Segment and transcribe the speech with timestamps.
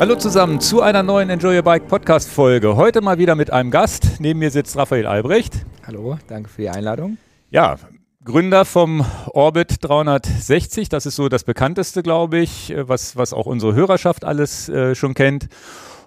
[0.00, 2.76] Hallo zusammen zu einer neuen Enjoy Your Bike Podcast Folge.
[2.76, 4.20] Heute mal wieder mit einem Gast.
[4.20, 5.66] Neben mir sitzt Raphael Albrecht.
[5.86, 7.18] Hallo, danke für die Einladung.
[7.50, 7.76] Ja,
[8.24, 10.88] Gründer vom Orbit 360.
[10.88, 15.14] Das ist so das bekannteste, glaube ich, was, was auch unsere Hörerschaft alles äh, schon
[15.14, 15.48] kennt.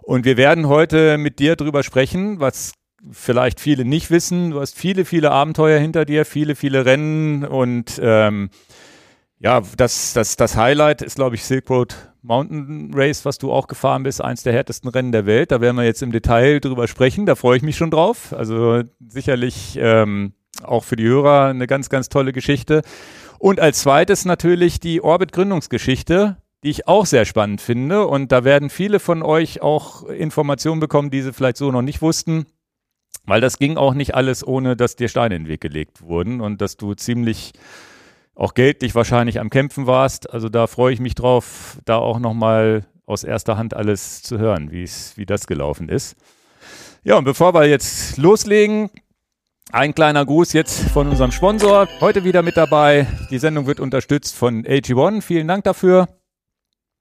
[0.04, 2.74] Und wir werden heute mit dir drüber sprechen, was
[3.12, 4.52] vielleicht viele nicht wissen.
[4.52, 8.50] Du hast viele, viele Abenteuer hinter dir, viele, viele Rennen und ähm,
[9.44, 13.68] ja, das, das, das Highlight ist, glaube ich, Silk Road Mountain Race, was du auch
[13.68, 15.52] gefahren bist, eins der härtesten Rennen der Welt.
[15.52, 17.26] Da werden wir jetzt im Detail drüber sprechen.
[17.26, 18.34] Da freue ich mich schon drauf.
[18.38, 22.84] Also sicherlich ähm, auch für die Hörer eine ganz, ganz tolle Geschichte.
[23.40, 28.06] Und als zweites natürlich die Orbit-Gründungsgeschichte, die ich auch sehr spannend finde.
[28.06, 32.04] Und da werden viele von euch auch Informationen bekommen, die sie vielleicht so noch nicht
[32.04, 32.46] wussten.
[33.26, 36.42] Weil das ging auch nicht alles, ohne dass dir Steine in den Weg gelegt wurden
[36.42, 37.54] und dass du ziemlich
[38.42, 40.32] auch geldlich wahrscheinlich am Kämpfen warst.
[40.34, 44.72] Also da freue ich mich drauf, da auch nochmal aus erster Hand alles zu hören,
[44.72, 46.16] wie das gelaufen ist.
[47.04, 48.90] Ja, und bevor wir jetzt loslegen,
[49.72, 51.88] ein kleiner Gruß jetzt von unserem Sponsor.
[52.00, 53.06] Heute wieder mit dabei.
[53.30, 55.22] Die Sendung wird unterstützt von AG1.
[55.22, 56.08] Vielen Dank dafür.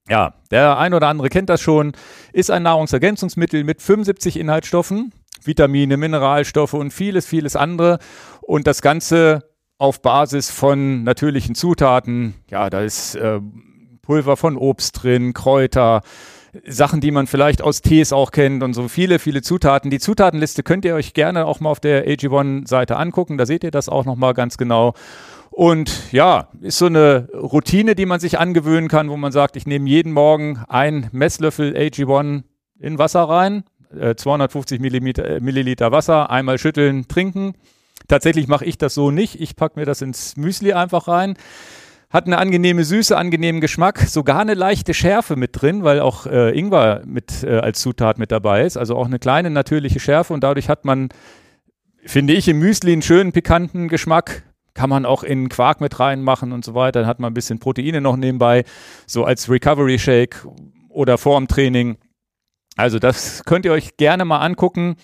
[0.09, 1.93] Ja, der ein oder andere kennt das schon.
[2.35, 7.99] Ist ein Nahrungsergänzungsmittel mit 75 Inhaltsstoffen, Vitamine, Mineralstoffe und vieles, vieles andere.
[8.43, 9.50] Und das Ganze
[9.81, 12.35] auf Basis von natürlichen Zutaten.
[12.51, 13.41] Ja, da ist äh,
[14.03, 16.03] Pulver von Obst drin, Kräuter,
[16.67, 19.91] Sachen, die man vielleicht aus Tees auch kennt und so viele, viele Zutaten.
[19.91, 23.39] Die Zutatenliste könnt ihr euch gerne auch mal auf der AG1-Seite angucken.
[23.39, 24.93] Da seht ihr das auch nochmal ganz genau.
[25.51, 29.67] Und ja, ist so eine Routine, die man sich angewöhnen kann, wo man sagt, ich
[29.67, 32.43] nehme jeden Morgen einen Messlöffel AG1
[32.79, 33.65] in Wasser rein,
[33.99, 37.55] äh, 250 Milliliter, Milliliter Wasser, einmal schütteln, trinken.
[38.11, 39.41] Tatsächlich mache ich das so nicht.
[39.41, 41.35] Ich packe mir das ins Müsli einfach rein.
[42.11, 46.51] Hat eine angenehme Süße, angenehmen Geschmack, sogar eine leichte Schärfe mit drin, weil auch äh,
[46.59, 48.77] Ingwer mit äh, als Zutat mit dabei ist.
[48.77, 51.11] Also auch eine kleine natürliche Schärfe und dadurch hat man,
[52.05, 54.43] finde ich, im Müsli einen schönen pikanten Geschmack.
[54.75, 57.03] Kann man auch in Quark mit reinmachen und so weiter.
[57.03, 58.65] Dann hat man ein bisschen Proteine noch nebenbei,
[59.07, 60.45] so als Recovery Shake
[60.89, 61.97] oder vorm Training.
[62.77, 64.97] Also das könnt ihr euch gerne mal angucken.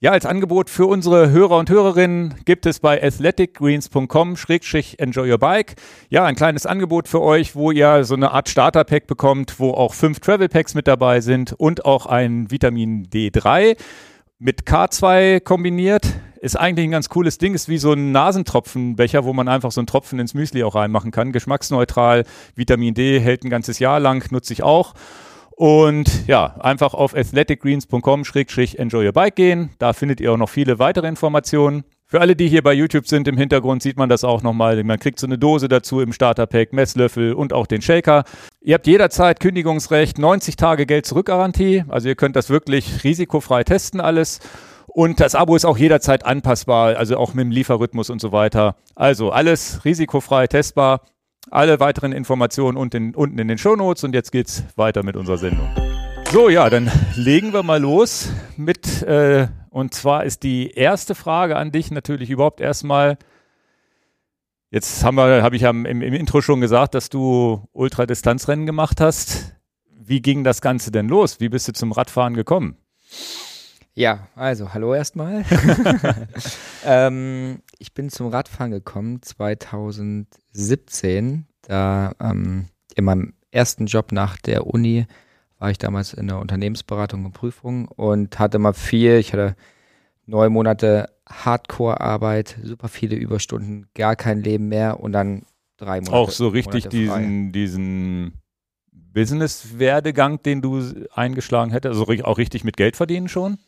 [0.00, 5.74] Ja, als Angebot für unsere Hörer und Hörerinnen gibt es bei athleticgreens.com-enjoy your bike.
[6.08, 9.94] Ja, ein kleines Angebot für euch, wo ihr so eine Art Starter-Pack bekommt, wo auch
[9.94, 13.76] fünf Travel Packs mit dabei sind und auch ein Vitamin D3
[14.38, 16.06] mit K2 kombiniert.
[16.40, 19.80] Ist eigentlich ein ganz cooles Ding, ist wie so ein Nasentropfenbecher, wo man einfach so
[19.80, 21.32] einen Tropfen ins Müsli auch reinmachen kann.
[21.32, 22.22] Geschmacksneutral,
[22.54, 24.94] Vitamin D hält ein ganzes Jahr lang, nutze ich auch.
[25.58, 29.70] Und ja, einfach auf athleticgreens.com-enjoy your bike gehen.
[29.80, 31.82] Da findet ihr auch noch viele weitere Informationen.
[32.06, 34.84] Für alle, die hier bei YouTube sind, im Hintergrund sieht man das auch nochmal.
[34.84, 38.22] Man kriegt so eine Dose dazu im Starterpack, Messlöffel und auch den Shaker.
[38.60, 41.82] Ihr habt jederzeit Kündigungsrecht, 90 Tage Geld-Zurück-Garantie.
[41.88, 44.38] Also ihr könnt das wirklich risikofrei testen alles.
[44.86, 48.76] Und das Abo ist auch jederzeit anpassbar, also auch mit dem Lieferrhythmus und so weiter.
[48.94, 51.00] Also alles risikofrei testbar.
[51.50, 55.68] Alle weiteren Informationen unten, unten in den Shownotes und jetzt geht's weiter mit unserer Sendung.
[56.30, 61.56] So, ja, dann legen wir mal los mit, äh, und zwar ist die erste Frage
[61.56, 63.16] an dich natürlich überhaupt erstmal,
[64.70, 69.00] jetzt haben wir, habe ich ja im, im Intro schon gesagt, dass du Ultradistanzrennen gemacht
[69.00, 69.54] hast.
[69.90, 71.40] Wie ging das Ganze denn los?
[71.40, 72.76] Wie bist du zum Radfahren gekommen?
[73.94, 75.44] Ja, also hallo erstmal.
[76.84, 79.22] ähm, ich bin zum Radfahren gekommen
[80.58, 81.46] 2017.
[81.62, 85.06] Da ähm, in meinem ersten Job nach der Uni
[85.58, 89.18] war ich damals in der Unternehmensberatung und Prüfung und hatte mal viel.
[89.18, 89.56] Ich hatte
[90.26, 95.42] neun Monate Hardcore-Arbeit, super viele Überstunden, gar kein Leben mehr und dann
[95.76, 96.16] drei Monate.
[96.16, 98.32] Auch so richtig diesen, diesen
[98.92, 100.82] Business-Werdegang, den du
[101.12, 103.58] eingeschlagen hättest, also auch richtig mit Geld verdienen schon?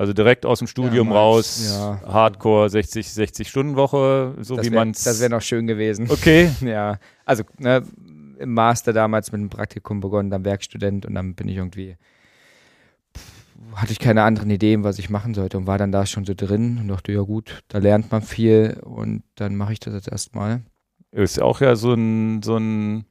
[0.00, 2.00] Also direkt aus dem Studium ja, raus, ja.
[2.06, 5.04] Hardcore, 60, 60 Stunden Woche, so das wie man es.
[5.04, 6.10] Das wäre noch schön gewesen.
[6.10, 6.50] Okay.
[6.62, 7.82] ja, also ne,
[8.38, 11.98] im Master damals mit einem Praktikum begonnen, dann Werkstudent und dann bin ich irgendwie,
[13.74, 16.32] hatte ich keine anderen Ideen, was ich machen sollte und war dann da schon so
[16.34, 20.08] drin und dachte, ja gut, da lernt man viel und dann mache ich das jetzt
[20.08, 20.62] erstmal.
[21.12, 23.04] Ist auch ja so ein, so ein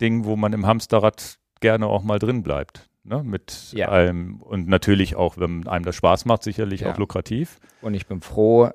[0.00, 3.88] Ding, wo man im Hamsterrad gerne auch mal drin bleibt ne, mit ja.
[3.88, 6.92] allem und natürlich auch, wenn einem das Spaß macht, sicherlich ja.
[6.92, 7.58] auch lukrativ.
[7.80, 8.70] Und ich bin froh,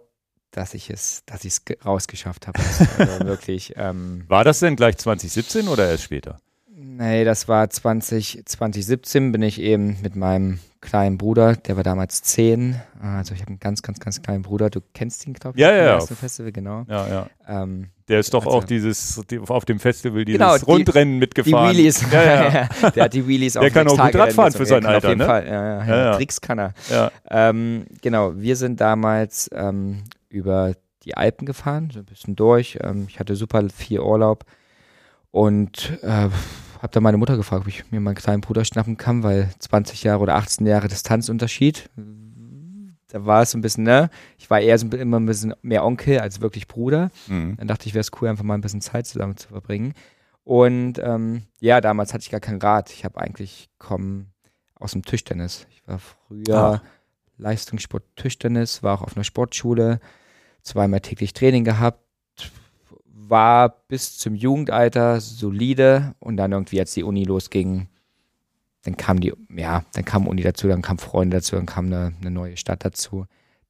[0.51, 2.59] dass ich es, dass ich es rausgeschafft habe.
[2.97, 3.73] Also wirklich.
[3.75, 6.39] Ähm, War das denn gleich 2017 oder erst später?
[6.97, 12.21] Nee, das war 20, 2017 bin ich eben mit meinem kleinen Bruder, der war damals
[12.23, 12.75] zehn.
[13.01, 14.69] Also ich habe einen ganz, ganz, ganz kleinen Bruder.
[14.69, 15.61] Du kennst ihn, glaube ich.
[15.61, 15.99] Ja, ja, ja.
[16.01, 16.83] Festival, genau.
[16.89, 17.27] Ja, ja.
[17.47, 21.13] Ähm, Der ist doch Also- auch dieses, die, auf dem Festival dieses Genau, die- Rundrennen
[21.15, 21.69] die mitgefahren.
[21.75, 22.05] Wheelies.
[22.11, 22.23] Ja,
[22.81, 22.89] ja.
[22.89, 25.25] der hat die Wheelies Der kann auch gut Radfahren für sein Alter, Auf jeden ne?
[25.25, 25.45] Fall.
[25.47, 26.05] Ja, ja, Ja, ja.
[26.11, 26.15] ja.
[26.17, 26.73] Tricks kann er.
[26.91, 27.11] ja.
[27.29, 30.73] Ähm, genau, wir sind damals ähm, über
[31.05, 32.77] die Alpen gefahren, so ein bisschen durch.
[32.83, 34.43] Ähm, ich hatte super viel Urlaub
[35.31, 36.27] und äh,
[36.83, 40.03] habe dann meine Mutter gefragt, ob ich mir meinen kleinen Bruder schnappen kann, weil 20
[40.03, 41.89] Jahre oder 18 Jahre Distanzunterschied.
[43.07, 44.09] Da war es so ein bisschen, ne?
[44.37, 47.09] Ich war eher so immer ein bisschen mehr Onkel als wirklich Bruder.
[47.27, 47.55] Mhm.
[47.57, 49.93] Dann dachte ich, wäre es cool, einfach mal ein bisschen Zeit zusammen zu verbringen.
[50.43, 52.91] Und ähm, ja, damals hatte ich gar kein Rad.
[52.91, 54.25] Ich habe eigentlich komme
[54.75, 55.65] aus dem Tischtennis.
[55.71, 56.81] Ich war früher Ah.
[57.37, 60.01] Leistungssport Tischtennis, war auch auf einer Sportschule,
[60.61, 62.02] zweimal täglich Training gehabt,
[63.33, 67.87] war bis zum Jugendalter solide und dann irgendwie, als die Uni losging,
[68.83, 72.13] dann kam die, ja, dann kam Uni dazu, dann kamen Freunde dazu, dann kam eine,
[72.21, 73.25] eine neue Stadt dazu.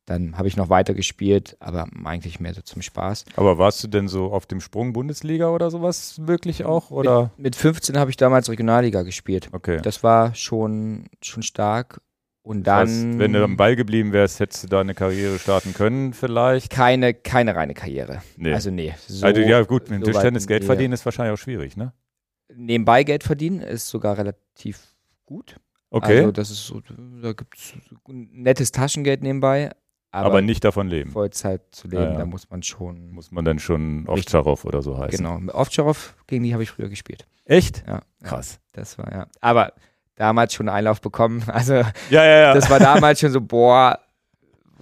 [0.05, 3.23] Dann habe ich noch weiter gespielt, aber eigentlich mehr so zum Spaß.
[3.37, 6.91] Aber warst du denn so auf dem Sprung Bundesliga oder sowas wirklich auch?
[6.91, 7.31] Oder?
[7.37, 9.47] Mit 15 habe ich damals Regionalliga gespielt.
[9.53, 9.79] Okay.
[9.81, 12.01] Das war schon, schon stark.
[12.43, 15.39] Und Das dann heißt, wenn du am Ball geblieben wärst, hättest du da eine Karriere
[15.39, 16.69] starten können, vielleicht.
[16.69, 18.21] keine, keine reine Karriere.
[18.35, 18.53] Nee.
[18.53, 18.93] Also nee.
[19.07, 21.93] So, also ja, gut, mit dem so Tischtennis Geld verdienen ist wahrscheinlich auch schwierig, ne?
[22.53, 24.93] Nebenbei Geld verdienen ist sogar relativ
[25.25, 25.55] gut.
[25.89, 26.19] Okay.
[26.19, 26.81] Also das ist so,
[27.21, 27.73] da gibt es
[28.07, 29.71] nettes Taschengeld nebenbei,
[30.11, 31.09] aber, aber, nicht davon leben.
[31.09, 32.17] Vollzeit zu leben, Ja, ja.
[32.19, 33.09] da muss man schon.
[33.11, 34.07] Muss man dann schon.
[34.07, 35.25] Ovtcharov oder so heißen.
[35.25, 35.53] Genau.
[35.53, 37.25] Ovtcharov, gegen die habe ich früher gespielt.
[37.45, 37.83] Echt?
[37.87, 38.59] Ja, ja, Krass.
[38.73, 39.27] das war ja.
[39.41, 39.73] Aber
[40.15, 41.43] damals schon Einlauf bekommen.
[41.47, 42.53] Also Ja, ja, ja.
[42.53, 43.99] das war damals schon so, boah,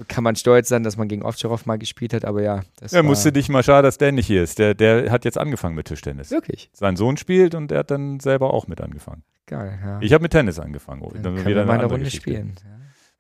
[0.08, 2.62] kann man stolz sein, dass man gegen Ovtcharov mal gespielt hat, aber ja.
[2.80, 4.58] Das ja, musste dich mal schade, dass der nicht hier ist.
[4.58, 6.32] Der, der hat jetzt angefangen mit Tischtennis.
[6.32, 9.24] Wirklich Sein Sohn spielt und er hat dann selber auch mit angefangen.
[9.46, 9.78] geil.
[9.84, 10.00] Ja.
[10.02, 11.02] Ich habe mit Tennis angefangen.
[11.14, 12.32] Dann Dann können wir mal eine Runde Geschichte.
[12.32, 12.56] spielen.
[12.64, 12.70] Ja.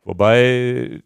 [0.03, 1.01] Wobei,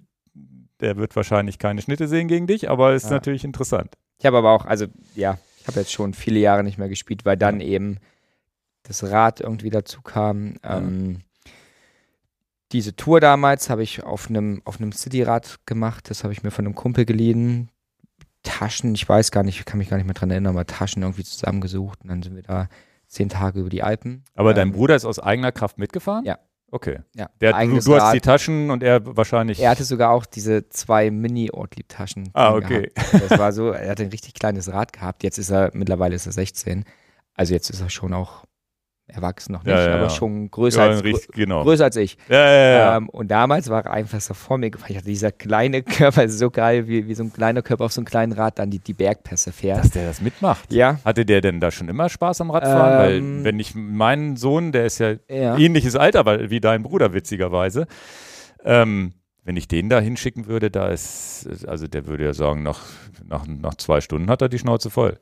[0.79, 3.11] der wird wahrscheinlich keine Schnitte sehen gegen dich, aber ist Ja.
[3.11, 3.95] natürlich interessant.
[4.19, 4.85] Ich habe aber auch, also
[5.15, 7.97] ja, ich habe jetzt schon viele Jahre nicht mehr gespielt, weil dann eben
[8.87, 10.55] das Rad irgendwie dazu kam.
[10.63, 11.21] Ähm,
[12.71, 16.09] diese Tour damals habe ich auf einem auf einem Cityrad gemacht.
[16.09, 17.69] Das habe ich mir von einem Kumpel geliehen.
[18.43, 21.01] Taschen, ich weiß gar nicht, ich kann mich gar nicht mehr dran erinnern, aber Taschen
[21.01, 22.69] irgendwie zusammengesucht und dann sind wir da
[23.07, 24.23] zehn Tage über die Alpen.
[24.35, 26.25] Aber dein Ähm, Bruder ist aus eigener Kraft mitgefahren?
[26.25, 26.37] Ja.
[26.71, 26.99] Okay.
[27.15, 29.59] Ja, Der, du, du hast die Taschen und er wahrscheinlich.
[29.59, 32.31] Er hatte sogar auch diese zwei Mini-Ortlieb-Taschen.
[32.33, 32.91] Ah, okay.
[32.93, 33.29] gehabt.
[33.31, 35.23] Das war so, er hatte ein richtig kleines Rad gehabt.
[35.23, 36.83] Jetzt ist er, mittlerweile ist er 16.
[37.33, 38.45] Also jetzt ist er schon auch
[39.07, 41.63] erwachsen noch nicht, Ja, ja, aber schon größer, ja, als, richtig, genau.
[41.63, 42.17] größer als ich.
[42.29, 44.91] Ähm, und damals war er einfach so vor mir gefahren.
[44.91, 48.01] Ich hatte dieser kleine Körper, so geil, wie, wie so ein kleiner Körper auf so
[48.01, 49.79] einem kleinen Rad dann die, die Bergpässe fährt.
[49.79, 50.73] Dass der das mitmacht.
[50.73, 50.99] ja.
[51.05, 53.11] Hatte der denn da schon immer Spaß am Radfahren?
[53.11, 57.87] Ähm, Weil, wenn ich meinen Sohn, der ist ja, ähnliches Alter wie dein Bruder, witzigerweise,
[58.63, 59.13] ähm,
[59.43, 62.81] wenn ich den da hinschicken würde, da ist, also der würde ja sagen, nach,
[63.23, 65.19] nach, nach zwei Stunden hat er die Schnauze voll.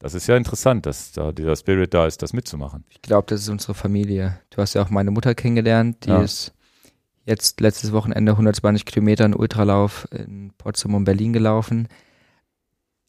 [0.00, 2.84] Das ist ja interessant, dass da dieser Spirit da ist, das mitzumachen.
[2.88, 4.38] Ich glaube, das ist unsere Familie.
[4.50, 6.22] Du hast ja auch meine Mutter kennengelernt, die Ja.
[6.22, 6.52] ist
[7.24, 11.88] jetzt letztes Wochenende 120 Kilometer in Ultralauf in Potsdam und Berlin gelaufen.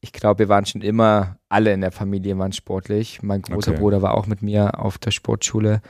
[0.00, 3.22] Ich glaube, wir waren schon immer, alle in der Familie waren sportlich.
[3.22, 3.80] Mein großer Okay.
[3.80, 5.82] Bruder war auch mit mir auf der Sportschule.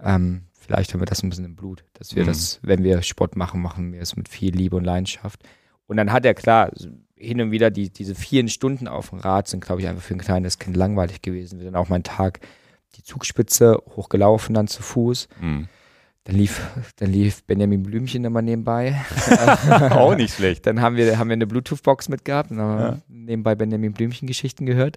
[0.00, 2.26] Ähm, vielleicht haben wir das ein bisschen im Blut, dass wir Mhm.
[2.28, 5.42] das, wenn wir Sport machen, machen wir es mit viel Liebe und Leidenschaft.
[5.86, 6.70] Und dann hat er klar,
[7.24, 10.14] hin und wieder die, diese vielen Stunden auf dem Rad sind, glaube ich, einfach für
[10.14, 11.58] ein kleines Kind langweilig gewesen.
[11.58, 12.40] Wir sind auch mal einen Tag
[12.96, 15.28] die Zugspitze hochgelaufen, dann zu Fuß.
[15.40, 15.68] Hm.
[16.26, 16.62] Dann lief,
[16.96, 18.94] dann lief Benjamin Blümchen immer nebenbei.
[19.90, 20.64] Auch nicht schlecht.
[20.64, 22.98] Dann haben wir, haben wir eine Bluetooth-Box mitgehabt und haben Ja.
[23.08, 24.96] nebenbei Benjamin Blümchen-Geschichten gehört.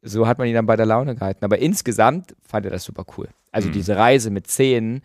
[0.00, 1.44] So hat man ihn dann bei der Laune gehalten.
[1.44, 3.28] Aber insgesamt fand er das super cool.
[3.52, 3.72] Also Mhm.
[3.72, 5.02] diese Reise mit zehn,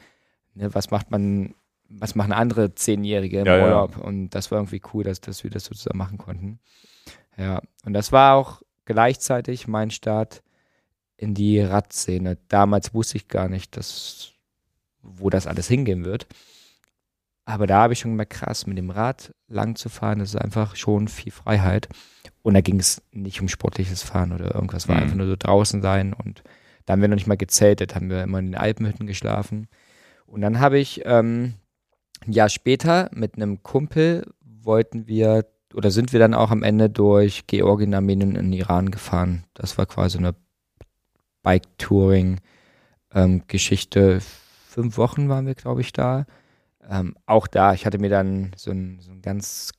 [0.54, 1.54] ne, was macht man,
[2.00, 3.64] was machen andere Zehnjährige im Ja, ja.
[3.64, 3.98] Urlaub?
[3.98, 6.60] Und das war irgendwie cool, dass, dass wir das so zusammen machen konnten.
[7.38, 10.44] Ja, und das war auch gleichzeitig mein Start
[11.18, 12.38] in die Radszene.
[12.48, 14.32] Damals wusste ich gar nicht, dass,
[15.02, 16.28] wo das alles hingehen wird.
[17.46, 20.42] Aber da habe ich schon gemerkt, krass, mit dem Rad lang zu fahren, das ist
[20.42, 21.90] einfach schon viel Freiheit.
[22.42, 25.04] Und da ging es nicht um sportliches Fahren oder irgendwas, war Mhm.
[25.04, 26.14] einfach nur so draußen sein.
[26.14, 26.44] Und
[26.86, 29.68] da haben wir noch nicht mal gezeltet, haben wir immer in den Alpenhütten geschlafen.
[30.26, 31.54] Und dann habe ich ähm,
[32.28, 36.90] ein Jahr später mit einem Kumpel wollten wir oder sind wir dann auch am Ende
[36.90, 39.44] durch Georgien, Armenien und Iran gefahren.
[39.54, 40.34] Das war quasi eine
[41.42, 44.22] Bike-Touring-Geschichte.
[44.68, 46.26] Fünf Wochen waren wir, glaube ich, da.
[46.90, 49.72] Ähm, auch da, ich hatte mir dann so ein, so ein ganz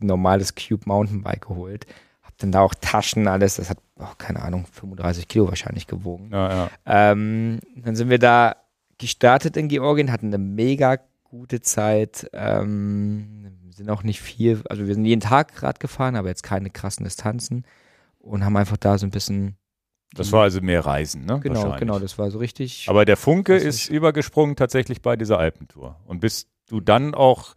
[0.00, 1.86] normales Cube Mountainbike geholt.
[2.22, 3.56] Hab dann da auch Taschen, alles.
[3.56, 6.30] Das hat, oh, keine Ahnung, 35 Kilo wahrscheinlich gewogen.
[6.32, 6.70] Ja, ja.
[6.86, 8.56] Ähm, dann sind wir da
[8.98, 10.98] gestartet in Georgien, hatten eine mega
[11.30, 12.28] gute Zeit.
[12.32, 16.68] Ähm, sind auch nicht viel, also wir sind jeden Tag Rad gefahren, aber jetzt keine
[16.70, 17.64] krassen Distanzen
[18.18, 19.56] und haben einfach da so ein bisschen.
[20.14, 21.38] Das war also mehr Reisen, ne?
[21.40, 22.86] Genau, genau, das war so richtig.
[22.88, 25.96] Aber der Funke ist- übergesprungen tatsächlich bei dieser Alpentour.
[26.04, 27.54] Und bist du dann auch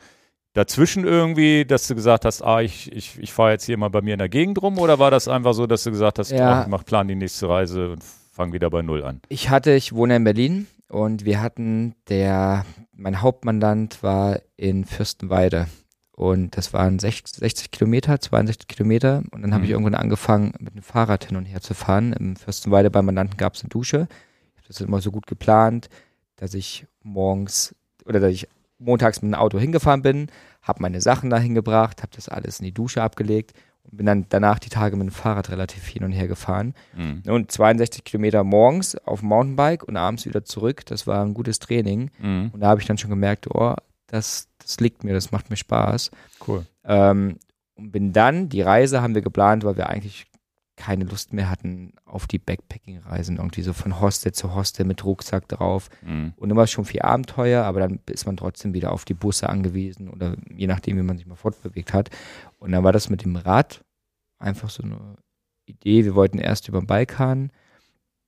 [0.54, 4.02] dazwischen irgendwie, dass du gesagt hast, ah, ich, ich, ich fahre jetzt hier mal bei
[4.04, 6.60] mir in der Gegend rum oder war das einfach so, dass du gesagt hast, Ja.
[6.60, 9.20] ach, ich mach plan die nächste Reise und fang wieder bei Null an?
[9.30, 15.68] Ich hatte, ich wohne in Berlin und wir hatten der, mein Hauptmandant war in Fürstenweide
[16.12, 19.74] und das waren 60, 60 Kilometer, 62 Kilometer und dann habe ich Mhm.
[19.74, 22.14] irgendwann angefangen mit dem Fahrrad hin und her zu fahren.
[22.14, 24.08] Im Fürstenweide beim Mandanten gab es eine Dusche.
[24.54, 25.90] Ich habe das immer so gut geplant,
[26.36, 28.48] dass ich morgens oder dass ich
[28.78, 30.28] montags mit dem Auto hingefahren bin,
[30.62, 34.26] habe meine Sachen da hingebracht, habe das alles in die Dusche abgelegt und bin dann
[34.30, 36.74] danach die Tage mit dem Fahrrad relativ hin und her gefahren.
[36.96, 37.24] Mhm.
[37.28, 40.86] Und 62 Kilometer morgens auf dem Mountainbike und abends wieder zurück.
[40.86, 42.12] Das war ein gutes Training.
[42.20, 42.52] Mhm.
[42.54, 43.76] Und da habe ich dann schon gemerkt, oh,
[44.08, 46.12] das, das liegt mir, das macht mir Spaß.
[46.48, 46.66] Cool.
[46.86, 47.38] Ähm,
[47.76, 50.28] und bin dann, die Reise haben wir geplant, weil wir eigentlich
[50.76, 53.38] keine Lust mehr hatten auf die Backpacking-Reisen.
[53.38, 55.90] Irgendwie so von Hostel zu Hostel mit Rucksack drauf.
[56.02, 56.34] Mhm.
[56.36, 60.10] Und immer schon viel Abenteuer, aber dann ist man trotzdem wieder auf die Busse angewiesen
[60.10, 62.10] oder je nachdem, wie man sich mal fortbewegt hat.
[62.64, 63.84] Und dann war das mit dem Rad
[64.40, 65.18] einfach so eine
[65.66, 66.06] Idee.
[66.06, 67.52] Wir wollten erst über den Balkan,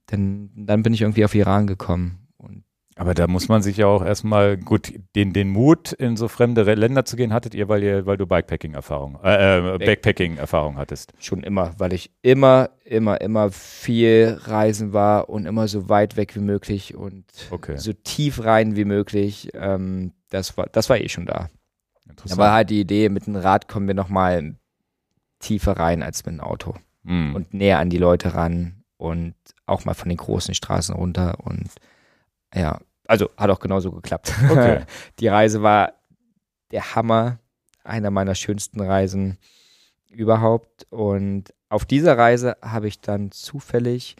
[0.07, 2.27] dann, dann bin ich irgendwie auf Iran gekommen.
[2.37, 2.63] Und
[2.97, 6.65] Aber da muss man sich ja auch erstmal, gut, den, den Mut, in so fremde
[6.65, 11.13] Re- Länder zu gehen, hattet ihr, weil ihr, weil du Bikepacking-Erfahrung, äh, äh, Backpacking-Erfahrung hattest.
[11.17, 16.35] schon immer, weil ich immer, immer, immer viel reisen war und immer so weit weg
[16.35, 17.77] wie möglich und Okay.
[17.77, 19.49] so tief rein wie möglich.
[19.53, 21.49] Ähm, das war, das war eh schon da.
[22.15, 22.39] Da Interessant.
[22.39, 24.55] war halt die Idee, mit dem Rad kommen wir nochmal
[25.39, 26.75] tiefer rein als mit dem Auto.
[27.03, 27.35] Mhm.
[27.35, 29.35] und näher an die Leute ran und
[29.67, 31.69] auch mal von den großen Straßen runter und
[32.53, 34.33] ja, also hat auch genauso geklappt.
[34.49, 34.83] Okay.
[35.19, 35.93] die Reise war
[36.71, 37.37] der Hammer,
[37.83, 39.37] einer meiner schönsten Reisen
[40.09, 44.15] überhaupt und auf dieser Reise habe ich dann zufällig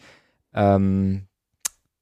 [0.54, 1.26] ähm,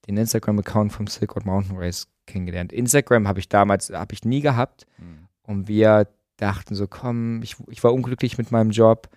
[0.06, 2.74] den Instagram-Account vom Silk Road Mountain Race kennengelernt.
[2.74, 5.23] Instagram habe ich damals, habe ich nie gehabt Mhm.
[5.46, 9.08] Und wir dachten so, komm, ich, ich war unglücklich mit meinem Job,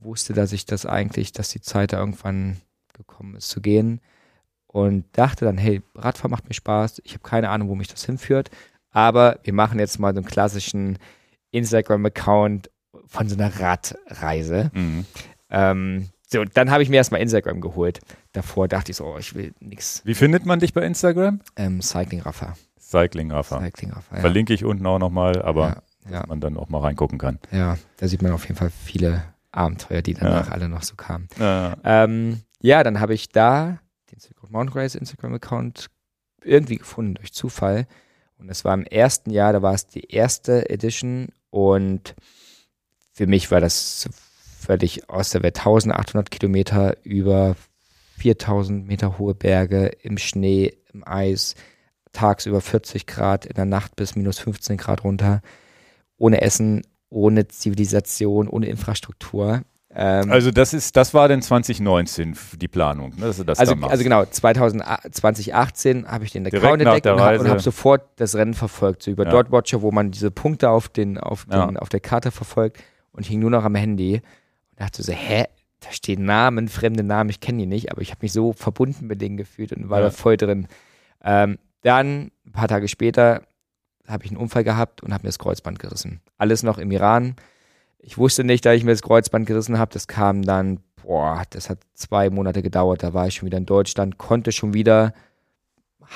[0.00, 2.58] wusste, dass ich das eigentlich, dass die Zeit da irgendwann
[2.92, 4.00] gekommen ist zu gehen
[4.66, 8.04] und dachte dann, hey, Radfahren macht mir Spaß, ich habe keine Ahnung, wo mich das
[8.04, 8.50] hinführt,
[8.90, 10.98] aber wir machen jetzt mal so einen klassischen
[11.50, 12.70] Instagram-Account
[13.06, 14.70] von so einer Radreise.
[14.74, 15.06] Mhm.
[15.50, 18.00] Ähm, so, dann habe ich mir erstmal Instagram geholt.
[18.32, 20.02] Davor dachte ich so, oh, ich will nix.
[20.04, 21.40] Wie findet man dich bei Instagram?
[21.56, 22.56] Ähm, Cycling Raffer.
[23.60, 24.20] Cycling Raffer, ja.
[24.20, 26.24] Verlinke ich unten auch nochmal, aber ja, ja.
[26.26, 27.38] man dann auch mal reingucken kann.
[27.50, 31.28] Ja, da sieht man auf jeden Fall viele Abenteuer, die danach alle noch so kamen.
[31.38, 33.78] Äh, Ähm, ja, dann habe ich da
[34.10, 35.90] den Road Mountain Race Instagram-Account
[36.42, 37.86] irgendwie gefunden durch Zufall.
[38.38, 42.14] Und das war im ersten Jahr, da war es die erste Edition und
[43.12, 44.08] für mich war das
[44.58, 45.58] völlig aus der Welt.
[45.58, 47.56] 1800 Kilometer über
[48.16, 51.54] 4000 Meter hohe Berge im Schnee, im Eis,
[52.14, 55.42] tagsüber 40 Grad, in der Nacht bis minus 15 Grad runter,
[56.16, 59.62] ohne Essen, ohne Zivilisation, ohne Infrastruktur.
[59.96, 63.74] Ähm, also das ist, das war dann 2019 die Planung, ne, dass du das also,
[63.76, 68.34] da also genau, 2000, 2018 habe ich den Account entdeckt und habe hab sofort das
[68.34, 69.30] Rennen verfolgt, so über Ja.
[69.30, 71.66] Dotwatcher, wo man diese Punkte auf, den, auf, Ja.
[71.66, 74.14] den, auf der Karte verfolgt und hing nur noch am Handy
[74.72, 75.44] und dachte so, hä,
[75.80, 79.06] da stehen Namen, fremde Namen, ich kenne die nicht, aber ich habe mich so verbunden
[79.06, 80.06] mit denen gefühlt und war Ja.
[80.06, 80.66] da voll drin.
[81.22, 83.42] Ähm, dann, ein paar Tage später,
[84.08, 86.20] habe ich einen Unfall gehabt und habe mir das Kreuzband gerissen.
[86.36, 87.36] Alles noch im Iran.
[87.98, 89.92] Ich wusste nicht, dass ich mir das Kreuzband gerissen habe.
[89.92, 93.02] Das kam dann, boah, das hat zwei Monate gedauert.
[93.02, 95.14] Da war ich schon wieder in Deutschland, konnte schon wieder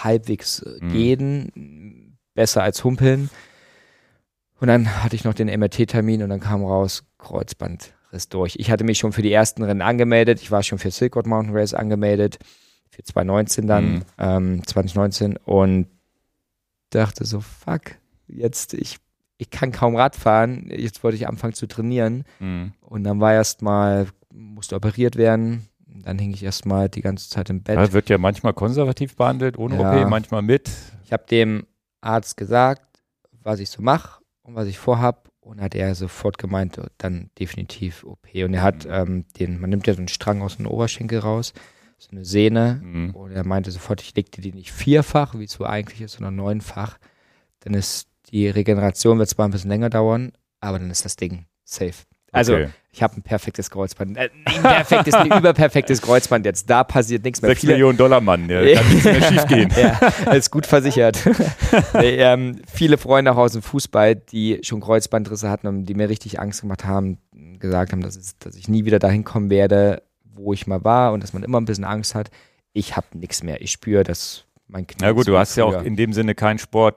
[0.03, 0.89] halbwegs äh, Mhm.
[0.91, 3.31] gehen, besser als humpeln.
[4.61, 8.57] Und dann hatte ich noch den MRT-Termin und dann kam raus, Kreuzbandriss durch.
[8.59, 10.41] Ich hatte mich schon für die ersten Rennen angemeldet.
[10.43, 12.39] Ich war schon für Silk Road Mountain Race angemeldet,
[12.99, 14.03] für 2019 dann, Mhm.
[14.19, 15.87] ähm, 2019 und
[16.91, 17.93] dachte so, fuck,
[18.27, 18.97] jetzt, ich,
[19.37, 20.69] ich kann kaum Rad fahren.
[20.71, 22.25] Jetzt wollte ich anfangen zu trainieren.
[22.41, 22.73] Mhm.
[22.81, 25.69] Und dann war erst mal, musste operiert werden.
[25.87, 27.77] Dann hing ich erst mal die ganze Zeit im Bett.
[27.77, 30.03] Ja, wird ja manchmal konservativ behandelt, ohne Ja.
[30.03, 30.71] OP, manchmal mit.
[31.05, 31.67] Ich habe dem
[32.01, 32.83] Arzt gesagt,
[33.43, 35.29] was ich so mache und was ich vorhab.
[35.41, 38.27] Und hat er sofort gemeint, dann definitiv OP.
[38.45, 38.91] Und er hat Mhm.
[38.93, 41.55] ähm, den, man nimmt ja so einen Strang aus dem Oberschenkel raus,
[41.99, 42.81] so eine Sehne.
[42.83, 43.11] Mhm.
[43.11, 46.13] Und er meinte sofort, ich leg dir die nicht vierfach, wie es so eigentlich ist,
[46.13, 46.99] sondern neunfach.
[47.61, 51.47] Dann ist die Regeneration wird zwar ein bisschen länger dauern, aber dann ist das Ding
[51.65, 51.95] safe.
[52.31, 52.69] Also Okay.
[52.93, 54.19] ich habe ein perfektes Kreuzband.
[54.19, 56.69] Äh, ein perfektes, ein überperfektes Kreuzband jetzt.
[56.69, 57.51] Da passiert nichts mehr.
[57.53, 59.71] Sechs Millionen Dollar Mann, ja, kann nichts mehr schief gehen.
[59.75, 61.19] ja, ist gut versichert.
[61.95, 66.11] nee, ähm, viele Freunde auch aus dem Fußball, die schon Kreuzbandrisse hatten und die mir
[66.11, 67.17] richtig Angst gemacht haben,
[67.59, 70.03] gesagt haben, dass, es, dass ich nie wieder dahin kommen werde,
[70.39, 72.31] wo ich mal war und dass man immer ein bisschen Angst hat.
[72.73, 73.61] Ich habe nichts mehr.
[73.61, 74.99] Ich spüre, dass mein Knie.
[75.03, 76.97] Na gut, du hast ja auch früher- in dem Sinne keinen Sport,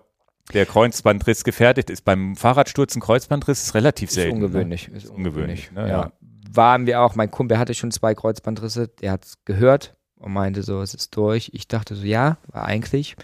[0.53, 2.03] der Kreuzbandriss gefährdet ist.
[2.03, 4.35] Beim Fahrradsturz ein Kreuzbandriss ist relativ ist selten.
[4.37, 4.89] ungewöhnlich.
[4.89, 4.97] Ne?
[4.97, 5.87] Ist ungewöhnlich, ne?
[5.87, 6.11] ja.
[6.53, 7.15] Waren wir auch.
[7.15, 8.89] Mein Kumpel hatte schon zwei Kreuzbandrisse.
[8.89, 11.51] Der hat es gehört und meinte so, es ist durch.
[11.53, 13.15] Ich dachte so, ja, war eigentlich.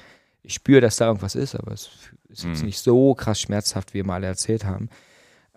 [0.43, 1.89] Ich spüre, dass da irgendwas ist, aber es
[2.29, 2.65] ist jetzt Mhm.
[2.67, 4.87] nicht so krass schmerzhaft, wie wir mal alle erzählt haben.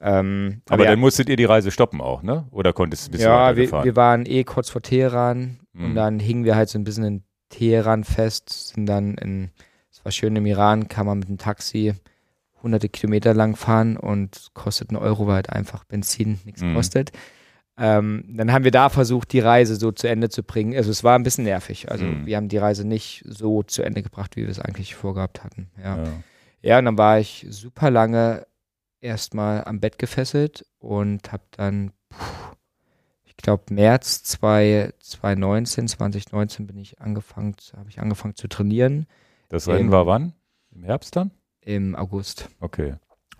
[0.01, 2.47] Ähm, Aber ja, dann musstet ihr die Reise stoppen auch, ne?
[2.51, 5.85] Oder konntest du ein bisschen ja, wir, wir waren eh kurz vor Teheran Mhm.
[5.85, 9.51] und dann hingen wir halt so ein bisschen in Teheran fest, sind dann in,
[9.93, 11.95] es war schön im Iran, kann man mit dem Taxi
[12.63, 16.75] hunderte Kilometer lang fahren und kostet einen Euro, weil halt einfach Benzin nichts Mhm.
[16.75, 17.13] kostet.
[17.79, 20.77] Ähm, dann haben wir da versucht, die Reise so zu Ende zu bringen.
[20.77, 21.91] Also es war ein bisschen nervig.
[21.91, 22.27] Also Mhm.
[22.27, 25.71] wir haben die Reise nicht so zu Ende gebracht, wie wir es eigentlich vorgehabt hatten.
[25.83, 25.97] Ja.
[26.05, 26.13] ja.
[26.63, 28.47] Ja, und dann war ich super lange
[29.01, 32.55] erstmal am Bett gefesselt und habe dann, puh,
[33.25, 39.07] ich glaube, März 2, 2019, 2019 bin ich angefangen, habe ich angefangen zu trainieren
[39.49, 40.35] Das Rennen Im- war wann?
[40.73, 41.31] Im Herbst dann?
[41.63, 42.49] im August.
[42.61, 42.95] Okay.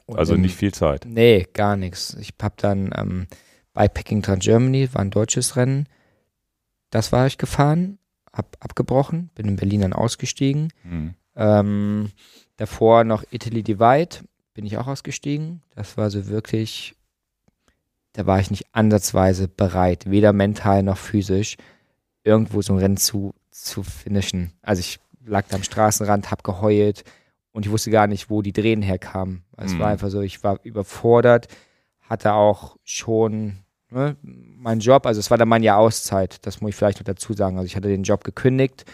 [0.07, 1.07] Und Also im- nicht viel Zeit.
[1.07, 2.15] Nee, gar nichts.
[2.21, 3.27] Ich habe dann ähm,
[3.73, 5.87] Bikepacking Trans Germany, war ein deutsches Rennen.
[6.91, 7.99] Das war ich gefahren,
[8.33, 10.73] hab abgebrochen, bin in Berlin dann ausgestiegen.
[10.83, 11.15] Hm.
[11.37, 12.11] Ähm,
[12.57, 14.17] davor noch Italy Divide,
[14.55, 15.63] bin ich auch ausgestiegen.
[15.75, 16.95] Das war so wirklich,
[18.13, 21.57] da war ich nicht ansatzweise bereit, weder mental noch physisch,
[22.25, 24.53] irgendwo so ein Rennen zu, zu finishen.
[24.63, 27.05] Also ich lag da am Straßenrand, hab geheult
[27.53, 29.45] und ich wusste gar nicht, wo die Tränen herkamen.
[29.57, 29.79] Es Mhm.
[29.79, 31.49] war einfach so, ich war überfordert,
[32.01, 33.59] hatte auch schon
[33.91, 37.05] ne, meinen Job, also es war dann mein Jahr Auszeit, das muss ich vielleicht noch
[37.05, 37.57] dazu sagen.
[37.57, 38.85] Also ich hatte den Job gekündigt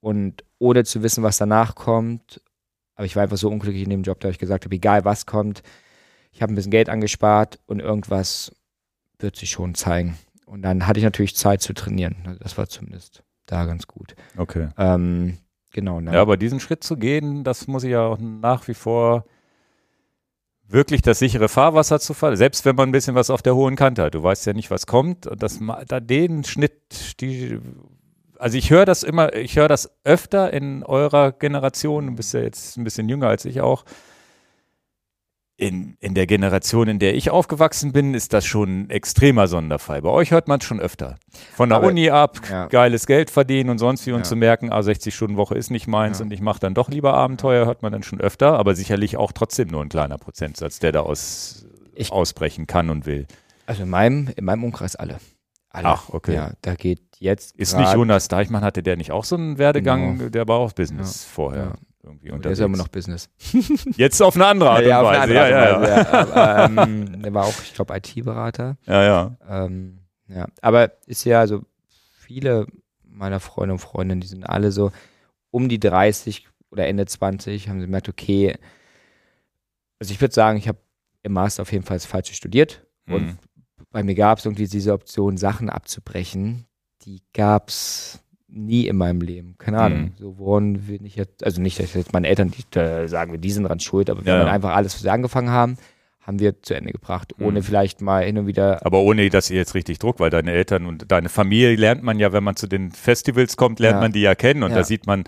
[0.00, 2.40] und ohne zu wissen, was danach kommt,
[3.00, 5.24] aber ich war einfach so unglücklich in dem Job, dass ich gesagt habe, egal was
[5.24, 5.62] kommt,
[6.32, 8.54] ich habe ein bisschen Geld angespart und irgendwas
[9.18, 10.18] wird sich schon zeigen.
[10.44, 12.16] Und dann hatte ich natürlich Zeit zu trainieren.
[12.26, 14.14] Also Das war zumindest da ganz gut.
[14.36, 14.68] Okay.
[14.76, 15.38] Ähm,
[15.72, 15.98] genau.
[16.00, 19.24] Ja, aber diesen Schritt zu gehen, das muss ich ja auch nach wie vor
[20.68, 23.76] wirklich das sichere Fahrwasser zu fahren, selbst wenn man ein bisschen was auf der hohen
[23.76, 24.14] Kante hat.
[24.14, 25.26] Du weißt ja nicht, was kommt.
[25.26, 27.60] Und das, da den Schnitt, die,
[28.40, 32.40] also ich höre das immer, ich höre das öfter in eurer Generation, du bist ja
[32.40, 33.84] jetzt ein bisschen jünger als ich auch.
[35.56, 40.00] In, in der Generation, in der ich aufgewachsen bin, ist das schon ein extremer Sonderfall.
[40.00, 41.16] Bei euch hört man es schon öfter.
[41.54, 42.66] Von der Aber- Uni ab, Ja.
[42.68, 44.24] geiles Geld verdienen und sonst wie und Ja.
[44.24, 46.24] zu merken, ah, 60-Stunden-Woche ist nicht meins Ja.
[46.24, 49.32] und ich mache dann doch lieber Abenteuer, hört man dann schon öfter, aber sicherlich auch
[49.32, 53.26] trotzdem nur ein kleiner Prozentsatz, der da aus, Ich- ausbrechen kann und will.
[53.66, 55.18] Also in meinem, in meinem Umkreis alle.
[55.68, 55.88] alle.
[55.88, 56.36] Ach, okay.
[56.36, 57.54] Ja, da geht jetzt.
[57.56, 60.30] Ist nicht Jonas Deichmann, hatte der nicht auch so einen Werdegang, Genau.
[60.30, 61.62] der war auch Business vorher.
[61.64, 61.74] Ja.
[62.02, 62.52] Irgendwie Der unterwegs.
[62.54, 63.28] ist ja immer noch Business.
[63.96, 65.34] Jetzt auf eine andere Art und Weise.
[65.34, 65.96] Ja, ja, und ja.
[66.02, 66.12] Ja.
[66.12, 68.76] Aber, ähm, der war auch, ich glaube, IT-Berater.
[68.86, 69.36] ja, ja.
[69.48, 71.62] Ähm, ja, aber ist ja so,
[72.18, 72.66] viele
[73.04, 74.92] meiner Freunde und Freundinnen, die sind alle so
[75.50, 78.56] um die 30 oder Ende 20, haben sie gemerkt, okay,
[79.98, 80.78] also ich würde sagen, ich habe
[81.22, 83.38] im Master auf jeden Fall das Falsche studiert und Mhm.
[83.90, 86.64] bei mir gab es irgendwie diese Option, Sachen abzubrechen,
[87.04, 89.54] die gab es nie in meinem Leben.
[89.58, 90.00] Keine Ahnung.
[90.00, 90.12] Mhm.
[90.18, 93.38] So woran wir nicht jetzt, also nicht, dass jetzt meine Eltern die, äh, sagen, wir
[93.38, 94.52] die sind dran schuld, aber wir Ja, haben ja.
[94.52, 95.76] einfach alles, was wir angefangen haben,
[96.20, 97.64] haben wir zu Ende gebracht, ohne Mhm.
[97.64, 100.86] vielleicht mal hin und wieder Aber ohne, dass ihr jetzt richtig Druck, weil deine Eltern
[100.86, 104.00] und deine Familie lernt man ja, wenn man zu den Festivals kommt, lernt Ja.
[104.00, 105.24] man die ja kennen und da sieht man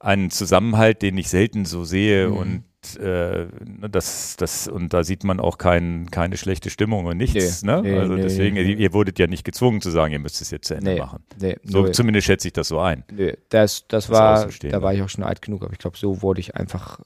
[0.00, 2.36] einen Zusammenhalt, den ich selten so sehe Mhm.
[2.36, 2.64] und
[2.96, 3.46] äh,
[3.90, 7.62] das, das, und da sieht man auch kein, keine schlechte Stimmung und nichts.
[7.62, 7.82] Nee, ne?
[7.82, 10.50] nee, also nee, deswegen, ihr, ihr wurdet ja nicht gezwungen zu sagen, ihr müsst es
[10.50, 11.24] jetzt zu Ende machen.
[11.64, 13.04] So zumindest schätze ich das so ein.
[13.48, 14.98] Das, das Das war, da war ne?
[14.98, 17.00] ich auch schon alt genug, aber ich glaube, so wurde ich einfach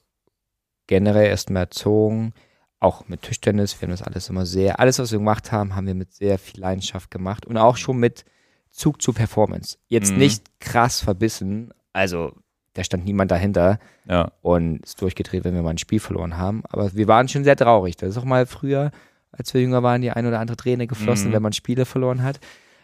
[0.87, 2.33] generell erstmal erzogen.
[2.81, 5.87] Auch mit Tischtennis, wir haben das alles immer sehr, alles, was wir gemacht haben, haben
[5.89, 8.25] wir mit sehr viel Leidenschaft gemacht und auch schon mit
[8.71, 9.79] Zug zu Performance.
[9.89, 10.19] Jetzt Mhm.
[10.19, 12.33] nicht krass verbissen, also
[12.75, 14.31] da stand niemand dahinter Ja.
[14.43, 16.63] und ist durchgedreht, wenn wir mal ein Spiel verloren haben.
[16.69, 17.97] Aber wir waren schon sehr traurig.
[17.97, 18.91] Das ist auch mal früher,
[19.33, 21.35] als wir jünger waren, die ein oder andere Träne geflossen, Mhm.
[21.35, 22.41] wenn man Spiele verloren hat.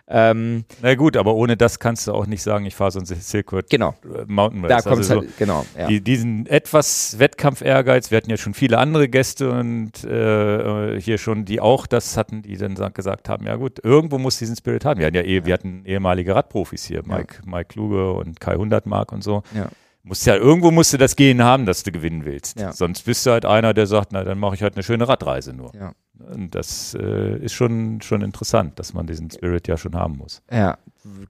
[0.06, 3.06] Ähm, Na gut, aber ohne das kannst du auch nicht sagen, ich fahre so ein
[3.06, 4.84] Silkwood genau, äh, Mountain da Race.
[4.84, 5.64] kommt es Also halt, genau.
[5.78, 5.86] Ja.
[5.86, 11.46] Die, diesen etwas Wettkampf-Ehrgeiz, wir hatten ja schon viele andere Gäste und äh, hier schon,
[11.46, 14.84] die auch das hatten, die dann sa- gesagt haben, ja gut, irgendwo muss diesen Spirit
[14.84, 15.00] haben.
[15.00, 19.10] Wir hatten ja, eh, wir hatten ehemalige Radprofis hier, Mike, Mike Kluge und Kai Hundertmark
[19.10, 19.42] und so.
[19.54, 19.68] Ja.
[20.02, 22.60] Musst ja, irgendwo musst du das Gehen haben, dass du gewinnen willst.
[22.60, 22.72] Ja.
[22.72, 25.54] Sonst bist du halt einer, der sagt, na, dann mache ich halt eine schöne Radreise
[25.54, 25.72] nur.
[25.74, 25.92] Ja.
[26.14, 30.42] Das äh, ist schon, schon interessant, dass man diesen Spirit ja schon haben muss.
[30.50, 30.78] Ja,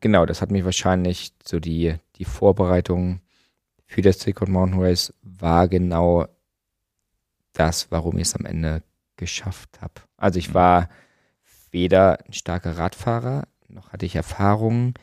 [0.00, 0.26] genau.
[0.26, 3.20] Das hat mich wahrscheinlich so die, die Vorbereitung
[3.86, 6.26] für das Silk Mountain Race war genau
[7.52, 8.82] das, warum ich es am Ende
[9.16, 9.94] geschafft habe.
[10.16, 10.54] Also ich mhm.
[10.54, 10.88] war
[11.70, 14.94] weder ein starker Radfahrer, noch hatte ich Erfahrung,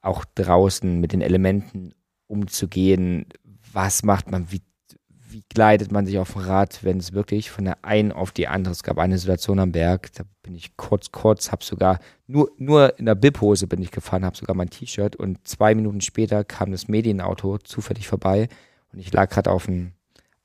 [0.00, 1.94] auch draußen mit den Elementen
[2.26, 3.26] umzugehen.
[3.72, 4.52] Was macht man?
[4.52, 4.62] Wie,
[5.34, 8.46] wie gleitet man sich auf dem Rad, wenn es wirklich von der einen auf die
[8.46, 12.52] andere, es gab eine Situation am Berg, da bin ich kurz, kurz, habe sogar, nur,
[12.56, 16.44] nur in der Bib-Hose bin ich gefahren, habe sogar mein T-Shirt und zwei Minuten später
[16.44, 18.48] kam das Medienauto zufällig vorbei
[18.92, 19.90] und ich lag gerade auf dem,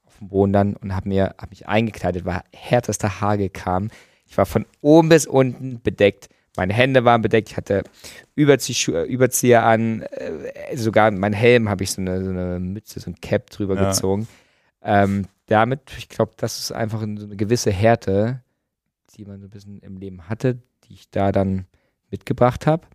[0.05, 3.89] auf dem Boden dann und habe mir, habe mich eingekleidet, war härtester Hagel kam.
[4.25, 6.29] Ich war von oben bis unten bedeckt.
[6.57, 7.83] Meine Hände waren bedeckt, ich hatte
[8.33, 13.11] Überzie Überzieher an, äh, sogar mein Helm habe ich so eine, so eine Mütze, so
[13.11, 13.89] ein Cap drüber ja.
[13.89, 14.27] gezogen.
[14.81, 18.43] Ähm, damit, ich glaube, das ist einfach eine gewisse Härte,
[19.15, 21.65] die man so ein bisschen im Leben hatte, die ich da dann
[22.09, 22.87] mitgebracht habe.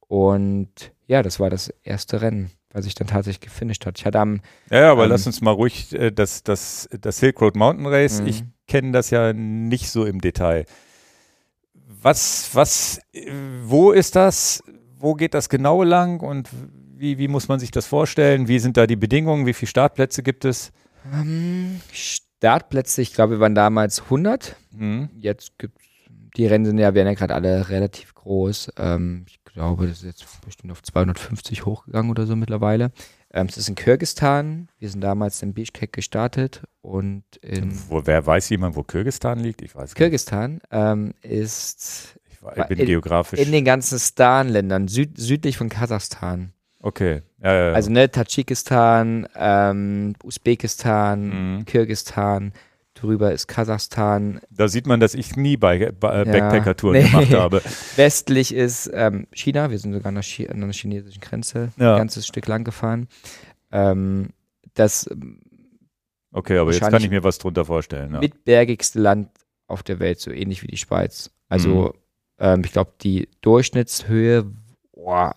[0.00, 3.98] Und ja, das war das erste Rennen, was ich dann tatsächlich gefinisht hat.
[3.98, 4.40] Ich hatte am.
[4.70, 8.20] Ja, aber ähm, lass uns mal ruhig äh, das, das, das Silk Road Mountain Race.
[8.20, 8.26] Mhm.
[8.26, 10.66] Ich kenne das ja nicht so im Detail.
[11.74, 13.00] Was, was,
[13.64, 14.62] wo ist das?
[14.98, 16.48] Wo geht das genau lang und
[16.96, 18.48] wie, wie muss man sich das vorstellen?
[18.48, 19.46] Wie sind da die Bedingungen?
[19.46, 20.72] Wie viele Startplätze gibt es?
[21.12, 24.56] Ähm, Startplätze, ich glaube, wir waren damals 100.
[24.72, 25.10] Mhm.
[25.14, 25.78] Jetzt gibt
[26.36, 28.72] die Rennen sind ja, werden ja gerade alle relativ groß.
[28.78, 32.90] Ähm, ich glaube, das ist jetzt bestimmt auf 250 hochgegangen oder so mittlerweile.
[33.32, 34.68] Ähm, es ist in Kirgistan.
[34.78, 37.72] Wir sind damals in Bishkek gestartet und in.
[37.88, 39.62] Wo, wer weiß jemand, wo Kirgistan liegt?
[39.62, 42.18] Ich weiß Kirgistan ähm, ist.
[42.56, 43.38] Ich bin in, geografisch.
[43.38, 46.52] In den ganzen Stan-Ländern, süd, südlich von Kasachstan.
[46.82, 47.22] Okay.
[47.42, 47.72] Ja, ja, ja.
[47.72, 51.64] Also ne, Tadschikistan, ähm, Usbekistan, mhm.
[51.64, 52.52] Kirgistan,
[52.94, 54.40] drüber ist Kasachstan.
[54.50, 57.08] Da sieht man, dass ich nie bei, bei Backpacker-Touren nee.
[57.08, 57.62] gemacht habe.
[57.96, 61.84] Westlich ist ähm, China, wir sind sogar an der, Chi an der chinesischen Grenze ein
[61.84, 63.08] ganzes Stück lang gefahren.
[63.70, 64.30] Ähm,
[64.74, 65.08] das
[66.32, 68.14] Okay, aber jetzt kann ich mir was drunter vorstellen.
[68.14, 68.20] Ja.
[68.20, 69.28] Mitbergigste Land
[69.66, 71.30] auf der Welt, so ähnlich wie die Schweiz.
[71.48, 71.92] Also
[72.38, 72.44] mhm.
[72.44, 74.50] ähm, ich glaube, die Durchschnittshöhe,
[74.94, 75.34] boah,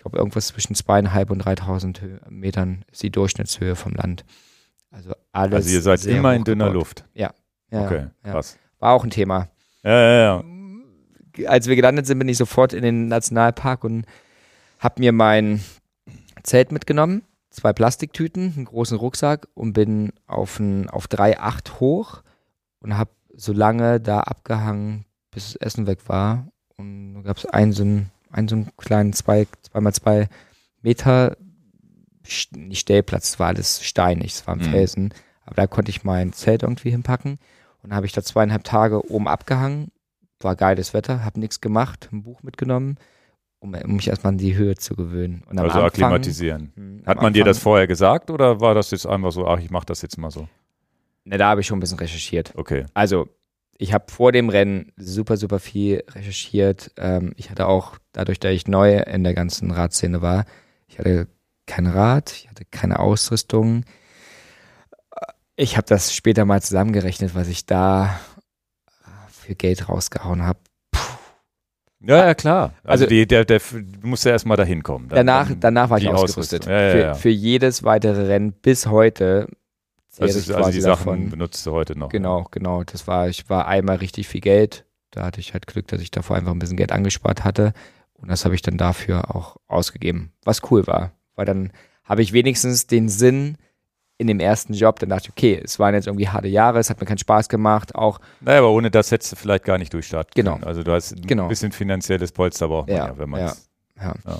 [0.00, 4.24] ich glaube, irgendwas zwischen zweieinhalb und 3000 Metern ist die Durchschnittshöhe vom Land.
[4.90, 5.56] Also alles.
[5.56, 7.04] Also ihr seid immer in dünner Luft.
[7.12, 7.34] Ja.
[7.70, 8.32] ja okay, ja.
[8.32, 8.58] krass.
[8.78, 9.50] War auch ein Thema.
[9.82, 10.44] Ja, ja, ja.
[11.50, 14.06] Als wir gelandet sind, bin ich sofort in den Nationalpark und
[14.78, 15.62] habe mir mein
[16.44, 22.22] Zelt mitgenommen, zwei Plastiktüten, einen großen Rucksack und bin auf, ein, auf 3,8 hoch
[22.78, 26.48] und habe so lange da abgehangen, bis das Essen weg war.
[26.78, 30.28] Und da gab es einen so einen einen so einen kleinen zwei, zweimal zwei
[30.82, 31.36] Meter,
[32.54, 34.70] nicht Stellplatz, es war alles steinig, es war ein mhm.
[34.70, 35.14] Felsen,
[35.44, 37.38] aber da konnte ich mein Zelt irgendwie hinpacken
[37.82, 39.90] und habe ich da zweieinhalb Tage oben abgehangen,
[40.40, 42.96] war geiles Wetter, habe nichts gemacht, ein Buch mitgenommen,
[43.58, 45.42] um, um, mich erstmal an die Höhe zu gewöhnen.
[45.48, 46.72] also Anfang, akklimatisieren.
[46.74, 49.58] Mh, Hat man Anfang, dir das vorher gesagt oder war das jetzt einfach so, ach,
[49.58, 50.48] ich mache das jetzt mal so?
[51.24, 52.52] Ne, da habe ich schon ein bisschen recherchiert.
[52.56, 52.86] Okay.
[52.94, 53.28] Also
[53.80, 56.92] ich habe vor dem Rennen super, super viel recherchiert.
[56.98, 60.44] Ähm, ich hatte auch, dadurch, dass ich neu in der ganzen Radszene war,
[60.86, 61.28] ich hatte
[61.66, 63.84] kein Rad, ich hatte keine Ausrüstung.
[65.56, 68.20] Ich habe das später mal zusammengerechnet, was ich da
[69.30, 70.58] für Geld rausgehauen habe.
[72.02, 72.74] Ja, ja, klar.
[72.82, 73.60] Also, also die, der, der
[74.02, 75.08] musste ja erstmal dahin kommen.
[75.08, 76.66] Dann, danach, danach war ich ausgerüstet.
[76.66, 77.14] Ja, ja, ja.
[77.14, 79.48] Für, für, jedes weitere Rennen bis heute
[80.20, 81.30] das ist, also die Sachen davon.
[81.30, 82.08] benutzt du heute noch.
[82.08, 82.84] Genau, genau.
[82.84, 84.84] Das war, ich war einmal richtig viel Geld.
[85.10, 87.72] Da hatte ich halt Glück, dass ich davor einfach ein bisschen Geld angespart hatte.
[88.14, 90.32] Und das habe ich dann dafür auch ausgegeben.
[90.44, 91.12] Was cool war.
[91.34, 91.72] Weil dann
[92.04, 93.56] habe ich wenigstens den Sinn
[94.18, 96.90] in dem ersten Job, dann dachte ich, okay, es waren jetzt irgendwie harte Jahre, es
[96.90, 98.20] hat mir keinen Spaß gemacht, auch.
[98.40, 100.58] Naja, aber ohne das hättest du vielleicht gar nicht durchstarten Genau.
[100.62, 101.48] Also du hast ein genau.
[101.48, 103.54] bisschen finanzielles Polster braucht man ja, ja wenn man ja,
[103.98, 104.14] ja.
[104.26, 104.38] ja.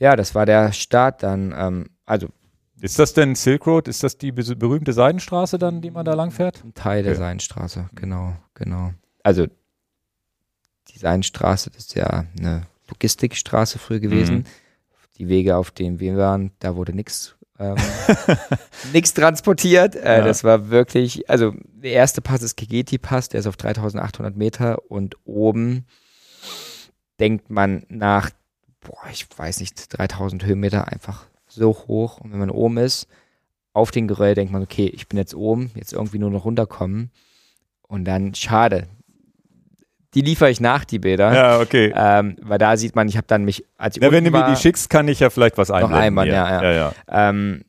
[0.00, 2.26] ja, das war der Start dann, ähm, also
[2.80, 3.88] ist das denn Silk Road?
[3.88, 6.64] Ist das die berühmte Seidenstraße dann, die man da lang fährt?
[6.64, 8.92] Ein Teil der Seidenstraße, genau, genau.
[9.22, 9.46] Also
[10.88, 14.36] die Seidenstraße, das ist ja eine Logistikstraße früher gewesen.
[14.38, 14.44] Mhm.
[15.18, 17.76] Die Wege, auf denen wir waren, da wurde nichts ähm,
[18.92, 19.94] nichts transportiert.
[19.94, 20.24] Äh, ja.
[20.24, 25.16] Das war wirklich, also der erste Pass ist Kegeti-Pass, der ist auf 3800 Meter und
[25.24, 25.86] oben
[27.20, 28.30] denkt man nach,
[28.80, 32.20] boah, ich weiß nicht, 3000 Höhenmeter einfach so hoch.
[32.20, 33.06] Und wenn man oben ist,
[33.72, 37.10] auf den Geröll denkt man, okay, ich bin jetzt oben, jetzt irgendwie nur noch runterkommen.
[37.82, 38.86] Und dann, schade.
[40.14, 41.32] Die liefere ich nach, die Bilder.
[41.32, 41.92] Ja, okay.
[41.94, 44.44] Ähm, weil da sieht man, ich habe dann mich, als ich ja, Wenn du mir
[44.50, 45.96] die schickst, kann ich ja vielleicht was einblenden.
[45.96, 46.62] Noch einmal, ja, ja.
[46.62, 46.92] ja, ja.
[47.08, 47.62] Ähm,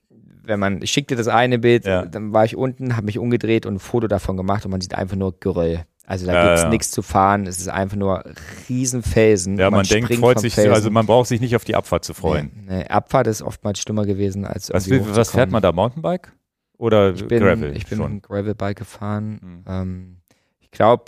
[0.44, 2.04] wenn man, ich schickte das eine Bild, Ja.
[2.06, 4.96] dann war ich unten, habe mich umgedreht und ein Foto davon gemacht und man sieht
[4.96, 5.86] einfach nur Geröll.
[6.12, 6.70] Also da Ja, gibt's ja.
[6.70, 8.22] nichts zu fahren, es ist einfach nur
[8.68, 9.58] Riesenfelsen.
[9.58, 10.74] Ja, man, denkt, springt freut sich, Felsen.
[10.74, 12.52] also man braucht sich nicht auf die Abfahrt zu freuen.
[12.68, 15.72] Nee, nee, Abfahrt ist oftmals schlimmer gewesen als Was, irgendwie will- was fährt man da?
[15.72, 16.34] Mountainbike?
[16.78, 17.78] Oder Ich bin, Gravel?
[17.78, 18.12] ich bin schon?
[18.16, 19.40] ein Gravelbike gefahren.
[19.42, 19.64] Hm.
[19.68, 20.18] Ähm,
[20.60, 21.06] ich glaube,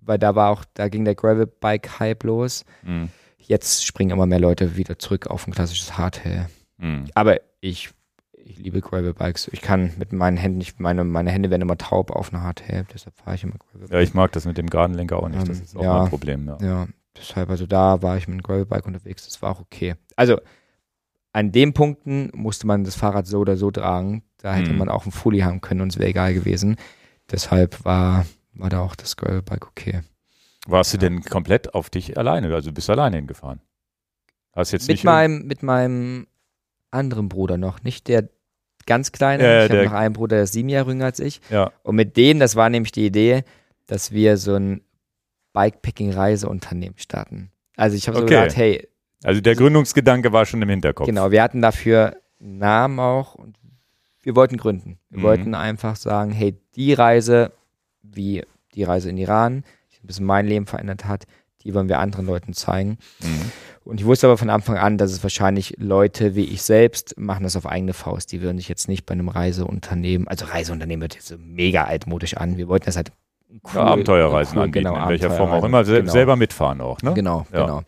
[0.00, 2.64] weil da war auch, da ging der Gravelbike-Hype los.
[2.84, 3.08] Hm.
[3.38, 6.48] Jetzt springen immer mehr Leute wieder zurück auf ein klassisches Hardtail.
[6.78, 7.06] Hm.
[7.14, 7.90] Aber ich,
[8.48, 9.48] ich liebe Gravelbikes.
[9.52, 12.86] Ich kann mit meinen Händen, ich, meine, meine Hände werden immer taub auf einer Hardtail,
[12.92, 13.90] deshalb fahre ich immer Gravelbike.
[13.92, 15.46] Ja, ich mag das mit dem geraden Lenker auch nicht.
[15.48, 15.98] Das Ähm, ist auch ja.
[16.00, 16.46] mein Problem.
[16.46, 16.58] Ja.
[16.60, 19.94] Ja, deshalb, also da war ich mit einem Gravelbike unterwegs, das war auch okay.
[20.16, 20.40] Also
[21.32, 24.22] an den Punkten musste man das Fahrrad so oder so tragen.
[24.38, 24.78] Da hätte Mhm.
[24.78, 26.76] man auch einen Fully haben können und es wäre egal gewesen.
[27.30, 30.00] Deshalb war, war da auch das Gravelbike okay.
[30.66, 31.00] Warst du Ja.
[31.00, 32.52] denn komplett auf dich alleine?
[32.54, 33.60] Also bist du alleine hingefahren?
[34.52, 36.26] Hast jetzt Mit nicht meinem, mit meinem
[36.90, 38.28] anderen Bruder noch, nicht der
[38.88, 39.44] ganz kleine.
[39.44, 41.40] Ja, ich habe noch einen Bruder, der ist sieben Jahre jünger als ich.
[41.50, 41.70] Ja.
[41.84, 43.44] Und mit denen, das war nämlich die Idee,
[43.86, 44.80] dass wir so ein
[45.52, 47.50] Bikepacking-Reiseunternehmen starten.
[47.76, 48.34] Also ich habe so Okay.
[48.40, 48.88] gedacht, hey,
[49.24, 51.06] Also der Gründungsgedanke war schon im Hinterkopf.
[51.06, 53.56] Genau, wir hatten dafür einen Namen auch und
[54.22, 54.98] wir wollten gründen.
[55.10, 55.22] Wir Mhm.
[55.24, 57.52] wollten einfach sagen, hey, die Reise,
[58.02, 61.24] wie die Reise in Iran, die ein bisschen mein Leben verändert hat,
[61.62, 62.98] die wollen wir anderen Leuten zeigen.
[63.20, 63.50] Mhm.
[63.84, 67.44] Und ich wusste aber von Anfang an, dass es wahrscheinlich Leute wie ich selbst machen
[67.44, 68.32] das auf eigene Faust.
[68.32, 72.36] Die würden sich jetzt nicht bei einem Reiseunternehmen, also Reiseunternehmen wird jetzt so mega altmodisch
[72.36, 72.56] an.
[72.58, 73.12] Wir wollten das halt
[73.50, 75.84] cool, Ja, Abenteuerreisen cool, anbieten, genau, in welcher Form auch immer.
[75.84, 76.10] Genau.
[76.10, 77.14] Selber mitfahren auch, ne?
[77.14, 77.60] Genau, Ja.
[77.64, 77.82] genau.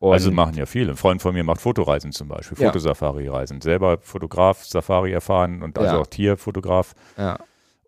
[0.00, 0.90] Und also machen ja viele.
[0.92, 2.68] Ein Freund von mir macht Fotoreisen zum Beispiel, Ja.
[2.68, 3.60] Fotosafari-Reisen.
[3.60, 6.00] Selber Fotograf, Safari erfahren und also Ja.
[6.00, 6.94] auch Tierfotograf.
[7.16, 7.38] ja,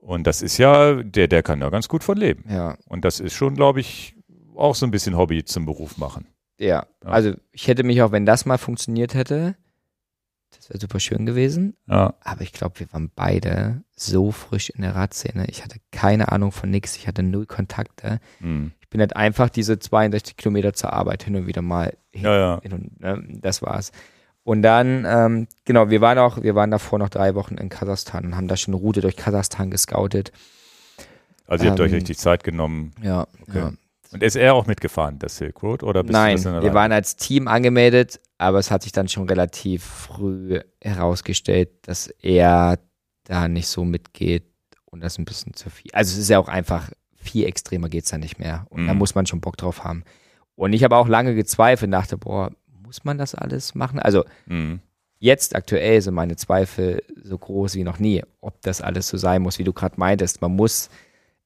[0.00, 2.44] Und das ist ja, der, der kann da ganz gut von leben.
[2.48, 2.74] ja.
[2.88, 4.16] Und das ist schon, glaube ich,
[4.56, 6.26] auch so ein bisschen Hobby zum Beruf machen.
[6.60, 7.10] Ja, Ja.
[7.10, 9.56] also ich hätte mich auch, wenn das mal funktioniert hätte,
[10.56, 11.76] das wäre super schön gewesen.
[11.86, 12.14] Ja.
[12.20, 15.46] Aber ich glaube, wir waren beide so frisch in der Radszene.
[15.48, 16.96] Ich hatte keine Ahnung von nichts.
[16.96, 18.20] Ich hatte null Kontakte.
[18.40, 18.72] Mhm.
[18.80, 22.36] Ich bin halt einfach diese 62 Kilometer zur Arbeit hin und wieder mal hin, Ja,
[22.36, 22.60] ja.
[22.62, 23.92] hin und ne, das war's.
[24.42, 28.24] Und dann, ähm, genau, wir waren auch, wir waren davor noch drei Wochen in Kasachstan
[28.24, 30.32] und haben da schon eine Route durch Kasachstan gescoutet.
[31.46, 32.92] Also ihr habt euch Ähm, richtig Zeit genommen.
[33.02, 33.58] Ja, Okay.
[33.58, 33.72] ja.
[34.12, 35.82] Und ist er auch mitgefahren, das Silk Road?
[35.82, 40.60] Oder Nein, wir waren als Team angemeldet, aber es hat sich dann schon relativ früh
[40.80, 42.78] herausgestellt, dass er
[43.24, 44.44] da nicht so mitgeht
[44.86, 45.90] und das ein bisschen zu viel.
[45.92, 48.66] Also es ist ja auch einfach, viel extremer geht es da nicht mehr.
[48.70, 48.98] Und da Mhm.
[48.98, 50.02] muss man schon Bock drauf haben.
[50.56, 52.50] Und ich habe auch lange gezweifelt und dachte, boah,
[52.84, 54.00] muss man das alles machen?
[54.00, 54.80] Also Mhm.
[55.20, 59.42] jetzt aktuell sind meine Zweifel so groß wie noch nie, ob das alles so sein
[59.42, 60.40] muss, wie du gerade meintest.
[60.42, 60.90] Man muss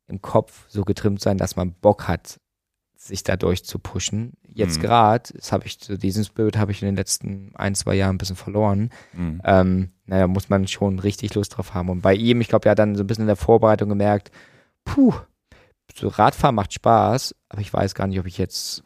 [0.07, 2.39] im Kopf so getrimmt sein, dass man Bock hat,
[3.07, 4.33] sich dadurch zu pushen.
[4.49, 4.83] Jetzt Mhm.
[4.83, 8.15] gerade, das habe ich, so diesen Spirit habe ich in den letzten ein, zwei Jahren
[8.15, 8.91] ein bisschen verloren.
[9.13, 9.41] Mhm.
[9.45, 11.89] Ähm, naja, muss man schon richtig Lust drauf haben.
[11.91, 14.31] Und bei ihm, ich glaube, er hat dann so ein bisschen in der Vorbereitung gemerkt,
[14.85, 15.13] puh,
[15.95, 18.83] so Radfahren macht Spaß, aber ich weiß gar nicht, ob ich jetzt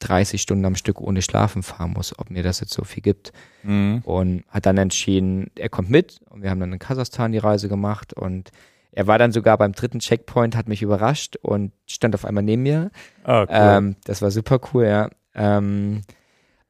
[0.00, 3.32] 30 Stunden am Stück ohne Schlafen fahren muss, ob mir das jetzt so viel gibt
[3.62, 4.02] Mhm.
[4.04, 7.68] und hat dann entschieden, er kommt mit und wir haben dann in Kasachstan die Reise
[7.68, 8.50] gemacht und
[8.94, 12.62] er war dann sogar beim dritten Checkpoint, hat mich überrascht und stand auf einmal neben
[12.62, 12.90] mir.
[13.24, 13.48] Ah, cool.
[13.50, 15.10] Ähm, das war super cool, ja.
[15.34, 16.02] Ähm,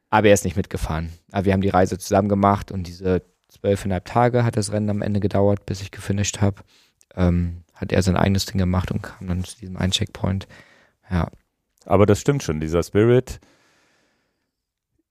[0.08, 1.12] aber er ist nicht mitgefahren.
[1.32, 5.02] Aber wir haben die Reise zusammen gemacht und diese zwölfeinhalb Tage hat das Rennen am
[5.02, 6.62] Ende gedauert, bis ich gefinisht habe.
[7.14, 10.46] Ähm, hat er sein eigenes Ding gemacht und kam dann zu diesem einen Checkpoint.
[11.10, 11.28] Ja,
[11.84, 13.40] Aber das stimmt schon, dieser Spirit.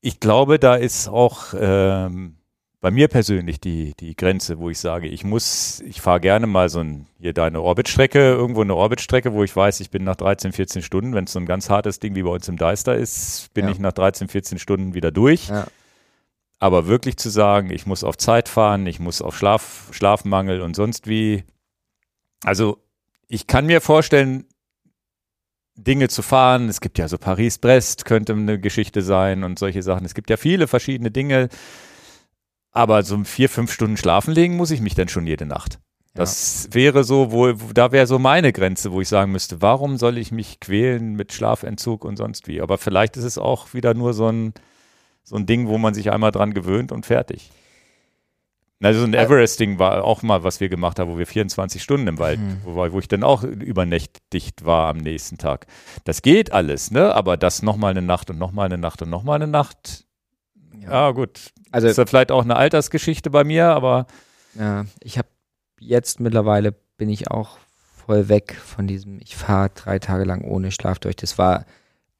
[0.01, 2.37] Ich glaube, da ist auch ähm,
[2.83, 6.67] bei mir persönlich die, die Grenze, wo ich sage, ich muss, ich fahre gerne mal
[6.67, 10.51] so ein, hier deine Orbitstrecke, irgendwo eine Orbitstrecke, wo ich weiß, ich bin nach 13,
[10.51, 13.53] 14 Stunden, wenn es so ein ganz hartes Ding wie bei uns im Deister ist,
[13.53, 13.71] bin Ja.
[13.71, 15.47] ich nach 13, 14 Stunden wieder durch.
[15.47, 15.65] ja,
[16.59, 20.75] Aber wirklich zu sagen, ich muss auf Zeit fahren, ich muss auf Schlaf, Schlafmangel und
[20.75, 21.45] sonst wie.
[22.43, 22.79] Also
[23.29, 24.43] ich kann mir vorstellen,
[25.75, 26.67] Dinge zu fahren.
[26.67, 30.05] Es gibt ja so Paris-Brest könnte eine Geschichte sein und solche Sachen.
[30.05, 31.47] Es gibt ja viele verschiedene Dinge.
[32.73, 35.79] Aber so vier, fünf Stunden schlafen legen muss ich mich dann schon jede Nacht.
[36.15, 40.17] Das wäre so, wo, da wäre so meine Grenze, wo ich sagen müsste, warum soll
[40.19, 42.61] ich mich quälen mit Schlafentzug und sonst wie?
[42.61, 44.53] Aber vielleicht ist es auch wieder nur so ein,
[45.23, 47.49] so ein Ding, wo man sich einmal dran gewöhnt und fertig.
[48.81, 51.81] Also so ein Ä- Everesting war auch mal, was wir gemacht haben, wo wir 24
[51.81, 52.57] Stunden im Wald, Mhm.
[52.63, 55.67] wo, wo ich dann auch übernächtigt war am nächsten Tag.
[56.03, 57.15] Das geht alles, ne?
[57.15, 60.02] Aber das nochmal eine Nacht und nochmal eine Nacht und nochmal eine Nacht,
[60.79, 61.51] ja, gut.
[61.71, 64.07] Also ist ja vielleicht auch eine Altersgeschichte bei mir, aber
[64.57, 65.27] Ja, ich habe
[65.79, 67.57] jetzt mittlerweile bin ich auch
[68.05, 71.15] voll weg von diesem, ich fahre drei Tage lang ohne Schlaf durch.
[71.15, 71.65] Das war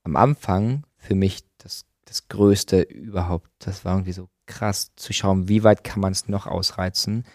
[0.04, 3.50] am Anfang für mich das, das Größte überhaupt.
[3.60, 7.26] Das war irgendwie so krass zu schauen, wie weit kann man es noch ausreizen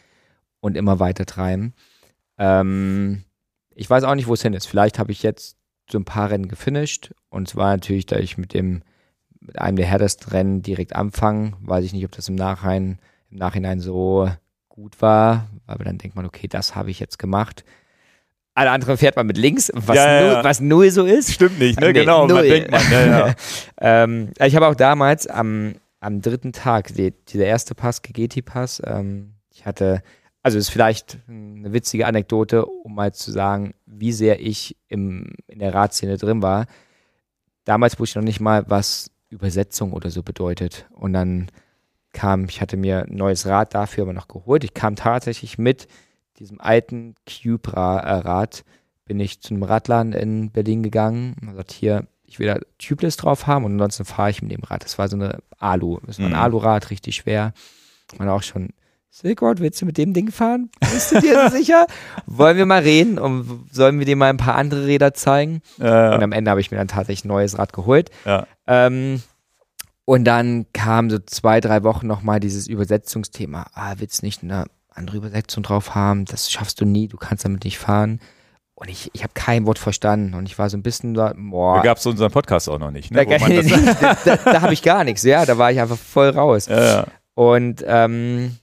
[0.61, 1.75] und immer weiter treiben.
[2.39, 3.25] Ähm,
[3.75, 4.67] ich weiß auch nicht, wo es hin ist.
[4.67, 5.57] Vielleicht habe ich jetzt
[5.91, 8.83] so ein paar Rennen gefinisht und zwar natürlich, da ich mit dem
[9.41, 12.99] mit einem der härtesten Rennen direkt anfangen, weiß ich nicht, ob das im Nachhinein,
[13.31, 14.31] im Nachhinein so
[14.69, 17.65] gut war, aber dann denkt man, okay, das habe ich jetzt gemacht.
[18.55, 20.45] Alle anderen fährt man mit links, was, Ja, ja, null, ja.
[20.45, 21.33] was null so ist.
[21.33, 21.87] Stimmt nicht, ne?
[21.87, 22.49] Nee, genau, man null.
[22.49, 22.83] denkt man.
[22.91, 23.35] Ja, ja.
[23.81, 29.35] ähm, ich habe auch damals am, am dritten Tag, die, dieser erste Pass, Gegeti-Pass, ähm,
[29.53, 30.03] ich hatte,
[30.43, 35.59] also ist vielleicht eine witzige Anekdote, um mal zu sagen, wie sehr ich im, in
[35.59, 36.67] der Radszene drin war.
[37.65, 40.87] Damals wusste ich noch nicht mal, was Übersetzung oder so bedeutet.
[40.91, 41.49] Und dann
[42.13, 44.65] kam, ich hatte mir ein neues Rad dafür aber noch geholt.
[44.65, 45.89] Ich kam tatsächlich mit
[46.39, 48.65] diesem alten Cube-Rad,
[49.05, 53.17] bin ich zu einem Radladen in Berlin gegangen und gesagt, hier, ich will da Tubeless
[53.17, 54.85] drauf haben und ansonsten fahre ich mit dem Rad.
[54.85, 56.39] Das war so eine Alu, das war ein Mhm.
[56.39, 57.53] Alurad, richtig schwer.
[58.19, 58.71] Man auch schon,
[59.11, 60.71] Silkroad, willst du mit dem Ding fahren?
[60.81, 61.87] Bist du dir sicher?
[62.27, 65.63] Wollen wir mal reden und sollen wir dir mal ein paar andere Räder zeigen?
[65.79, 68.11] Und Ja, am Ende habe ich mir dann tatsächlich ein neues Rad geholt.
[68.25, 68.47] ja.
[68.67, 69.23] Ähm,
[70.05, 73.67] und dann kam so zwei, drei Wochen nochmal dieses Übersetzungsthema.
[73.75, 76.25] Ah, willst du nicht eine andere Übersetzung drauf haben?
[76.25, 78.19] Das schaffst du nie, du kannst damit nicht fahren.
[78.75, 81.35] Und ich, ich habe kein Wort verstanden und ich war so ein bisschen da, Da
[81.37, 83.11] boah, gab es unseren Podcast auch noch nicht.
[83.11, 83.27] Ne?
[83.27, 83.37] da,
[84.01, 86.67] da, da, da habe ich gar nichts, ja, da war ich einfach voll raus.
[86.67, 87.07] ja, ja.
[87.35, 88.57] Und ähm,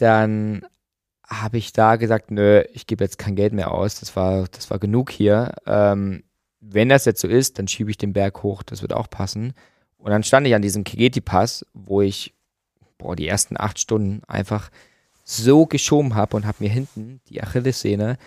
[0.00, 0.66] dann
[1.26, 4.00] habe ich da gesagt, nö, ich gebe jetzt kein Geld mehr aus.
[4.00, 5.54] Das war, das war genug hier.
[5.66, 6.24] Ähm,
[6.60, 8.62] wenn das jetzt so ist, dann schiebe ich den Berg hoch.
[8.62, 9.54] Das wird auch passen.
[9.96, 12.34] Und dann stand ich an diesem Kegeti-Pass, wo ich
[12.98, 14.70] boah, die ersten acht Stunden einfach
[15.24, 18.18] so geschoben habe und habe mir hinten die Achillessehne.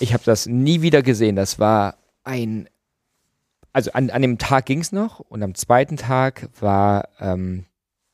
[0.00, 1.36] Ich habe das nie wieder gesehen.
[1.36, 2.68] Das war ein.
[3.72, 7.66] Also an, an dem Tag ging es noch und am zweiten Tag war ähm,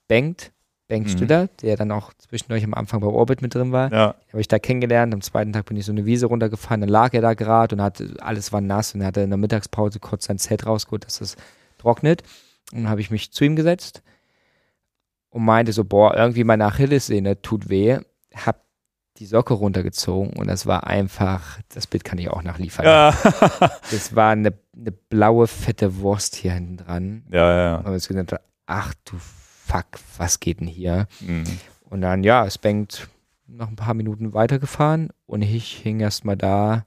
[0.08, 0.52] Bengt,
[0.86, 1.10] Bengt Mhm.
[1.12, 3.90] Stüller, der dann auch zwischendurch am Anfang bei Orbit mit drin war.
[3.92, 4.14] ja.
[4.28, 5.14] Habe ich da kennengelernt.
[5.14, 7.82] Am zweiten Tag bin ich so eine Wiese runtergefahren, dann lag er da gerade und
[7.82, 11.20] hatte, alles war nass und er hatte in der Mittagspause kurz sein Zelt rausgeholt, dass
[11.22, 11.36] es
[11.78, 12.22] trocknet.
[12.72, 14.02] Und dann habe ich mich zu ihm gesetzt
[15.30, 17.98] und meinte so, boah, irgendwie meine Achillessehne tut weh.
[18.34, 18.62] Hab
[19.18, 22.84] die Socke runtergezogen und das war einfach, das Bild kann ich auch nachliefern.
[22.84, 23.14] Ja.
[23.90, 27.22] Das war eine, eine blaue, fette Wurst hier hinten dran.
[27.30, 27.76] ja, ja, ja.
[27.78, 29.16] Und ich gedacht, ach du
[29.66, 29.86] Fuck,
[30.18, 31.06] was geht denn hier?
[31.20, 31.44] Mhm.
[31.88, 33.08] Und dann, ja, es Bengt
[33.46, 36.86] noch ein paar Minuten weitergefahren und ich hing erstmal da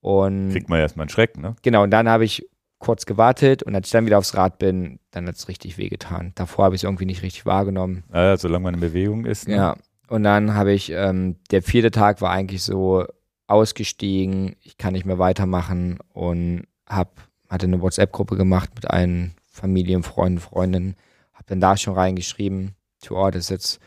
[0.00, 1.56] und Kriegt man erstmal einen Schreck, ne?
[1.62, 4.98] genau, und dann habe ich kurz gewartet und als ich dann wieder aufs Rad bin,
[5.10, 6.32] dann hat es richtig wehgetan.
[6.34, 8.04] Davor habe ich es irgendwie nicht richtig wahrgenommen.
[8.12, 9.48] Ja, solange man in Bewegung ist.
[9.48, 9.56] Ne?
[9.56, 9.76] Ja.
[10.08, 13.04] Und dann habe ich, ähm, der vierte Tag war eigentlich so
[13.46, 20.02] ausgestiegen, ich kann nicht mehr weitermachen und hab, hatte eine WhatsApp-Gruppe gemacht mit allen Familien,
[20.02, 20.96] Freunden, Freundinnen,
[21.40, 23.80] hab dann da schon reingeschrieben, to das ist jetzt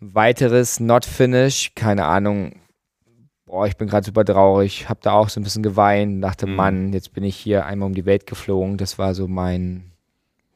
[0.00, 2.56] ein weiteres Not Finish, keine Ahnung,
[3.46, 6.54] boah, ich bin gerade super traurig, hab da auch so ein bisschen geweint, dachte, Mhm.
[6.56, 9.92] Mann, jetzt bin ich hier einmal um die Welt geflogen, das war so mein,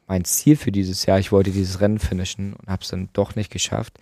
[0.09, 3.52] mein Ziel für dieses Jahr, ich wollte dieses Rennen finishen und hab's dann doch nicht
[3.52, 3.98] geschafft.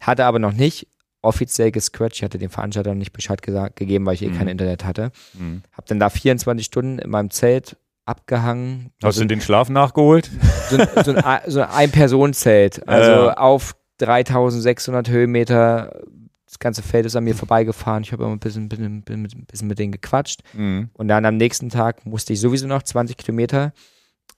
[0.00, 0.86] Hatte aber noch nicht
[1.22, 2.16] offiziell gescratcht.
[2.18, 4.36] Ich hatte dem Veranstalter noch nicht Bescheid gesagt, gegeben, weil ich eh Mhm.
[4.36, 5.10] kein Internet hatte.
[5.32, 5.62] Mhm.
[5.72, 8.90] Hab dann da 24 Stunden in meinem Zelt abgehangen.
[9.02, 10.30] Hast du den Schlaf nachgeholt?
[10.70, 12.86] so, ein- so ein, so ein Ein-Personen-Zelt.
[12.88, 13.34] Also Ja.
[13.36, 16.02] auf 3600 Höhenmeter.
[16.46, 18.02] Das ganze Feld ist an mir vorbeigefahren.
[18.04, 20.42] Ich habe immer ein bisschen, bisschen, bisschen, bisschen mit denen gequatscht.
[20.52, 20.88] Mhm.
[20.92, 23.72] Und dann am nächsten Tag musste ich sowieso noch 20 Kilometer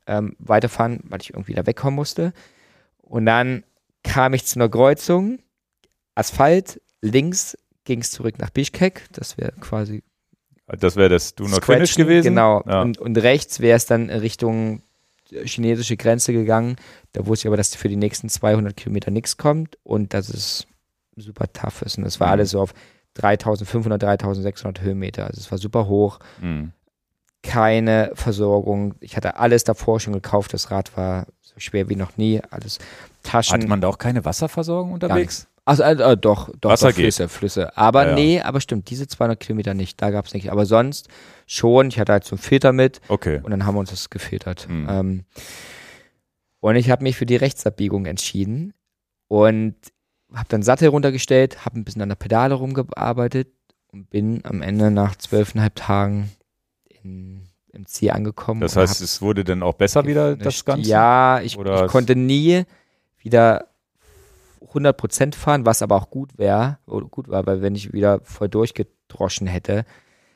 [0.07, 2.33] ähm, weiterfahren, weil ich irgendwie da wegkommen musste.
[3.03, 3.65] Und dann
[4.03, 5.41] kam ich zu einer Kreuzung,
[6.15, 10.03] Asphalt, links ging es zurück nach Bischkek, das wäre quasi
[10.67, 12.29] Das wäre das Do Not Finish gewesen.
[12.31, 12.63] Genau.
[12.67, 12.83] Ja.
[12.83, 14.83] Und, und rechts wäre es dann in Richtung
[15.31, 16.77] chinesische Grenze gegangen.
[17.13, 20.67] Da wusste ich aber, dass für die nächsten 200 Kilometer nichts kommt und dass es
[21.17, 21.99] super tough ist.
[21.99, 22.33] Und das war Mhm.
[22.33, 22.75] alles so auf
[23.15, 25.27] 3500, 3600 Höhenmeter.
[25.27, 26.73] Also es war super hoch Mhm.
[27.43, 28.95] keine Versorgung.
[29.01, 30.53] Ich hatte alles davor schon gekauft.
[30.53, 32.41] Das Rad war so schwer wie noch nie.
[32.51, 32.79] Alles
[33.23, 33.55] Taschen.
[33.55, 35.47] Hatte man da auch keine Wasserversorgung unterwegs?
[35.67, 37.05] Also, äh, äh, doch, doch, Wasser doch geht.
[37.05, 37.77] Flüsse, Flüsse.
[37.77, 38.15] Aber Ja, ja.
[38.15, 40.01] nee, aber stimmt, diese 200 Kilometer nicht.
[40.01, 40.51] Da gab es nicht.
[40.51, 41.09] Aber sonst
[41.47, 41.89] schon.
[41.89, 43.41] Ich hatte halt so einen Filter mit Okay.
[43.43, 44.69] und dann haben wir uns das gefiltert.
[44.69, 44.87] Mhm.
[44.89, 45.25] Ähm,
[46.61, 48.73] und ich habe mich für die Rechtsabbiegung entschieden
[49.29, 49.75] und
[50.33, 53.49] habe dann Sattel runtergestellt, habe ein bisschen an der Pedale rumgearbeitet
[53.93, 56.31] und bin am Ende nach zwölfeinhalb Tagen
[57.03, 57.43] in,
[57.73, 58.61] im Ziel angekommen.
[58.61, 60.89] Das heißt, es wurde dann auch besser wieder, das Ganze?
[60.89, 62.65] Ja, ich, ich konnte nie
[63.19, 63.69] wieder
[64.61, 68.49] 100% fahren, was aber auch gut wäre, oder gut war, weil wenn ich wieder voll
[68.49, 69.85] durchgedroschen hätte,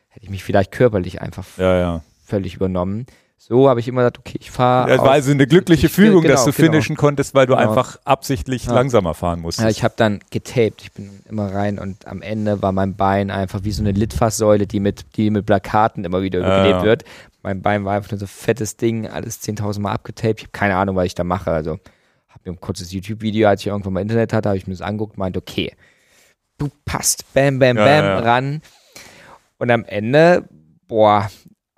[0.09, 2.01] hätte ich mich vielleicht körperlich einfach Ja, ja.
[2.25, 3.07] völlig übernommen.
[3.43, 4.91] So habe ich immer gesagt, okay, ich fahre.
[4.91, 6.73] Das war also eine glückliche ich- Fügung, genau, dass du genau.
[6.73, 7.69] finishen konntest, weil du Genau.
[7.71, 8.75] einfach absichtlich Ja.
[8.75, 9.65] langsamer fahren musstest.
[9.65, 10.83] Ja, ich habe dann getaped.
[10.83, 14.67] Ich bin immer rein und am Ende war mein Bein einfach wie so eine Litfaßsäule,
[14.67, 16.83] die mit, die mit Plakaten immer wieder ja.
[16.85, 17.05] wird.
[17.43, 20.41] Mein Bein war einfach nur so fettes Ding, alles 10.000 Mal abgetaped.
[20.41, 21.51] Ich habe keine Ahnung, was ich da mache.
[21.51, 21.79] Also
[22.45, 25.19] mir ein kurzes YouTube-Video, als ich irgendwann mal Internet hatte, habe ich mir das angeguckt,
[25.19, 25.75] meinte, okay,
[26.59, 28.19] du passt, bam, bam, Ja, bam, ja.
[28.21, 28.63] ran.
[29.59, 30.49] Und am Ende,
[30.87, 31.31] boah,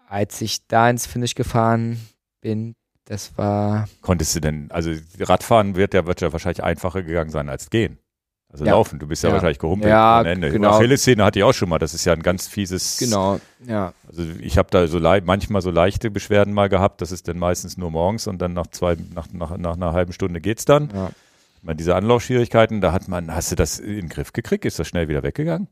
[0.08, 1.98] als ich da ins Finish gefahren
[2.40, 7.30] bin, das war Konntest du denn, also Radfahren wird ja, wird ja wahrscheinlich einfacher gegangen
[7.30, 7.98] sein als gehen.
[8.52, 8.72] Also Ja.
[8.72, 9.34] laufen, du bist ja, Ja.
[9.34, 10.50] wahrscheinlich gehumpelt Ja, ohne Ende.
[10.50, 10.72] genau.
[10.76, 13.94] Achillessehne hatte ich auch schon mal, das ist ja ein ganz fieses, genau, ja.
[14.06, 17.78] also ich habe da so manchmal so leichte Beschwerden mal gehabt, das ist dann meistens
[17.78, 20.90] nur morgens und dann nach zwei, nach, nach, nach einer halben Stunde geht's dann.
[20.94, 21.10] ja.
[21.64, 24.64] Meine, diese Anlaufschwierigkeiten, da hat man, hast du das in den Griff gekriegt?
[24.64, 25.68] Ist das schnell wieder weggegangen?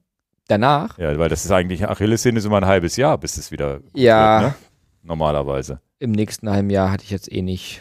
[0.47, 3.81] Danach, Ja, weil das ist eigentlich, Achillessehne ist immer ein halbes Jahr, bis es wieder
[3.93, 4.41] Ja.
[4.41, 4.55] wird, ne?
[5.03, 5.81] Normalerweise.
[5.99, 7.81] im nächsten halben Jahr hatte ich jetzt eh nicht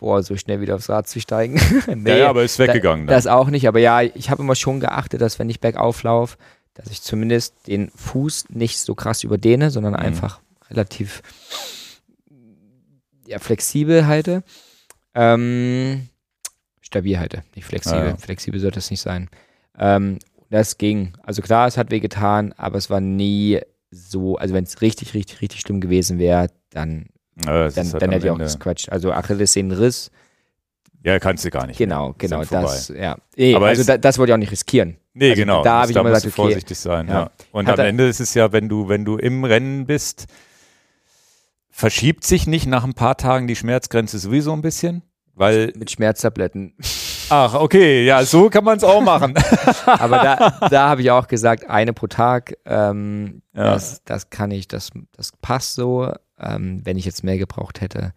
[0.00, 1.60] vor, so schnell wieder aufs Rad zu steigen.
[1.86, 3.14] nee, Ja, ja, aber ist weggegangen da.
[3.14, 6.36] Das auch nicht, aber ja, ich habe immer schon geachtet, dass wenn ich bergauf laufe,
[6.74, 9.98] dass ich zumindest den Fuß nicht so krass überdehne, sondern Mhm.
[10.00, 10.40] einfach
[10.70, 11.22] relativ
[13.26, 14.42] ja, flexibel halte.
[15.14, 16.08] Ähm,
[16.80, 18.00] stabil halte, nicht flexibel.
[18.00, 18.16] Ah, ja.
[18.16, 19.28] Flexibel sollte es nicht sein.
[19.78, 20.18] Ähm,
[20.50, 21.12] das ging.
[21.22, 25.14] Also klar, es hat weh getan, aber es war nie so, also wenn es richtig,
[25.14, 27.06] richtig, richtig schlimm gewesen wäre, dann
[27.44, 28.88] Ja, das dann, halt dann hätte ich auch Ende- gesquatscht.
[28.90, 30.10] Also Achillessehnenriss,
[31.02, 31.78] Ja, kannst du gar nicht.
[31.78, 32.14] genau, mehr.
[32.18, 33.16] Genau, das, ja.
[33.36, 34.96] Nee, Aber also da, das wollte ich auch nicht riskieren.
[35.14, 35.62] Nee, Also genau.
[35.64, 36.34] da hab Das- ich da immer gesagt, okay.
[36.42, 37.14] vorsichtig sein, ja.
[37.14, 37.30] Ja.
[37.52, 40.26] Und Hat am Ende ist es ja, wenn du, wenn du im Rennen bist,
[41.70, 45.02] verschiebt sich nicht nach ein paar Tagen die Schmerzgrenze sowieso ein bisschen?
[45.34, 46.74] Weil, Mit Schmerztabletten.
[47.30, 49.34] ach, okay, ja, so kann man es auch machen.
[49.86, 53.72] Aber da, da habe ich auch gesagt, eine pro Tag, ähm, Ja.
[53.72, 56.12] das, das kann ich, das, das passt so.
[56.40, 58.12] Ähm, wenn ich jetzt mehr gebraucht hätte,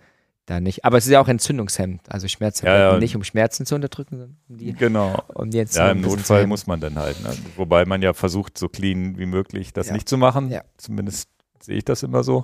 [0.45, 0.84] dann nicht.
[0.86, 2.99] Aber es ist ja auch Entzündungshemd, also Schmerztabletten Ja, ja.
[2.99, 5.21] nicht, um Schmerzen zu unterdrücken, sondern um die, genau.
[5.34, 7.21] um die Ja, Entzündung im bisschen zu Notfall muss man dann halt.
[7.24, 7.30] Ne?
[7.55, 9.93] Wobei man ja versucht, so clean wie möglich das Ja.
[9.93, 10.49] nicht zu machen.
[10.51, 10.63] Ja.
[10.78, 11.30] Zumindest
[11.61, 12.43] sehe ich das immer so.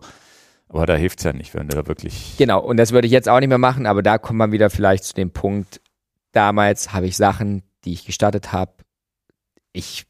[0.69, 2.36] Aber da hilft es ja nicht, wenn du da wirklich.
[2.38, 4.69] Genau, und das würde ich jetzt auch nicht mehr machen, aber da kommt man wieder
[4.69, 5.82] vielleicht zu dem Punkt,
[6.32, 8.71] damals habe ich Sachen, die ich gestartet habe,
[9.73, 10.05] ich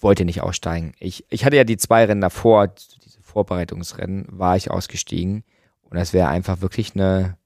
[0.00, 0.92] wollte nicht aussteigen.
[1.00, 2.74] Ich, ich hatte ja die zwei Rennen davor,
[3.34, 5.42] Vorbereitungsrennen, war ich ausgestiegen.
[5.82, 7.36] Und das wäre einfach wirklich eine,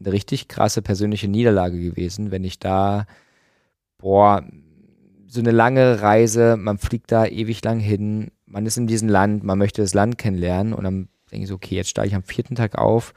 [0.00, 3.06] eine richtig krasse persönliche Niederlage gewesen, wenn ich da,
[3.98, 4.44] boah,
[5.26, 9.42] so eine lange Reise, man fliegt da ewig lang hin, man ist in diesem Land,
[9.42, 10.74] man möchte das Land kennenlernen.
[10.74, 13.14] Und dann denke ich so, okay, jetzt steige ich am vierten Tag auf,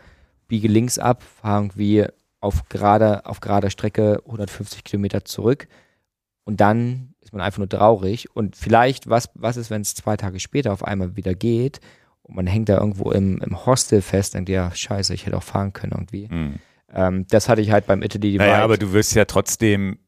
[0.48, 2.06] biege links ab, fahre irgendwie
[2.40, 5.68] auf gerade auf gerader Strecke 150 Kilometer zurück.
[6.44, 8.34] Und dann ist man einfach nur traurig.
[8.36, 11.82] Und vielleicht, was, was ist, wenn es zwei Tage später auf einmal wieder geht
[12.28, 15.44] und man hängt da irgendwo im, im Hostel fest und ja, scheiße, ich hätte auch
[15.44, 16.28] fahren können irgendwie.
[16.28, 16.60] Hm.
[16.92, 18.40] Ähm, das hatte ich halt beim Italy Divide.
[18.50, 20.00] Naja, aber du wirst ja trotzdem.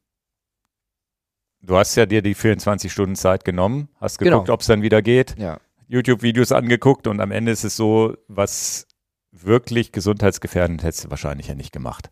[1.61, 4.32] Du hast ja dir die 24 Stunden Zeit genommen, hast Genau.
[4.32, 5.36] geguckt, ob es dann wieder geht.
[5.38, 5.59] ja.
[5.89, 8.88] YouTube-Videos angeguckt und am Ende ist es so, was
[9.32, 12.09] wirklich gesundheitsgefährdend hättest du wahrscheinlich ja nicht gemacht.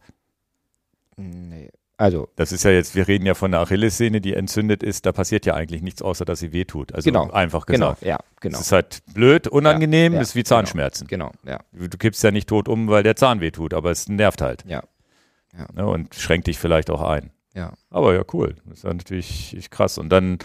[1.18, 1.72] Nee.
[1.98, 5.14] Also, Das ist ja jetzt, wir reden ja von der Achillessehne, die entzündet ist, da
[5.14, 6.94] passiert ja eigentlich nichts, außer dass sie wehtut.
[6.94, 7.32] Also Genau.
[7.32, 8.02] einfach genau, gesagt.
[8.04, 8.58] ja, genau.
[8.60, 11.08] Es ist halt blöd, unangenehm, Ja, ja, ist wie Zahnschmerzen.
[11.08, 11.60] Genau, ja.
[11.72, 14.66] Du, du kippst ja nicht tot um, weil der Zahn wehtut, aber es nervt halt.
[14.68, 14.84] Ja.
[15.74, 17.32] Ne, und schränkt dich vielleicht auch ein.
[17.54, 17.72] Ja.
[17.90, 18.56] Aber ja, cool.
[18.66, 19.98] Das ist ja natürlich krass.
[19.98, 20.40] Und dann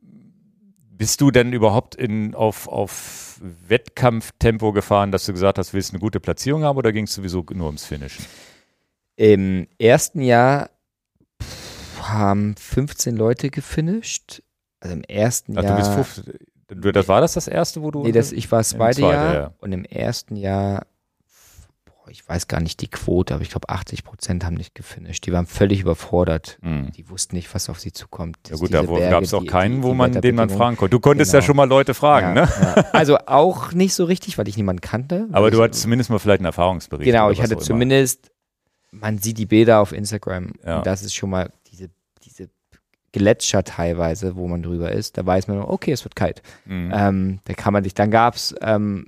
[0.00, 6.00] bist du denn überhaupt in, auf, auf Wettkampftempo gefahren, dass du gesagt hast, willst eine
[6.00, 8.24] gute Platzierung haben oder ging es sowieso nur ums Finishen?
[9.16, 10.70] Im ersten Jahr
[12.02, 14.42] haben 15 Leute gefinisht.
[14.80, 15.76] Also im ersten Ach, Jahr.
[15.76, 16.34] du bist 15.
[16.80, 18.02] Du, das war das das erste, wo du.
[18.02, 19.54] Nee, das, ich war das zweite, zweite, Jahr ja.
[19.58, 20.86] und im ersten Jahr,
[21.84, 25.26] boah, ich weiß gar nicht die Quote, aber ich glaube 80 Prozent haben nicht gefinisht.
[25.26, 26.58] Die waren völlig überfordert.
[26.62, 26.90] Hm.
[26.92, 28.38] Die wussten nicht, was auf sie zukommt.
[28.46, 30.76] Ja Das- gut, diese da gab es auch keinen, die- wo man, den man fragen
[30.78, 30.90] konnte.
[30.96, 31.46] Du konntest ja Genau.
[31.46, 32.52] schon mal Leute fragen, ja, ne?
[32.60, 32.84] Ja.
[32.92, 35.28] Also auch nicht so richtig, weil ich niemanden kannte.
[35.30, 37.04] Aber du hattest zumindest mal vielleicht einen Erfahrungsbericht.
[37.04, 38.31] Genau, ich hatte zumindest,
[38.92, 40.78] man sieht die Bilder auf Instagram Ja.
[40.78, 41.90] und das ist schon mal diese,
[42.22, 42.48] diese
[43.12, 45.18] Gletscher teilweise, wo man drüber ist.
[45.18, 46.42] Da weiß man, okay, es wird kalt.
[46.64, 46.92] Mhm.
[46.94, 49.06] Ähm, da kann man sich, dann gab es ähm,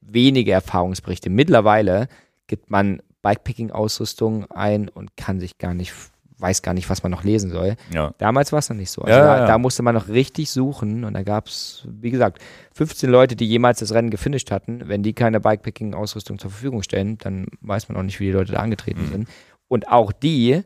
[0.00, 1.30] wenige Erfahrungsberichte.
[1.30, 2.08] Mittlerweile
[2.46, 5.92] gibt man Bikepicking-Ausrüstung ein und kann sich gar nicht,
[6.38, 7.76] weiß gar nicht, was man noch lesen soll.
[7.92, 8.12] ja.
[8.18, 9.02] Damals war es noch nicht so.
[9.02, 9.46] Also Ja, da, ja.
[9.46, 12.38] da musste man noch richtig suchen und da gab es, wie gesagt,
[12.74, 14.82] 15 Leute, die jemals das Rennen gefinisht hatten.
[14.88, 18.52] Wenn die keine Bikepicking-Ausrüstung zur Verfügung stellen, dann weiß man auch nicht, wie die Leute
[18.52, 19.08] da angetreten Mhm.
[19.12, 19.28] sind.
[19.68, 20.62] Und auch die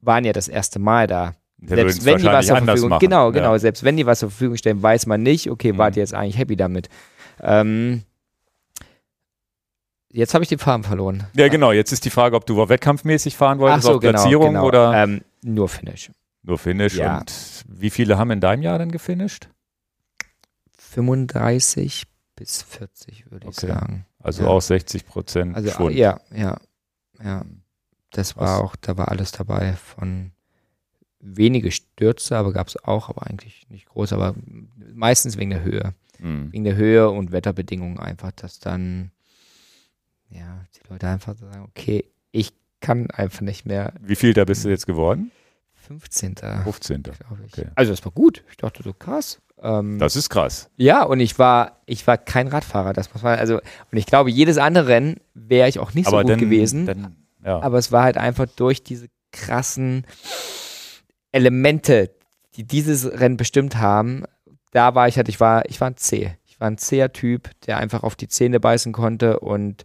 [0.00, 1.34] waren ja das erste Mal da.
[1.58, 3.00] Der selbst wenn die was zur Verfügung, machen.
[3.00, 5.78] genau, genau, selbst wenn die was zur Verfügung stellen, weiß man nicht, okay, Mhm.
[5.78, 6.88] wart ihr jetzt eigentlich happy damit?
[7.42, 8.02] Ähm,
[10.16, 11.26] Jetzt habe ich die Farben verloren.
[11.34, 11.72] Ja, genau.
[11.72, 14.68] Jetzt ist die Frage, ob du wettkampfmäßig fahren wolltest, Ach so, auf Platzierung genau, genau.
[14.68, 16.10] oder Ähm, nur Finish.
[16.42, 16.94] nur Finish.
[16.94, 17.18] Ja.
[17.18, 19.48] Und wie viele haben in deinem Jahr dann gefinisht?
[20.78, 22.04] 35
[22.36, 23.66] bis 40, würde ich Okay.
[23.68, 24.06] sagen.
[24.20, 24.48] Also Ja.
[24.50, 25.96] auch 60 Prozent Also Schwund.
[25.96, 26.56] ja, ja,
[27.22, 27.44] ja.
[28.10, 28.60] Das war Was?
[28.60, 30.30] auch, da war alles dabei von
[31.18, 34.34] wenige Stürze, aber gab es auch, aber eigentlich nicht groß, aber
[34.94, 35.94] meistens wegen der Höhe.
[36.18, 36.52] Mhm.
[36.52, 39.10] Wegen der Höhe und Wetterbedingungen einfach, dass dann
[40.30, 43.92] ja, die Leute einfach sagen, okay, ich kann einfach nicht mehr.
[44.00, 45.30] Wie viel da bist du jetzt geworden?
[45.86, 46.36] 15.
[46.64, 47.02] 15.
[47.02, 47.16] glaube
[47.46, 47.52] ich.
[47.52, 47.68] Okay.
[47.74, 48.42] Also das war gut.
[48.50, 49.40] Ich dachte so krass.
[49.62, 50.70] Ähm, Das ist krass.
[50.76, 54.30] ja, und ich war, ich war kein Radfahrer, das muss man, also, und ich glaube,
[54.30, 56.86] jedes andere Rennen wäre ich auch nicht so Aber gut dann, gewesen.
[56.86, 57.60] Dann, ja.
[57.62, 60.06] aber es war halt einfach durch diese krassen
[61.32, 62.10] Elemente,
[62.56, 64.24] die dieses Rennen bestimmt haben,
[64.72, 66.36] da war ich halt, ich war, ich war ein C.
[66.46, 69.84] Ich war ein zäher Typ, der einfach auf die Zähne beißen konnte und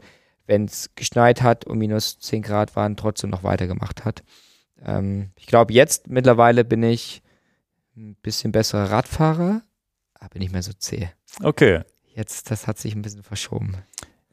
[0.50, 4.24] wenn es geschneit hat und minus 10 Grad waren, trotzdem noch weitergemacht hat.
[4.84, 7.22] Ähm, ich glaube, jetzt mittlerweile bin ich
[7.96, 9.62] ein bisschen besserer Radfahrer,
[10.20, 11.10] aber nicht mehr so zäh.
[11.44, 11.82] Okay.
[12.16, 13.76] Jetzt, das hat sich ein bisschen verschoben.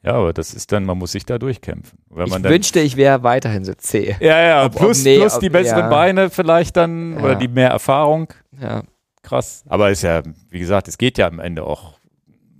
[0.03, 1.99] Ja, aber das ist dann, man muss sich da durchkämpfen.
[2.09, 4.15] Wenn Ich wünschte, ich wäre weiterhin so zäh.
[4.19, 5.89] ja, ja, ob- ob- plus, nee, plus ob- die besseren ja.
[5.89, 7.19] Beine vielleicht dann Ja.
[7.23, 8.33] oder die mehr Erfahrung.
[8.59, 8.83] Ja,
[9.23, 9.63] Krass.
[9.67, 11.99] Aber ist ja, wie gesagt, es geht ja am Ende auch,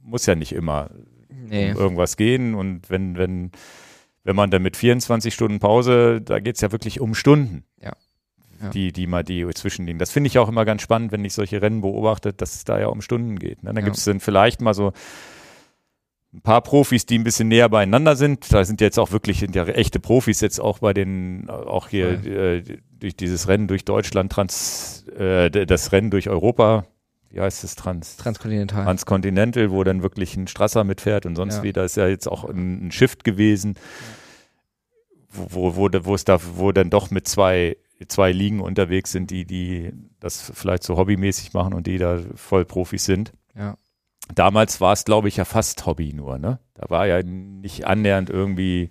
[0.03, 0.89] muss ja nicht immer
[1.49, 1.71] nee.
[1.71, 2.55] um irgendwas gehen.
[2.55, 3.51] Und wenn, wenn,
[4.23, 7.63] wenn man dann mit 24 Stunden Pause, da geht es ja wirklich um Stunden.
[7.81, 7.93] Ja.
[8.61, 8.69] Ja.
[8.69, 9.99] Die, die mal die zwischenliegen.
[9.99, 12.79] Das finde ich auch immer ganz spannend, wenn ich solche Rennen beobachte, dass es da
[12.79, 13.61] ja um Stunden geht.
[13.61, 13.67] Ne?
[13.69, 13.81] Dann Ja.
[13.83, 14.93] gibt es dann vielleicht mal so
[16.33, 18.51] ein paar Profis, die ein bisschen näher beieinander sind.
[18.51, 22.25] Da sind jetzt auch wirklich sind ja echte Profis jetzt auch bei den, auch hier
[22.25, 22.63] äh,
[22.99, 26.85] durch dieses Rennen durch Deutschland, trans, äh, das Rennen durch Europa,
[27.29, 28.83] wie heißt es, trans, Transkontinental.
[28.85, 31.63] Transcontinental, wo dann wirklich ein Strasser mitfährt und sonst Ja.
[31.63, 31.73] wie.
[31.73, 33.75] Da ist ja jetzt auch ein, ein Shift gewesen,
[35.29, 39.45] wo, wo, wo, es da, wo dann doch mit zwei, zwei Ligen unterwegs sind, die,
[39.45, 43.33] die das vielleicht so hobbymäßig machen und die da voll Profis sind.
[43.55, 43.75] Ja.
[44.33, 46.59] Damals war es, glaube ich, ja fast Hobby nur, ne?
[46.73, 48.89] Da war ja nicht annähernd irgendwie.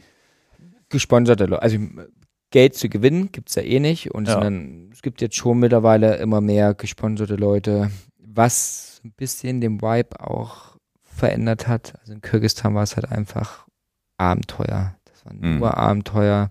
[0.88, 1.62] Gesponserte Leute.
[1.62, 1.78] Also
[2.50, 4.12] Geld zu gewinnen gibt es ja eh nicht.
[4.14, 4.40] Und Ja.
[4.40, 7.90] dann, es gibt jetzt schon mittlerweile immer mehr gesponserte Leute,
[8.36, 11.94] was ein bisschen den Vibe auch verändert hat.
[12.00, 13.66] Also in Kirgisistan war es halt einfach
[14.18, 14.96] Abenteuer.
[15.04, 15.58] Das war Mhm.
[15.58, 16.50] nur Abenteuer.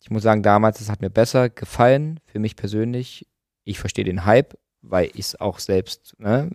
[0.00, 3.26] Ich muss sagen, damals, das hat mir besser gefallen, für mich persönlich.
[3.64, 6.50] Ich verstehe den Hype, weil ich es auch selbst, ne,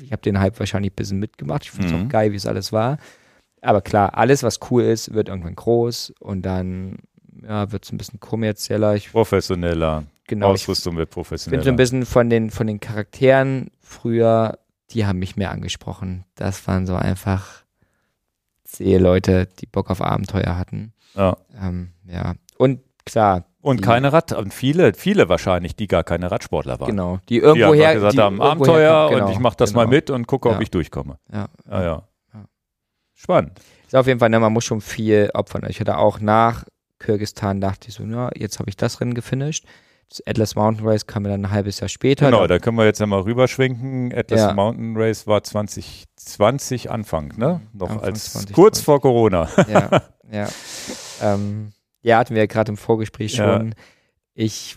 [0.00, 1.64] ich habe den Hype wahrscheinlich ein bisschen mitgemacht.
[1.64, 2.06] Ich finde es Mhm.
[2.06, 2.98] auch geil, wie es alles war.
[3.62, 6.98] Aber klar, alles, was cool ist, wird irgendwann groß und dann
[7.42, 8.96] ja, wird es ein bisschen kommerzieller.
[8.96, 10.04] Ich, Professioneller.
[10.28, 11.10] Genau, ich Ausrüstung wird
[11.50, 14.58] bin so ein bisschen von den, von den Charakteren früher,
[14.90, 16.24] die haben mich mehr angesprochen.
[16.36, 17.64] Das waren so einfach
[18.64, 20.92] zähe Leute, die Bock auf Abenteuer hatten.
[21.16, 21.36] ja.
[21.60, 22.34] Ähm, ja.
[22.58, 26.88] Und klar, Und Die- keine Rad, und viele, viele wahrscheinlich, die gar keine Radsportler waren.
[26.90, 29.56] genau, die Die irgendwo einfach her gesagt die haben, irgendwoher Abenteuer genau, und ich mache
[29.56, 29.82] das genau.
[29.82, 30.60] mal mit und gucke, ob Ja.
[30.60, 31.18] ich durchkomme.
[31.32, 31.48] Ja.
[31.68, 32.08] Ja, ja.
[32.34, 32.44] Ja.
[33.14, 33.58] Spannend.
[33.86, 35.64] Ist auf jeden Fall, ne, man muss schon viel opfern.
[35.68, 36.64] Ich hatte auch nach
[36.98, 39.64] Kirgistan dachte ich so, ja, jetzt habe ich das Rennen gefinisht.
[40.10, 42.26] Das Atlas Mountain Race kam dann ein halbes Jahr später.
[42.26, 44.12] Genau, Da- da können wir jetzt ja mal rüberschwenken.
[44.14, 44.54] Atlas Ja.
[44.54, 47.60] Mountain Race war 2020 Anfang, ne?
[47.72, 48.54] Noch Anfang als 2020.
[48.54, 49.48] kurz vor Corona.
[49.68, 50.48] ja, ja.
[51.20, 53.58] Ähm, ja, hatten wir ja gerade im Vorgespräch Ja.
[53.58, 53.74] schon.
[54.34, 54.76] Ich,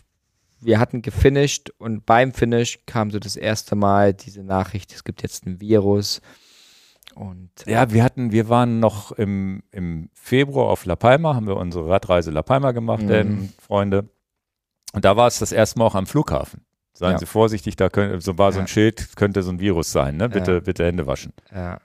[0.60, 5.22] wir hatten gefinisht und beim Finish kam so das erste Mal diese Nachricht, es gibt
[5.22, 6.20] jetzt ein Virus.
[7.14, 11.58] Und Ja, wir hatten, wir waren noch im, im Februar auf La Palma, haben wir
[11.58, 13.12] unsere Radreise La Palma gemacht, Mhm.
[13.12, 14.10] ähm, Freunde.
[14.94, 16.62] Und da war es das erste Mal auch am Flughafen.
[16.94, 17.18] Seien Ja.
[17.20, 18.68] Sie vorsichtig, da könnte, so war so ein Ja.
[18.68, 20.28] Schild, könnte so ein Virus sein, ne?
[20.30, 20.60] Bitte, Ja.
[20.60, 21.34] bitte Hände waschen.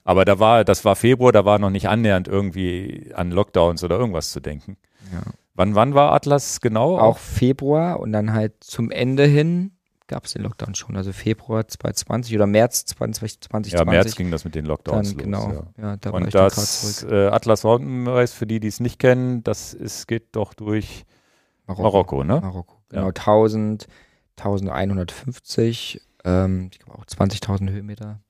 [0.05, 3.99] Aber da war, das war Februar, da war noch nicht annähernd irgendwie an Lockdowns oder
[3.99, 4.77] irgendwas zu denken.
[5.55, 6.99] Wann, wann war Atlas genau?
[6.99, 9.73] auch Februar und dann halt zum Ende hin
[10.09, 10.97] gab es den Lockdown schon.
[10.97, 13.73] Also Februar 2020 oder März 2020.
[13.73, 15.45] ja, März ging das mit den Lockdowns dann, los.
[15.49, 15.65] genau.
[15.81, 15.97] Ja.
[15.97, 17.13] Da Und das zurück.
[17.13, 21.05] äh, Atlas Mountain Race, für die, die es nicht kennen, das ist, geht doch durch
[21.67, 22.41] Marokko, ne?
[22.41, 22.76] Marokko.
[22.93, 23.01] Ja.
[23.01, 23.87] Genau, 1000,
[24.37, 28.21] 1150, ähm, ich glaube auch 20.000 Höhenmeter.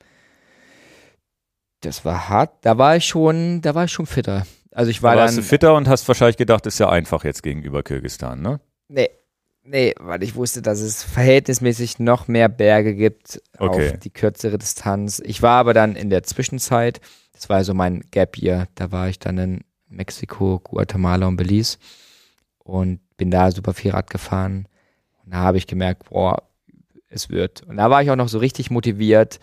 [1.80, 2.64] Das war hart.
[2.64, 4.46] Da war ich schon, da war ich schon fitter.
[4.72, 7.24] Also ich war Da dann, warst du fitter und hast wahrscheinlich gedacht, ist ja einfach
[7.24, 8.61] jetzt gegenüber Kirgistan, ne?
[8.88, 9.11] nee,
[9.62, 13.92] nee, weil ich wusste, dass es verhältnismäßig noch mehr Berge gibt Okay.
[13.92, 15.20] auf die kürzere Distanz.
[15.24, 17.00] Ich war aber dann in der Zwischenzeit,
[17.32, 21.78] das war so mein Gap Year, da war ich dann in Mexiko, Guatemala und Belize
[22.67, 24.67] und bin da super viel Rad gefahren.
[25.25, 26.43] Und da habe ich gemerkt, boah,
[27.09, 27.62] es wird.
[27.62, 29.39] Und da war ich auch noch so richtig motiviert,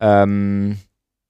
[0.00, 0.78] ähm,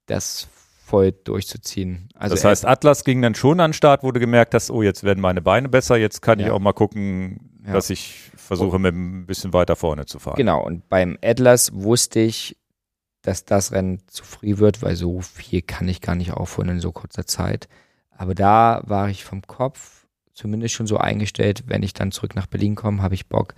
[0.07, 0.49] das
[0.85, 2.09] voll durchzuziehen.
[2.15, 4.83] Also das heißt, Atlas ging dann schon an den Start, wo du gemerkt hast, oh,
[4.83, 6.47] jetzt werden meine Beine besser, jetzt kann ja.
[6.47, 7.73] ich auch mal gucken, ja.
[7.73, 10.37] dass ich versuche, mit ein bisschen weiter vorne zu fahren.
[10.37, 12.57] Genau, und beim Atlas wusste ich,
[13.23, 16.81] dass das Rennen zu früh wird, weil so viel kann ich gar nicht aufholen in
[16.81, 17.69] so kurzer Zeit.
[18.11, 20.04] Aber da war ich vom Kopf
[20.35, 23.55] zumindest schon so eingestellt, wenn ich dann zurück nach Berlin komme, habe ich Bock,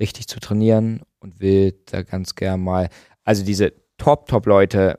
[0.00, 2.88] richtig zu trainieren und will da ganz gern mal,
[3.22, 4.98] also diese Top-Top-Leute,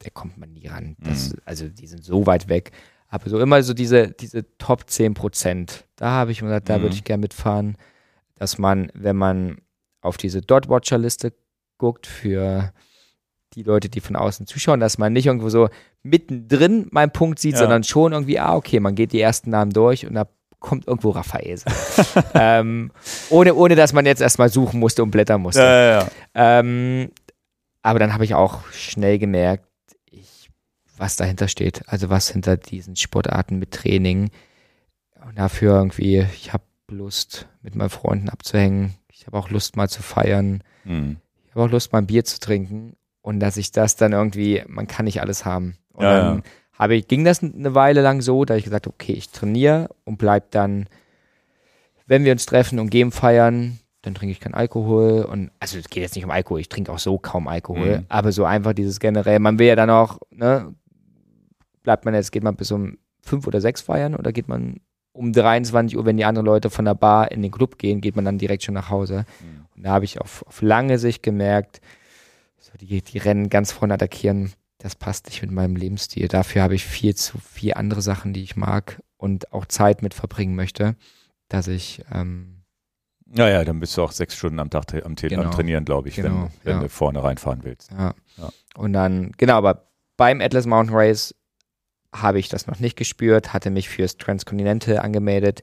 [0.00, 0.96] da kommt man nie ran.
[0.98, 1.38] Das, mhm.
[1.44, 2.72] Also die sind so weit weg.
[3.08, 6.78] Aber so immer so diese, diese Top 10 Prozent, da habe ich mir gesagt, da
[6.78, 6.82] mhm.
[6.82, 7.78] würde ich gern mitfahren,
[8.34, 9.58] dass man, wenn man
[10.00, 11.32] auf diese Dot-Watcher-Liste
[11.78, 12.72] guckt für
[13.54, 15.68] die Leute, die von außen zuschauen, dass man nicht irgendwo so
[16.02, 17.60] mittendrin meinen Punkt sieht, ja.
[17.60, 20.28] sondern schon irgendwie, ah, okay, man geht die ersten Namen durch und da
[20.64, 21.60] kommt irgendwo Raphael.
[22.34, 22.90] ähm,
[23.28, 25.60] ohne, ohne dass man jetzt erstmal suchen musste und blättern musste.
[25.60, 27.10] Ja, ja, ähm,
[27.82, 29.68] aber dann habe ich auch schnell gemerkt,
[30.10, 30.50] ich,
[30.96, 31.82] was dahinter steht.
[31.86, 34.30] Also was hinter diesen Sportarten mit Training.
[35.26, 38.94] Und dafür irgendwie, ich habe Lust, mit meinen Freunden abzuhängen.
[39.12, 40.64] Ich habe auch Lust, mal zu feiern.
[40.84, 41.18] Mhm.
[41.44, 42.96] Ich habe auch Lust, mal ein Bier zu trinken.
[43.20, 45.76] Und dass ich das dann irgendwie, man kann nicht alles haben.
[45.92, 46.42] Und ja, dann
[46.78, 50.18] habe ich, ging das eine Weile lang so, da ich gesagt okay, ich trainiere und
[50.18, 50.86] bleib dann,
[52.06, 55.88] wenn wir uns treffen und Game feiern, dann trinke ich keinen Alkohol und also es
[55.88, 58.06] geht jetzt nicht um Alkohol, ich trinke auch so kaum Alkohol, mhm.
[58.08, 60.74] aber so einfach dieses generell, man will ja dann auch, ne,
[61.82, 64.80] bleibt man jetzt, geht man bis um fünf oder sechs feiern oder geht man
[65.12, 68.16] um 23 Uhr, wenn die anderen Leute von der Bar in den Club gehen, geht
[68.16, 69.24] man dann direkt schon nach Hause.
[69.40, 69.66] Mhm.
[69.76, 71.80] Und da habe ich auf, auf lange Sicht gemerkt,
[72.58, 74.52] so die, die Rennen ganz vorne attackieren,
[74.84, 76.28] das passt nicht mit meinem Lebensstil.
[76.28, 80.12] Dafür habe ich viel zu viel andere Sachen, die ich mag und auch Zeit mit
[80.12, 80.94] verbringen möchte,
[81.48, 82.64] dass ich ähm,
[83.34, 86.16] ja, dann bist du auch sechs Stunden am Tag am, genau, am Trainieren, glaube ich,
[86.16, 86.82] genau, wenn, wenn ja.
[86.82, 87.92] du vorne reinfahren willst.
[87.92, 88.14] Ja.
[88.36, 88.50] ja.
[88.76, 91.34] Und dann, genau, aber beim Atlas Mountain Race
[92.14, 95.62] habe ich das noch nicht gespürt, hatte mich fürs Transcontinental angemeldet,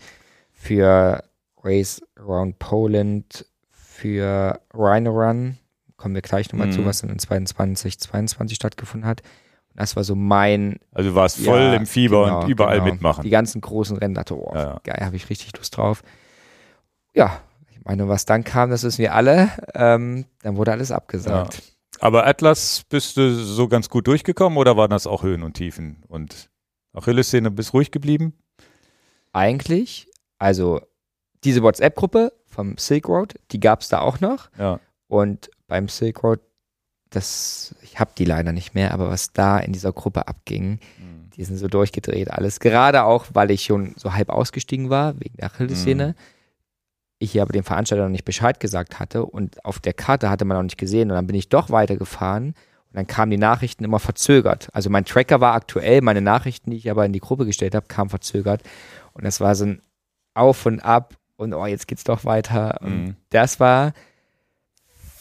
[0.51, 1.23] für
[1.63, 5.59] Race Around Poland, für Rhino Run,
[6.01, 6.71] kommen wir gleich nochmal mhm.
[6.71, 9.21] zu, was dann in 22, 22 stattgefunden hat.
[9.69, 10.79] Und das war so mein.
[10.91, 12.91] Also warst ja, voll im Fieber genau, und überall genau.
[12.91, 13.23] mitmachen.
[13.23, 14.79] Die ganzen großen Rennen dachte, oh, ja.
[14.83, 16.01] geil, habe ich richtig Lust drauf.
[17.13, 17.39] Ja,
[17.69, 19.49] ich meine, was dann kam, das wissen wir alle.
[19.75, 21.55] Ähm, dann wurde alles abgesagt.
[21.55, 21.61] Ja.
[21.99, 26.03] Aber Atlas, bist du so ganz gut durchgekommen oder waren das auch Höhen und Tiefen?
[26.07, 26.49] Und
[26.93, 28.33] Achilles-Szene, bist ruhig geblieben?
[29.33, 30.81] Eigentlich, also
[31.43, 34.49] diese WhatsApp-Gruppe vom Silk Road, die gab es da auch noch.
[34.57, 34.79] Ja.
[35.07, 36.41] Und beim Silk Road,
[37.11, 41.29] das, ich habe die leider nicht mehr, aber was da in dieser Gruppe abging, mhm.
[41.33, 42.59] die sind so durchgedreht alles.
[42.59, 46.07] Gerade auch, weil ich schon so halb ausgestiegen war, wegen der Achilles-Szene.
[46.09, 46.13] Mhm.
[47.19, 50.57] Ich aber dem Veranstalter noch nicht Bescheid gesagt hatte und auf der Karte hatte man
[50.57, 53.99] noch nicht gesehen und dann bin ich doch weitergefahren und dann kamen die Nachrichten immer
[53.99, 54.67] verzögert.
[54.73, 57.87] Also mein Tracker war aktuell, meine Nachrichten, die ich aber in die Gruppe gestellt habe,
[57.87, 58.61] kamen verzögert
[59.13, 59.81] und das war so ein
[60.33, 62.81] Auf und Ab und oh, jetzt geht's doch weiter.
[62.81, 63.15] Und mhm.
[63.29, 63.93] das war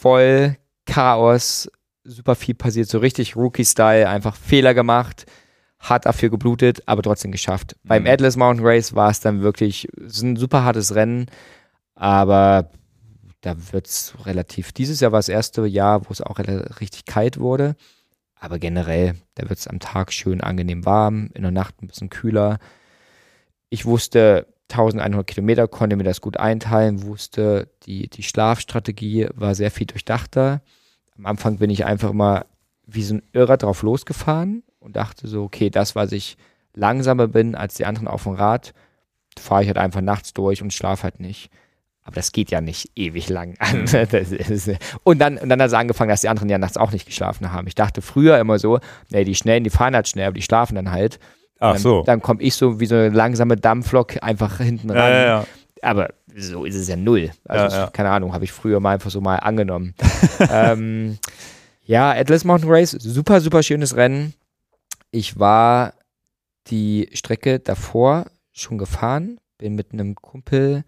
[0.01, 1.69] voll Chaos,
[2.03, 5.25] super viel passiert, so richtig Rookie-Style, einfach Fehler gemacht,
[5.79, 7.75] hart dafür geblutet, aber trotzdem geschafft.
[7.83, 7.87] Mhm.
[7.87, 11.27] Beim Atlas Mountain Race war es dann wirklich ein super hartes Rennen,
[11.93, 12.71] aber
[13.41, 17.39] da wird es relativ, dieses Jahr war das erste Jahr, wo es auch richtig kalt
[17.39, 17.75] wurde,
[18.35, 22.09] aber generell, da wird es am Tag schön angenehm warm, in der Nacht ein bisschen
[22.09, 22.57] kühler.
[23.69, 29.71] Ich wusste, 1100 Kilometer, konnte mir das gut einteilen, wusste, die, die Schlafstrategie war sehr
[29.71, 30.61] viel durchdachter.
[31.17, 32.45] Am Anfang bin ich einfach immer
[32.85, 36.37] wie so ein Irrer drauf losgefahren und dachte so, okay, das, was ich
[36.73, 38.73] langsamer bin als die anderen auf dem Rad,
[39.39, 41.49] fahre ich halt einfach nachts durch und schlafe halt nicht.
[42.03, 43.83] Aber das geht ja nicht ewig lang an.
[43.83, 44.77] Mhm.
[45.03, 47.51] und dann, und dann hat es angefangen, dass die anderen ja nachts auch nicht geschlafen
[47.51, 47.67] haben.
[47.67, 50.75] Ich dachte früher immer so, nee, die Schnellen, die fahren halt schnell, aber die schlafen
[50.75, 51.19] dann halt.
[51.61, 52.03] Ach dann, so.
[52.03, 54.97] Dann komme ich so wie so eine langsame Dampflok einfach hinten ran.
[54.97, 55.45] Ja, ja, ja.
[55.83, 57.31] Aber so ist es ja null.
[57.45, 59.93] Also, ja, keine Ahnung, habe ich früher mal einfach so mal angenommen.
[60.51, 61.17] ähm,
[61.85, 64.33] ja, Atlas Mountain Race, super, super schönes Rennen.
[65.11, 65.93] Ich war
[66.67, 70.83] die Strecke davor schon gefahren, bin mit einem Kumpel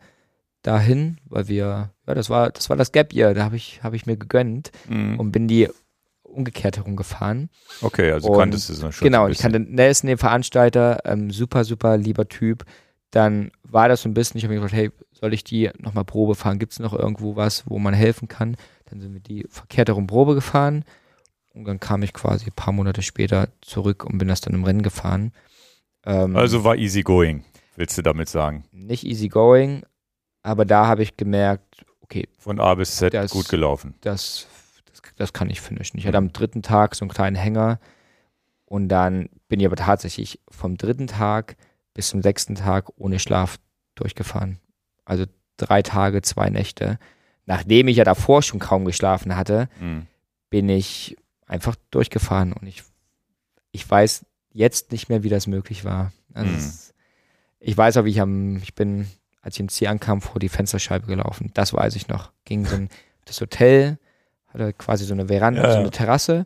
[0.64, 3.94] dahin, weil wir, ja, das war, das war das Gap Year, da habe ich, hab
[3.94, 5.20] ich mir gegönnt mhm.
[5.20, 5.70] und bin die
[6.34, 7.50] umgekehrt herumgefahren.
[7.82, 9.06] Okay, also und, kanntest du es schon.
[9.06, 12.66] Genau, ich kannte Nelson, den Veranstalter, ähm, super, super lieber Typ.
[13.12, 16.04] Dann war das so ein bisschen, ich habe mir gefragt, hey, soll ich die nochmal
[16.04, 16.60] Probe fahren?
[16.60, 18.58] Gibt es noch irgendwo was, wo man helfen kann?
[18.90, 20.84] Dann sind wir die verkehrt herum Probe gefahren
[21.54, 24.64] und dann kam ich quasi ein paar Monate später zurück und bin das dann im
[24.64, 25.32] Rennen gefahren.
[26.06, 27.44] Ähm, also war easy going,
[27.76, 28.66] willst du damit sagen?
[28.72, 29.84] Nicht easy going,
[30.42, 32.28] aber da habe ich gemerkt, okay.
[32.38, 33.96] Von A bis Z das, gut gelaufen.
[34.02, 34.48] Das
[35.16, 36.00] das kann ich finishen.
[36.00, 37.80] Ich hatte am dritten Tag so einen kleinen Hänger
[38.66, 41.58] Und dann bin ich aber tatsächlich vom dritten Tag
[41.94, 43.60] bis zum sechsten Tag ohne Schlaf
[43.94, 44.58] durchgefahren.
[45.06, 45.26] Also
[45.58, 46.98] drei Tage, zwei Nächte.
[47.46, 50.08] Nachdem ich ja davor schon kaum geschlafen hatte, Mhm.
[50.50, 52.84] bin ich einfach durchgefahren und ich,
[53.72, 56.12] ich weiß jetzt nicht mehr, wie das möglich war.
[56.34, 56.58] Also Mhm.
[56.58, 56.94] es,
[57.60, 59.08] ich weiß auch, wie ich am, ich bin,
[59.42, 61.52] als ich im Ziel ankam, vor die Fensterscheibe gelaufen.
[61.54, 62.32] Das weiß ich noch.
[62.46, 62.90] Ging so ein,
[63.26, 64.00] das Hotel
[64.54, 66.46] hatte quasi so eine Veranda, Ja, so eine Terrasse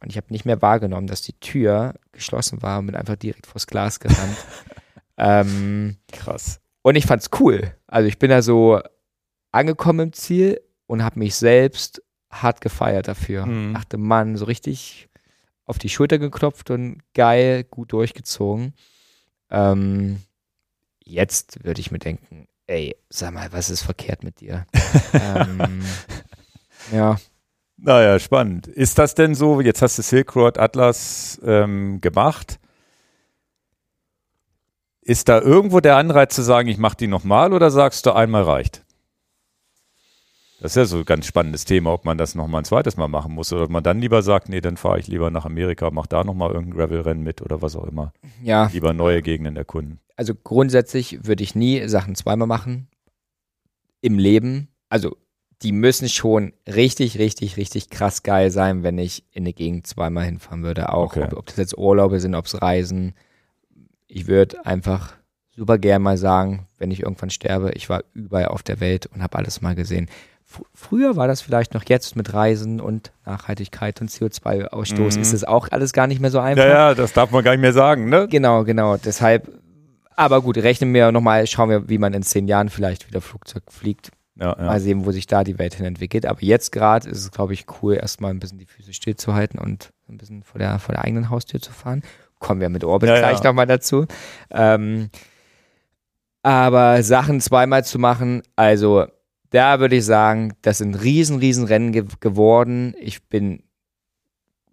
[0.00, 3.46] und ich habe nicht mehr wahrgenommen, dass die Tür geschlossen war und bin einfach direkt
[3.46, 4.36] vors Glas gerannt.
[5.16, 6.60] ähm, Krass.
[6.82, 7.74] und ich fand's cool.
[7.86, 8.80] Also ich bin da so
[9.52, 13.46] angekommen im Ziel und habe mich selbst hart gefeiert dafür.
[13.46, 13.74] Mhm.
[13.74, 15.08] Dachte, Mann, so richtig
[15.64, 18.74] auf die Schulter geklopft und geil, gut durchgezogen.
[19.50, 20.20] Ähm,
[21.04, 24.66] jetzt würde ich mir denken, ey, sag mal, was ist verkehrt mit dir?
[25.12, 25.82] ähm,
[26.92, 27.16] ja,
[27.84, 28.68] Naja, spannend.
[28.68, 32.60] Ist das denn so, jetzt hast du Silk Road Atlas ähm, gemacht.
[35.00, 38.44] Ist da irgendwo der Anreiz zu sagen, ich mache die nochmal oder sagst du, einmal
[38.44, 38.84] reicht?
[40.60, 43.08] Das ist ja so ein ganz spannendes Thema, ob man das nochmal ein zweites Mal
[43.08, 45.90] machen muss oder ob man dann lieber sagt, nee, dann fahre ich lieber nach Amerika,
[45.90, 48.12] mach da nochmal irgendein Gravel-Rennen mit oder was auch immer.
[48.44, 48.70] ja.
[48.72, 49.98] Lieber neue Gegenden erkunden.
[50.16, 52.86] also grundsätzlich würde ich nie Sachen zweimal machen
[54.02, 54.68] im Leben.
[54.88, 55.16] Also
[55.62, 60.24] die müssen schon richtig, richtig, richtig krass geil sein, wenn ich in eine Gegend zweimal
[60.24, 60.92] hinfahren würde.
[60.92, 61.22] Auch Okay.
[61.24, 63.14] ob, ob das jetzt Urlaube sind, ob es Reisen.
[64.08, 65.14] Ich würde einfach
[65.54, 69.22] super gern mal sagen, wenn ich irgendwann sterbe, ich war überall auf der Welt und
[69.22, 70.08] habe alles mal gesehen.
[70.44, 75.16] Fr früher war das vielleicht noch jetzt mit Reisen und Nachhaltigkeit und CO2-Ausstoß.
[75.16, 75.22] Mhm.
[75.22, 76.64] Ist es auch alles gar nicht mehr so einfach.
[76.64, 78.26] Ja, ja, das darf man gar nicht mehr sagen, ne?
[78.28, 78.96] Genau, genau.
[78.96, 79.48] Deshalb,
[80.16, 83.62] aber gut, rechnen wir nochmal, schauen wir, wie man in zehn Jahren vielleicht wieder Flugzeug
[83.70, 84.10] fliegt.
[84.36, 84.64] Ja, ja.
[84.64, 86.26] Mal sehen, wo sich da die Welt hin entwickelt.
[86.26, 89.92] Aber jetzt gerade ist es, glaube ich, cool, erstmal ein bisschen die Füße stillzuhalten und
[90.08, 92.02] ein bisschen vor der, vor der eigenen Haustür zu fahren.
[92.38, 93.44] Kommen wir mit Orbit Ja, gleich ja.
[93.44, 94.06] nochmal dazu.
[94.50, 95.10] Ähm,
[96.42, 99.06] aber Sachen zweimal zu machen, also
[99.50, 102.94] da würde ich sagen, das sind riesen, riesen Rennen ge geworden.
[102.98, 103.62] Ich bin,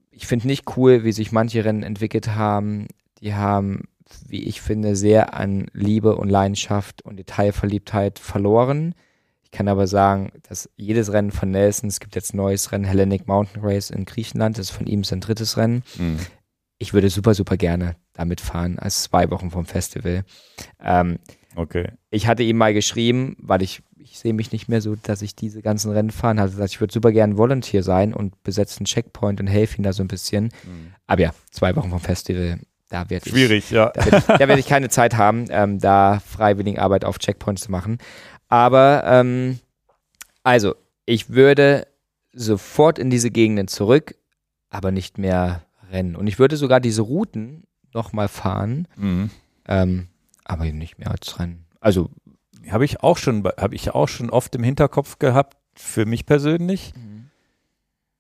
[0.09, 2.87] ich finde nicht cool, wie sich manche Rennen entwickelt haben.
[3.19, 3.89] Die haben,
[4.25, 8.95] wie ich finde, sehr an Liebe und Leidenschaft und Detailverliebtheit verloren.
[9.51, 12.83] Ich kann aber sagen, dass jedes Rennen von Nelson, es gibt jetzt ein neues Rennen,
[12.85, 15.83] Hellenic Mountain Race in Griechenland, das ist von ihm sein drittes Rennen.
[15.97, 16.19] Mhm.
[16.77, 20.23] Ich würde super, super gerne damit fahren, als zwei Wochen vom Festival.
[20.81, 21.19] Ähm,
[21.55, 21.89] Okay.
[22.11, 25.35] ich hatte ihm mal geschrieben, weil ich, ich sehe mich nicht mehr so, dass ich
[25.35, 26.53] diese ganzen Rennen fahren hatte.
[26.53, 29.91] Also ich würde super gerne Volunteer sein und besetze einen Checkpoint und helfe ihm da
[29.91, 30.45] so ein bisschen.
[30.63, 30.93] Mhm.
[31.07, 33.91] Aber ja, zwei Wochen vom Festival, da werde ich, Schwierig, ja.
[33.93, 37.71] da werde ich, da werde ich keine Zeit haben, ähm, da Freiwilligenarbeit auf Checkpoints zu
[37.71, 37.97] machen.
[38.49, 39.59] Aber ähm,
[40.43, 40.75] also,
[41.05, 41.87] ich würde
[42.33, 44.15] sofort in diese Gegenden zurück,
[44.69, 46.15] aber nicht mehr rennen.
[46.15, 49.29] Und ich würde sogar diese Routen nochmal fahren, Mhm.
[49.67, 50.07] ähm,
[50.45, 51.65] aber nicht mehr als rennen.
[51.79, 52.09] Also,
[52.69, 56.93] Habe ich auch schon, habe ich auch schon oft im Hinterkopf gehabt, für mich persönlich,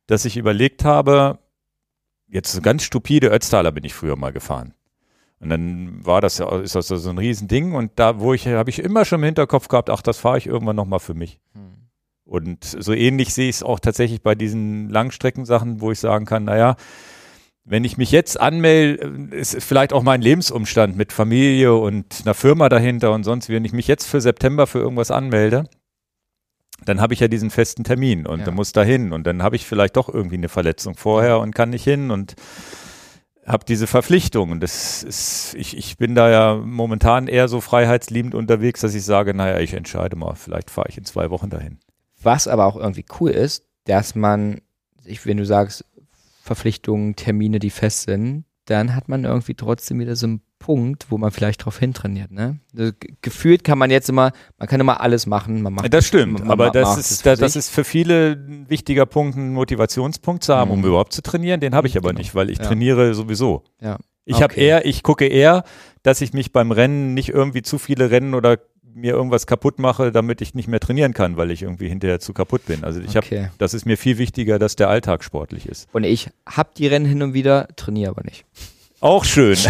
[0.07, 1.37] dass ich überlegt habe,
[2.27, 4.73] jetzt so ganz stupide Ötztaler bin ich früher mal gefahren.
[5.41, 7.73] Und dann war das ja, ist das so ein Riesending.
[7.73, 10.47] Und da, wo ich, habe ich immer schon im Hinterkopf gehabt, ach, das fahre ich
[10.47, 11.39] irgendwann nochmal für mich.
[12.25, 16.43] Und so ähnlich sehe ich es auch tatsächlich bei diesen Langstreckensachen, wo ich sagen kann,
[16.43, 16.75] naja,
[17.63, 22.67] wenn ich mich jetzt anmelde, ist vielleicht auch mein Lebensumstand mit Familie und einer Firma
[22.69, 25.69] dahinter und sonst, wie, wenn ich mich jetzt für September für irgendwas anmelde,
[26.85, 28.45] dann habe ich ja diesen festen Termin und Ja.
[28.45, 29.11] dann muss da hin.
[29.11, 32.09] Und dann habe ich vielleicht doch irgendwie eine Verletzung vorher und kann nicht hin.
[32.11, 32.35] Und
[33.49, 38.81] habe diese Verpflichtung das ist, ich, ich bin da ja momentan eher so freiheitsliebend unterwegs,
[38.81, 41.79] dass ich sage, naja, ich entscheide mal, vielleicht fahre ich in zwei Wochen dahin.
[42.21, 44.61] Was aber auch irgendwie cool ist, dass man,
[45.03, 45.83] ich, wenn du sagst,
[46.43, 51.17] Verpflichtungen, Termine, die fest sind, dann hat man irgendwie trotzdem wieder so einen Punkt, wo
[51.17, 52.31] man vielleicht drauf hintrainiert.
[52.31, 52.59] Ne?
[52.77, 55.61] Also, ge- gefühlt kann man jetzt immer, man kann immer alles machen.
[55.61, 57.55] Man macht Das stimmt, man- aber man das ist, das sich.
[57.55, 60.85] ist für viele ein wichtiger Punkt, ein Motivationspunkt zu haben, um Mhm.
[60.85, 61.59] überhaupt zu trainieren.
[61.61, 62.19] Den habe ich aber Genau.
[62.19, 62.65] nicht, weil ich Ja.
[62.65, 63.63] trainiere sowieso.
[63.81, 63.97] Ja.
[64.25, 64.65] Ich habe Okay.
[64.67, 65.63] eher, ich gucke eher,
[66.03, 68.59] dass ich mich beim Rennen nicht irgendwie zu viele Rennen oder
[68.93, 72.33] mir irgendwas kaputt mache, damit ich nicht mehr trainieren kann, weil ich irgendwie hinterher zu
[72.33, 72.83] kaputt bin.
[72.83, 73.49] Also ich habe, Okay.
[73.57, 75.87] das ist mir viel wichtiger, dass der Alltag sportlich ist.
[75.93, 78.45] Und ich hab die Rennen hin und wieder, trainiere aber nicht.
[78.99, 79.57] Auch schön.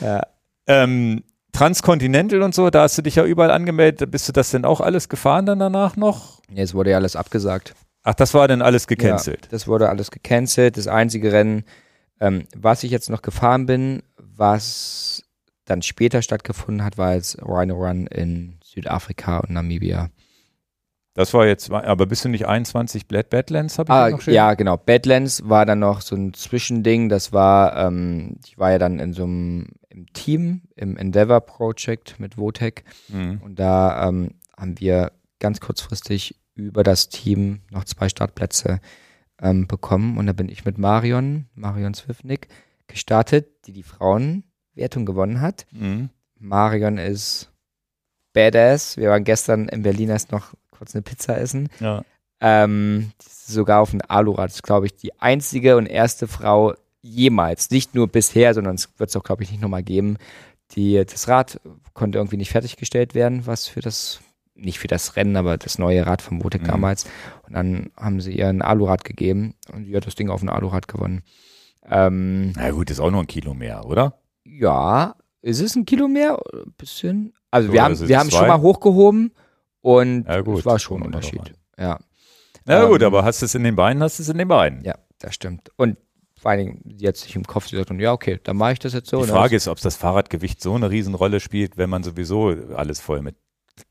[0.00, 0.22] Ja.
[0.66, 4.10] ähm, Transcontinental und so, da hast du dich ja überall angemeldet.
[4.10, 6.42] Bist du das denn auch alles gefahren dann danach noch?
[6.52, 7.74] Jetzt wurde ja alles abgesagt.
[8.02, 9.44] Ach, das war dann alles gecancelt.
[9.44, 10.76] Ja, das wurde alles gecancelt.
[10.76, 11.64] Das einzige Rennen,
[12.20, 15.22] ähm, was ich jetzt noch gefahren bin, was
[15.64, 20.10] dann später stattgefunden hat, war jetzt Rhino Run in Südafrika und Namibia.
[21.14, 23.78] Das war jetzt, aber bist du nicht 21 Bad Badlands?
[23.78, 24.34] Hab ich ah, noch stehen?
[24.34, 24.76] ja, genau.
[24.76, 27.08] Badlands war dann noch so ein Zwischending.
[27.08, 32.18] Das war, ähm, ich war ja dann in so einem im Team, im Endeavor Project
[32.18, 32.84] mit Votec.
[33.08, 33.40] Mhm.
[33.44, 38.80] Und da ähm, haben wir ganz kurzfristig über das Team noch zwei Startplätze
[39.40, 40.18] ähm, bekommen.
[40.18, 42.48] Und da bin ich mit Marion, Marion Swiftnick,
[42.88, 45.66] gestartet, die die Frauenwertung gewonnen hat.
[45.70, 46.10] Mhm.
[46.38, 47.52] Marion ist
[48.32, 48.96] badass.
[48.96, 50.54] Wir waren gestern in Berlin erst noch
[50.84, 51.68] kurz eine Pizza essen.
[51.80, 52.02] Ja.
[52.40, 54.50] Ähm, sogar auf dem Alurad.
[54.50, 58.88] Das ist, glaube ich, die einzige und erste Frau jemals, nicht nur bisher, sondern es
[58.98, 60.16] wird es auch, glaube ich, nicht nochmal geben.
[60.72, 61.60] Die, das Rad
[61.92, 64.20] konnte irgendwie nicht fertiggestellt werden, was für das,
[64.54, 66.66] nicht für das Rennen, aber das neue Rad von Botek Mhm.
[66.66, 67.04] damals.
[67.46, 70.48] Und dann haben sie ihr ein Alurad gegeben und sie hat das Ding auf ein
[70.48, 71.22] Alurad gewonnen.
[71.86, 74.18] Ähm, Na gut, ist auch nur ein Kilo mehr, oder?
[74.44, 76.38] ja, ist es ein Kilo mehr?
[76.52, 77.32] Ein bisschen.
[77.50, 78.38] Also So, wir haben, also wir haben zwei?
[78.38, 79.32] schon mal hochgehoben
[79.84, 80.60] und Ja, gut.
[80.60, 81.52] es war schon ein Unterschied.
[81.78, 81.98] Ja.
[82.64, 84.48] Na gut, Ähm, aber hast du es in den Beinen, hast du es in den
[84.48, 84.82] Beinen.
[84.82, 85.70] Ja, das stimmt.
[85.76, 85.98] Und
[86.40, 88.94] vor allen Dingen, hat sich im Kopf gesagt, und ja, okay, dann mache ich das
[88.94, 89.18] jetzt so.
[89.18, 93.00] Die Und Frage ist, ob das Fahrradgewicht so eine Riesenrolle spielt, wenn man sowieso alles
[93.00, 93.36] voll mit.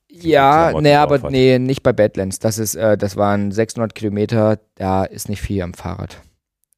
[0.10, 1.32] Ja, nee, aber hat.
[1.32, 2.40] nee, nicht bei Badlands.
[2.40, 6.22] Das ist, äh, das waren 600 Kilometer, da ist nicht viel am Fahrrad.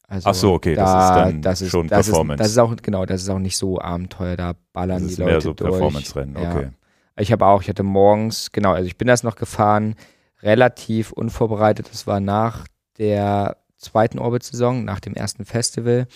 [0.07, 2.41] Also, Ach so, okay, das ist dann das ist, schon das Performance.
[2.41, 5.13] Ist, das ist auch, genau, das ist auch nicht so Abenteuer, da ballern Das die
[5.13, 5.53] ist Leute mehr so.
[5.53, 6.71] Performance-Rennen, Ja.
[7.17, 9.95] Ich habe auch, ich hatte morgens, genau, also ich bin das noch gefahren,
[10.41, 11.89] relativ unvorbereitet.
[11.91, 16.07] Das war nach der zweiten Orbit-Saison, nach dem ersten Festival.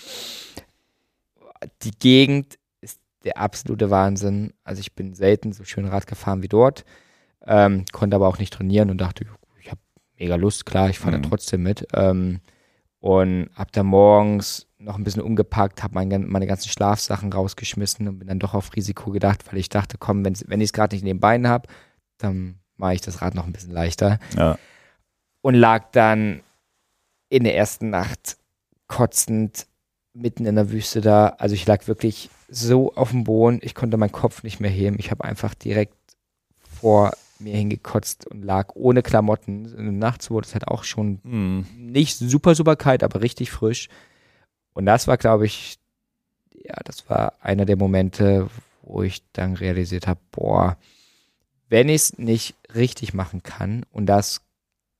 [1.83, 4.53] Die Gegend ist der absolute Wahnsinn.
[4.63, 6.85] Also ich bin selten so schön Rad gefahren wie dort,
[7.45, 9.25] ähm, konnte aber auch nicht trainieren und dachte,
[9.61, 9.81] ich habe
[10.17, 11.23] mega Lust, klar, ich fahre Mhm.
[11.23, 11.87] da trotzdem mit.
[11.93, 12.39] Ähm,
[12.99, 18.19] und hab da morgens noch ein bisschen umgepackt, habe mein, meine ganzen Schlafsachen rausgeschmissen und
[18.19, 21.01] bin dann doch auf Risiko gedacht, weil ich dachte, komm, wenn ich es gerade nicht
[21.03, 21.67] in den Beinen habe,
[22.17, 24.19] dann mache ich das Rad noch ein bisschen leichter.
[24.37, 24.57] Ja.
[25.41, 26.41] Und lag dann
[27.29, 28.37] in der ersten Nacht
[28.87, 29.67] kotzend
[30.13, 31.27] mitten in der Wüste da.
[31.37, 34.97] Also ich lag wirklich so auf dem Boden, ich konnte meinen Kopf nicht mehr heben.
[34.97, 35.93] Ich habe einfach direkt
[36.79, 39.97] vor mir hingekotzt und lag ohne Klamotten.
[39.99, 41.65] Nachts wurde es halt auch schon Hm.
[41.77, 43.87] nicht super, super kalt, aber richtig frisch.
[44.73, 45.77] Und das war, glaube ich,
[46.53, 48.49] ja, das war einer der Momente,
[48.83, 50.77] wo ich dann realisiert habe, boah,
[51.69, 54.41] wenn ich es nicht richtig machen kann, und das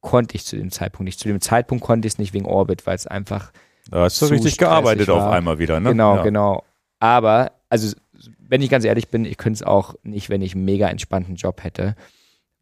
[0.02, 1.20] konnte ich zu dem Zeitpunkt nicht.
[1.20, 3.52] Zu dem Zeitpunkt konnte ich es nicht wegen Orbit, weil es einfach,
[3.90, 5.34] Da hast du richtig gearbeitet auf war.
[5.34, 5.90] einmal wieder, ne?
[5.90, 6.24] genau, ja.
[6.24, 6.64] genau.
[7.00, 7.96] Aber, also,
[8.40, 11.36] wenn ich ganz ehrlich bin, ich könnte es auch nicht, wenn ich einen mega entspannten
[11.36, 11.96] Job hätte,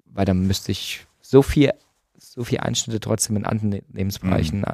[0.06, 1.74] weil dann müsste ich so viel,
[2.18, 4.66] so viel Einschnitte trotzdem in anderen Lebensbereichen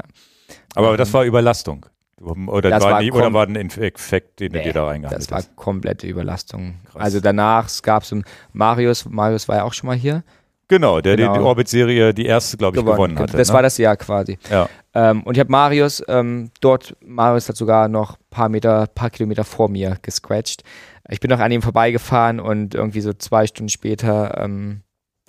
[0.75, 1.85] Aber das war Überlastung.
[2.23, 5.21] Oder Das war, war nie, oder war ein Infekt, den du Nee, dir da reingehandelt
[5.23, 5.55] Das war hast?
[5.55, 6.75] komplette Überlastung.
[6.91, 7.01] Krass.
[7.01, 8.15] Also danach gab es
[8.51, 10.23] Marius, Marius war ja auch schon mal hier.
[10.69, 11.33] Genau, der Genau.
[11.33, 13.37] die, die Orbit-Serie, die erste, glaube ich, gewonnen, hatte.
[13.37, 13.53] Das ne?
[13.53, 14.39] war das Jahr quasi.
[14.49, 14.69] Ja.
[14.93, 19.09] Ähm, und ich habe Marius ähm, dort, Marius hat sogar noch ein paar Meter, paar
[19.09, 20.63] Kilometer vor mir gescratcht.
[21.09, 24.81] Ich bin noch an ihm vorbeigefahren und irgendwie so zwei Stunden später ähm,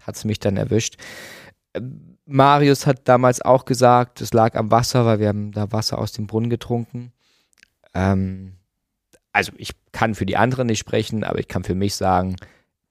[0.03, 0.97] hat es mich dann erwischt.
[2.27, 6.12] Marius hat damals auch gesagt, es lag am Wasser, weil wir haben da Wasser aus
[6.12, 7.12] dem Brunnen getrunken.
[7.93, 8.55] Ähm,
[9.33, 12.37] also ich kann für die anderen nicht sprechen, aber ich kann für mich sagen,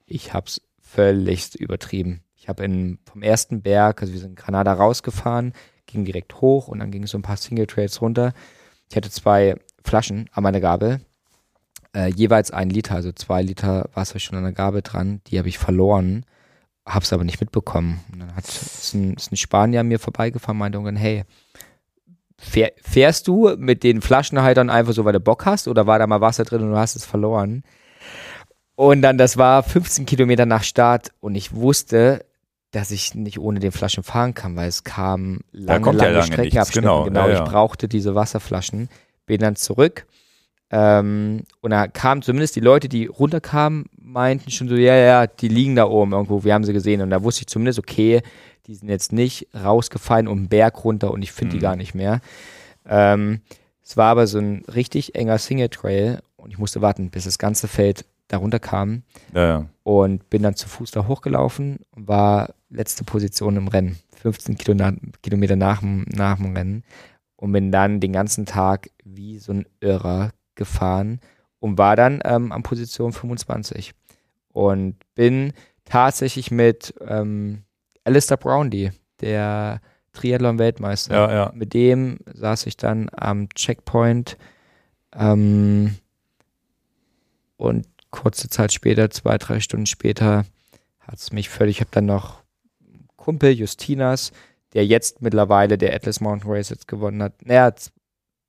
[0.06, 2.22] ich habe es völlig übertrieben.
[2.36, 5.54] Ich habe vom ersten Berg, also wir sind in Granada rausgefahren,
[5.86, 8.34] ging direkt hoch und dann ging es so ein paar Single Trails runter.
[8.90, 11.00] Ich hatte zwei Flaschen an meiner Gabel,
[11.96, 15.22] äh, jeweils ein Liter, also zwei Liter Wasser schon an der Gabel dran.
[15.28, 16.26] Die habe ich verloren,
[16.86, 18.04] habe es aber nicht mitbekommen.
[18.12, 21.24] Und dann hat ist ein, ist ein Spanier an mir vorbeigefahren, meinte irgendwann, hey,
[22.38, 26.08] fähr, fährst du mit den Flaschenhaltern einfach so, weil du Bock hast, oder war da
[26.08, 27.64] mal Wasser drin und du hast es verloren?
[28.76, 32.26] Und dann, das war 15 Kilometer nach Start und ich wusste,
[32.72, 36.18] dass ich nicht ohne den Flaschen fahren kann, weil es kam lange, kommt ja lange
[36.18, 36.82] lange Streckenabschnitte.
[36.82, 37.44] genau, genau ja, ja.
[37.44, 38.90] ich brauchte diese Wasserflaschen,
[39.28, 40.08] bin dann zurück.
[40.72, 45.48] Ähm, und da kamen zumindest die Leute, die runterkamen, meinten schon so, ja, ja, die
[45.50, 47.02] liegen da oben irgendwo, wir haben sie gesehen.
[47.02, 48.22] Und da wusste ich zumindest, okay,
[48.68, 51.60] die sind jetzt nicht rausgefallen um den Berg runter und ich finde Mhm.
[51.60, 52.22] die gar nicht mehr.
[52.86, 53.42] Ähm,
[53.84, 57.38] es war aber so ein richtig enger Single Trail und ich musste warten, bis das
[57.38, 59.04] ganze Feld darunter kam
[59.34, 59.66] Ja, ja.
[59.84, 64.74] und bin dann zu Fuß da hochgelaufen und war letzte Position im Rennen, 15 Kilo
[64.76, 66.84] na Kilometer nach, dem- nach dem Rennen
[67.36, 71.20] und bin dann den ganzen Tag wie so ein Irrer gefahren
[71.60, 73.94] und war dann ähm, an Position 25
[74.54, 75.54] und bin
[75.86, 77.64] tatsächlich mit ähm,
[78.04, 78.92] Alistair Brownlee,
[79.22, 79.82] der
[80.14, 81.52] Triathlon-Weltmeister, ja, ja.
[81.54, 84.38] mit dem saß ich dann am Checkpoint
[85.16, 85.96] ähm,
[87.58, 90.46] und kurze Zeit später, zwei, drei Stunden später,
[91.00, 92.44] hat es mich völlig, ich habe dann noch
[93.16, 94.32] Kumpel Justinas,
[94.74, 97.46] der jetzt mittlerweile der Atlas Mountain Race jetzt gewonnen hat.
[97.46, 97.74] Naja,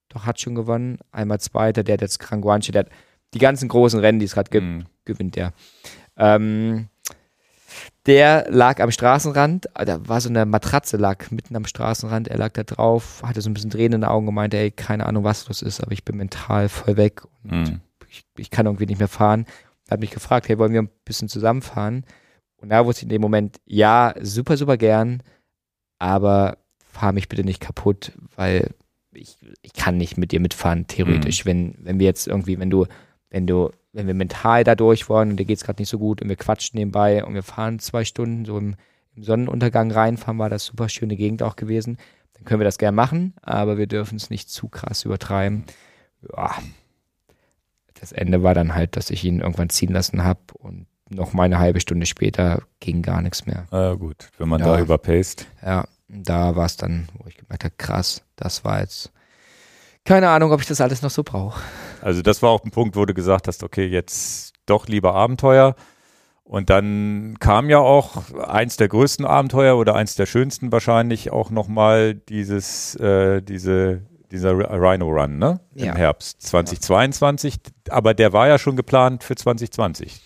[0.09, 0.99] doch hat schon gewonnen.
[1.13, 2.91] Einmal Zweiter, der hat jetzt Kranguanche, der hat
[3.35, 4.81] die ganzen großen Rennen, die es gerade gibt, mm.
[5.05, 5.53] gewinnt der.
[6.17, 6.89] Ähm,
[8.07, 12.53] der lag am Straßenrand, da war so eine Matratze, lag mitten am Straßenrand, er lag
[12.53, 15.25] da drauf, hatte so ein bisschen Tränen in den Augen und meinte, ey, keine Ahnung,
[15.25, 17.81] was los ist, aber ich bin mental voll weg und mm.
[18.09, 19.47] ich, ich, kann irgendwie nicht mehr fahren.
[19.87, 22.05] Er hat mich gefragt, hey, wollen wir ein bisschen zusammenfahren?
[22.59, 25.23] Und da wusste ich in dem Moment, ja, super, super gern,
[25.99, 28.71] aber fahr mich bitte nicht kaputt, weil
[29.13, 31.45] ich, ich kann nicht mit dir mitfahren, theoretisch.
[31.45, 31.49] Mm.
[31.49, 32.87] Wenn, wenn wir jetzt irgendwie, wenn du,
[33.35, 35.99] wenn du wenn wir mental da durch wollen und dir geht es gerade nicht so
[35.99, 38.77] gut und wir quatschen nebenbei und wir fahren zwei Stunden so im,
[39.17, 41.99] im Sonnenuntergang reinfahren, war das super schöne Gegend auch gewesen.
[42.35, 45.65] Dann können wir das gerne machen, aber wir dürfen es nicht zu krass übertreiben.
[46.37, 46.55] Ja.
[48.01, 51.45] Das Ende war dann halt, dass ich ihn irgendwann ziehen lassen habe und noch mal
[51.45, 53.67] eine halbe Stunde später ging gar nichts mehr.
[53.73, 55.47] Ah, gut, wenn man ja, da überpaced.
[55.65, 59.11] Ja, da war es dann, wo ich gemerkt habe, krass, das war jetzt
[60.05, 61.61] keine Ahnung, ob ich das alles noch so brauche.
[62.05, 65.75] Also das war auch ein Punkt, wo du gesagt hast, okay, jetzt doch lieber Abenteuer.
[66.45, 71.49] Und dann kam ja auch eins der größten Abenteuer oder eins der schönsten wahrscheinlich auch
[71.49, 75.61] nochmal dieses, äh, diese, dieser Rhino Run, ne?
[75.75, 75.95] Im ja.
[75.95, 77.55] Herbst 2022.
[77.55, 77.95] Ja.
[77.95, 80.21] Aber der war ja schon geplant für 2020.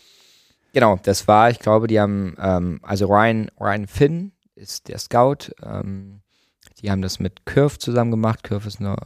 [0.73, 5.53] Genau, das war, ich glaube, die haben, ähm, also Ryan, Ryan Finn ist der Scout.
[5.63, 6.23] Ähm,
[6.83, 8.43] die haben das mit Curve zusammen gemacht.
[8.43, 8.97] Curve ist eine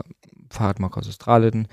[0.48, 1.68] Fahrradmarke aus Australien.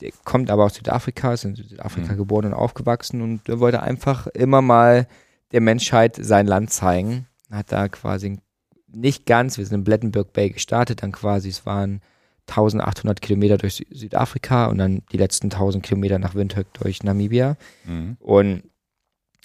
[0.00, 2.16] Der kommt aber aus Südafrika, ist in Südafrika mhm.
[2.16, 5.06] geboren und aufgewachsen und er wollte einfach immer mal
[5.52, 7.26] der Menschheit sein Land zeigen.
[7.50, 8.38] Hat da quasi
[8.86, 12.00] nicht ganz, wir sind in Blettenburg Bay gestartet, dann quasi, es waren
[12.48, 17.56] 1800 Kilometer durch Südafrika und dann die letzten 1000 Kilometer nach Windhoek durch Namibia.
[17.84, 18.16] Mhm.
[18.18, 18.62] Und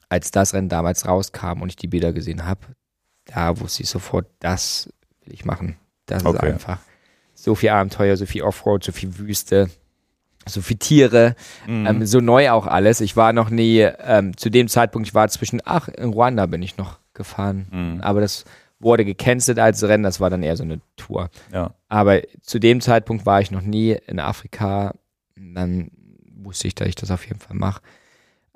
[0.09, 2.61] als das Rennen damals rauskam und ich die Bilder gesehen habe,
[3.25, 4.91] da wusste ich sofort, das
[5.23, 5.77] will ich machen.
[6.05, 6.47] Das okay.
[6.47, 6.79] ist einfach
[7.33, 9.69] so viel Abenteuer, so viel Offroad, so viel Wüste,
[10.47, 11.35] so viel Tiere,
[11.67, 11.87] mhm.
[11.87, 13.01] ähm, so neu auch alles.
[13.01, 16.61] Ich war noch nie, ähm, zu dem Zeitpunkt, ich war zwischen, ach, in Ruanda bin
[16.61, 18.01] ich noch gefahren, mhm.
[18.01, 18.45] aber das
[18.79, 21.29] wurde gecancelt als Rennen, das war dann eher so eine Tour.
[21.51, 21.73] Ja.
[21.87, 24.93] Aber zu dem Zeitpunkt war ich noch nie in Afrika,
[25.35, 25.91] dann
[26.35, 27.81] wusste ich, dass ich das auf jeden Fall mache.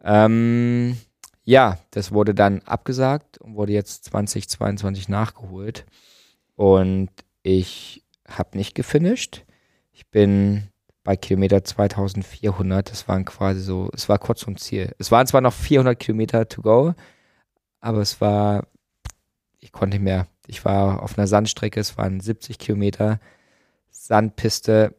[0.03, 0.97] Ähm,
[1.43, 5.85] ja, das wurde dann abgesagt und wurde jetzt 2022 nachgeholt.
[6.55, 7.09] Und
[7.41, 9.45] ich habe nicht gefinisht.
[9.91, 10.67] Ich bin
[11.09, 12.91] bei Kilometer 2400.
[12.91, 14.93] Das waren quasi so, es war kurz vom Ziel.
[14.99, 16.93] Es waren zwar noch 400 Kilometer to go,
[17.79, 18.67] aber es war,
[19.57, 20.27] ich konnte nicht mehr.
[20.45, 23.19] Ich war auf einer Sandstrecke, es waren 70 Kilometer
[23.89, 24.93] Sandpiste.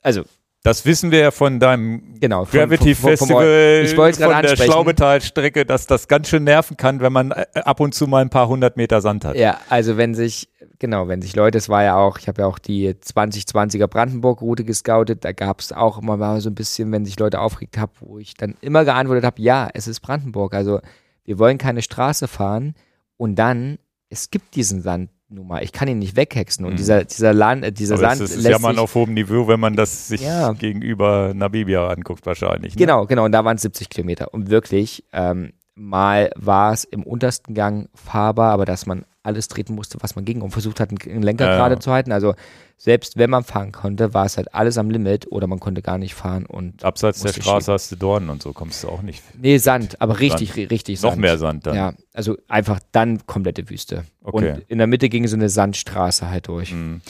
[0.00, 0.22] Also
[0.66, 4.36] das wissen wir ja von deinem genau, von, Gravity von, von, Festival, ich von der
[4.36, 4.64] ansprechen.
[4.64, 8.30] Schlaubetalstrecke, dass das ganz schön nerven kann, wenn man äh, ab und zu mal ein
[8.30, 9.36] paar hundert Meter Sand hat.
[9.36, 10.48] Ja, also wenn sich,
[10.78, 14.64] genau, wenn sich Leute, es war ja auch, ich habe ja auch die 2020er Brandenburg-Route
[14.64, 17.92] gescoutet, da gab es auch immer mal so ein bisschen, wenn sich Leute aufgeregt haben,
[18.00, 20.80] wo ich dann immer geantwortet habe, ja, es ist Brandenburg, also
[21.24, 22.74] wir wollen keine Straße fahren
[23.16, 25.62] und dann, es gibt diesen Sand Nummer.
[25.62, 26.64] Ich kann ihn nicht weghexen.
[26.64, 26.76] Und mhm.
[26.76, 28.20] dieser, dieser Land, äh, dieser Aber Sand.
[28.20, 30.52] Das ist ja man auf hohem Niveau, wenn man das sich ja.
[30.52, 32.74] gegenüber Namibia anguckt, wahrscheinlich.
[32.74, 32.78] Ne?
[32.78, 33.24] Genau, genau.
[33.24, 34.32] Und da waren es 70 Kilometer.
[34.32, 39.74] Und wirklich, ähm, mal war es im untersten Gang fahrbar, aber dass man alles treten
[39.74, 41.56] musste, was man ging und versucht hat, einen Lenker ja.
[41.56, 42.12] gerade zu halten.
[42.12, 42.34] Also
[42.78, 45.98] selbst wenn man fahren konnte, war es halt alles am Limit oder man konnte gar
[45.98, 46.46] nicht fahren.
[46.46, 47.74] Und Abseits der Straße schieben.
[47.74, 49.22] hast du Dornen und so, kommst du auch nicht.
[49.34, 50.70] Nee, Sand, aber richtig, Sand.
[50.70, 51.14] richtig Sand.
[51.14, 51.74] Noch mehr Sand dann.
[51.74, 54.04] Ja, also einfach dann komplette Wüste.
[54.22, 54.52] Okay.
[54.52, 56.72] Und in der Mitte ging so eine Sandstraße halt durch.
[56.72, 57.02] Mhm.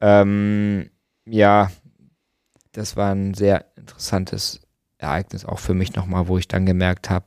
[0.00, 0.90] Ähm,
[1.24, 1.70] ja,
[2.72, 4.60] das war ein sehr interessantes
[4.98, 7.24] Ereignis auch für mich nochmal, wo ich dann gemerkt habe,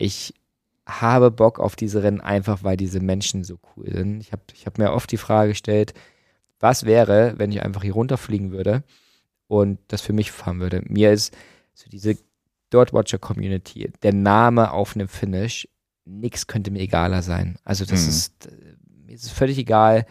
[0.00, 0.34] ich
[0.86, 4.20] habe Bock auf diese Rennen einfach, weil diese Menschen so cool sind.
[4.20, 5.94] Ich habe ich hab mir oft die Frage gestellt,
[6.58, 8.82] was wäre, wenn ich einfach hier runterfliegen würde
[9.46, 10.82] und das für mich fahren würde.
[10.86, 11.36] Mir ist
[11.74, 12.16] so diese
[12.72, 15.68] Watcher Community, der Name auf einem Finish,
[16.04, 17.58] nichts könnte mir egaler sein.
[17.64, 18.08] Also das mhm.
[18.08, 18.48] ist,
[19.06, 20.06] mir ist völlig egal,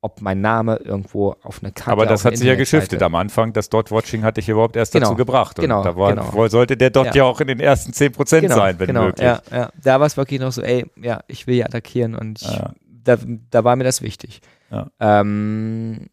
[0.00, 3.52] ob mein Name irgendwo auf einer Karte Aber das hat sich ja geschiftet am Anfang.
[3.52, 5.58] Das Dot-Watching hatte ich überhaupt erst genau, dazu gebracht.
[5.58, 6.48] Und genau, da war, genau.
[6.48, 7.14] sollte der Dot ja.
[7.14, 7.24] ja.
[7.24, 9.26] auch in den ersten 10% genau, sein, wenn genau, möglich.
[9.26, 9.70] Ja, ja.
[9.82, 12.72] Da war es wirklich noch so, ey, ja, ich will hier attackieren und ich, ja.
[12.86, 13.18] da,
[13.50, 14.40] da war mir das wichtig.
[14.70, 14.88] Ja.
[15.00, 16.08] Ähm,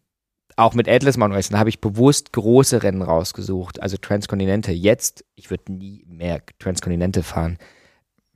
[0.56, 4.72] auch mit Atlas Mountain Racing habe ich bewusst große Rennen rausgesucht, also Transkontinente.
[4.72, 7.58] Jetzt, ich würde nie mehr Transkontinente fahren.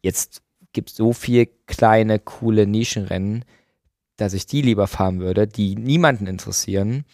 [0.03, 0.43] Jetzt
[0.73, 3.45] gibt es so viel kleine, coole Nischenrennen,
[4.21, 7.05] dass ich die lieber fahren würde, die niemanden interessieren.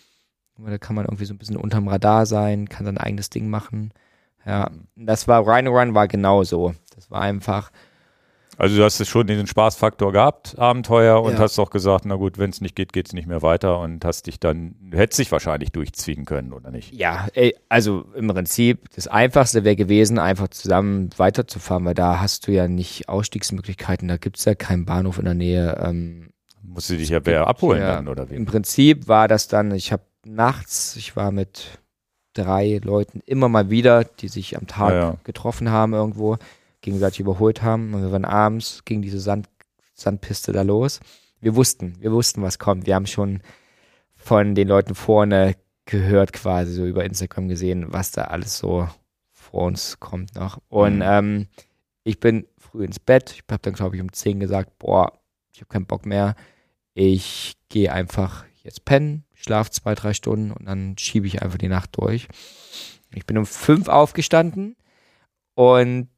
[0.58, 3.92] Da kann man irgendwie so ein bisschen unterm Radar sein, kann sein eigenes Ding machen.
[4.46, 6.74] Ja, das war Rhino Run war genauso.
[6.94, 7.70] Das war einfach.
[8.58, 11.40] Also du hast es schon diesen Spaßfaktor gehabt, Abenteuer, und Ja.
[11.40, 14.02] hast doch gesagt, na gut, wenn es nicht geht, geht es nicht mehr weiter und
[14.02, 16.94] hast dich dann, du hättest dich wahrscheinlich durchziehen können, oder nicht?
[16.94, 17.26] Ja,
[17.68, 22.66] also im Prinzip das Einfachste wäre gewesen, einfach zusammen weiterzufahren, weil da hast du ja
[22.66, 25.78] nicht Ausstiegsmöglichkeiten, da gibt's ja keinen Bahnhof in der Nähe.
[25.84, 26.30] Ähm,
[26.68, 28.34] Musst du dich ja wer abholen ja, dann, oder wie?
[28.34, 31.78] Im Prinzip war das dann, ich habe nachts, ich war mit
[32.34, 35.16] drei Leuten immer mal wieder, die sich am Tag Ja, ja.
[35.24, 36.36] getroffen haben irgendwo,
[36.82, 37.94] gegenseitig überholt haben.
[37.94, 39.48] Und wir waren abends gegen diese Sand,
[39.94, 41.00] Sandpiste da los.
[41.40, 42.86] Wir wussten, wir wussten, was kommt.
[42.86, 43.40] Wir haben schon
[44.14, 45.54] von den Leuten vorne
[45.86, 48.88] gehört, quasi so über Instagram gesehen, was da alles so
[49.32, 50.58] vor uns kommt noch.
[50.68, 51.02] Und Mhm.
[51.04, 51.46] ähm,
[52.02, 53.30] ich bin früh ins Bett.
[53.32, 55.12] Ich habe dann, glaube ich, um 10 gesagt, boah,
[55.52, 56.34] ich habe keinen Bock mehr.
[56.98, 61.68] Ich gehe einfach jetzt pennen, schlafe zwei, drei Stunden und dann schiebe ich einfach die
[61.68, 62.26] Nacht durch.
[63.14, 64.76] Ich bin um fünf aufgestanden
[65.54, 66.08] und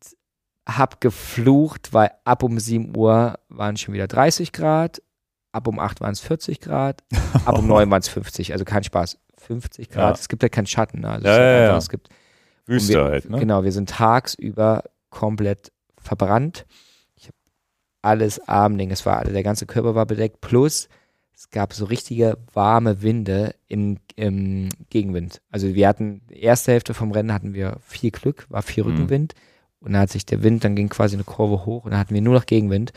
[0.68, 5.02] habe geflucht, weil ab um 7 Uhr waren schon wieder 30 Grad,
[5.50, 7.02] ab um 8 waren es 40 Grad,
[7.44, 9.18] ab um 9 waren es 50, also kein Spaß.
[9.36, 10.20] 50 Grad, Ja.
[10.20, 11.00] es gibt ja keinen Schatten.
[11.00, 11.10] ne?
[11.10, 12.08] Also Ja, ja, einfach, es gibt
[12.66, 13.40] Wüste wir, halt, ne?
[13.40, 16.66] Genau, wir sind tagsüber komplett verbrannt.
[18.02, 20.88] Alles Armding, es war der ganze Körper war bedeckt, plus
[21.34, 25.40] es gab so richtige warme Winde im, im Gegenwind.
[25.50, 28.90] Also wir hatten, die erste Hälfte vom Rennen hatten wir viel Glück, war viel Mhm.
[28.90, 29.34] Rückenwind
[29.80, 32.14] und dann hat sich der Wind, dann ging quasi eine Kurve hoch und dann hatten
[32.14, 32.92] wir nur noch Gegenwind.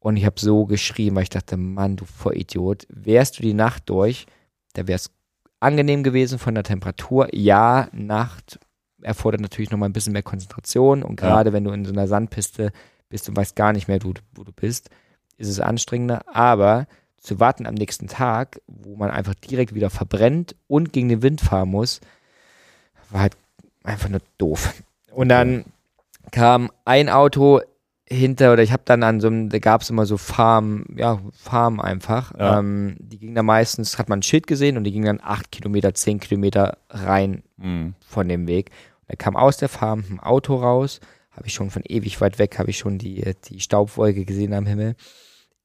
[0.00, 3.88] Und ich habe so geschrien, weil ich dachte, Mann, du Vollidiot, wärst du die Nacht
[3.90, 4.26] durch,
[4.74, 5.10] da wäre es
[5.60, 7.28] angenehm gewesen von der Temperatur.
[7.34, 8.60] Ja, Nacht
[9.02, 11.28] erfordert natürlich nochmal ein bisschen mehr Konzentration und Ja.
[11.28, 12.72] gerade wenn du in so einer Sandpiste
[13.08, 14.90] bist und weißt gar nicht mehr, wo, du- wo du bist,
[15.36, 16.22] ist es anstrengender.
[16.34, 16.86] Aber
[17.20, 21.40] zu warten am nächsten Tag, wo man einfach direkt wieder verbrennt und gegen den Wind
[21.40, 22.00] fahren muss,
[23.10, 23.36] war halt
[23.84, 24.74] einfach nur doof.
[25.12, 25.64] Und dann
[26.30, 27.60] kam ein Auto
[28.10, 31.18] hinter, oder ich habe dann an so einem, da gab es immer so Farm, ja,
[31.36, 32.32] Farm einfach.
[32.38, 32.58] Ja.
[32.58, 35.50] Ähm, die ging da meistens, hat man ein Schild gesehen und die ging dann acht
[35.52, 37.94] Kilometer, zehn Kilometer rein Mhm.
[38.06, 38.70] von dem Weg.
[39.08, 41.00] Da kam aus der Farm ein Auto raus,
[41.38, 44.66] habe ich schon von ewig weit weg, habe ich schon die, die Staubwolke gesehen am
[44.66, 44.96] Himmel.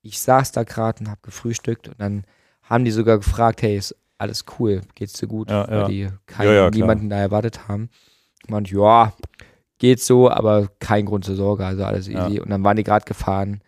[0.03, 2.25] Ich saß da gerade und habe gefrühstückt und dann
[2.61, 5.49] haben die sogar gefragt, hey, ist alles cool, geht's dir gut?
[5.49, 5.87] Ja, Weil ja.
[5.87, 7.89] die keinen, Ja, niemanden da erwartet haben.
[8.43, 9.13] Ich meinte, ja,
[9.79, 12.39] geht so, aber kein Grund zur Sorge, also alles easy.
[12.39, 13.61] Und dann waren die gerade gefahren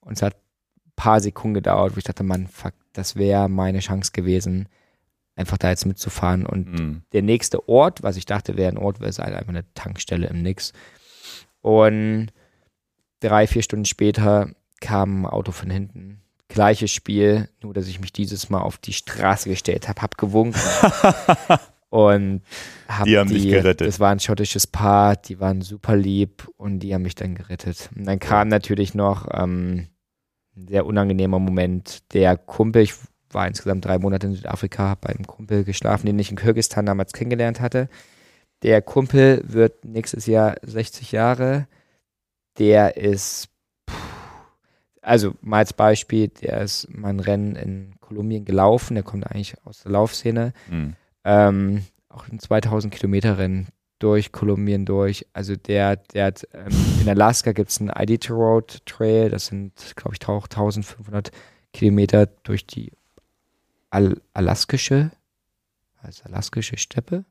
[0.00, 3.80] und es hat ein paar Sekunden gedauert, wo ich dachte, Mann, fuck, das wäre meine
[3.80, 4.68] Chance gewesen,
[5.36, 7.02] einfach da jetzt mitzufahren und Mhm.
[7.12, 10.26] der nächste Ort, was ich dachte wäre ein Ort, wäre es halt einfach eine Tankstelle
[10.26, 10.72] im Nix.
[11.62, 12.28] Und
[13.20, 14.50] drei, vier Stunden später
[14.80, 16.20] kam ein Auto von hinten.
[16.48, 20.60] Gleiches Spiel, nur dass ich mich dieses Mal auf die Straße gestellt habe, hab gewunken
[21.88, 22.42] und
[22.88, 23.88] hab Die haben dich gerettet.
[23.88, 27.88] Das war ein schottisches Paar, die waren super lieb und die haben mich dann gerettet.
[27.96, 29.86] Und dann kam natürlich noch ähm,
[30.56, 32.12] ein sehr unangenehmer Moment.
[32.12, 32.94] Der Kumpel, ich
[33.30, 36.84] war insgesamt drei Monate in Südafrika, habe bei einem Kumpel geschlafen, den ich in Kirgistan
[36.84, 37.88] damals kennengelernt hatte.
[38.62, 41.66] Der Kumpel wird nächstes Jahr 60 Jahre.
[42.58, 43.48] Der ist,
[45.00, 48.94] also mal als Beispiel, der ist mein Rennen in Kolumbien gelaufen.
[48.94, 50.52] Der kommt eigentlich aus der Laufszene.
[50.70, 50.94] Mhm.
[51.24, 55.26] Ähm, auch ein 2000 Kilometer Rennen durch Kolumbien durch.
[55.32, 59.72] Also der, der hat, ähm, in Alaska gibt es einen Iditarod Road Trail, das sind,
[59.96, 61.30] glaube ich, 1500
[61.72, 62.92] Kilometer durch die
[63.90, 65.10] Al alaskische,
[66.02, 67.24] also alaskische Steppe.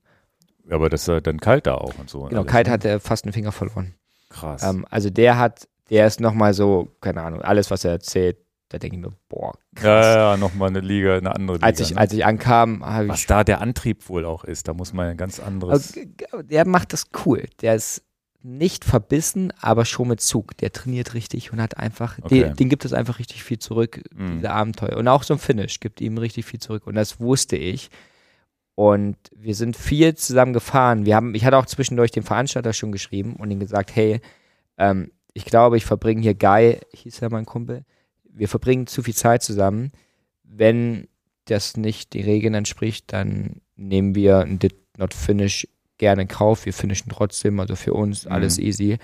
[0.69, 2.23] Aber das ist dann kalt da auch und so.
[2.23, 2.71] Genau, Kite ne?
[2.71, 3.95] hat er fast einen Finger verloren.
[4.29, 4.63] Krass.
[4.63, 8.37] Ähm, also der hat, der ist nochmal so, keine Ahnung, alles, was er erzählt,
[8.69, 10.05] da denke ich mir, boah, krass.
[10.05, 11.67] ja, ja, nochmal eine Liga, eine andere Liga.
[11.67, 11.97] als, ich, ne?
[11.97, 15.07] als ich ankam, habe Was ich da der Antrieb wohl auch ist, da muss man
[15.07, 15.93] ein ganz anderes.
[15.93, 17.43] Also, der macht das cool.
[17.61, 18.03] Der ist
[18.43, 20.55] nicht verbissen, aber schon mit Zug.
[20.57, 22.43] Der trainiert richtig und hat einfach, Okay.
[22.45, 24.37] den, den gibt es einfach richtig viel zurück, Mhm.
[24.37, 24.95] diese Abenteuer.
[24.97, 26.87] Und auch so ein Finish gibt ihm richtig viel zurück.
[26.87, 27.89] Und das wusste ich.
[28.75, 31.05] Und wir sind viel zusammen gefahren.
[31.05, 34.21] Wir haben, ich hatte auch zwischendurch den Veranstalter schon geschrieben und ihm gesagt, hey,
[34.77, 37.83] ähm, ich glaube, ich verbringe hier Guy, hieß ja mein Kumpel,
[38.23, 39.91] wir verbringen zu viel Zeit zusammen.
[40.43, 41.07] Wenn
[41.45, 45.67] das nicht den Regeln entspricht, dann nehmen wir ein Did Not Finish
[45.97, 46.65] gerne in Kauf.
[46.65, 48.63] Wir finishen trotzdem, also für uns alles Mhm.
[48.65, 48.97] easy.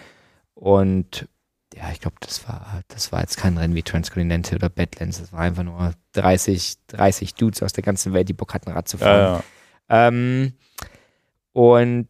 [0.54, 1.28] Und
[1.76, 5.20] ja, ich glaube, das war, das war jetzt kein Rennen wie Transcontinental oder Badlands.
[5.20, 8.88] Das war einfach nur 30, 30 Dudes aus der ganzen Welt, die Bock hatten, Rad
[8.88, 9.20] zu fahren.
[9.20, 9.44] ja, ja.
[9.90, 10.54] Ähm,
[11.54, 12.08] und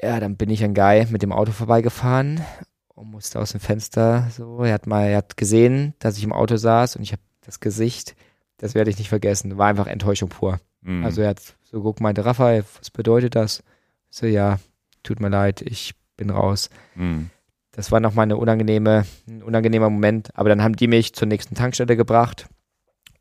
[0.00, 2.40] ja, dann bin ich an Guy mit dem Auto vorbeigefahren
[2.88, 4.64] und musste aus dem Fenster so.
[4.64, 7.60] Er hat mal, er hat gesehen, dass ich im Auto saß und ich habe das
[7.60, 8.14] Gesicht,
[8.58, 9.58] das werde ich nicht vergessen.
[9.58, 10.60] War einfach Enttäuschung pur.
[10.82, 11.04] Mhm.
[11.04, 13.62] Also er hat so geguckt, meinte, Raphael, was bedeutet das?
[14.10, 14.58] Ich so, ja,
[15.02, 16.70] tut mir leid, ich bin raus.
[16.94, 17.30] Mhm.
[17.72, 20.30] das war nochmal eine unangenehme, ein unangenehmer Moment.
[20.36, 22.46] Aber dann haben die mich zur nächsten Tankstelle gebracht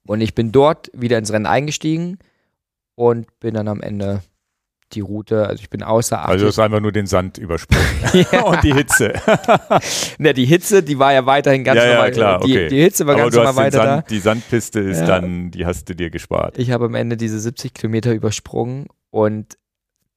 [0.06, 2.20] und ich bin dort wieder ins Rennen eingestiegen
[2.96, 4.22] und bin dann am Ende
[4.94, 6.30] die Route, also ich bin außer Acht.
[6.30, 7.86] Also du hast einfach nur den Sand übersprungen
[8.32, 8.44] ja.
[8.44, 9.14] und die Hitze.
[10.20, 12.08] ja, die Hitze, die war ja weiterhin ganz ja, normal.
[12.08, 12.70] Ja, klar, okay.
[12.70, 14.10] die, die Hitze war Aber ganz normal weiter Sand, da.
[14.10, 15.06] Die Sandpiste ist ja.
[15.06, 16.58] dann, die hast du dir gespart.
[16.58, 19.58] Ich habe am Ende diese 70 Kilometer übersprungen und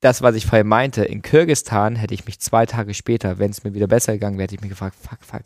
[0.00, 3.64] das, was ich vorher meinte, in Kirgistan hätte ich mich zwei Tage später, wenn es
[3.64, 5.42] mir wieder besser gegangen wäre, hätte ich mich gefragt, fuck, fuck,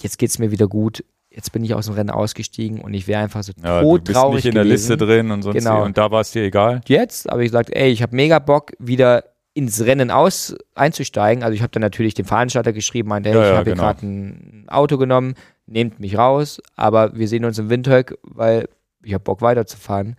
[0.00, 1.04] jetzt geht es mir wieder gut,
[1.36, 4.30] jetzt bin ich aus dem Rennen ausgestiegen und ich wäre einfach so ja, todtraurig du
[4.32, 4.90] bist nicht in der gewesen.
[4.90, 5.84] Liste drin und sonst Genau.
[5.84, 6.80] und da war es dir egal.
[6.86, 9.22] Jetzt habe ich gesagt, ey, ich habe mega Bock, wieder
[9.52, 11.42] ins Rennen aus einzusteigen.
[11.44, 13.82] Also ich habe dann natürlich dem Veranstalter geschrieben, meinte, hey, Ja, ich ja, habe genau.
[13.84, 15.34] hier gerade ein Auto genommen,
[15.66, 18.68] nehmt mich raus, aber wir sehen uns im Windhoek, weil
[19.02, 20.16] ich habe Bock weiterzufahren.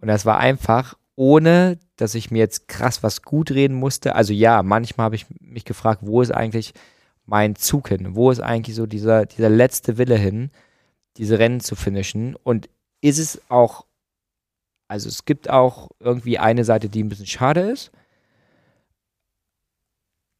[0.00, 4.14] Und das war einfach, ohne dass ich mir jetzt krass was gut reden musste.
[4.14, 6.72] Also ja, manchmal habe ich mich gefragt, wo ist eigentlich
[7.30, 8.14] mein Zug hin?
[8.14, 10.50] Wo ist eigentlich so dieser, dieser letzte Wille hin,
[11.16, 12.34] diese Rennen zu finishen?
[12.36, 12.68] Und
[13.00, 13.86] ist es auch,
[14.88, 17.92] also es gibt auch irgendwie eine Seite, die ein bisschen schade ist.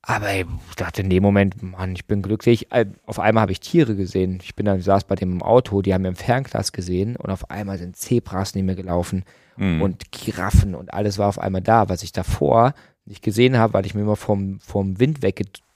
[0.03, 0.47] Aber ich
[0.77, 2.73] dachte in dem Moment, Mann, ich bin glücklich.
[2.73, 4.41] Äh, Auf einmal habe ich Tiere gesehen.
[4.43, 7.17] Ich bin dann, ich saß bei dem im Auto, die haben mir im Fernglas gesehen
[7.17, 9.25] und auf einmal sind Zebras neben mir gelaufen
[9.57, 9.83] Mhm.
[9.83, 12.73] und Giraffen und alles war auf einmal da, was ich davor
[13.05, 15.21] nicht gesehen habe, weil ich mir immer vom, vom Wind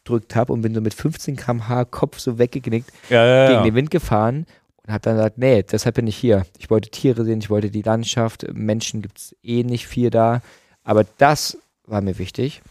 [0.04, 3.64] weggedrückt habe und bin so mit 15 km/h Kopf so weggeknickt ja, ja, gegen ja.
[3.64, 4.46] den Wind gefahren
[4.86, 6.46] und habe dann gesagt, nee, deshalb bin ich hier.
[6.58, 10.42] Ich wollte Tiere sehen, ich wollte die Landschaft, Menschen gibt es eh nicht viel da,
[10.82, 12.62] aber das war mir wichtig.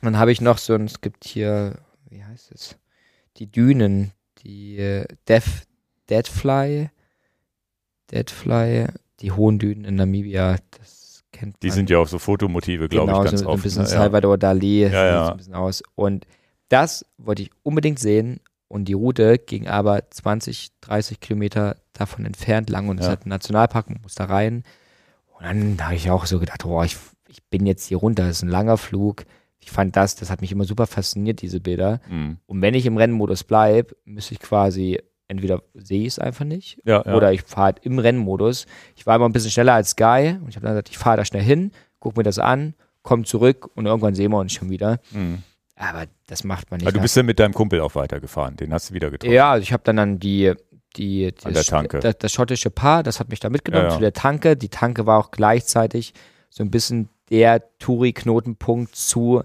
[0.00, 1.74] Und dann habe ich noch so, ein, es gibt hier,
[2.08, 2.76] wie heißt es,
[3.36, 4.12] die Dünen,
[4.44, 5.66] die äh, Death,
[6.08, 6.90] Deadfly,
[8.12, 8.86] Deadfly,
[9.20, 11.60] die hohen Dünen in Namibia, das kennt man.
[11.60, 13.62] Die sind ja auch so Fotomotive, glaube genau, ich, ganz so, so ein oft.
[13.64, 13.88] bisschen ne?
[13.88, 13.96] ja.
[13.96, 15.24] Salvador Dali, sieht ja.
[15.24, 15.82] so ein bisschen aus.
[15.96, 16.24] Und
[16.68, 18.40] das wollte ich unbedingt sehen.
[18.70, 23.12] Und die Route ging aber 20, 30 Kilometer davon entfernt lang und es Ja.
[23.12, 24.62] hat einen Nationalpark, man muss da rein.
[25.38, 26.96] Und dann habe ich auch so gedacht, oh, ich,
[27.28, 29.24] ich bin jetzt hier runter, das ist ein langer Flug.
[29.60, 32.00] Ich fand das, das hat mich immer super fasziniert, diese Bilder.
[32.10, 32.36] Mhm.
[32.46, 36.78] Und wenn ich im Rennmodus bleibe, müsste ich quasi, entweder sehe ich es einfach nicht
[36.84, 37.14] Ja, ja.
[37.14, 38.66] oder ich fahre halt im Rennmodus.
[38.96, 41.16] Ich war immer ein bisschen schneller als Guy und ich habe dann gesagt, ich fahre
[41.16, 44.68] da schnell hin, guck mir das an, komm zurück und irgendwann sehen wir uns schon
[44.70, 45.00] wieder.
[45.10, 45.42] Mhm.
[45.78, 46.86] Aber das macht man nicht.
[46.86, 49.32] Aber du bist ja mit deinem Kumpel auch weitergefahren, den hast du wieder getroffen.
[49.32, 50.52] ja, also ich habe dann, dann die,
[50.96, 51.66] die, An das.
[51.66, 53.94] Das, das schottische Paar, das hat mich da mitgenommen Ja, ja.
[53.94, 54.56] zu der Tanke.
[54.56, 56.14] Die Tanke war auch gleichzeitig
[56.50, 59.42] so ein bisschen der Touri-Knotenpunkt zu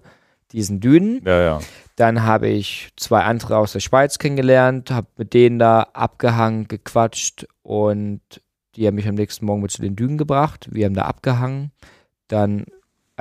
[0.51, 1.21] diesen Dünen.
[1.25, 1.59] Ja, ja.
[1.95, 7.45] Dann habe ich zwei andere aus der Schweiz kennengelernt, habe mit denen da abgehangen, gequatscht
[7.61, 8.21] und
[8.75, 10.67] die haben mich am nächsten Morgen mit zu den Dünen gebracht.
[10.71, 11.71] Wir haben da abgehangen.
[12.27, 12.65] Dann,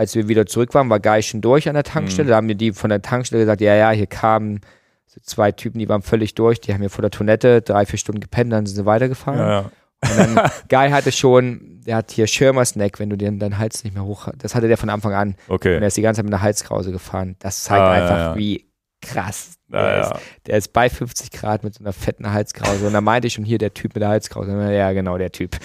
[0.02, 2.26] als wir wieder zurück waren, war Guy schon durch an der Tankstelle.
[2.26, 2.30] Mhm.
[2.30, 4.60] Da haben mir die von der Tankstelle gesagt, ja, ja, hier kamen
[5.06, 6.60] so zwei Typen, die waren völlig durch.
[6.60, 9.38] Die haben hier vor der Toilette drei, vier Stunden gepennt, dann sind sie weitergefahren.
[9.38, 9.70] ja, ja.
[10.04, 13.94] Und dann, Guy hatte schon, der hat hier Schirmersnack, wenn du den deinen Hals nicht
[13.94, 15.36] mehr hoch, das hatte der von Anfang an.
[15.48, 15.76] Okay.
[15.76, 17.36] Und er ist die ganze Zeit mit einer Halskrause gefahren.
[17.38, 18.36] Das zeigt Ah, einfach, ja.
[18.36, 18.66] wie
[19.00, 20.12] krass der ist.
[20.46, 22.86] Der ist bei 50 Grad mit so einer fetten Halskrause.
[22.86, 24.52] Und da meinte ich schon hier, der Typ mit der Halskrause.
[24.72, 25.56] Ja, genau, der Typ.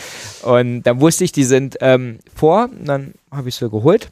[0.43, 2.69] Und dann wusste ich, die sind ähm, vor.
[2.71, 4.09] Und dann habe ich sie geholt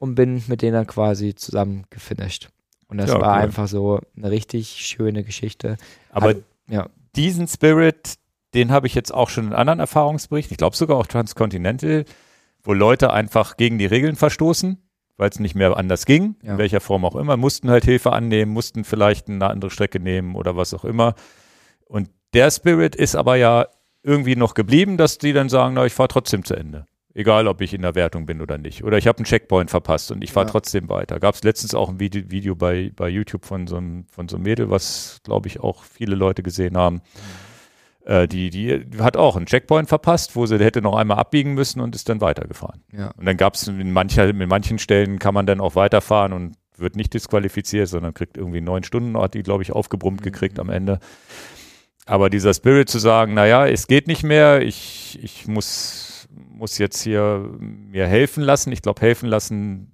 [0.00, 2.48] und bin mit denen dann quasi zusammen gefinisht.
[2.88, 3.42] Und das Ja, war cool.
[3.42, 5.76] einfach so eine richtig schöne Geschichte.
[6.10, 6.36] Aber Hat-
[6.68, 6.88] ja.
[7.14, 8.14] diesen Spirit,
[8.54, 12.04] den habe ich jetzt auch schon in anderen Erfahrungsberichten, ich glaube sogar auch Transcontinental,
[12.64, 14.78] wo Leute einfach gegen die Regeln verstoßen,
[15.16, 16.52] weil es nicht mehr anders ging, Ja.
[16.52, 20.34] in welcher Form auch immer, mussten halt Hilfe annehmen, mussten vielleicht eine andere Strecke nehmen
[20.34, 21.14] oder was auch immer.
[21.84, 23.66] Und der Spirit ist aber ja
[24.02, 26.86] irgendwie noch geblieben, dass die dann sagen, na, ich fahre trotzdem zu Ende.
[27.12, 28.84] Egal, ob ich in der Wertung bin oder nicht.
[28.84, 30.52] Oder ich habe einen Checkpoint verpasst und ich fahre Ja.
[30.52, 31.18] trotzdem weiter.
[31.18, 34.36] Gab es letztens auch ein Video, Video bei, bei YouTube von so, einem, von so
[34.36, 37.00] einem Mädel, was, glaube ich, auch viele Leute gesehen haben.
[38.04, 41.80] Äh, die, die hat auch einen Checkpoint verpasst, wo sie hätte noch einmal abbiegen müssen
[41.80, 42.82] und ist dann weitergefahren.
[42.92, 43.08] Ja.
[43.16, 46.54] Und dann gab es in, mancher, in manchen Stellen kann man dann auch weiterfahren und
[46.76, 50.70] wird nicht disqualifiziert, sondern kriegt irgendwie neun Stunden, hat die, glaube ich, aufgebrummt gekriegt am
[50.70, 51.00] Ende.
[52.06, 57.02] Aber dieser Spirit zu sagen, naja, es geht nicht mehr, ich, ich muss, muss jetzt
[57.02, 58.72] hier mir helfen lassen.
[58.72, 59.92] Ich glaube, helfen lassen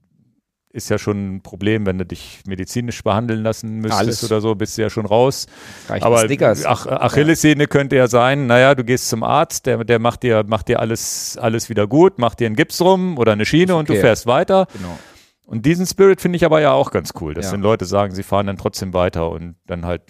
[0.77, 4.25] ist ja schon ein Problem, wenn du dich medizinisch behandeln lassen müsstest Alles.
[4.25, 5.47] oder so, bist du ja schon raus.
[5.89, 6.23] Reicht Aber.
[6.67, 10.69] Ach, Achillessehne könnte ja sein, naja, du gehst zum Arzt, der, der macht dir, macht
[10.69, 13.95] dir alles, alles wieder gut, macht dir einen Gips rum oder eine Schiene und du
[13.95, 14.03] okay.
[14.03, 14.67] fährst weiter.
[14.75, 14.99] Genau.
[15.47, 17.53] Und diesen Spirit finde ich aber ja auch ganz cool, dass Ja.
[17.53, 20.03] wenn Leute sagen, sie fahren dann trotzdem weiter und dann halt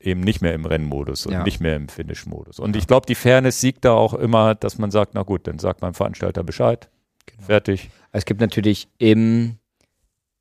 [0.00, 1.44] eben nicht mehr im Rennmodus und Ja.
[1.44, 2.58] nicht mehr im Finish-Modus.
[2.58, 2.80] Und Ja.
[2.80, 5.82] ich glaube, die Fairness siegt da auch immer, dass man sagt, na gut, dann sagt
[5.82, 6.88] mein Veranstalter Bescheid,
[7.26, 7.42] Genau.
[7.42, 7.90] fertig.
[8.12, 9.56] Es gibt natürlich im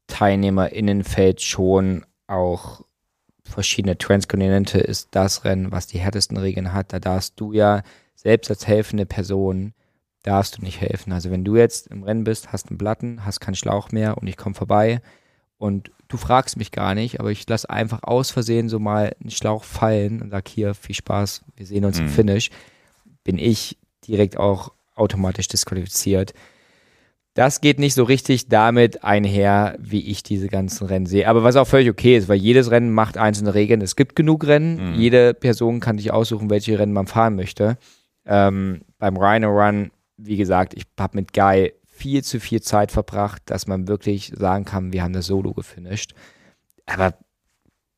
[0.08, 2.82] TeilnehmerInnenfeld schon auch
[3.44, 6.94] verschiedene Transkontinente ist das Rennen, was die härtesten Regeln hat.
[6.94, 7.82] Da darfst du ja
[8.16, 9.74] selbst als helfende Person
[10.24, 11.14] darfst du nicht helfen.
[11.14, 14.28] Also wenn du jetzt im Rennen bist, hast einen Platten, hast keinen Schlauch mehr und
[14.28, 15.02] ich komme vorbei
[15.60, 19.30] und du fragst mich gar nicht, aber ich lasse einfach aus Versehen so mal einen
[19.30, 22.08] Schlauch fallen und sag hier, viel Spaß, wir sehen uns mhm.
[22.08, 22.50] im Finish,
[23.24, 23.78] bin ich
[24.08, 26.34] direkt auch automatisch disqualifiziert.
[27.36, 31.28] Das geht nicht so richtig damit einher, wie ich diese ganzen Rennen sehe.
[31.28, 33.82] Aber was auch völlig okay ist, weil jedes Rennen macht einzelne Regeln.
[33.82, 34.94] Es gibt genug Rennen.
[34.94, 34.96] Mhm.
[34.96, 37.78] Jede Person kann sich aussuchen, welche Rennen man fahren möchte.
[38.26, 43.42] Ähm, beim Rhino Run, wie gesagt, ich habe mit Guy viel zu viel Zeit verbracht,
[43.46, 46.14] dass man wirklich sagen kann, wir haben das Solo gefinisht.
[46.86, 47.14] Aber,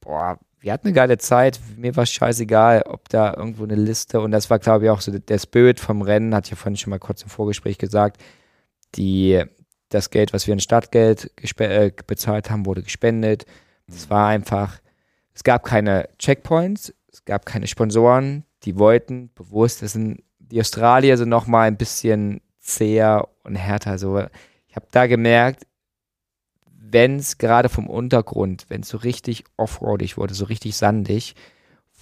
[0.01, 1.59] boah, wir hatten eine geile Zeit.
[1.77, 5.01] Mir war es scheißegal, ob da irgendwo eine Liste, und das war, glaube ich, auch
[5.01, 8.21] so der Spirit vom Rennen, hatte ich ja vorhin schon mal kurz im Vorgespräch gesagt
[8.95, 9.43] die,
[9.89, 13.45] das Geld, was wir in Stadtgeld äh, bezahlt haben, wurde gespendet.
[13.87, 14.79] Es war einfach,
[15.33, 21.17] es gab keine Checkpoints, es gab keine Sponsoren, die wollten bewusst, das sind, die Australier
[21.17, 23.97] sind noch mal ein bisschen zäher und härter.
[23.97, 24.19] So,
[24.67, 25.67] ich habe da gemerkt,
[26.91, 31.35] wenn es gerade vom Untergrund, wenn es so richtig offroadig wurde, so richtig sandig,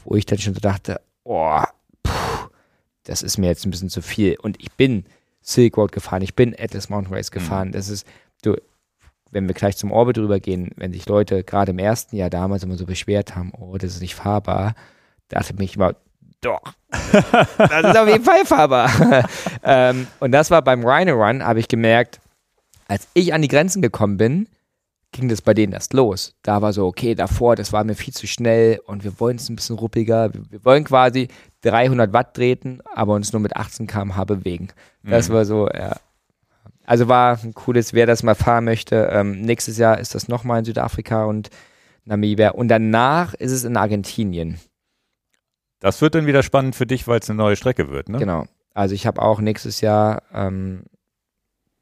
[0.03, 1.61] wo ich dann schon so dachte, oh,
[2.03, 2.49] puh,
[3.03, 4.38] das ist mir jetzt ein bisschen zu viel.
[4.40, 5.06] Und ich bin
[5.41, 7.69] Silk Road gefahren, ich bin Atlas Mountain Race gefahren.
[7.69, 7.73] Mhm.
[7.73, 8.06] Das ist,
[8.41, 8.56] du,
[9.31, 12.77] wenn wir gleich zum Orbit rübergehen, wenn sich Leute gerade im ersten Jahr damals immer
[12.77, 14.73] so beschwert haben, oh, das ist nicht fahrbar,
[15.27, 15.95] dachte mich immer,
[16.41, 18.90] doch, das ist auf jeden Fall fahrbar.
[19.64, 22.20] ähm, und das war beim Rhino Run, habe ich gemerkt,
[22.88, 24.48] als ich an die Grenzen gekommen bin,
[25.11, 26.34] ging das bei denen erst los.
[26.44, 29.49] Da war so, okay, davor, das war mir viel zu schnell und wir wollen es
[29.49, 30.32] ein bisschen ruppiger.
[30.34, 31.30] Wir, wollen quasi
[31.61, 34.70] 300 Watt treten, aber uns nur mit 18 km/h bewegen.
[35.03, 35.34] Das mhm.
[35.34, 35.95] war so, ja.
[36.86, 39.10] Also war ein cooles, wer das mal fahren möchte.
[39.11, 41.49] Ähm, nächstes Jahr ist das nochmal in Südafrika und
[42.06, 42.49] Namibia.
[42.49, 44.60] Und danach ist es in Argentinien.
[45.80, 48.18] Das wird dann wieder spannend für dich, weil es eine neue Strecke wird, ne?
[48.18, 48.46] Genau.
[48.74, 50.84] Also ich habe auch nächstes Jahr, ähm,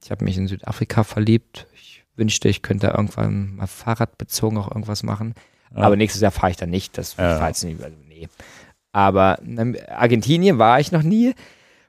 [0.03, 1.68] ich habe mich in Südafrika verliebt.
[1.74, 5.34] Ich wünschte, ich könnte irgendwann mal fahrradbezogen auch irgendwas machen.
[5.76, 5.84] Ja.
[5.84, 6.98] Aber nächstes Jahr fahre ich dann nicht.
[6.98, 7.38] Das ja.
[7.38, 7.84] fahre ich nicht.
[7.84, 8.30] Also nee.
[8.91, 9.40] Aber
[9.90, 11.36] Argentinien war ich noch nie,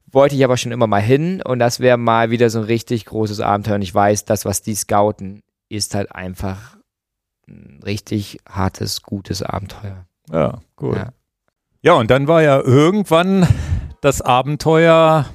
[0.06, 3.06] wollte ich aber schon immer mal hin und das wäre mal wieder so ein richtig
[3.06, 3.76] großes Abenteuer.
[3.76, 6.76] Und ich weiß, das, was die scouten, ist halt einfach
[7.46, 10.06] ein richtig hartes, gutes Abenteuer.
[10.30, 10.96] Ja, cool.
[10.96, 11.12] Ja.
[11.82, 13.46] Ja, und dann war ja irgendwann
[14.00, 15.26] das Abenteuer,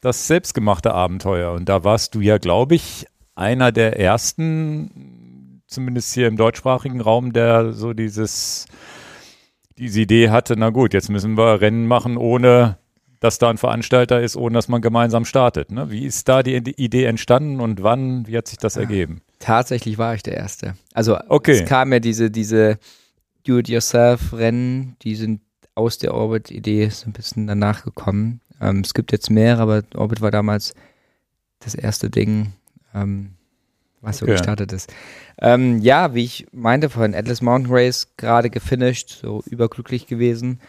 [0.00, 1.52] das selbstgemachte Abenteuer.
[1.52, 7.32] Und da warst du ja, glaube ich, einer der ersten, zumindest hier im deutschsprachigen Raum,
[7.32, 8.66] der so dieses
[9.78, 12.78] diese Idee hatte, na gut, jetzt müssen wir Rennen machen, ohne
[13.20, 15.72] dass da ein Veranstalter ist, ohne dass man gemeinsam startet.
[15.72, 15.90] Ne?
[15.90, 19.22] Wie ist da die Idee entstanden und wann, wie hat sich das ergeben?
[19.38, 20.74] Tatsächlich war ich der Erste.
[20.92, 21.52] Also okay.
[21.52, 22.78] es kam ja diese, diese
[23.46, 25.40] Do-it-yourself-Rennen, die sind
[25.74, 28.40] aus der Orbit-Idee so ein bisschen danach gekommen.
[28.60, 30.74] Ähm, es gibt jetzt mehrere, aber Orbit war damals
[31.60, 32.52] das erste Ding,
[32.94, 33.34] ähm,
[34.00, 34.32] was so okay.
[34.32, 34.92] gestartet ist.
[35.40, 40.60] Ähm, ja, wie ich meinte vorhin, Atlas Mountain Race gerade gefinisht, so überglücklich gewesen.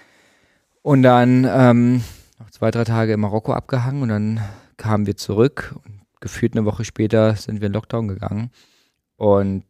[0.82, 2.04] Und dann ähm,
[2.40, 4.42] noch zwei, drei Tage in Marokko abgehangen und dann
[4.78, 5.76] kamen wir zurück.
[5.84, 8.52] Und gefühlt eine Woche später sind wir in Lockdown gegangen.
[9.18, 9.64] Und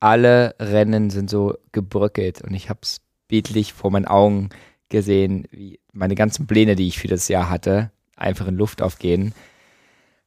[0.00, 4.48] alle Rennen sind so gebröckelt und ich habe es bildlich vor meinen Augen
[4.90, 9.32] gesehen, wie meine ganzen Pläne, die ich für das Jahr hatte, einfach in Luft aufgehen.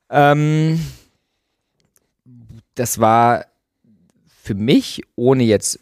[0.10, 0.80] Ähm,
[2.76, 3.46] das war
[4.42, 5.80] für mich, ohne jetzt,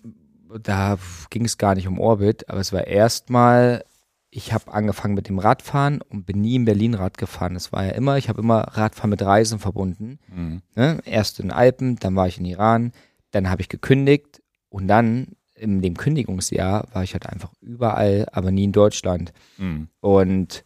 [0.62, 0.98] da
[1.30, 3.84] ging es gar nicht um Orbit, aber es war erstmal,
[4.30, 7.53] ich habe angefangen mit dem Radfahren und bin nie in Berlin Rad gefahren.
[7.53, 10.20] Das war ja immer, ich habe immer Radfahren mit Reisen verbunden.
[10.34, 10.62] Mhm.
[10.76, 10.99] Ne?
[11.06, 12.94] Erst in den Alpen, dann war ich in Iran,
[13.32, 18.51] dann habe ich gekündigt und dann in dem Kündigungsjahr war ich halt einfach überall, aber
[18.51, 19.31] nie in Deutschland.
[19.57, 19.88] Mhm.
[19.99, 20.63] Und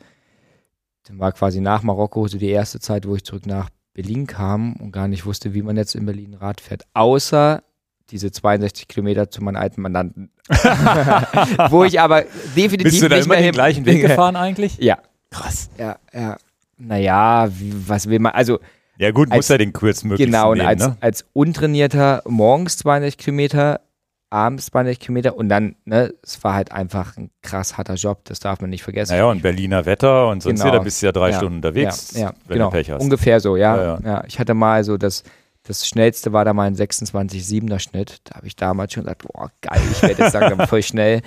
[1.08, 4.76] dann war quasi nach Marokko so die erste Zeit, wo ich zurück nach Berlin kam
[4.78, 6.84] und gar nicht wusste, wie man jetzt in Berlin Rad fährt.
[6.94, 7.62] Außer
[8.10, 10.32] diese 62 Kilometer zu meinen alten Mandanten.
[11.70, 12.24] Wo ich aber
[12.56, 14.78] definitiv Bist du da nicht immer den gleichen Weg gefahren eigentlich?
[14.78, 15.00] Ja.
[15.32, 15.70] Krass.
[15.78, 16.38] Ja, ja.
[16.78, 18.60] Naja, wie, was will man, also.
[18.98, 20.98] Ja gut, als, muss ja den kurzmöglichen Genau, und als, ne?
[21.02, 23.82] als untrainierter morgens 62 Kilometer,
[24.30, 28.40] abends 200 Kilometer und dann, ne, es war halt einfach ein krass harter Job, das
[28.40, 29.14] darf man nicht vergessen.
[29.14, 30.74] Naja, und Berliner Wetter und sonst genau.
[30.74, 32.70] da bist du ja drei ja, Stunden unterwegs, ja, ja, wenn genau.
[32.70, 33.02] du Pech hast.
[33.02, 34.00] Ungefähr so, ja.
[34.04, 34.24] ja.
[34.28, 35.24] Ich hatte mal so das
[35.68, 38.22] das schnellste war da mal ein 26,7er Schnitt.
[38.26, 41.22] Da habe ich damals schon gesagt, boah, geil, ich werde jetzt langsam voll schnell.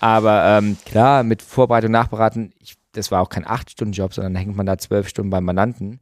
[0.00, 4.66] Aber ähm, klar, mit Vorbereitung, Nachberaten, ich, das war auch kein 8-Stunden-Job, sondern hängt man
[4.66, 6.00] da zwölf Stunden beim Mandanten.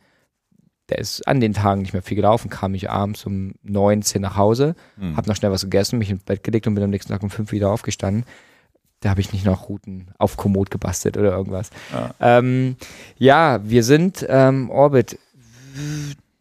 [0.90, 4.20] Der ist an den Tagen nicht mehr viel gelaufen, kam ich abends um 9, 10
[4.22, 5.16] nach Hause, mhm.
[5.16, 7.30] habe noch schnell was gegessen, mich ins Bett gelegt und bin am nächsten Tag um
[7.30, 8.24] 5 wieder aufgestanden.
[9.00, 11.70] da habe ich nicht noch Routen auf Komoot gebastelt oder irgendwas.
[11.92, 12.76] Ja, ähm,
[13.16, 15.18] ja wir sind ähm, Orbit.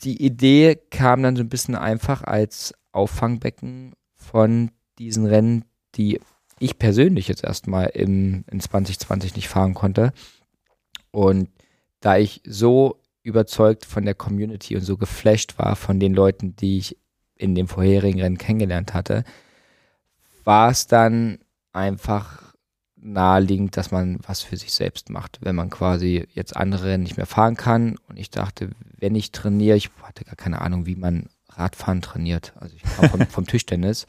[0.01, 5.65] Die Idee kam dann so ein bisschen einfach als Auffangbecken von diesen Rennen,
[5.95, 6.19] die
[6.59, 10.11] ich persönlich jetzt erstmal im, in 2020 nicht fahren konnte.
[11.11, 11.49] Und
[12.01, 16.77] da ich so überzeugt von der Community und so geflasht war von den Leuten, die
[16.77, 16.97] ich
[17.35, 19.23] in dem vorherigen Rennen kennengelernt hatte,
[20.43, 21.39] war es dann
[21.73, 22.53] einfach
[23.01, 27.17] naheliegend, dass man was für sich selbst macht, wenn man quasi jetzt andere Rennen nicht
[27.17, 27.97] mehr fahren kann.
[28.07, 32.53] Und ich dachte, wenn ich trainiere, ich hatte gar keine Ahnung, wie man Radfahren trainiert.
[32.57, 34.05] Also ich komme vom, vom Tischtennis.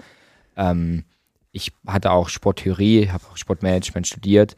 [0.57, 1.05] Ähm,
[1.53, 4.57] ich hatte auch Sporttheorie, habe auch Sportmanagement studiert.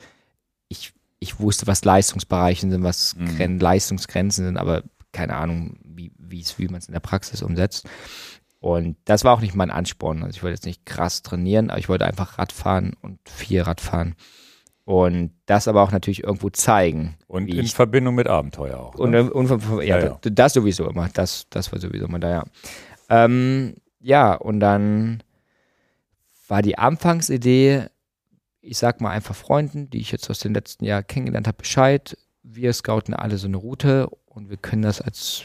[0.69, 0.93] Ich,
[1.23, 3.59] ich wusste, was Leistungsbereiche sind, was mhm.
[3.59, 4.83] Leistungsgrenzen sind, aber
[5.13, 7.87] keine Ahnung, wie, wie man es in der Praxis umsetzt.
[8.59, 10.23] Und das war auch nicht mein Ansporn.
[10.23, 14.15] Also ich wollte jetzt nicht krass trainieren, aber ich wollte einfach Radfahren und viel Radfahren.
[14.85, 17.17] Und das aber auch natürlich irgendwo zeigen.
[17.29, 18.95] Und in Verbindung mit Abenteuer auch.
[19.07, 19.31] Ne?
[19.31, 21.09] Und, und, ja, ja, ja, das sowieso immer.
[21.13, 22.45] Das, das war sowieso immer da, ja.
[23.09, 25.23] Ähm, ja, und dann
[26.49, 27.87] war die Anfangsidee,
[28.63, 32.17] ich sag mal einfach Freunden, die ich jetzt aus den letzten Jahren kennengelernt habe, Bescheid.
[32.43, 35.45] Wir scouten alle so eine Route und wir können das als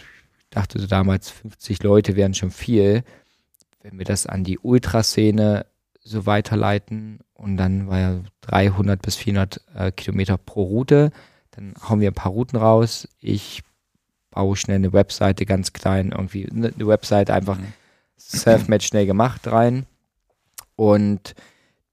[0.49, 3.03] dachte so damals, 50 Leute wären schon viel.
[3.81, 5.65] Wenn wir das an die Ultraszene
[6.02, 11.11] so weiterleiten und dann war ja 300 bis 400 äh, Kilometer pro Route,
[11.52, 13.07] dann hauen wir ein paar Routen raus.
[13.19, 13.64] Ich
[14.31, 17.73] baue schnell eine Webseite ganz klein, irgendwie eine, eine Webseite einfach mhm.
[18.18, 19.85] Self-Match schnell gemacht rein.
[20.76, 21.35] Und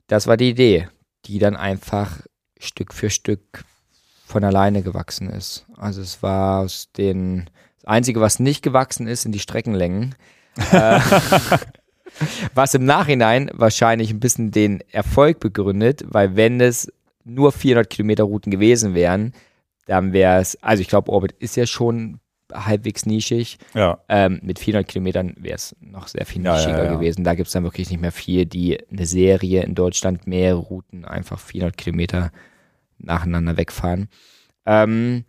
[0.07, 0.89] das war die Idee,
[1.27, 2.21] die dann einfach
[2.59, 3.65] Stück für Stück
[4.27, 5.67] von alleine gewachsen ist.
[5.77, 7.51] Also es war aus den
[7.85, 10.15] das Einzige, was nicht gewachsen ist, sind die Streckenlängen.
[10.73, 11.01] Äh,
[12.55, 16.91] was im Nachhinein wahrscheinlich ein bisschen den Erfolg begründet, weil wenn es
[17.25, 19.35] nur 400 Kilometer Routen gewesen wären,
[19.87, 22.21] dann wäre es, also ich glaube, Orbit ist ja schon
[22.53, 23.59] halbwegs nischig.
[23.75, 24.01] Ja.
[24.09, 27.25] Ähm, mit 400 Kilometern wäre es noch sehr viel nischiger ja, ja, gewesen.
[27.25, 31.05] Da gibt es dann wirklich nicht mehr viel, die eine Serie in Deutschland mehrere Routen
[31.05, 32.31] einfach 400 Kilometer
[32.99, 34.09] nacheinander wegfahren.
[34.67, 35.25] Ähm,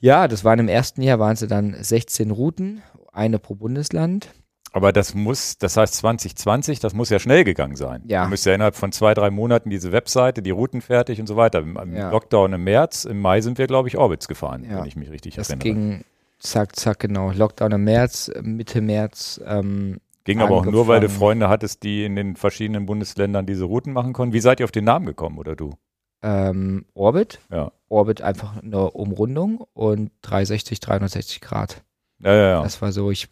[0.00, 2.82] ja, das waren im ersten Jahr, waren sie dann 16 Routen,
[3.12, 4.28] eine pro Bundesland.
[4.72, 8.02] Aber das muss, das heißt 2020, das muss ja schnell gegangen sein.
[8.06, 8.24] Ja.
[8.24, 11.36] Du müsst ja innerhalb von zwei, drei Monaten diese Webseite, die Routen fertig und so
[11.36, 11.60] weiter.
[11.60, 12.10] Im, im ja.
[12.10, 14.78] Lockdown im März, im Mai sind wir, glaube ich, Orbits gefahren, ja.
[14.78, 15.64] wenn ich mich richtig das erinnere.
[15.64, 16.04] Ging
[16.38, 17.30] zack, zack, genau.
[17.32, 19.40] Lockdown im März, Mitte März.
[19.46, 23.64] Ähm, Ging aber auch nur, weil du Freunde hattest, die in den verschiedenen Bundesländern diese
[23.64, 24.32] Routen machen konnten.
[24.32, 25.74] Wie seid ihr auf den Namen gekommen, oder du?
[26.22, 27.40] ähm, Orbit.
[27.50, 27.72] Ja.
[27.88, 31.82] Orbit einfach eine Umrundung und 360, 360 Grad.
[32.20, 32.62] Ja, ja, ja.
[32.62, 33.28] Das war so, ich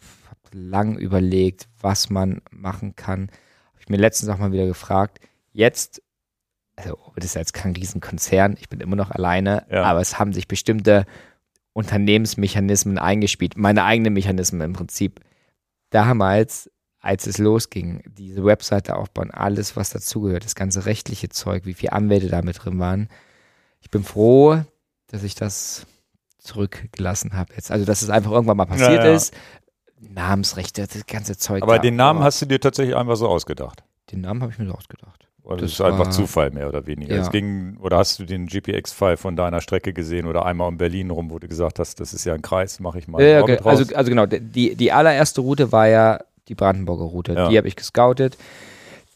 [0.53, 3.29] lang überlegt, was man machen kann.
[3.67, 5.19] Habe ich mir letztens auch mal wieder gefragt.
[5.51, 6.01] Jetzt,
[6.75, 9.83] also Orbit ist ja jetzt kein Riesenkonzern, ich bin immer noch alleine, ja.
[9.83, 11.05] aber es haben sich bestimmte
[11.73, 15.21] Unternehmensmechanismen eingespielt, meine eigenen Mechanismen im Prinzip.
[15.89, 16.69] Damals
[17.01, 21.93] als es losging, diese Webseite aufbauen, alles, was dazugehört, das ganze rechtliche Zeug, wie viele
[21.93, 23.09] Anwälte da mit drin waren.
[23.81, 24.63] Ich bin froh,
[25.07, 25.87] dass ich das
[26.37, 27.71] zurückgelassen habe jetzt.
[27.71, 29.15] Also, dass es einfach irgendwann mal passiert ja, ja.
[29.15, 29.33] ist.
[30.01, 31.63] Namensrechte, das ganze Zeug.
[31.63, 31.81] Aber da.
[31.81, 32.23] den Namen oh.
[32.23, 33.83] hast du dir tatsächlich einfach so ausgedacht?
[34.11, 35.27] Den Namen habe ich mir so ausgedacht.
[35.43, 37.15] Oder das, das ist einfach Zufall mehr oder weniger.
[37.15, 37.21] Ja.
[37.21, 41.09] Es ging, oder hast du den GPX-File von deiner Strecke gesehen oder einmal um Berlin
[41.09, 43.23] rum, wo du gesagt hast, das ist ja ein Kreis, mache ich mal.
[43.23, 43.57] Ja, okay.
[43.63, 47.33] also, also genau, die, die allererste Route war ja die Brandenburger Route.
[47.33, 47.49] Ja.
[47.49, 48.37] Die habe ich gescoutet.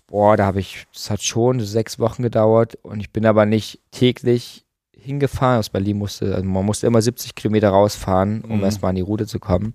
[0.07, 3.79] Boah, da habe ich, das hat schon sechs Wochen gedauert und ich bin aber nicht
[3.91, 4.65] täglich
[4.97, 5.59] hingefahren.
[5.59, 8.63] Aus Berlin musste, also man musste immer 70 Kilometer rausfahren, um mhm.
[8.63, 9.73] erstmal an die Route zu kommen.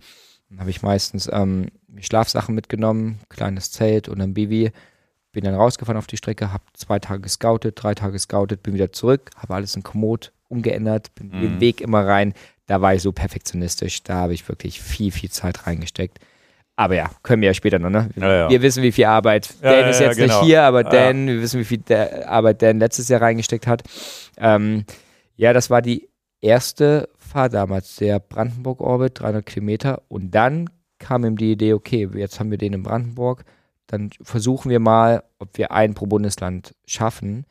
[0.50, 1.68] Dann habe ich meistens ähm,
[2.00, 4.72] Schlafsachen mitgenommen, kleines Zelt und ein Bivi.
[5.32, 8.92] Bin dann rausgefahren auf die Strecke, habe zwei Tage gescoutet, drei Tage gescoutet, bin wieder
[8.92, 11.40] zurück, habe alles in Komoot umgeändert, bin mhm.
[11.40, 12.34] den Weg immer rein.
[12.66, 16.18] Da war ich so perfektionistisch, da habe ich wirklich viel, viel Zeit reingesteckt.
[16.74, 18.08] Aber ja, können wir ja später noch, ne?
[18.16, 18.50] Ja, ja.
[18.50, 20.38] Wir wissen, wie viel Arbeit Dan ist jetzt genau.
[20.40, 21.82] nicht hier, aber Dan, wir wissen, wie viel
[22.26, 23.82] Arbeit Dan letztes Jahr reingesteckt hat.
[24.36, 24.84] Ähm,
[25.36, 26.08] ja, das war die
[26.40, 30.02] erste Fahrt damals, der Brandenburg-Orbit, 300 Kilometer.
[30.08, 33.44] Und dann kam ihm die Idee, okay, jetzt haben wir den in Brandenburg,
[33.86, 37.46] dann versuchen wir mal, ob wir einen pro Bundesland schaffen.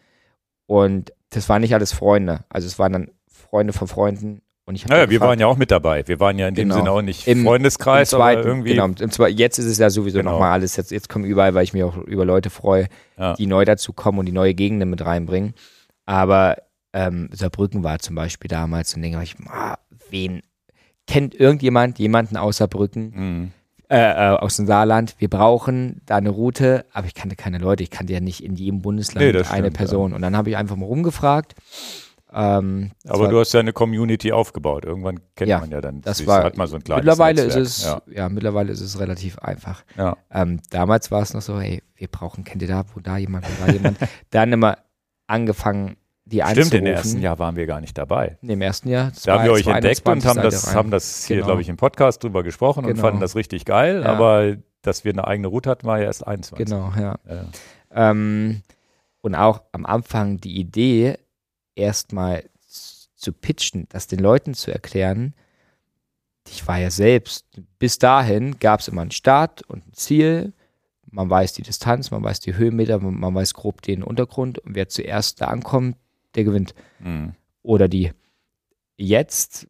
[0.68, 2.46] Und das waren nicht alles Freunde.
[2.50, 5.72] Also es waren dann Freunde von Freunden und ich naja, wir waren ja auch mit
[5.72, 6.08] dabei.
[6.08, 6.76] Wir waren ja in genau.
[6.76, 8.70] dem Sinne auch nicht Im, Freundeskreis, im zweiten, aber irgendwie.
[8.70, 10.34] Genau, im zwei, jetzt ist es ja sowieso genau.
[10.34, 10.76] nochmal alles.
[10.76, 12.86] Jetzt, jetzt kommen überall, weil ich mich auch über Leute freue,
[13.18, 13.34] ja.
[13.34, 15.56] die neu dazu kommen und die neue Gegenden mit reinbringen.
[16.06, 16.58] Aber
[16.94, 19.78] ähm, Saarbrücken war zum Beispiel damals und denke ich, ah,
[20.10, 20.42] wen
[21.08, 23.12] kennt irgendjemand jemanden aus Saarbrücken?
[23.16, 23.52] Mhm.
[23.92, 27.82] äh, äh, aus dem Saarland, wir brauchen da eine Route, aber ich kannte keine Leute,
[27.82, 30.14] ich kannte ja nicht in jedem Bundesland Nee, eine stimmt, Person.
[30.14, 31.56] Und dann habe ich einfach mal rumgefragt.
[32.32, 34.86] Ähm, Aber war- du hast ja eine Community aufgebaut.
[34.86, 36.02] Irgendwann kennt Ja, man ja dann.
[36.02, 37.64] das war- hat man so ein kleines mittlerweile Netzwerk.
[37.66, 38.30] ist es, Ja, ja.
[38.30, 39.84] mittlerweile ist es relativ einfach.
[39.98, 40.16] ja.
[40.32, 43.46] Ähm, damals war es noch so, hey, wir brauchen, kennt ihr da, wo da jemand,
[43.48, 43.98] wo da jemand.
[44.30, 44.78] Dann immer
[45.26, 45.96] angefangen,
[46.30, 46.78] die Stimmt, anzurufen.
[46.80, 48.38] im ersten Jahr waren wir gar nicht dabei.
[48.42, 49.12] Nee, im ersten Jahr.
[49.26, 50.76] Da haben wir euch entdeckt und 2021 haben das, rein.
[50.76, 51.46] haben das hier, Genau.
[51.48, 53.02] glaube ich, im Podcast drüber gesprochen und Genau.
[53.02, 54.02] fanden das richtig geil.
[54.04, 54.08] Ja.
[54.14, 56.66] Aber dass wir eine eigene Route hatten, war ja erst 21.
[56.68, 57.18] Genau, ja.
[57.28, 57.46] Ja.
[58.12, 58.62] Ähm,
[59.22, 61.18] und auch am Anfang die Idee,
[61.76, 62.44] erstmal
[63.16, 65.34] zu pitchen, das den Leuten zu erklären.
[66.48, 67.46] Ich war ja selbst,
[67.80, 70.54] bis dahin gab es immer einen Start und ein Ziel.
[71.12, 74.88] Man weiß die Distanz, man weiß die Höhenmeter, man weiß grob den Untergrund und wer
[74.90, 75.98] zuerst da ankommt,
[76.40, 76.74] der gewinnt.
[77.00, 77.34] Mhm.
[77.62, 78.12] Oder die.
[78.98, 79.68] Jetzt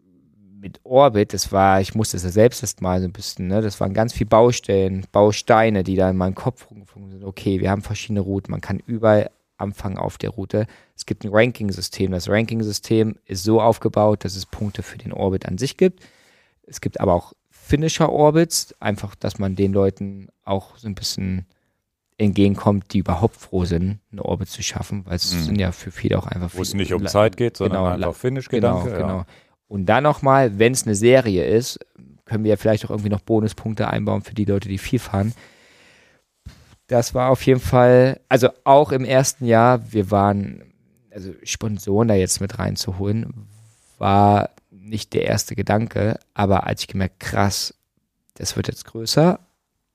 [0.60, 3.62] mit Orbit, das war, ich musste es ja selbst erst mal so ein bisschen, ne,
[3.62, 7.24] das waren ganz viele Baustellen, Bausteine, die da in meinem Kopf rumgefunkt sind.
[7.24, 10.68] Okay, wir haben verschiedene Routen, man kann überall anfangen auf der Route.
[10.96, 12.12] Es gibt ein Ranking-System.
[12.12, 16.04] Das Ranking-System ist so aufgebaut, dass es Punkte für den Orbit an sich gibt.
[16.64, 21.46] Es gibt aber auch Finisher-Orbits, einfach, dass man den Leuten auch so ein bisschen
[22.20, 25.44] entgegenkommt, die überhaupt froh sind, eine Orbit zu schaffen, weil es Mhm.
[25.44, 27.98] sind ja für viele auch einfach Wo es nicht um Zeit geht, sondern genau, einfach
[28.00, 28.92] Genau, Finish-Gedanke.
[28.92, 29.18] genau.
[29.20, 29.26] Ja.
[29.68, 31.80] Und dann nochmal, wenn es eine Serie ist,
[32.26, 35.34] können wir ja vielleicht auch irgendwie noch Bonuspunkte einbauen für die Leute, die viel fahren.
[36.88, 40.64] Das war auf jeden Fall, also auch im ersten Jahr, wir waren,
[41.12, 43.48] also Sponsoren da jetzt mit reinzuholen,
[43.98, 47.74] war nicht der erste Gedanke, aber als ich gemerkt, krass,
[48.36, 49.40] das wird jetzt größer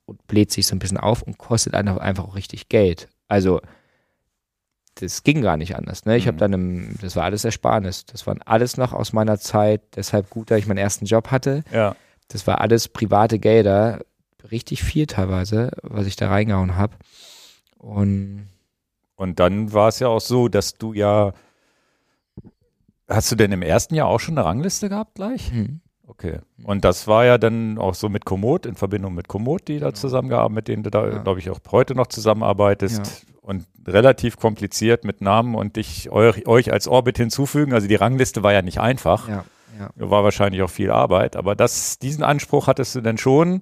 [0.06, 3.09] und bläht sich so ein bisschen auf und kostet einfach einfach auch richtig Geld.
[3.28, 3.60] Also
[4.97, 6.05] das ging gar nicht anders.
[6.05, 6.16] Ne?
[6.16, 6.40] Ich habe Mhm.
[6.40, 8.06] dann, im, das war alles Ersparnis.
[8.06, 11.64] Das waren alles noch aus meiner Zeit, deshalb gut, dass ich meinen ersten Job hatte.
[11.72, 11.97] ja.
[12.28, 14.01] Das war alles private Gelder,
[14.51, 16.94] richtig viel teilweise, was ich da reingehauen habe.
[17.76, 18.48] Und
[19.16, 21.32] Und dann war es ja auch so, dass du ja.
[23.09, 25.51] Hast du denn im ersten Jahr auch schon eine Rangliste gehabt gleich?
[25.51, 25.81] hm,
[26.16, 26.39] Okay.
[26.62, 29.86] Und das war ja dann auch so mit Komoot, in Verbindung mit Komoot, die da
[29.89, 29.97] Genau.
[29.99, 31.19] zusammengearbeitet, mit denen du da, Ja.
[31.19, 33.27] glaube ich, auch heute noch zusammenarbeitest.
[33.43, 37.74] Und relativ kompliziert mit Namen und dich euch, euch als Orbit hinzufügen.
[37.74, 39.28] Also die Rangliste war ja nicht einfach.
[39.28, 39.45] ja,
[39.78, 39.91] ja.
[39.97, 41.36] War wahrscheinlich auch viel Arbeit.
[41.36, 43.61] Aber das, diesen Anspruch hattest du denn schon.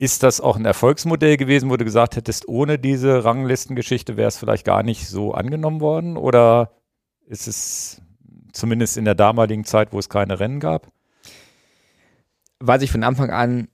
[0.00, 4.36] Ist das auch ein Erfolgsmodell gewesen, wo du gesagt hättest, ohne diese Ranglistengeschichte wäre es
[4.38, 6.16] vielleicht gar nicht so angenommen worden?
[6.16, 6.70] Oder
[7.26, 8.00] ist es
[8.52, 10.92] zumindest in der damaligen Zeit, wo es keine Rennen gab?
[12.60, 13.68] Was ich von Anfang an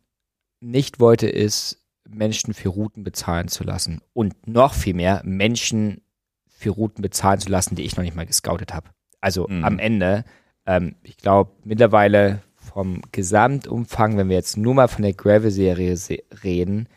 [0.60, 4.00] nicht wollte, ist, Menschen für Routen bezahlen zu lassen.
[4.12, 6.02] Und noch viel mehr, Menschen
[6.48, 8.90] für Routen bezahlen zu lassen, die ich noch nicht mal gescoutet habe.
[9.20, 9.64] Also Mhm.
[9.64, 10.24] am Ende,
[10.66, 16.18] ähm, ich glaube, mittlerweile vom Gesamtumfang, wenn wir jetzt nur mal von der Gravel-Serie se
[16.42, 16.88] reden,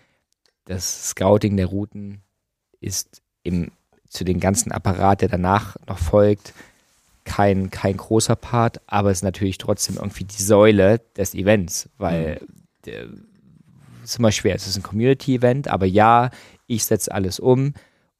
[0.66, 2.22] das Scouting der Routen
[2.82, 3.72] ist im,
[4.10, 6.54] zu dem ganzen Apparat, der danach noch folgt,
[7.28, 12.40] kein, kein großer Part, aber es ist natürlich trotzdem irgendwie die Säule des Events, weil
[12.86, 13.04] der,
[14.04, 14.56] es ist immer schwer.
[14.56, 16.32] Es ist ein Community-Event, aber ja,
[16.68, 17.74] ich setze alles um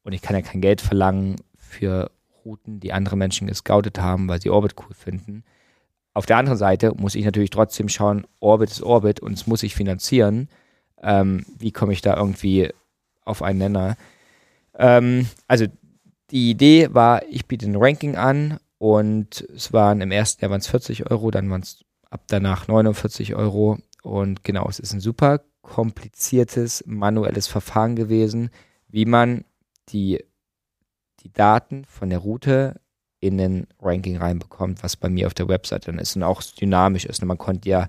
[0.04, 2.10] und ich kann ja kein Geld verlangen für
[2.44, 5.42] Routen, die andere Menschen gescoutet haben, weil sie Orbit cool finden.
[6.12, 9.62] Auf der anderen Seite muss ich natürlich trotzdem schauen, Orbit ist Orbit und es muss
[9.62, 10.48] ich finanzieren.
[11.00, 12.70] Ähm, wie komme ich da irgendwie
[13.24, 13.96] auf einen Nenner?
[14.74, 15.66] Ähm, also
[16.30, 20.60] die Idee war, ich biete ein Ranking an und es waren im ersten Jahr waren
[20.60, 25.00] es 40 Euro, dann waren es ab danach 49 Euro und genau, es ist ein
[25.00, 28.50] super kompliziertes manuelles Verfahren gewesen,
[28.88, 29.44] wie man
[29.90, 30.24] die,
[31.20, 32.80] die Daten von der Route
[33.20, 37.04] in den Ranking reinbekommt, was bei mir auf der Website dann ist und auch dynamisch
[37.04, 37.24] ist.
[37.24, 37.88] Man konnte ja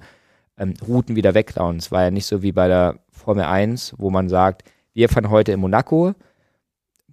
[0.57, 1.77] ähm, Routen wieder weglauen.
[1.77, 4.63] Es war ja nicht so wie bei der Formel 1, wo man sagt,
[4.93, 6.15] wir fahren heute in Monaco,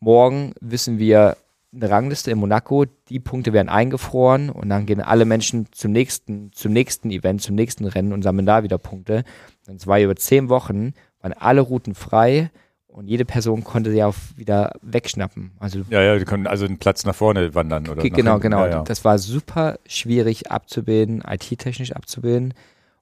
[0.01, 1.37] morgen wissen wir
[1.77, 6.51] eine Rangliste in Monaco, die Punkte werden eingefroren und dann gehen alle Menschen zum nächsten,
[6.53, 9.25] zum nächsten Event, zum nächsten Rennen und sammeln da wieder Punkte.
[9.69, 12.51] Und zwar über zehn Wochen waren alle Routen frei
[12.87, 15.53] und jede Person konnte sie auch wieder wegschnappen.
[15.59, 18.65] Also Ja, ja, die können also einen Platz nach vorne wandern oder genau, genau.
[18.65, 18.83] Ja, ja.
[18.83, 22.55] Das war super schwierig abzubilden, IT-technisch abzubilden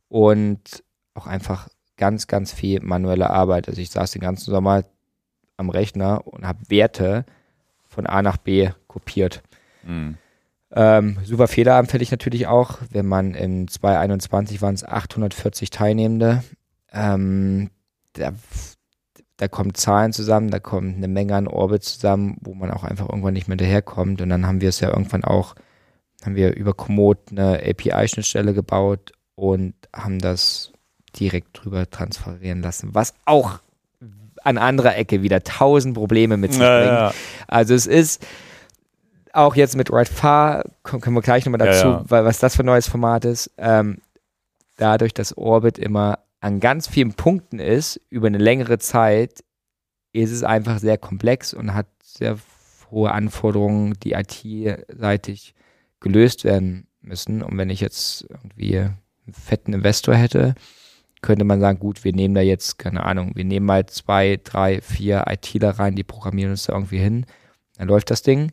[0.09, 0.83] und
[1.15, 3.69] auch einfach ganz, ganz viel manuelle Arbeit.
[3.69, 4.85] Also ich saß den ganzen Sommer
[5.57, 7.25] am Rechner und habe Werte
[7.95, 9.43] von A nach B kopiert.
[9.85, 10.19] Mhm.
[10.77, 16.43] Ähm, super fehleranfällig natürlich auch, wenn man in 2021 waren es 840 Teilnehmende.
[16.93, 17.71] Ähm,
[18.15, 18.33] da,
[19.37, 23.09] da kommen Zahlen zusammen, da kommt eine Menge an Orbit zusammen, wo man auch einfach
[23.09, 24.21] irgendwann nicht mehr hinterherkommt.
[24.21, 25.55] Und dann haben wir es ja irgendwann auch,
[26.25, 30.73] haben wir über Komoot eine API-Schnittstelle gebaut und haben das
[31.19, 33.61] direkt drüber transferieren lassen, was auch
[34.45, 36.93] an anderer Ecke wieder tausend Probleme mit sich Ja, bringt.
[36.93, 37.13] ja.
[37.49, 38.25] Also es ist
[39.33, 42.05] auch jetzt mit Right Far, kommen können wir gleich nochmal dazu, ja.
[42.07, 43.51] Weil, was das für ein neues Format ist.
[43.59, 43.99] Ähm,
[44.77, 49.43] dadurch, dass Orbit immer an ganz vielen Punkten ist, über eine längere Zeit,
[50.13, 52.37] ist es einfach sehr komplex und hat sehr
[52.91, 55.55] hohe Anforderungen, die IT-seitig
[56.01, 57.43] gelöst werden müssen.
[57.43, 58.99] Und wenn ich jetzt irgendwie einen
[59.33, 60.55] fetten Investor hätte,
[61.25, 64.81] könnte man sagen, gut, wir nehmen da jetzt, keine Ahnung, wir nehmen mal zwei, drei,
[64.81, 67.27] vier ITler rein, die programmieren uns da irgendwie hin.
[67.79, 68.53] Dann läuft das Ding.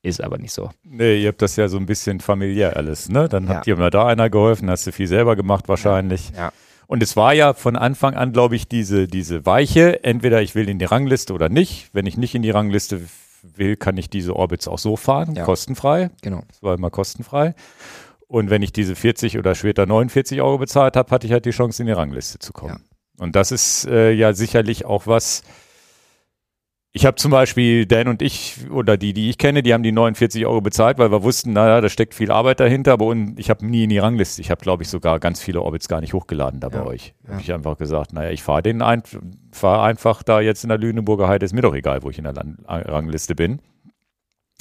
[0.00, 0.70] Ist aber nicht so.
[0.84, 3.28] Nee, ihr habt das ja so ein bisschen familiär alles, ne?
[3.28, 3.56] Dann Ja.
[3.56, 6.30] hat dir mal da einer geholfen, hast du viel selber gemacht wahrscheinlich.
[6.36, 6.52] Ja.
[6.86, 10.68] Und es war ja von Anfang an, glaube ich, diese, diese Weiche, entweder ich will
[10.68, 11.90] in die Rangliste oder nicht.
[11.92, 13.02] Wenn ich nicht in die Rangliste
[13.42, 15.44] will, kann ich diese Orbits auch so fahren, Ja.
[15.44, 16.10] kostenfrei.
[16.22, 16.42] Genau.
[16.48, 17.54] Das war immer kostenfrei.
[18.28, 21.50] Und wenn ich diese 40 oder später 49 Euro bezahlt habe, hatte ich halt die
[21.50, 22.84] Chance, in die Rangliste zu kommen.
[23.18, 25.42] Und das ist äh, ja sicherlich auch was.
[26.92, 29.92] Ich habe zum Beispiel Dan und ich oder die, die ich kenne, die haben die
[29.92, 33.50] 49 Euro bezahlt, weil wir wussten, naja, da steckt viel Arbeit dahinter, aber und ich
[33.50, 34.40] habe nie in die Rangliste.
[34.40, 37.14] Ich habe, glaube ich, sogar ganz viele Orbits gar nicht hochgeladen da bei Ja, euch.
[37.24, 37.32] ja.
[37.32, 39.02] Habe ich einfach gesagt, naja, ich fahre den ein,
[39.52, 42.24] fahr einfach da jetzt in der Lüneburger Heide, ist mir doch egal, wo ich in
[42.24, 43.60] der Land Rangliste bin.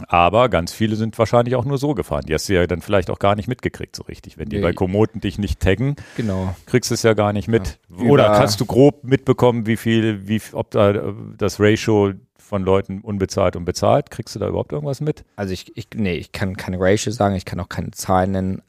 [0.08, 2.24] Aber ganz viele sind wahrscheinlich auch nur so gefahren.
[2.28, 4.38] Die hast du ja dann vielleicht auch gar nicht mitgekriegt so richtig.
[4.38, 4.62] Wenn die Nee.
[4.62, 6.56] bei Komoten dich nicht taggen, Genau.
[6.68, 7.80] kriegst du es ja gar nicht mit.
[7.90, 8.06] Ja.
[8.10, 13.02] Oder kannst du grob mitbekommen, wie viel, wie, ob da äh, das Ratio von Leuten
[13.02, 14.12] unbezahlt und bezahlt?
[14.12, 15.26] Kriegst du da überhaupt irgendwas mit?
[15.36, 18.62] Also ich, ich, nee, ich kann keine Ratio sagen, ich kann auch keine Zahlen nennen,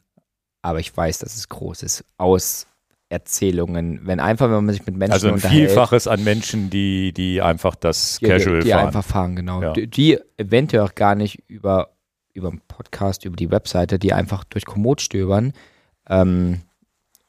[0.63, 2.03] aber ich weiß, dass es groß ist.
[2.17, 2.65] Aus
[3.09, 7.11] Erzählungen, wenn einfach, wenn man sich mit Menschen Also ein unterhält, Vielfaches an Menschen, die,
[7.11, 8.85] die einfach das die, Casual die, die fahren.
[8.87, 9.61] einfach fahren, genau.
[9.61, 9.73] Ja.
[9.73, 11.95] Die, die eventuell auch gar nicht über,
[12.33, 15.53] über einen Podcast, über die Webseite, die einfach durch Komoot stöbern.
[16.07, 16.61] Ähm,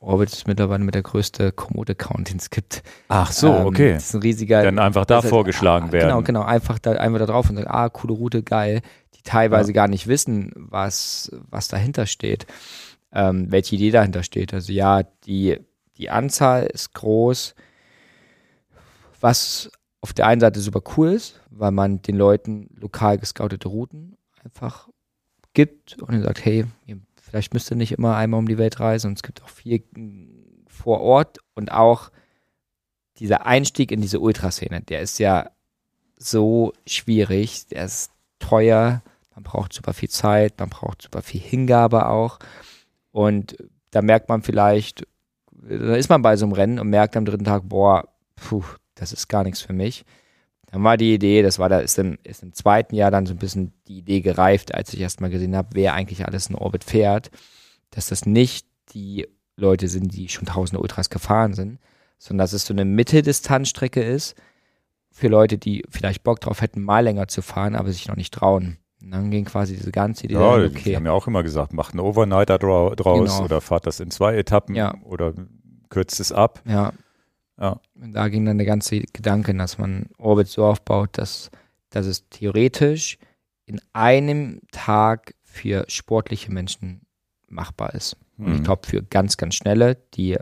[0.01, 2.83] Orbit ist mittlerweile mit der größte Komoot-Account, den es gibt.
[3.09, 3.95] Ach so, Ähm, okay.
[3.95, 4.63] Das ist ein riesiger.
[4.63, 6.09] Dann einfach da vorgeschlagen ah, werden.
[6.09, 6.43] Genau, genau.
[6.43, 8.83] Einfach da, einfach da drauf und sagen, ah, coole Route, geil.
[9.15, 12.47] Die teilweise gar nicht wissen, was, was dahinter steht,
[13.13, 14.55] ähm, welche Idee dahinter steht.
[14.55, 15.59] Also ja, die,
[16.01, 17.55] die Anzahl ist groß,
[19.21, 19.71] was
[20.01, 24.89] auf der einen Seite super cool ist, weil man den Leuten lokal gescoutete Routen einfach
[25.53, 26.65] gibt und sagt, hey,
[27.21, 29.85] vielleicht müsst ihr nicht immer einmal um die Welt reisen und es gibt auch viel
[30.69, 32.11] vor Ort und auch
[33.19, 35.51] dieser Einstieg in diese Ultraszene, der ist ja
[36.17, 39.03] so schwierig, der ist teuer,
[39.35, 42.39] man braucht super viel Zeit, man braucht super viel Hingabe auch
[43.13, 43.59] und
[43.91, 45.07] da merkt man vielleicht,
[45.63, 48.65] da ist man bei so einem Rennen und merkt am dritten Tag, boah, puh,
[48.95, 50.05] das ist gar nichts für mich.
[50.71, 53.35] Dann war die Idee, das war da, ist im, ist im zweiten Jahr dann so
[53.35, 56.85] ein bisschen die Idee gereift, als ich erstmal gesehen habe, wer eigentlich alles in Orbit
[56.85, 57.31] fährt,
[57.91, 59.27] dass das nicht die
[59.57, 61.81] Leute sind, die schon tausende Ultras gefahren sind,
[62.19, 64.37] sondern dass es so eine Mitteldistanzstrecke ist
[65.11, 68.33] für Leute, die vielleicht Bock drauf hätten, mal länger zu fahren, aber sich noch nicht
[68.33, 68.79] trauen.
[69.11, 71.43] Und dann ging quasi diese ganze Idee, Ja, dann, die okay, haben ja auch immer
[71.43, 73.45] gesagt, macht einen Overnighter drau draus Genau.
[73.45, 74.95] oder fahrt das in zwei Etappen Ja.
[75.03, 75.35] oder
[75.89, 76.63] kürzt es ab.
[76.65, 76.93] ja.
[77.61, 77.81] Ja.
[78.01, 81.51] Und da ging dann der ganze Gedanke, dass man Orbit so aufbaut, dass,
[81.91, 83.19] dass es theoretisch
[83.67, 87.03] in einem Tag für sportliche Menschen
[87.49, 88.17] machbar ist.
[88.39, 88.65] Und ich Mhm.
[88.65, 90.39] glaube, für ganz, ganz schnelle, die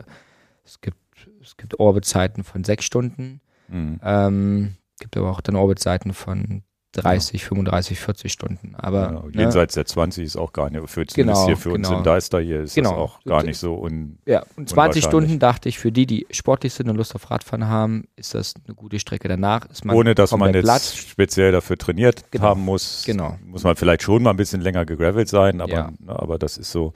[0.63, 0.97] es gibt,
[1.41, 3.99] es gibt Orbit-Zeiten von sechs Stunden, Mhm.
[4.03, 6.61] ähm, gibt aber auch dann Orbit-Zeiten von
[6.93, 8.73] 30, 35, 40 Stunden.
[8.75, 9.21] Aber Genau.
[9.27, 11.99] ne, Jenseits der 20 ist auch gar nicht, für, Genau, hier für uns genau.
[11.99, 12.89] in Deister hier ist Genau.
[12.91, 15.03] das auch gar nicht so un, Ja, und 20 Unwahrscheinlich.
[15.05, 18.55] Stunden dachte ich, für die, die sportlich sind und Lust auf Radfahren haben, ist das
[18.65, 19.27] eine gute Strecke.
[19.27, 20.81] Danach ist man ohne dass man jetzt platt.
[20.81, 22.45] speziell dafür trainiert Genau.
[22.45, 23.03] haben muss.
[23.05, 23.37] Genau.
[23.45, 25.91] Muss man vielleicht schon mal ein bisschen länger gegravelt sein, aber, Ja.
[25.99, 26.93] ne, aber das ist so.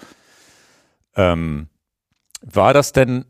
[1.16, 1.68] Ähm,
[2.42, 3.26] war das denn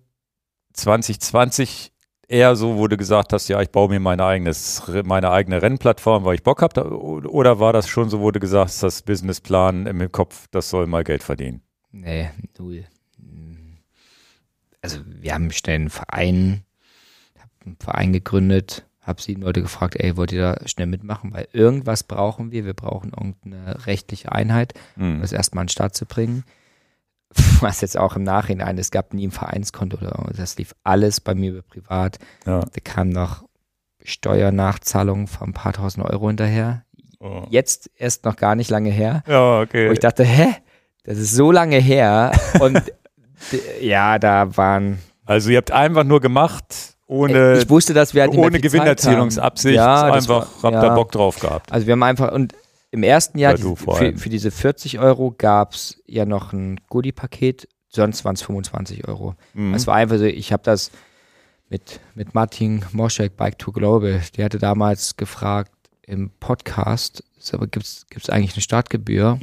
[0.74, 1.93] 2020
[2.28, 6.24] eher so, wo du gesagt hast, ja, ich baue mir meine, eigenes, meine eigene Rennplattform,
[6.26, 6.90] weil ich Bock habe?
[7.00, 10.88] Oder war das schon so, wo du gesagt hast, das Businessplan im Kopf, das soll
[10.88, 11.62] mal Geld verdienen?
[11.92, 12.86] Nee, null.
[14.82, 16.64] Also wir haben schnell einen Verein,
[17.40, 21.34] hab einen Verein gegründet, habe sieben Leute gefragt, ey, wollt ihr da schnell mitmachen?
[21.34, 22.66] Weil irgendwas brauchen wir.
[22.66, 25.22] Wir brauchen irgendeine rechtliche Einheit, um Hm.
[25.22, 26.44] das erstmal an den Start zu bringen.
[27.62, 31.34] Was jetzt auch im Nachhinein, es gab nie ein Vereinskonto oder das lief alles bei
[31.36, 32.20] mir über privat.
[32.46, 32.60] Ja.
[32.62, 33.44] Da kam noch
[34.04, 36.84] Steuernachzahlungen von ein paar tausend Euro hinterher.
[37.20, 37.44] Oh.
[37.50, 39.24] Jetzt erst noch gar nicht lange her.
[39.28, 39.88] Ja, okay.
[39.88, 40.56] Wo ich dachte, hä?
[41.04, 42.32] Das ist so lange her.
[42.60, 42.82] Und
[43.82, 45.00] ja, da waren.
[45.26, 49.76] Also ihr habt einfach nur gemacht, ohne, ich wusste, dass wir halt ohne Gewinnerzielungsabsicht.
[49.76, 50.96] Ja, einfach war- habt da ja.
[50.96, 51.72] Bock drauf gehabt.
[51.72, 52.54] Also wir haben einfach, und
[52.94, 57.68] im ersten Jahr, vor für, für diese 40 Euro gab es ja noch ein Goodie-Paket
[57.96, 59.36] sonst waren es 25 Euro.
[59.54, 59.74] Mhm.
[59.74, 60.92] Es war einfach so, ich habe das
[61.70, 65.72] mit, mit Martin Moschek, Bike to Global, der hatte damals gefragt
[66.02, 69.40] im Podcast, gibt es eigentlich eine Startgebühr?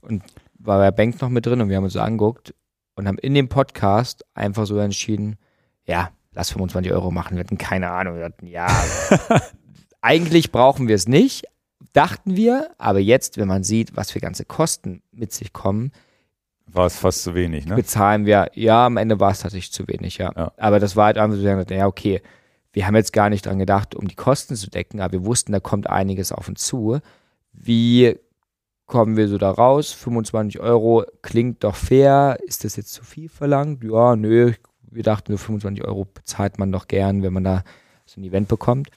[0.00, 0.22] Und
[0.58, 2.54] war bei Bank noch mit drin und wir haben uns so angeguckt
[2.94, 5.36] und haben in dem Podcast einfach so entschieden,
[5.84, 7.36] ja, lass 25 Euro machen.
[7.36, 8.16] Wir hatten keine Ahnung.
[8.16, 8.68] Wir hatten, ja,
[10.00, 11.44] eigentlich brauchen wir es nicht,
[11.92, 15.92] dachten wir, aber jetzt, wenn man sieht, was für ganze Kosten mit sich kommen,
[16.66, 17.76] war es fast zu wenig, ne?
[17.76, 20.32] Bezahlen wir, ja, am Ende war es tatsächlich zu wenig, ja.
[20.36, 20.52] ja.
[20.56, 22.22] Aber das war halt einfach so, ja, okay,
[22.72, 25.52] wir haben jetzt gar nicht dran gedacht, um die Kosten zu decken, aber wir wussten,
[25.52, 26.98] da kommt einiges auf uns zu.
[27.52, 28.18] Wie
[28.84, 29.92] kommen wir so da raus?
[29.92, 32.38] 25 Euro klingt doch fair.
[32.44, 33.82] Ist das jetzt zu viel verlangt?
[33.84, 34.52] Ja, nö.
[34.90, 37.64] Wir dachten, nur 25 Euro bezahlt man doch gern, wenn man da
[38.04, 38.90] so ein Event bekommt.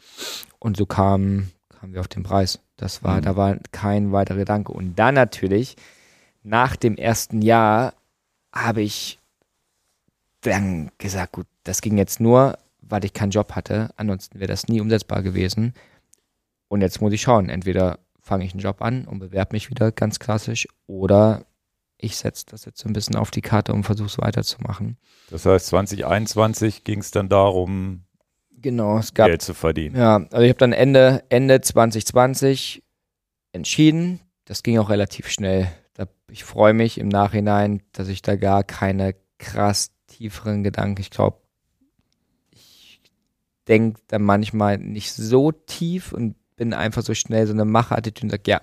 [0.59, 2.59] Und so kamen, kamen wir auf den Preis.
[2.79, 3.21] Das war, mhm.
[3.21, 4.71] da war kein weiterer Gedanke.
[4.71, 5.75] Und dann natürlich,
[6.43, 7.93] nach dem ersten Jahr,
[8.53, 9.19] habe ich
[10.41, 13.89] dann gesagt, gut, das ging jetzt nur, weil ich keinen Job hatte.
[13.97, 15.73] Ansonsten wäre das nie umsetzbar gewesen.
[16.69, 19.91] Und jetzt muss ich schauen, entweder fange ich einen Job an und bewerbe mich wieder
[19.91, 21.45] ganz klassisch oder
[21.97, 24.97] ich setze das jetzt so ein bisschen auf die Karte und versuche es weiterzumachen.
[25.29, 28.05] Das heißt, 2021 ging es dann darum,
[28.61, 29.95] genau, es gab, Geld zu verdienen.
[29.95, 32.83] Ja, also ich habe dann Ende, Ende 2020
[33.51, 34.19] entschieden.
[34.45, 35.67] Das ging auch relativ schnell.
[36.31, 41.37] Ich freue mich im Nachhinein, dass ich da gar keine krass tieferen Gedanken, ich glaube,
[42.51, 43.01] ich
[43.67, 48.31] denke da manchmal nicht so tief und bin einfach so schnell so eine Macherattitüde und
[48.31, 48.61] sage, ja,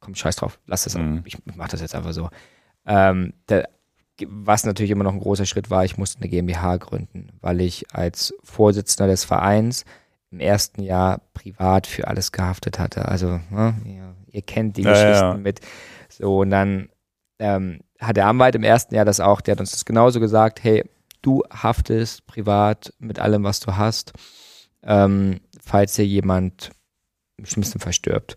[0.00, 1.22] komm, scheiß drauf, lass das, mhm.
[1.24, 2.30] ich mach das jetzt einfach so.
[2.86, 3.68] Ähm, der,
[4.26, 7.86] was natürlich immer noch ein großer Schritt war, ich musste eine GmbH gründen, weil ich
[7.94, 9.84] als Vorsitzender des Vereins
[10.30, 13.06] im ersten Jahr privat für alles gehaftet hatte.
[13.06, 15.34] Also, ne, ihr, ihr, kennt die ja, Geschichten ja.
[15.34, 15.60] mit
[16.08, 16.88] so und dann
[17.38, 20.62] ähm, hat der Anwalt im ersten Jahr das auch, der hat uns das genauso gesagt,
[20.62, 20.84] hey,
[21.22, 24.12] du haftest privat mit allem, was du hast,
[24.82, 26.70] ähm, falls dir jemand
[27.36, 28.36] im schlimmsten verstirbt.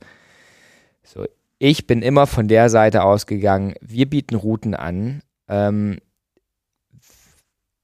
[1.04, 1.26] So,
[1.58, 5.22] ich bin immer von der Seite ausgegangen, wir bieten Routen an.
[5.52, 6.00] Ähm,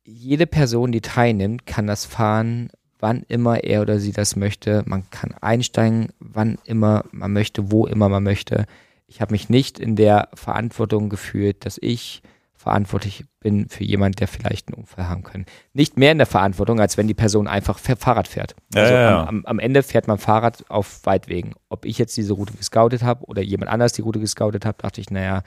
[0.04, 4.84] jede Person, die teilnimmt, kann das fahren, wann immer er oder sie das möchte.
[4.86, 8.66] Man kann einsteigen, wann immer man möchte, wo immer man möchte.
[9.06, 12.22] Ich habe mich nicht in der Verantwortung gefühlt, dass ich
[12.56, 15.46] verantwortlich bin für jemand, der vielleicht einen Unfall haben kann.
[15.74, 18.56] Nicht mehr in der Verantwortung, als wenn die Person einfach Fahrrad fährt.
[18.74, 19.28] Also ja, ja.
[19.28, 21.54] Am, am, Ende fährt man Fahrrad auf Weitwegen.
[21.70, 25.02] Ob ich jetzt diese Route gescoutet habe oder jemand anders die Route gescoutet hat, dachte
[25.02, 25.44] ich, naja,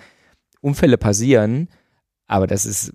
[0.62, 1.68] Unfälle passieren,
[2.30, 2.92] aber das ist,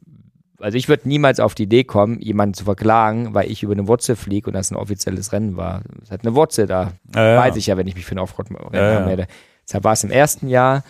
[0.59, 3.87] also ich würde niemals auf die Idee kommen, jemanden zu verklagen, weil ich über eine
[3.87, 5.81] Wurzel fliege und das ein offizielles Rennen war.
[6.01, 6.93] Es hat eine Wurzel da.
[7.13, 9.27] Ja, Weiß ich ja, wenn ich mich für ein Offroad-Rennen ja, anmelde.
[9.67, 10.83] Deshalb war es im ersten Jahr,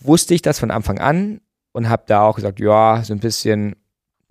[0.00, 1.42] wusste ich das von Anfang an,
[1.72, 3.76] und habe da auch gesagt, ja, so ein bisschen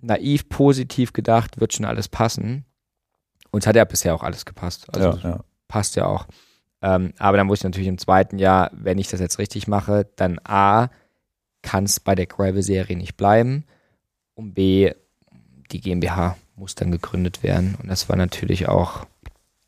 [0.00, 2.64] naiv positiv gedacht, wird schon alles passen.
[3.52, 4.86] Und es hat ja bisher auch alles gepasst.
[4.92, 5.44] Also ja, ja.
[5.68, 6.26] passt ja auch.
[6.82, 10.08] Ähm, aber dann muss ich natürlich im zweiten Jahr, wenn ich das jetzt richtig mache,
[10.16, 10.88] dann A,
[11.62, 13.64] kann es bei der Gravel-Serie nicht bleiben
[14.34, 14.92] und B,
[15.70, 17.76] die GmbH muss dann gegründet werden.
[17.80, 19.06] Und das war natürlich auch,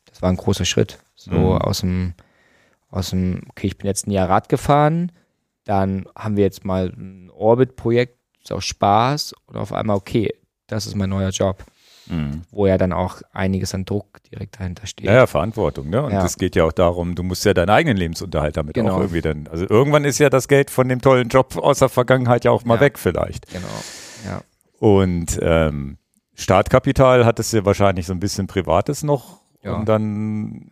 [0.05, 0.99] das war ein großer Schritt.
[1.15, 1.57] So mhm.
[1.57, 2.13] aus dem,
[2.89, 5.11] aus dem, okay, ich bin jetzt ein Jahr Rad gefahren,
[5.63, 10.33] dann haben wir jetzt mal ein Orbit-Projekt, ist auch Spaß und auf einmal, okay,
[10.67, 11.63] das ist mein neuer Job.
[12.11, 12.41] Mhm.
[12.51, 15.07] Wo ja dann auch einiges an Druck direkt dahinter steht.
[15.07, 16.03] Ja, ja Verantwortung, ne?
[16.03, 18.95] Und es geht ja auch darum, du musst ja deinen eigenen Lebensunterhalt damit genau.
[18.95, 19.47] auch irgendwie dann.
[19.49, 22.65] Also irgendwann ist ja das Geld von dem tollen Job aus der Vergangenheit ja auch
[22.65, 22.81] mal ja.
[22.81, 23.47] weg, vielleicht.
[23.47, 23.67] Genau.
[24.27, 24.41] Ja.
[24.79, 25.97] Und ähm,
[26.35, 29.39] Startkapital hattest du wahrscheinlich so ein bisschen Privates noch.
[29.63, 29.75] Ja.
[29.75, 30.69] Und dann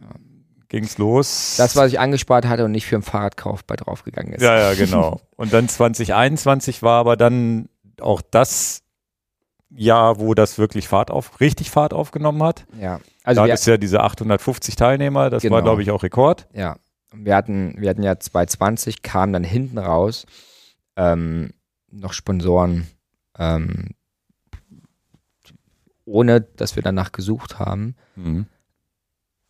[0.68, 1.56] ging's los.
[1.58, 4.42] Das, was ich angespart hatte und nicht für einen Fahrradkauf bei draufgegangen ist.
[4.42, 5.22] Ja, ja, genau.
[5.36, 7.70] Und dann 2021 war aber dann
[8.02, 8.82] auch das
[9.70, 12.66] Jahr, wo das wirklich Fahrt auf, richtig Fahrt aufgenommen hat.
[12.80, 13.00] Ja.
[13.24, 15.56] Also da ist ja diese 850 Teilnehmer, das genau.
[15.56, 16.48] war, glaube ich, auch Rekord.
[16.54, 16.78] Ja.
[17.14, 20.26] Wir hatten, wir hatten ja 2020, kam dann hinten raus
[20.96, 21.52] ähm,
[21.92, 22.88] noch Sponsoren,
[23.38, 23.90] ähm,
[26.06, 27.96] ohne dass wir danach gesucht haben.
[28.16, 28.46] Mhm.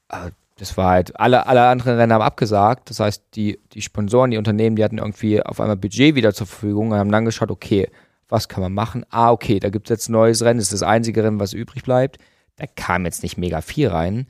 [0.09, 2.89] Äh, das war halt, alle, alle anderen Rennen haben abgesagt.
[2.89, 6.47] Das heißt, die, die Sponsoren, die Unternehmen, die hatten irgendwie auf einmal Budget wieder zur
[6.47, 7.89] Verfügung und haben dann geschaut, okay,
[8.29, 9.05] was kann man machen?
[9.09, 11.53] Ah, okay, da gibt es jetzt ein neues Rennen, das ist das einzige Rennen, was
[11.53, 12.17] übrig bleibt.
[12.55, 14.27] Da kam jetzt nicht mega viel rein,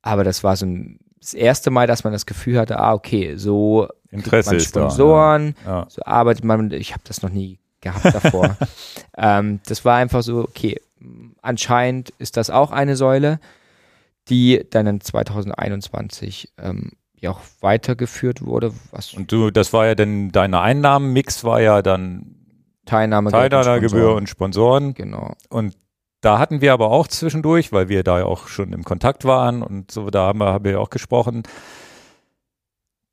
[0.00, 3.36] aber das war so ein, das erste Mal, dass man das Gefühl hatte, ah, okay,
[3.36, 5.78] so Interesse man Sponsoren, da, ja.
[5.80, 5.86] Ja.
[5.88, 8.56] so arbeitet man, ich habe das noch nie gehabt davor.
[9.16, 10.80] ähm, das war einfach so, okay,
[11.40, 13.40] anscheinend ist das auch eine Säule
[14.28, 18.72] die dann in 2021 ähm, ja auch weitergeführt wurde.
[18.90, 22.36] Was und du, das war ja dann, deine Einnahmenmix war ja dann
[22.86, 24.94] Teilnahmegebühr, Teilnahmegebühr und Sponsoren.
[24.94, 25.34] Genau.
[25.48, 25.76] Und
[26.20, 29.62] da hatten wir aber auch zwischendurch, weil wir da ja auch schon im Kontakt waren
[29.62, 31.42] und so, da haben wir, haben wir auch gesprochen.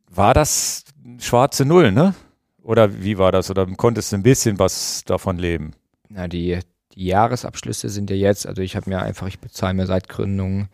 [0.10, 0.84] War das
[1.20, 2.14] schwarze Null, ne?
[2.62, 3.50] Oder wie war das?
[3.50, 5.72] Oder konntest du ein bisschen was davon leben?
[6.10, 6.60] Na, die,
[6.94, 10.68] die Jahresabschlüsse sind ja jetzt, also ich habe mir einfach, ich bezahle mir seit Gründung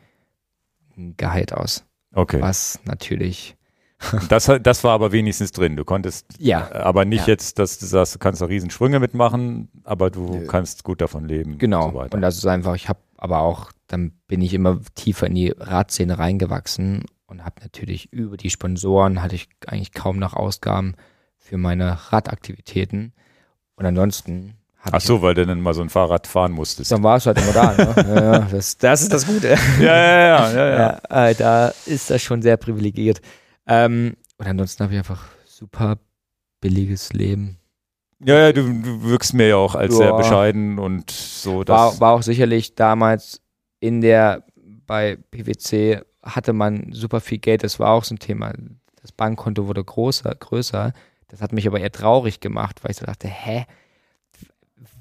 [0.98, 1.86] ein Gehalt aus.
[2.14, 2.42] Okay.
[2.42, 3.56] Was natürlich.
[4.30, 5.76] Das, das war aber wenigstens drin.
[5.76, 7.34] Du konntest Ja, aber nicht Ja.
[7.34, 10.48] jetzt, dass du sagst, du kannst da Riesensprünge mitmachen, aber du Nö.
[10.48, 11.58] kannst gut davon leben.
[11.58, 11.88] genau.
[11.88, 12.16] Und so.
[12.18, 15.50] Und das ist einfach, ich habe aber auch, dann bin ich immer tiefer in die
[15.58, 20.96] Radszene reingewachsen und habe natürlich über die Sponsoren hatte ich eigentlich kaum noch Ausgaben
[21.38, 23.14] für meine Radaktivitäten.
[23.76, 24.56] Und ansonsten
[24.92, 26.92] Ach so, weil du dann mal so ein Fahrrad fahren musstest.
[26.92, 27.74] dann war es halt immer da.
[27.74, 27.96] Ne?
[28.08, 29.56] ja, ja, das, das ist das Gute.
[29.80, 31.00] Ja, ja, ja, ja, ja.
[31.10, 33.20] Ja, äh, da ist das schon sehr privilegiert.
[33.68, 35.98] Ähm, und ansonsten habe ich einfach super
[36.62, 37.58] billiges Leben.
[38.24, 40.18] Ja, ja, du, du wirkst mir ja auch als sehr Ja.
[40.18, 41.58] bescheiden und so.
[41.60, 43.42] War, Das, war auch sicherlich damals
[43.80, 44.44] in der,
[44.88, 48.54] bei PwC hatte man super viel Geld, das war auch so ein Thema.
[49.02, 50.94] Das Bankkonto wurde größer, größer.
[51.28, 53.66] Das hat mich aber eher traurig gemacht, weil ich so dachte, hä,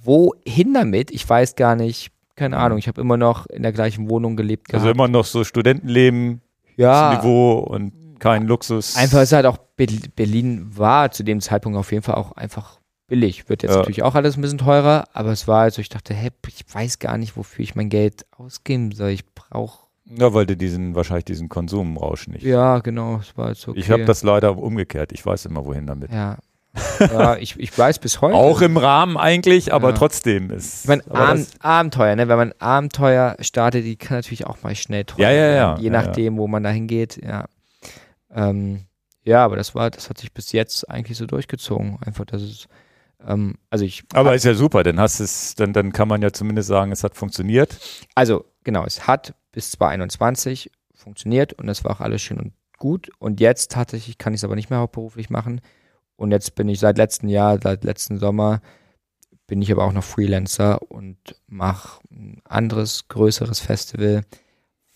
[0.03, 1.11] wohin damit?
[1.11, 4.73] Ich weiß gar nicht, keine Ahnung, ich habe immer noch in der gleichen Wohnung gelebt
[4.74, 4.97] also gehabt.
[4.97, 6.41] immer noch so Studentenleben,
[6.77, 8.97] ja, Niveau und kein Luxus.
[8.97, 9.86] Einfach ist halt auch Be-
[10.16, 13.49] Berlin war zu dem Zeitpunkt auf jeden Fall auch einfach billig.
[13.49, 13.78] Wird jetzt Ja.
[13.78, 16.99] natürlich auch alles ein bisschen teurer, aber es war also ich dachte, hä, ich weiß
[16.99, 19.11] gar nicht, wofür ich mein Geld ausgeben soll.
[19.11, 22.43] Ich brauche Ja, weil du diesen, wahrscheinlich diesen Konsumrausch nicht.
[22.45, 23.78] ja genau, es war jetzt okay.
[23.78, 25.12] Ich habe das leider umgekehrt.
[25.12, 26.11] Ich weiß immer, wohin damit.
[26.12, 26.39] ja.
[26.99, 28.35] ja, ich, ich weiß bis heute.
[28.35, 29.97] Auch im Rahmen eigentlich, aber Ja.
[29.97, 30.85] trotzdem ist.
[30.85, 32.27] ich meine, Ab Abenteuer, ne?
[32.28, 35.82] wenn man Abenteuer startet, die kann natürlich auch mal schnell teuer Ja, ja, werden, ja,
[35.82, 37.45] Je nachdem, wo man da hingeht, ja.
[38.35, 38.86] Ähm,
[39.23, 41.98] ja, aber das war, das hat sich bis jetzt eigentlich so durchgezogen.
[42.05, 42.69] Einfach, dass es,
[43.27, 46.32] ähm, also ich aber ist ja super, dann hast es, dann, dann kann man ja
[46.32, 47.78] zumindest sagen, es hat funktioniert.
[48.15, 53.11] Also, genau, es hat bis 2021 funktioniert und das war auch alles schön und gut.
[53.19, 55.61] Und jetzt tatsächlich kann ich es aber nicht mehr hauptberuflich machen.
[56.16, 58.61] Und jetzt bin ich seit letztem Jahr, seit letzten Sommer,
[59.47, 64.23] bin ich aber auch noch Freelancer und mache ein anderes, größeres Festival,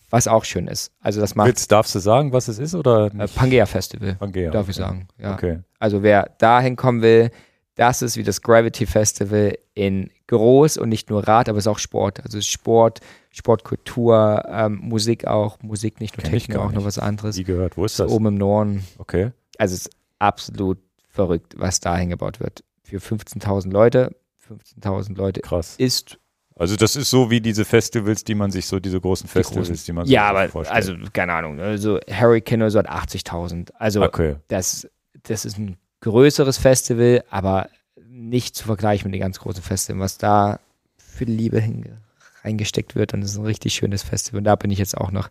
[0.09, 0.91] was auch schön ist.
[1.01, 3.35] Also das macht Willst, darfst du sagen, was es ist oder äh, nicht?
[3.35, 4.51] Pangea Festival, Pangea.
[4.51, 5.07] darf ich sagen.
[5.17, 5.33] Ja.
[5.33, 5.59] Okay.
[5.79, 7.31] Also wer dahin kommen will,
[7.75, 11.67] das ist wie das Gravity Festival in groß und nicht nur Rad, aber es ist
[11.69, 12.19] auch Sport.
[12.25, 12.99] Also es ist Sport,
[13.31, 16.85] Sportkultur, ähm, Musik auch, Musik nicht nur Kenn gar auch noch nicht.
[16.85, 17.37] was anderes.
[17.37, 17.77] Nie gehört.
[17.77, 18.11] Wo ist Ist das?
[18.11, 18.85] oben im Norden.
[18.97, 19.31] Okay.
[19.57, 20.77] Also es ist absolut
[21.09, 22.63] verrückt, was da hingebaut wird.
[22.83, 24.15] Für 15.000 Leute.
[24.47, 25.75] 15.000 Leute Krass.
[25.77, 26.18] ist
[26.59, 29.85] Also das ist so wie diese Festivals, die man sich so, diese großen Festivals, großen.
[29.85, 30.75] die man sich ja, so aber vorstellt.
[30.75, 31.57] also keine Ahnung.
[31.59, 33.71] Also Hurricane oder so hat 80.000.
[33.75, 34.35] Also okay.
[34.49, 34.85] das,
[35.23, 37.69] das ist ein größeres Festival, aber
[38.09, 40.59] nicht zu vergleichen mit den ganz großen Festivals, was da
[40.97, 42.01] für Liebe hinge
[42.43, 43.13] reingesteckt wird.
[43.13, 44.39] Und es ist ein richtig schönes Festival.
[44.39, 45.29] Und da bin ich jetzt auch noch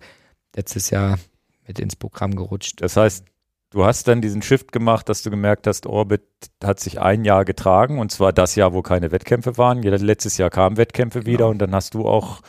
[0.56, 1.18] letztes Jahr
[1.66, 2.80] mit ins Programm gerutscht.
[2.80, 3.26] Das heißt,
[3.70, 6.22] du hast dann diesen Shift gemacht, dass du gemerkt hast, Orbit
[6.62, 9.82] hat sich ein Jahr getragen und zwar das Jahr, wo keine Wettkämpfe waren.
[9.82, 11.50] Letztes Jahr kamen Wettkämpfe wieder Genau.
[11.50, 12.40] und dann hast du auch,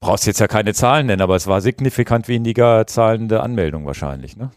[0.00, 4.50] brauchst jetzt ja keine Zahlen nennen, aber es war signifikant weniger zahlende Anmeldungen wahrscheinlich, ne?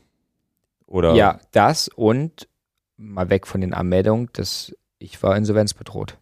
[0.86, 1.14] Oder?
[1.14, 2.48] Ja, das und
[2.98, 6.18] mal weg von den Anmeldungen, dass ich war insolvenzbedroht.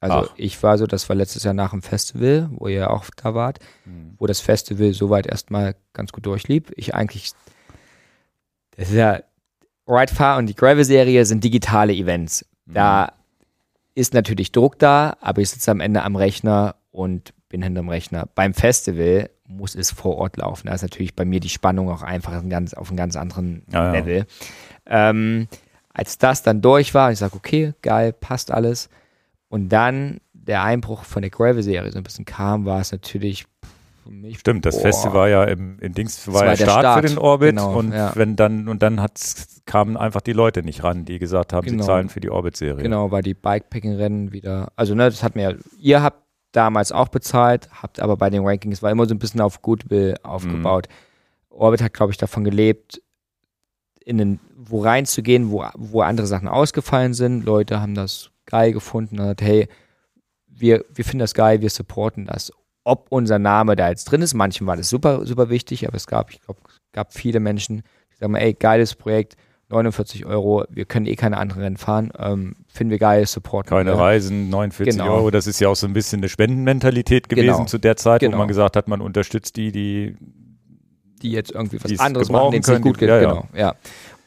[0.00, 0.34] Also Ach.
[0.36, 3.58] ich war so, das war letztes Jahr nach dem Festival, wo ihr auch da wart,
[3.84, 4.14] Hm.
[4.18, 6.64] wo das Festival soweit erstmal ganz gut durchlief.
[6.76, 7.32] Ich eigentlich,
[8.76, 9.20] das ist ja,
[9.86, 12.44] Ride Far und die Gravel-Serie sind digitale Events.
[12.66, 12.74] Mhm.
[12.74, 13.12] Da
[13.94, 18.28] ist natürlich Druck da, aber ich sitze am Ende am Rechner und bin hinterm Rechner.
[18.34, 20.68] Beim Festival muss es vor Ort laufen.
[20.68, 23.64] Da ist natürlich bei mir die Spannung auch einfach ein ganz, auf einem ganz anderen
[23.70, 23.92] Ja, ja.
[23.92, 24.26] Level.
[24.86, 25.48] Ähm,
[25.92, 28.88] als das dann durch war, und ich sage, okay, geil, passt alles.
[29.48, 33.44] Und dann der Einbruch von der Gravel-Serie so ein bisschen kam, war es natürlich
[34.10, 34.38] mich.
[34.38, 34.82] Stimmt, das Boah.
[34.82, 37.50] Festival war ja im, im Dings war war ja der Start, Start, für den Orbit
[37.50, 38.12] genau, und ja.
[38.14, 41.82] wenn dann und dann hat's, kamen einfach die Leute nicht ran, die gesagt haben, Genau.
[41.82, 42.82] sie zahlen für die Orbit-Serie.
[42.82, 44.72] Genau, war die Bikepacking-Rennen wieder.
[44.76, 46.22] Also, ne, das hat mir, ihr habt
[46.52, 50.16] damals auch bezahlt, habt aber bei den Rankings war immer so ein bisschen auf Goodwill
[50.22, 50.88] aufgebaut.
[51.48, 53.00] Orbit hat, glaube ich, davon gelebt,
[54.04, 57.44] in den, wo reinzugehen, wo, wo andere Sachen ausgefallen sind.
[57.44, 59.68] Leute haben das geil gefunden und gesagt, hey,
[60.46, 62.52] wir, wir finden das geil, wir supporten das.
[62.84, 66.06] Ob unser Name da jetzt drin ist, manchen war das super, super wichtig, aber es
[66.06, 67.82] gab, ich glaube, es gab viele Menschen,
[68.12, 69.36] die sagen, ey, geiles Projekt,
[69.68, 73.96] 49 Euro, wir können eh keine anderen Rennen fahren, ähm, finden wir geil, supporten Keine.
[73.96, 75.14] Reisen, 49 Genau.
[75.14, 75.30] Euro.
[75.30, 77.64] Das ist ja auch so ein bisschen eine Spendenmentalität gewesen Genau.
[77.64, 78.34] zu der Zeit, Genau.
[78.34, 80.16] wo man gesagt hat, man unterstützt die, die
[81.22, 83.08] die jetzt irgendwie was anderes machen, denen es nicht gut geht.
[83.08, 83.28] ja, ja.
[83.28, 83.74] genau, ja.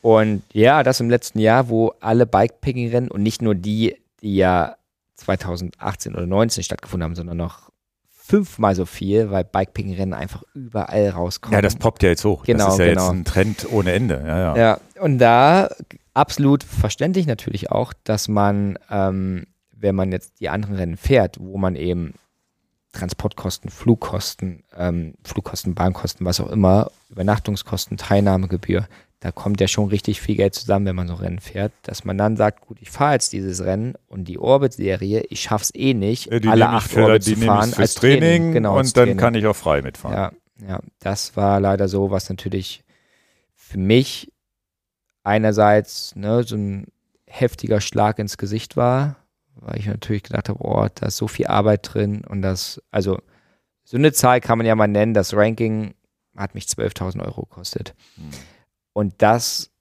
[0.01, 4.75] Und ja, das im letzten Jahr, wo alle Bikepacking-Rennen und nicht nur die, die ja
[5.15, 7.64] 2018 oder 2019 stattgefunden haben, sondern noch
[8.25, 11.53] fünfmal so viel, weil Bikepicking-Rennen einfach überall rauskommen.
[11.53, 12.43] Ja, das poppt ja jetzt hoch.
[12.43, 13.03] Genau, das ist ja genau.
[13.03, 14.23] jetzt ein Trend ohne Ende.
[14.25, 14.57] Ja, ja.
[14.57, 15.69] Ja, und da
[16.13, 21.57] absolut verständlich natürlich auch, dass man, ähm, wenn man jetzt die anderen Rennen fährt, wo
[21.57, 22.15] man eben
[22.93, 28.87] Transportkosten, Flugkosten, ähm, Flugkosten, Bahnkosten, was auch immer, Übernachtungskosten, Teilnahmegebühr,
[29.19, 32.17] da kommt ja schon richtig viel Geld zusammen, wenn man so Rennen fährt, dass man
[32.17, 36.31] dann sagt, gut, ich fahre jetzt dieses Rennen und die Orbit-Serie, ich schaff's eh nicht,
[36.31, 39.05] Äh, Die alle acht für, Orbit die zu fahren als Training, Training, genau, und dann
[39.05, 39.17] Training.
[39.17, 40.15] kann ich auch frei mitfahren.
[40.61, 42.83] Ja, ja, das war leider so, was natürlich
[43.55, 44.31] für mich
[45.23, 46.87] einerseits ne, so ein
[47.25, 49.17] heftiger Schlag ins Gesicht war,
[49.55, 53.19] weil ich natürlich gedacht habe, oh, da ist so viel Arbeit drin und das, also
[53.83, 55.95] so eine Zahl kann man ja mal nennen, das Ranking
[56.35, 57.95] hat mich 12.000 Euro gekostet.
[58.17, 58.29] Hm.
[58.95, 59.71] Und das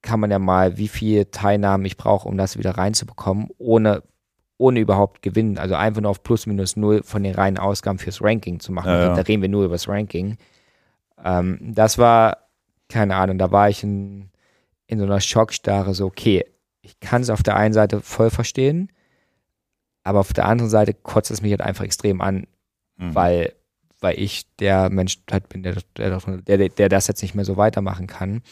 [0.00, 4.02] kann man ja mal, wie viel Teilnahmen ich brauche, um das wieder reinzubekommen, ohne,
[4.56, 5.58] ohne überhaupt gewinnen.
[5.58, 8.88] Also einfach nur auf plus minus null von den reinen Ausgaben fürs Ranking zu machen.
[8.88, 9.14] Ja, ja.
[9.14, 10.38] Da reden wir nur über das Ranking.
[11.22, 12.48] Ähm, das war,
[12.88, 14.30] keine Ahnung, da war ich in,
[14.86, 16.46] in so einer Schockstarre, so, okay,
[16.80, 18.90] ich kann es auf der einen Seite voll verstehen,
[20.02, 22.46] aber auf der anderen Seite kotzt es mich halt einfach extrem an,
[22.96, 23.14] Mhm.
[23.14, 23.52] weil,
[24.00, 27.56] weil ich der Mensch halt bin, der, der, der, der das jetzt nicht mehr so
[27.56, 28.42] weitermachen kann.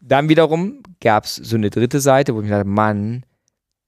[0.00, 3.24] Dann wiederum gab es so eine dritte Seite, wo ich mir dachte, Mann,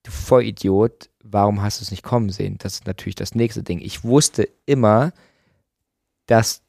[0.03, 2.57] du Vollidiot, warum hast du es nicht kommen sehen?
[2.59, 3.81] Das ist natürlich das nächste Ding.
[3.81, 5.13] Ich wusste immer,
[6.27, 6.63] dass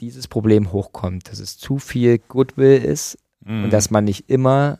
[0.00, 3.64] dieses Problem hochkommt, dass es zu viel Goodwill ist Mhm.
[3.64, 4.78] und dass man nicht immer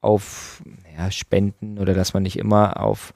[0.00, 0.62] auf
[0.96, 3.12] ja, Spenden oder dass man nicht immer auf,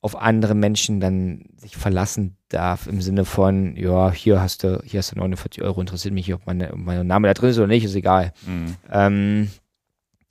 [0.00, 4.98] auf andere Menschen dann sich verlassen darf im Sinne von, ja, hier hast du, hier
[4.98, 7.66] hast du 49 Euro, interessiert mich, ob meine, ob mein Name da drin ist oder
[7.66, 8.32] nicht, ist egal.
[8.46, 8.76] Mhm.
[8.90, 9.50] Ähm,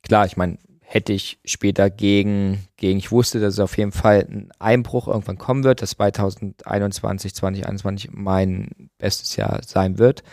[0.03, 4.25] klar, ich meine, hätte ich später gegen, gegen, ich wusste, dass es auf jeden Fall
[4.29, 10.23] ein Einbruch irgendwann kommen wird, dass 2021, 2021 mein bestes Jahr sein wird.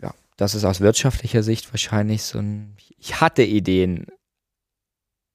[0.00, 4.06] Ja, das ist aus wirtschaftlicher Sicht wahrscheinlich so ein, ich hatte Ideen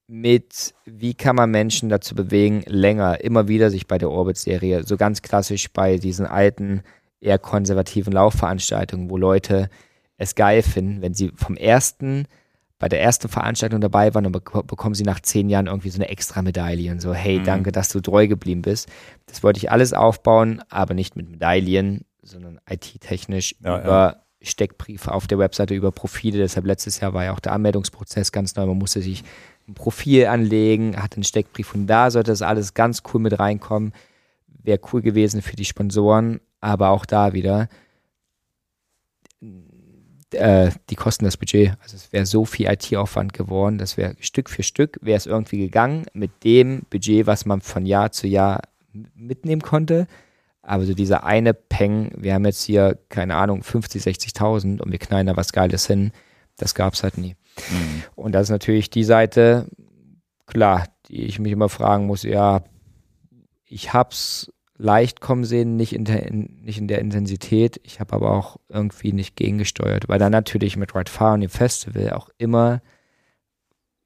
[0.08, 4.96] mit, wie kann man Menschen dazu bewegen, länger, immer wieder sich bei der Orbit-Serie, so
[4.96, 6.82] ganz klassisch bei diesen alten,
[7.20, 9.68] eher konservativen Laufveranstaltungen, wo Leute
[10.16, 12.26] es geil finden, wenn sie vom ersten,
[12.78, 15.96] bei der ersten Veranstaltung dabei waren, dann bek bekommen sie nach zehn Jahren irgendwie so
[15.96, 17.44] eine extra Medaille und so, hey, Mhm.
[17.44, 18.88] danke, dass du treu geblieben bist.
[19.26, 25.26] Das wollte ich alles aufbauen, aber nicht mit Medaillen, sondern IT-technisch Ja, über Steckbriefe auf
[25.26, 26.38] der Webseite, über Profile.
[26.38, 28.66] Deshalb letztes Jahr war ja auch der Anmeldungsprozess ganz neu.
[28.66, 29.24] Man musste sich
[29.68, 33.92] ein Profil anlegen, hatte einen Steckbrief und da sollte das alles ganz cool mit reinkommen.
[34.62, 37.68] Wäre cool gewesen für die Sponsoren, aber auch da wieder
[40.32, 41.76] äh, die kosten das Budget.
[41.82, 45.58] Also es wäre so viel IT-Aufwand geworden, das wäre Stück für Stück, wäre es irgendwie
[45.58, 48.62] gegangen mit dem Budget, was man von Jahr zu Jahr
[49.14, 50.06] mitnehmen konnte.
[50.62, 54.98] Aber so dieser eine Peng, wir haben jetzt hier, keine Ahnung, 50, 60.000 und wir
[54.98, 56.10] knallen da was Geiles hin,
[56.56, 57.36] das gab es halt nie.
[57.70, 58.02] Mhm.
[58.14, 59.66] Und das ist natürlich die Seite,
[60.46, 62.62] klar, die ich mich immer fragen muss, ja,
[63.64, 68.14] ich hab's leicht kommen sehen, nicht in der, in, nicht in der Intensität, ich habe
[68.14, 72.28] aber auch irgendwie nicht gegengesteuert, weil dann natürlich mit Ride Far und dem Festival auch
[72.36, 72.82] immer,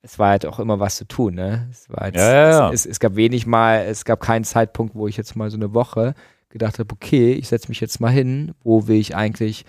[0.02, 1.68] es war halt auch immer was zu tun, ne?
[1.70, 2.72] Es war jetzt, Ja, ja, ja.
[2.72, 5.56] Es, es, es gab wenig mal, es gab keinen Zeitpunkt, wo ich jetzt mal so
[5.56, 6.14] eine Woche
[6.48, 9.64] gedacht habe, okay, ich setze mich jetzt mal hin, wo will ich eigentlich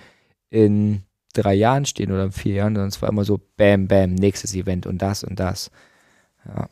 [0.49, 1.03] in
[1.34, 4.53] drei Jahren stehen oder in vier Jahren, sondern es war immer so bam, bam, nächstes
[4.56, 5.72] Event und das und das.
[6.45, 6.70] Ja,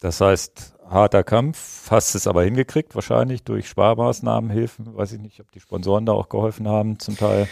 [0.00, 5.40] Das heißt, harter Kampf, hast es aber hingekriegt, wahrscheinlich durch Sparmaßnahmen, Hilfen, weiß ich nicht,
[5.40, 7.48] ob die Sponsoren da auch geholfen haben zum Teil.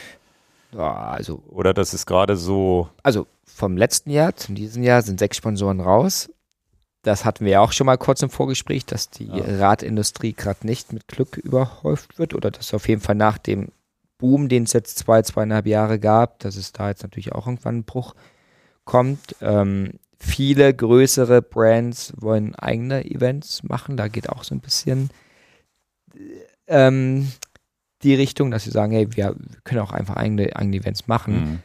[0.73, 5.21] Ja, also, Oder das ist gerade so, also vom letzten Jahr zum diesem Jahr sind
[5.21, 6.31] sechs Sponsoren raus.
[7.03, 9.45] Das hatten wir ja auch schon mal kurz im Vorgespräch, dass die Ja.
[9.47, 13.69] Radindustrie gerade nicht mit Glück überhäuft wird oder dass auf jeden Fall nach dem
[14.25, 17.79] Boom, den es jetzt zwei, zweieinhalb Jahre gab, dass es da jetzt natürlich auch irgendwann
[17.79, 18.15] ein Bruch
[18.87, 19.37] kommt.
[19.43, 23.99] Ähm, viele größere Brands wollen eigene Events machen.
[23.99, 25.11] Da geht auch so ein bisschen
[26.67, 27.31] ähm,
[28.03, 31.59] die Richtung, dass sie sagen, hey, wir können auch einfach eigene, eigene Events machen mh,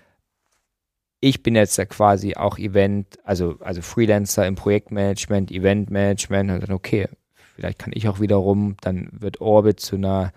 [1.21, 6.71] ich bin jetzt ja quasi auch Event, also, also Freelancer im Projektmanagement, Eventmanagement und dann,
[6.71, 7.07] okay,
[7.55, 10.31] vielleicht kann ich auch wiederum, dann wird Orbit zu einer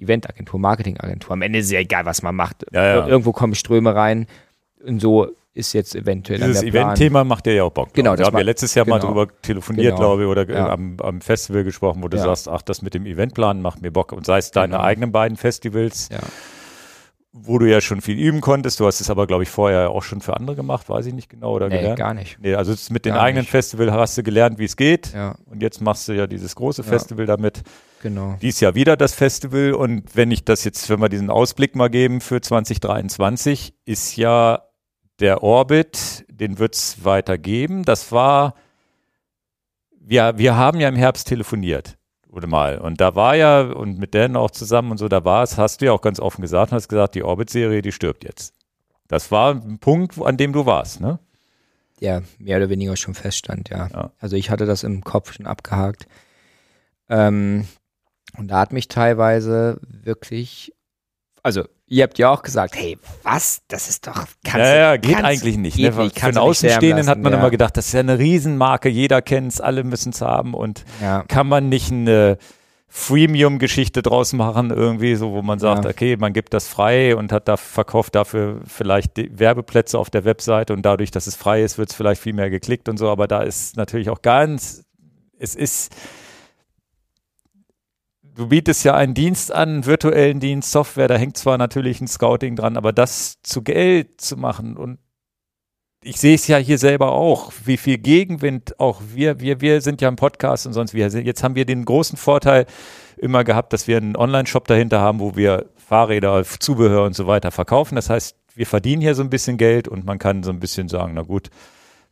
[0.00, 1.32] Eventagentur, Marketingagentur.
[1.32, 2.64] Am Ende ist es ja egal, was man macht.
[2.72, 3.06] Ja, ja.
[3.06, 4.26] Irgendwo kommen Ströme rein
[4.84, 6.62] und so ist jetzt eventuell dieses.
[6.62, 7.92] Event-Thema macht dir ja auch Bock.
[7.92, 9.12] Genau, Wir das haben ja letztes Jahr mal genau.
[9.12, 9.98] drüber telefoniert, Genau.
[9.98, 10.70] glaube ich, oder Ja.
[10.70, 14.12] am, am Festival gesprochen, wo du sagst, ach, das mit dem Eventplan macht mir Bock.
[14.12, 14.84] Und sei es deine Genau.
[14.84, 16.18] eigenen beiden Festivals Ja.
[17.32, 18.80] Wo du ja schon viel üben konntest.
[18.80, 21.28] Du hast es aber, glaube ich, vorher auch schon für andere gemacht, weiß ich nicht
[21.28, 21.98] genau oder Nee, gelernt.
[21.98, 22.38] gar nicht.
[22.40, 23.50] Nee, also mit den Gar eigenen nicht.
[23.50, 25.12] Festival hast du gelernt, wie es geht.
[25.14, 26.88] Ja, Und jetzt machst du ja dieses große Ja.
[26.88, 27.62] Festival damit.
[28.02, 28.36] genau.
[28.42, 29.74] Dies Jahr wieder das Festival.
[29.74, 34.62] Und wenn ich das jetzt, wenn wir diesen Ausblick mal geben für 2023, ist ja
[35.20, 37.84] der Orbit, den wird es weitergeben.
[37.84, 38.54] Das war,
[40.00, 41.96] wir, wir haben ja im Herbst telefoniert.
[42.30, 42.78] Oder mal.
[42.78, 45.80] Und da war ja, und mit Dan auch zusammen und so, da war es, hast
[45.80, 48.54] du ja auch ganz offen gesagt, hast gesagt, die Orbit-Serie, die stirbt jetzt.
[49.08, 51.18] Das war ein Punkt, an dem du warst, ne?
[51.98, 53.88] Ja, mehr oder weniger schon feststand, ja.
[53.92, 54.12] Ja.
[54.18, 56.06] Also ich hatte das im Kopf schon abgehakt.
[57.08, 57.66] Ähm,
[58.38, 60.72] und da hat mich teilweise wirklich,
[61.42, 63.62] also ihr habt ja auch gesagt, hey, was?
[63.68, 65.76] Das ist doch, kannst ja, ja, geht kannst- eigentlich nicht.
[65.76, 66.04] geht ne?
[66.04, 67.38] nicht, Für den Außenstehenden hat man ja.
[67.38, 70.84] immer gedacht, das ist ja eine Riesenmarke, jeder kennt es, alle müssen es haben und
[71.00, 72.38] Ja, kann man nicht eine
[72.92, 75.90] Freemium-Geschichte draus machen, irgendwie so, wo man sagt, Ja.
[75.90, 80.72] okay, man gibt das frei und hat da verkauft dafür vielleicht Werbeplätze auf der Webseite
[80.72, 83.28] und dadurch, dass es frei ist, wird es vielleicht viel mehr geklickt und so, aber
[83.28, 84.84] da ist natürlich auch ganz,
[85.38, 85.94] es ist,
[88.40, 92.08] du bietest ja einen Dienst an, einen virtuellen Dienst, Software, da hängt zwar natürlich ein
[92.08, 94.98] Scouting dran, aber das zu Geld zu machen und
[96.02, 100.00] ich sehe es ja hier selber auch, wie viel Gegenwind auch wir, wir, wir sind
[100.00, 102.64] ja im Podcast und sonst wir sind, jetzt haben wir den großen Vorteil
[103.18, 107.50] immer gehabt, dass wir einen Online-Shop dahinter haben, wo wir Fahrräder, Zubehör und so weiter
[107.50, 107.96] verkaufen.
[107.96, 110.88] Das heißt, wir verdienen hier so ein bisschen Geld und man kann so ein bisschen
[110.88, 111.50] sagen, na gut,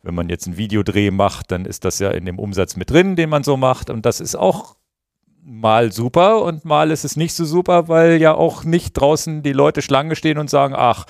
[0.03, 3.15] wenn man jetzt einen Videodreh macht, dann ist das ja in dem Umsatz mit drin,
[3.15, 4.75] den man so macht und das ist auch
[5.49, 9.51] mal super und mal ist es nicht so super, weil ja auch nicht draußen die
[9.51, 11.05] Leute Schlange stehen und sagen, ach,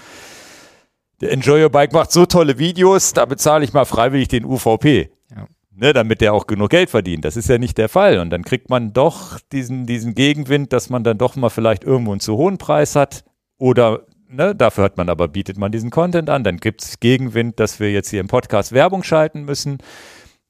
[1.22, 5.12] der Enjoy Your Bike macht so tolle Videos, da bezahle ich mal freiwillig den UVP.
[5.36, 5.48] Ja.
[5.72, 7.24] Ne, damit der auch genug Geld verdient.
[7.24, 8.20] Das ist ja nicht der Fall.
[8.20, 12.12] Und dann kriegt man doch diesen, diesen Gegenwind, dass man dann doch mal vielleicht irgendwo
[12.12, 13.24] einen zu hohen Preis hat.
[13.58, 16.44] Oder ne, dafür hat man aber, bietet man diesen Content an.
[16.44, 19.78] Dann gibt es Gegenwind, dass wir jetzt hier im Podcast Werbung schalten müssen.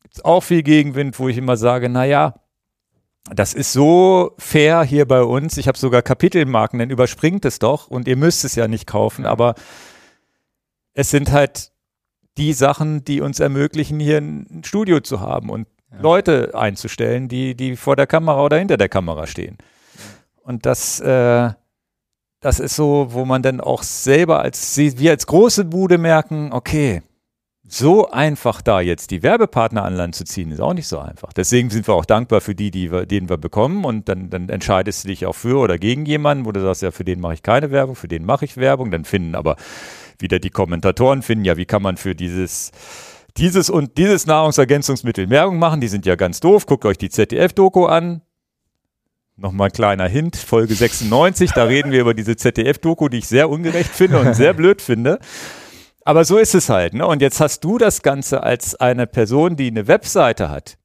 [0.01, 2.33] Gibt es auch viel Gegenwind, wo ich immer sage, naja,
[3.33, 5.57] das ist so fair hier bei uns.
[5.57, 9.25] Ich habe sogar Kapitelmarken, dann überspringt es doch und ihr müsst es ja nicht kaufen,
[9.25, 9.55] aber
[10.93, 11.71] es sind halt
[12.37, 16.01] die Sachen, die uns ermöglichen, hier ein Studio zu haben und Ja.
[16.01, 19.57] Leute einzustellen, die, die vor der Kamera oder hinter der Kamera stehen.
[20.43, 21.49] Und das, äh,
[22.39, 27.01] das ist so, wo man dann auch selber als, wir als große Bude merken, okay,
[27.71, 31.33] so einfach da jetzt die Werbepartner an Land zu ziehen, ist auch nicht so einfach.
[31.33, 34.49] Deswegen sind wir auch dankbar für die, die wir, denen wir bekommen und dann, dann
[34.49, 37.35] entscheidest du dich auch für oder gegen jemanden, wo du sagst, ja, für den mache
[37.35, 39.55] ich keine Werbung, für den mache ich Werbung, dann finden aber
[40.17, 42.71] wieder die Kommentatoren finden, ja, wie kann man für dieses
[43.37, 46.65] dieses und dieses Nahrungsergänzungsmittel Werbung machen, die sind ja ganz doof.
[46.65, 48.21] Guckt euch die ZDF-Doku an.
[49.37, 53.49] Nochmal ein kleiner Hint, Folge 96, da reden wir über diese ZDF-Doku, die ich sehr
[53.49, 55.19] ungerecht finde und sehr blöd finde.
[56.09, 56.95] Aber so ist es halt.
[56.95, 57.05] Ne?
[57.05, 60.79] Und jetzt hast du das Ganze als eine Person, die eine Webseite hat,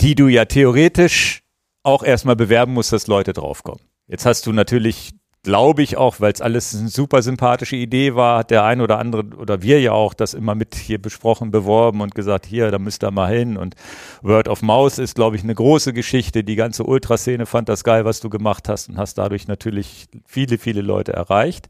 [0.00, 1.42] die du ja theoretisch
[1.82, 3.80] auch erstmal bewerben musst, dass Leute draufkommen.
[4.06, 8.38] Jetzt hast du natürlich, glaube ich auch, weil es alles eine super sympathische Idee war,
[8.38, 12.00] hat der ein oder andere oder wir ja auch das immer mit hier besprochen, beworben
[12.00, 13.56] und gesagt, hier, da müsst ihr mal hin.
[13.56, 13.74] Und
[14.22, 16.44] Word of Mouse ist, glaube ich, eine große Geschichte.
[16.44, 20.56] Die ganze Ultraszene fand das geil, was du gemacht hast und hast dadurch natürlich viele,
[20.56, 21.68] viele Leute erreicht.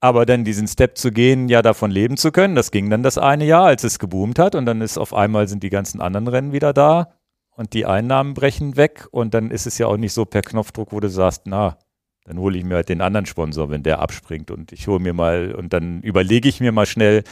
[0.00, 3.18] Aber dann diesen Step zu gehen, ja davon leben zu können, das ging dann das
[3.18, 6.28] eine Jahr, als es geboomt hat und dann ist auf einmal sind die ganzen anderen
[6.28, 7.14] Rennen wieder da
[7.56, 10.92] und die Einnahmen brechen weg und dann ist es ja auch nicht so per Knopfdruck,
[10.92, 11.78] wo du sagst, na,
[12.24, 15.14] dann hole ich mir halt den anderen Sponsor, wenn der abspringt und ich hole mir
[15.14, 17.24] mal und dann überlege ich mir mal schnell,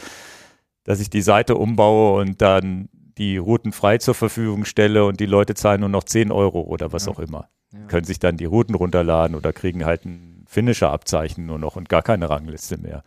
[0.83, 5.25] dass ich die Seite umbaue und dann die Routen frei zur Verfügung stelle und die
[5.25, 7.13] Leute zahlen nur noch 10 Euro oder was Ja.
[7.13, 7.49] auch immer.
[7.73, 7.79] Ja.
[7.87, 10.01] Können sich dann die Routen runterladen oder kriegen halt
[10.47, 13.03] Finisher-Abzeichen nur noch und gar keine Rangliste mehr.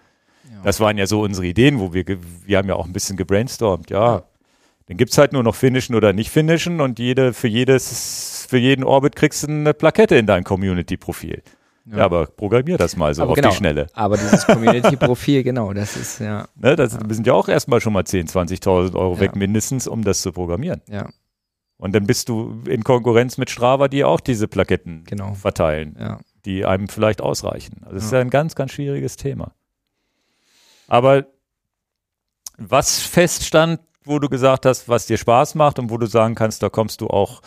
[0.50, 0.60] Ja.
[0.64, 3.90] Das waren ja so unsere Ideen, wo wir, wir haben ja auch ein bisschen gebrainstormt,
[3.90, 4.16] ja.
[4.16, 4.22] Ja.
[4.86, 8.82] Dann gibt's halt nur noch Finishen oder nicht Finishen und jede, für jedes, für jeden
[8.84, 11.42] Orbit kriegst du eine Plakette in dein Community-Profil.
[11.86, 12.04] Ja.
[12.04, 13.48] aber programmier das mal so Aber auf genau.
[13.50, 13.86] die Schnelle.
[13.94, 18.02] Aber dieses Community-Profil, genau, das ist ja, Ne, das sind ja auch erstmal schon mal
[18.02, 19.20] 10.000, 20.000 Euro Ja.
[19.20, 20.82] weg mindestens, um das zu programmieren.
[20.88, 21.08] ja,
[21.78, 25.34] Und dann bist du in Konkurrenz mit Strava, die auch diese Plaketten genau.
[25.34, 25.96] verteilen.
[25.98, 26.20] Ja.
[26.44, 27.82] Die einem vielleicht ausreichen.
[27.84, 28.20] Also es ist Ja.
[28.20, 29.52] ein ganz, ganz schwieriges Thema.
[30.88, 31.26] Aber
[32.58, 36.62] was feststand, wo du gesagt hast, was dir Spaß macht und wo du sagen kannst,
[36.62, 37.42] da kommst du auch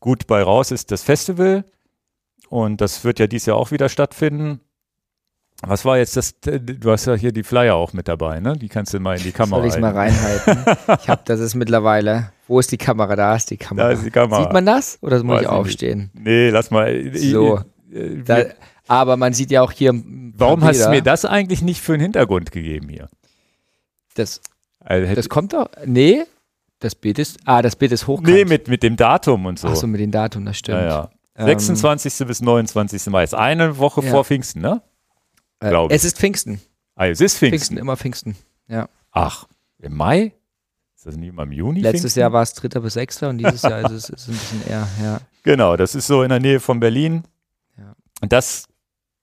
[0.00, 1.64] gut bei raus, ist das Festival.
[2.48, 4.60] Und das wird ja dieses Jahr auch wieder stattfinden.
[5.62, 6.34] Was war jetzt das?
[6.40, 8.54] Du hast ja hier die Flyer auch mit dabei, ne?
[8.54, 10.16] Die kannst du mal in die Kamera Soll ich mal halten.
[10.16, 10.98] reinhalten?
[11.00, 12.32] ich habe, das ist mittlerweile.
[12.48, 13.16] Wo ist die Kamera?
[13.16, 13.86] Da ist die Kamera.
[13.86, 14.42] Da ist die Kamera.
[14.42, 14.98] Sieht man das?
[15.00, 15.58] Oder muss Weiß ich ich nicht.
[15.60, 16.10] aufstehen?
[16.12, 17.16] Nee, lass mal.
[17.16, 17.60] So.
[17.94, 18.44] Äh, Da,
[18.88, 19.92] Aber man sieht ja auch hier.
[20.36, 23.08] Warum hast du mir das eigentlich nicht für einen Hintergrund gegeben hier?
[24.14, 24.40] Das,
[24.80, 25.68] also das kommt doch.
[25.86, 26.24] Nee,
[26.80, 27.38] das Bild ist.
[27.44, 28.28] Ah, das Bild ist hochkant.
[28.28, 29.68] Nee, mit, mit dem Datum und so.
[29.68, 30.80] Achso, mit dem Datum, das stimmt.
[30.82, 31.46] Ja, ja.
[31.46, 32.20] 26.
[32.20, 33.06] Ähm, bis 29.
[33.06, 34.10] Mai ist eine Woche ja.
[34.10, 34.82] vor Pfingsten, ne?
[35.60, 36.60] Äh, Glaube Es ist Pfingsten.
[36.94, 37.50] Ah, es ist Pfingsten.
[37.50, 38.36] Pfingsten, immer Pfingsten.
[38.68, 38.88] Ja.
[39.10, 39.46] Ach,
[39.78, 40.32] im Mai?
[40.94, 41.80] Ist das nicht immer im Juni?
[41.80, 42.20] Letztes Pfingsten?
[42.20, 42.68] Jahr war es 3.
[42.80, 43.22] bis 6.
[43.24, 45.20] und dieses Jahr ist es ist ein bisschen eher, ja.
[45.42, 47.24] Genau, das ist so in der Nähe von Berlin.
[48.24, 48.64] Und das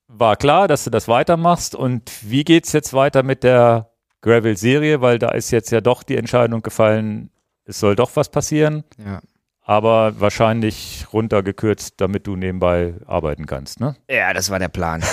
[0.07, 1.73] war klar, dass du das weitermachst.
[1.73, 3.89] Und wie geht es jetzt weiter mit der
[4.21, 5.01] Gravel-Serie?
[5.01, 7.31] Weil da ist jetzt ja doch die Entscheidung gefallen,
[7.65, 8.83] es soll doch was passieren.
[9.03, 9.21] Ja.
[9.63, 13.95] Aber wahrscheinlich runtergekürzt, damit du nebenbei arbeiten kannst, ne?
[14.07, 15.03] Ja, das war der Plan.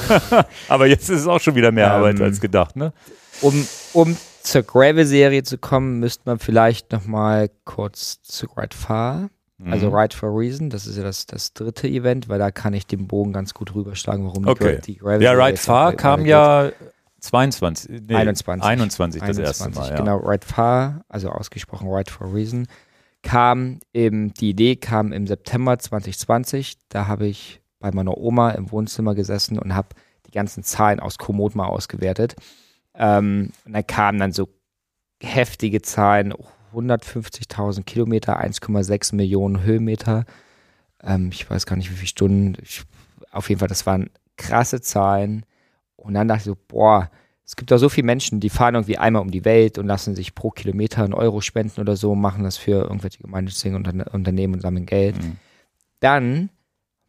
[0.68, 2.92] aber jetzt ist es auch schon wieder mehr ähm, Arbeit als gedacht, ne?
[3.42, 9.30] Um, um zur Gravel-Serie zu kommen, müsste man vielleicht noch mal kurz zu Ride Far
[9.66, 9.96] also mhm.
[9.96, 12.86] Ride for a Reason, das ist ja das, das dritte Event, weil da kann ich
[12.86, 14.76] den Bogen ganz gut rüberschlagen, warum okay.
[14.76, 16.70] die, die Gravel Ja, Ride Far kam ja
[17.20, 18.64] 22, nee, 21.
[18.64, 19.90] 21 das 21, erste Mal.
[19.90, 19.96] Ja.
[19.96, 22.66] Genau, Ride Far, also ausgesprochen Ride for a Reason,
[23.22, 26.78] kam im, die Idee kam im September 2020.
[26.88, 29.88] Da habe ich bei meiner Oma im Wohnzimmer gesessen und habe
[30.26, 32.36] die ganzen Zahlen aus Komoot mal ausgewertet.
[32.94, 34.48] Ähm, und da kamen dann so
[35.22, 36.32] heftige Zahlen,
[36.74, 40.24] 150.000 Kilometer, 1,6 Millionen Höhenmeter.
[41.02, 42.56] Ähm, ich weiß gar nicht, wie viele Stunden.
[42.62, 42.82] Ich,
[43.30, 45.44] auf jeden Fall, das waren krasse Zahlen.
[45.96, 47.10] Und dann dachte ich so, boah,
[47.44, 50.14] es gibt da so viele Menschen, die fahren irgendwie einmal um die Welt und lassen
[50.14, 54.60] sich pro Kilometer einen Euro spenden oder so, machen das für irgendwelche gemeinnützigen Unternehmen und
[54.60, 55.20] sammeln Geld.
[55.20, 55.36] Mhm.
[55.98, 56.50] Dann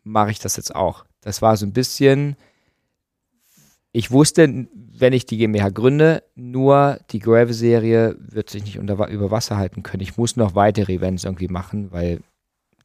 [0.04, 1.06] mache ich das jetzt auch.
[1.22, 2.36] Das war so ein bisschen,
[3.92, 9.32] ich wusste, wenn ich die GmbH gründe, nur die Gravel-Serie wird sich nicht unter, über
[9.32, 10.02] Wasser halten können.
[10.02, 12.22] Ich muss noch weitere Events irgendwie machen, weil,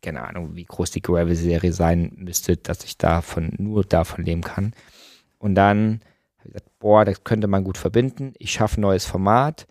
[0.03, 4.73] keine Ahnung, wie groß die Gravel-Serie sein müsste, dass ich davon, nur davon leben kann.
[5.39, 6.01] Und dann
[6.39, 8.33] habe ich gesagt, boah, das könnte man gut verbinden.
[8.39, 9.69] Ich schaffe ein neues Format.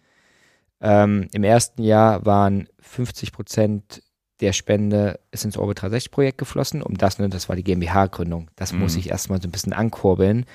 [0.79, 4.03] Ähm, Im ersten Jahr waren 50 Prozent
[4.41, 6.81] der Spende ist ins Orbit 360 Projekt geflossen.
[6.81, 8.49] Um das, ne, das war die GmbH-Gründung.
[8.55, 8.79] Das mhm.
[8.79, 10.45] muss ich erstmal so ein bisschen ankurbeln.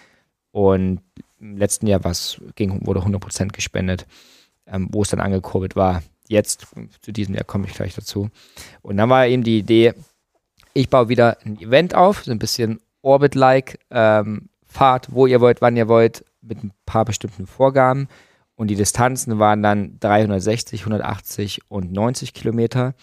[0.52, 1.00] Und
[1.38, 2.00] im letzten Jahr
[2.54, 4.06] ging, wurde 100% gespendet,
[4.66, 6.02] ähm, wo es dann angekurbelt war.
[6.28, 6.66] Jetzt,
[7.02, 8.30] zu diesem Jahr komme ich gleich dazu.
[8.82, 9.94] Und dann war eben die Idee,
[10.72, 15.60] ich baue wieder ein Event auf, so ein bisschen Orbit-like, ähm, fahrt, wo ihr wollt,
[15.60, 18.08] wann ihr wollt, mit ein paar bestimmten Vorgaben.
[18.54, 22.94] Und die Distanzen waren dann 360, 180 und 90 Kilometer.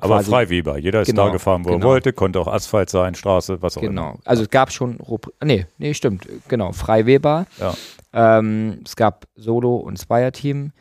[0.00, 0.78] Aber frei Weber.
[0.78, 1.86] Jeder ist genau, da gefahren, wo genau.
[1.86, 2.12] er wollte.
[2.12, 4.02] Konnte auch Asphalt sein, Straße, was auch genau.
[4.02, 4.12] immer.
[4.12, 4.22] Genau.
[4.24, 4.98] Also es gab schon,
[5.42, 6.28] nee, nee, stimmt.
[6.48, 7.46] Genau, frei Weber.
[7.58, 7.74] Ja.
[8.12, 10.72] Ähm, es gab Solo- und Zweierteam.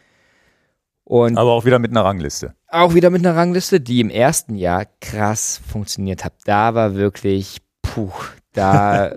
[1.06, 2.54] Und Aber auch wieder mit einer Rangliste.
[2.70, 6.34] Auch wieder mit einer Rangliste, die im ersten Jahr krass funktioniert hat.
[6.46, 8.12] Da war wirklich, puh,
[8.54, 9.12] da,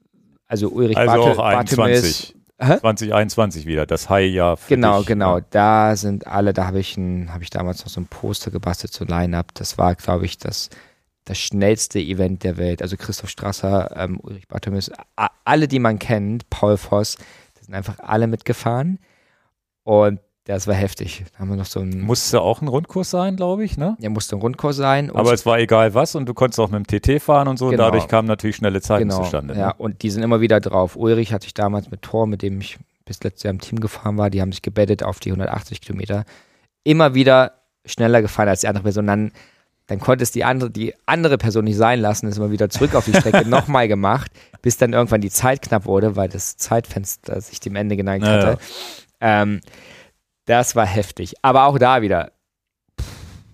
[0.46, 2.34] also Ulrich also Bartel, auch 21.
[2.62, 4.58] 2021 wieder, das High-Jahr.
[4.68, 5.40] Genau, dich, genau.
[5.50, 9.04] Da sind alle, da habe ich, hab ich damals noch so ein Poster gebastelt, so
[9.04, 9.54] ein Line-Up.
[9.54, 10.70] Das war, glaube ich, das,
[11.24, 12.82] das schnellste Event der Welt.
[12.82, 14.90] Also Christoph Strasser, ähm, Ulrich Bartemis,
[15.44, 17.16] alle, die man kennt, Paul Voss,
[17.54, 18.98] da sind einfach alle mitgefahren.
[19.84, 21.24] Und das war heftig.
[21.32, 23.96] Da haben wir noch so ein musste auch ein Rundkurs sein, glaube ich, ne?
[24.00, 25.10] Ja, musste ein Rundkurs sein.
[25.14, 27.66] Aber es war egal was und du konntest auch mit dem TT fahren und so.
[27.66, 27.84] Genau.
[27.84, 29.22] Und dadurch kamen natürlich schnelle Zeiten genau.
[29.22, 29.54] zustande.
[29.54, 29.60] Ne?
[29.60, 30.96] Ja, und die sind immer wieder drauf.
[30.96, 34.16] Ulrich hatte ich damals mit Tor, mit dem ich bis letztes Jahr im Team gefahren
[34.18, 36.24] war, die haben sich gebettet auf die 180 Kilometer.
[36.84, 37.52] Immer wieder
[37.84, 39.06] schneller gefahren als die andere Person.
[39.06, 39.32] Dann,
[39.86, 42.94] dann konnte es die andere, die andere Person nicht sein lassen, ist immer wieder zurück
[42.94, 47.40] auf die Strecke nochmal gemacht, bis dann irgendwann die Zeit knapp wurde, weil das Zeitfenster
[47.40, 48.58] sich dem Ende geneigt hatte.
[49.20, 49.42] Ja.
[49.42, 49.60] Ähm,
[50.44, 51.34] das war heftig.
[51.42, 52.32] Aber auch da wieder,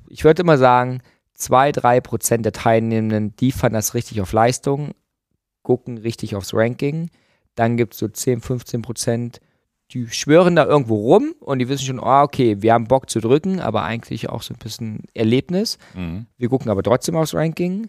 [0.09, 1.01] ich würde immer sagen,
[1.35, 4.93] zwei, drei Prozent der Teilnehmenden, die fahren das richtig auf Leistung,
[5.63, 7.11] gucken richtig aufs Ranking.
[7.55, 9.41] Dann gibt es so 10, 15 Prozent,
[9.91, 13.21] die schwören da irgendwo rum und die wissen schon, oh, okay, wir haben Bock zu
[13.21, 15.79] drücken, aber eigentlich auch so ein bisschen Erlebnis.
[15.95, 16.27] Mhm.
[16.37, 17.89] Wir gucken aber trotzdem aufs Ranking.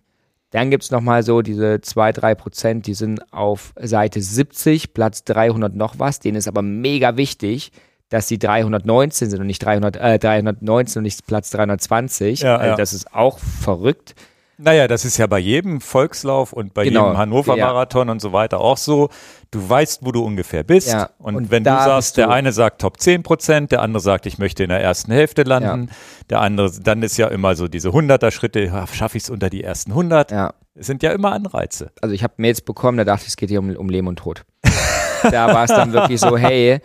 [0.51, 5.23] Dann gibt es nochmal so diese 2, 3 Prozent, die sind auf Seite 70, Platz
[5.25, 6.19] 300 noch was.
[6.19, 7.71] Denen ist aber mega wichtig,
[8.09, 12.41] dass sie 319 sind und nicht 300, äh, 319 und nicht Platz 320.
[12.41, 12.75] Ja, also ja.
[12.75, 14.15] Das ist auch verrückt.
[14.61, 18.11] Naja, das ist ja bei jedem Volkslauf und bei genau, jedem Hannover-Marathon ja.
[18.11, 19.07] und so weiter auch so.
[19.51, 20.91] Du weißt, wo du ungefähr bist.
[20.91, 24.01] Ja, und, und, wenn du sagst, du der eine sagt Top 10 Prozent, der andere
[24.01, 25.95] sagt, ich möchte in der ersten Hälfte landen, ja.
[26.29, 29.63] der andere, dann ist ja immer so diese 100er Schritte, schaffe ich es unter die
[29.63, 30.31] ersten 100.
[30.31, 30.53] Ja.
[30.75, 31.91] Es sind ja immer Anreize.
[32.01, 34.17] Also ich habe Mails bekommen, da dachte ich, es geht hier um, um Leben und
[34.17, 34.43] Tod.
[35.23, 36.81] da war es dann wirklich so, hey,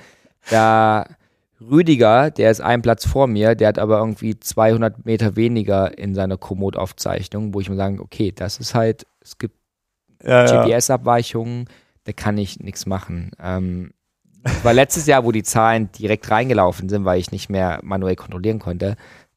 [0.51, 1.07] da
[1.61, 6.15] Rüdiger, der ist einen Platz vor mir, der hat aber irgendwie 200 Meter weniger in
[6.15, 9.57] seiner Komoot-Aufzeichnung, wo ich mir sage, okay, das ist halt, es gibt
[10.23, 10.65] Ja, ja.
[10.65, 11.67] GPS-Abweichungen,
[12.05, 13.31] da kann ich nichts machen.
[13.41, 13.93] Ähm,
[14.63, 18.59] war letztes Jahr, wo die Zahlen direkt reingelaufen sind, weil ich nicht mehr manuell kontrollieren
[18.59, 18.97] konnte,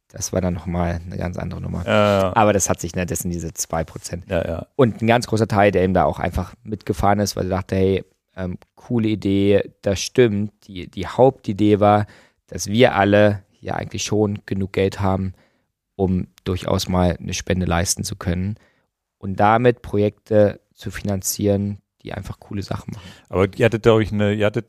[0.09, 1.83] das war dann nochmal eine ganz andere Nummer.
[1.85, 2.35] Ja, ja.
[2.35, 4.23] Aber das hat sich, ne, das sind diese 2%.
[4.29, 4.67] ja, ja.
[4.75, 7.75] Und ein ganz großer Teil, der eben da auch einfach mitgefahren ist, weil er dachte,
[7.75, 8.05] hey,
[8.37, 10.53] ähm, coole Idee, das stimmt.
[10.67, 12.05] Die, die Hauptidee war,
[12.47, 15.33] dass wir alle ja eigentlich schon genug Geld haben,
[15.95, 18.55] um durchaus mal eine Spende leisten zu können
[19.17, 23.09] und damit Projekte zu finanzieren, die einfach coole Sachen machen.
[23.29, 24.67] Aber ihr hattet, glaube ich, eine, ihr hattet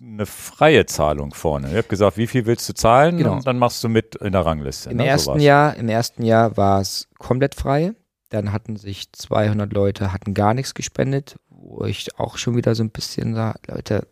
[0.00, 1.70] eine freie Zahlung vorne.
[1.70, 3.16] Ihr habt gesagt, wie viel willst du zahlen?
[3.16, 3.34] Genau.
[3.34, 4.90] Und dann machst du mit in der Rangliste.
[4.90, 5.04] Im ne?
[5.04, 5.42] So ersten war's.
[5.42, 7.94] Jahr, im ersten Jahr war es komplett frei.
[8.28, 11.36] Dann hatten sich 200 Leute hatten gar nichts gespendet,
[11.72, 14.06] wo ich auch schon wieder so ein bisschen sah, Leute,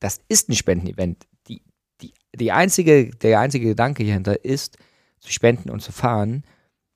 [0.00, 1.26] das ist ein Spendenevent.
[1.48, 1.62] Die,
[2.00, 4.78] die, die einzige, der einzige Gedanke hierhinter ist,
[5.20, 6.44] zu spenden und zu fahren.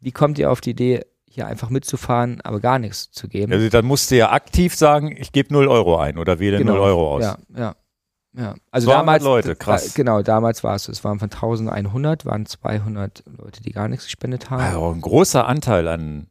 [0.00, 3.52] Wie kommt ihr auf die Idee, hier einfach mitzufahren, aber gar nichts zu geben?
[3.52, 6.78] Also dann musst du ja aktiv sagen, ich gebe 0 Euro ein oder wähle 0
[6.78, 7.22] Euro aus.
[7.22, 7.76] Ja, ja.
[8.32, 9.88] Ja, also 200 damals, Leute, krass.
[9.88, 14.04] äh, Genau, damals war es, es waren von 1100, waren 200 Leute, die gar nichts
[14.04, 14.62] gespendet haben.
[14.62, 16.29] Also ein großer Anteil an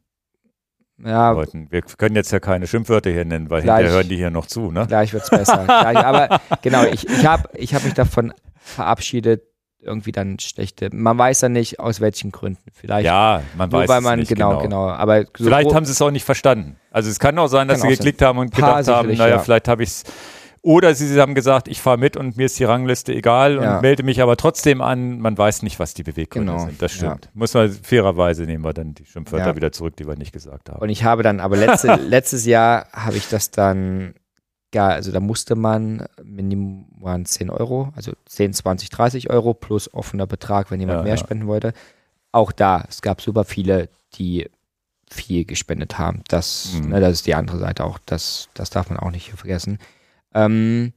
[1.04, 1.68] Ja, Leuten.
[1.70, 3.78] Wir können jetzt ja keine Schimpfwörter hier nennen, weil Gleich.
[3.78, 4.86] hinterher hören die hier noch zu, ne?
[4.86, 5.64] Gleich wird's besser.
[5.66, 9.42] Gleich, aber genau, ich, ich habe ich hab mich davon verabschiedet,
[9.82, 10.90] irgendwie dann schlechte.
[10.92, 12.70] Man weiß ja nicht, aus welchen Gründen.
[12.72, 14.62] Vielleicht Ja, man nur weiß weil es man, nicht genau, genau.
[14.62, 14.88] genau.
[14.88, 16.76] Aber so Vielleicht haben sie es auch nicht verstanden.
[16.90, 19.38] Also es kann auch sein, dass sie geklickt haben und Paar gedacht haben, naja, ja.
[19.38, 20.04] vielleicht habe ich es.
[20.62, 23.80] Oder sie haben gesagt, ich fahre mit und mir ist die Rangliste egal und Ja.
[23.80, 25.18] melde mich aber trotzdem an.
[25.18, 26.82] Man weiß nicht, was die Beweggründe Genau, sind.
[26.82, 27.30] Das stimmt.
[27.32, 29.56] Muss man fairerweise nehmen wir dann die Schimpfwörter Ja.
[29.56, 30.80] wieder zurück, die wir nicht gesagt haben.
[30.80, 34.14] Und ich habe dann, aber letzte, letztes Jahr habe ich das dann,
[34.70, 39.92] gar, also da musste man, Minimum waren 10 Euro, also 10, 20, 30 Euro plus
[39.94, 41.16] offener Betrag, wenn jemand Ja, mehr ja.
[41.16, 41.72] spenden wollte.
[42.32, 44.48] Auch da, es gab super viele, die
[45.10, 46.22] viel gespendet haben.
[46.28, 46.90] Das, Mhm.
[46.90, 47.98] ne, das ist die andere Seite auch.
[48.04, 49.78] Das, das darf man auch nicht vergessen.
[50.34, 50.92] Ähm,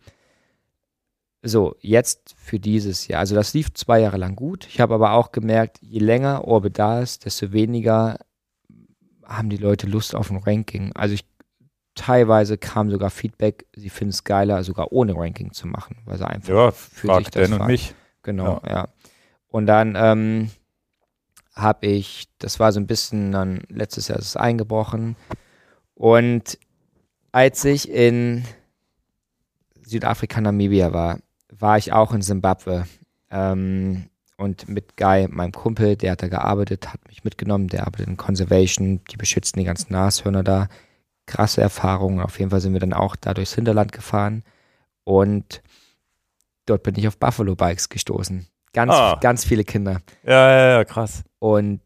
[1.41, 3.19] so, jetzt für dieses Jahr.
[3.19, 4.65] Also das lief zwei Jahre lang gut.
[4.68, 8.19] Ich habe aber auch gemerkt, je länger Orbit da ist, desto weniger
[9.26, 10.91] haben die Leute Lust auf ein Ranking.
[10.95, 11.26] Also ich
[11.95, 16.27] teilweise kam sogar Feedback, sie finden es geiler, sogar ohne Ranking zu machen, weil sie
[16.27, 17.93] einfach ja, für sich das und mich.
[18.23, 18.88] Genau, ja.
[19.47, 20.49] Und dann ähm,
[21.53, 25.15] habe ich, das war so ein bisschen dann letztes Jahr ist es eingebrochen.
[25.93, 26.57] Und
[27.31, 28.43] als ich in
[29.85, 31.19] Südafrika, Namibia war,
[31.49, 32.85] war ich auch in Simbabwe.
[33.30, 38.07] Ähm, und mit Guy, meinem Kumpel, der hat da gearbeitet, hat mich mitgenommen, der arbeitet
[38.07, 40.68] in Conservation, die beschützen die ganzen Nashörner da.
[41.26, 42.19] Krasse Erfahrungen.
[42.19, 44.43] Auf jeden Fall sind wir dann auch da durchs Hinterland gefahren.
[45.05, 45.61] Und
[46.65, 48.45] dort bin ich auf Buffalo Bikes gestoßen.
[48.73, 49.18] Ganz, Ah.
[49.22, 50.01] ganz viele Kinder.
[50.23, 51.23] Ja, ja, ja, krass.
[51.39, 51.80] Und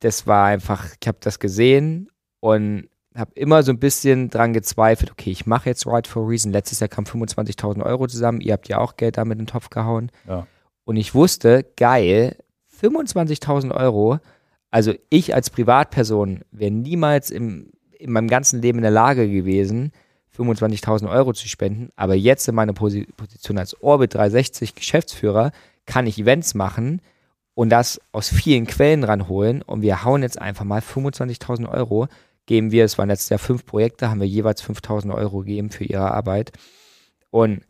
[0.00, 2.10] das war einfach, ich habe das gesehen
[2.40, 6.26] und habe immer so ein bisschen dran gezweifelt, okay, ich mache jetzt Right for a
[6.26, 6.52] Reason.
[6.52, 9.70] Letztes Jahr kamen 25.000 Euro zusammen, ihr habt ja auch Geld damit in den Topf
[9.70, 10.10] gehauen.
[10.28, 10.46] Ja.
[10.84, 12.36] Und ich wusste, geil,
[12.80, 14.18] 25.000 Euro,
[14.70, 19.92] also ich als Privatperson wäre niemals im, in meinem ganzen Leben in der Lage gewesen,
[20.36, 21.90] 25.000 Euro zu spenden.
[21.96, 25.52] Aber jetzt in meiner Posi Position als Orbit 360 Geschäftsführer
[25.86, 27.00] kann ich Events machen
[27.54, 29.62] und das aus vielen Quellen ranholen.
[29.62, 32.08] Und wir hauen jetzt einfach mal 25.000 Euro.
[32.46, 35.84] Geben wir, es waren letztes Jahr fünf Projekte, haben wir jeweils 5.000 Euro gegeben für
[35.84, 36.52] ihre Arbeit.
[37.30, 37.62] Und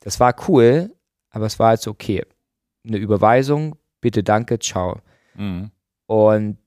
[0.00, 0.92] das war cool,
[1.30, 2.24] aber es war jetzt okay.
[2.86, 5.00] Eine Überweisung, bitte danke, ciao.
[5.34, 5.70] Mhm.
[6.06, 6.58] Und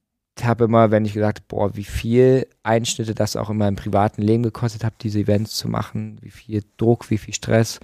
[0.44, 4.44] habe immer, wenn ich gesagt, boah, wie viel Einschnitte das auch in meinem privaten Leben
[4.44, 7.80] gekostet hat, diese Events zu machen, wie viel Druck, wie viel Stress,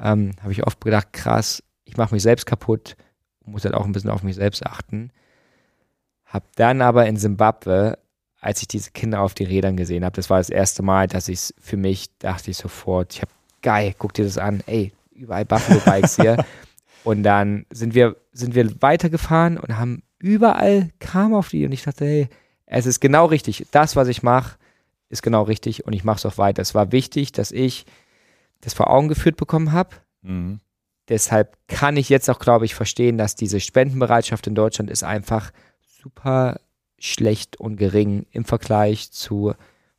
[0.00, 2.96] ähm, habe ich oft gedacht, krass, ich mache mich selbst kaputt,
[3.44, 5.10] muss halt auch ein bisschen auf mich selbst achten.
[6.24, 7.98] Hab dann aber in Simbabwe,
[8.42, 11.28] als ich diese Kinder auf den Rädern gesehen habe, das war das erste Mal, dass
[11.28, 13.30] ich es für mich dachte ich sofort, ich habe
[13.62, 16.44] geil, guck dir das an, ey, überall Buffalo Bikes hier.
[17.04, 21.82] Und dann sind wir, sind wir weitergefahren und haben überall kam auf die und ich
[21.82, 22.28] dachte, hey,
[22.64, 23.66] es ist genau richtig.
[23.72, 24.56] Das, was ich mache,
[25.08, 26.62] ist genau richtig und ich mache es auch weiter.
[26.62, 27.86] Es war wichtig, dass ich
[28.60, 29.96] das vor Augen geführt bekommen habe.
[30.22, 30.60] Mhm.
[31.08, 35.50] Deshalb kann ich jetzt auch, glaube ich, verstehen, dass diese Spendenbereitschaft in Deutschland ist einfach
[35.82, 36.60] super
[37.02, 39.54] schlecht und gering im Vergleich zu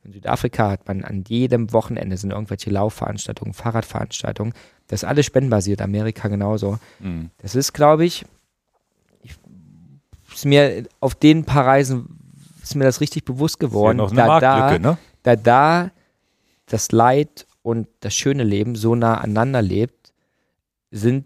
[0.05, 4.53] in Südafrika hat man an jedem Wochenende sind irgendwelche Laufveranstaltungen, Fahrradveranstaltungen.
[4.87, 6.77] Das ist alles spendenbasiert, Amerika genauso.
[6.99, 7.29] Mhm.
[7.37, 8.25] Das ist, glaube ich,
[9.21, 9.35] ich,
[10.33, 12.19] ist mir auf den paar Reisen
[12.61, 14.97] ist mir das richtig bewusst ja geworden, noch eine da, da, ne?
[15.23, 15.91] da da
[16.65, 20.13] das Leid und das schöne Leben so nah aneinander lebt,
[20.91, 21.25] sind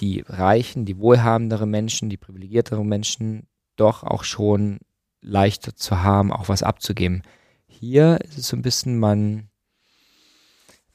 [0.00, 3.46] die reichen, die wohlhabenderen Menschen, die privilegierteren Menschen
[3.76, 4.78] doch auch schon
[5.24, 7.22] leichter zu haben, auch was abzugeben.
[7.66, 9.48] Hier ist es so ein bisschen, man,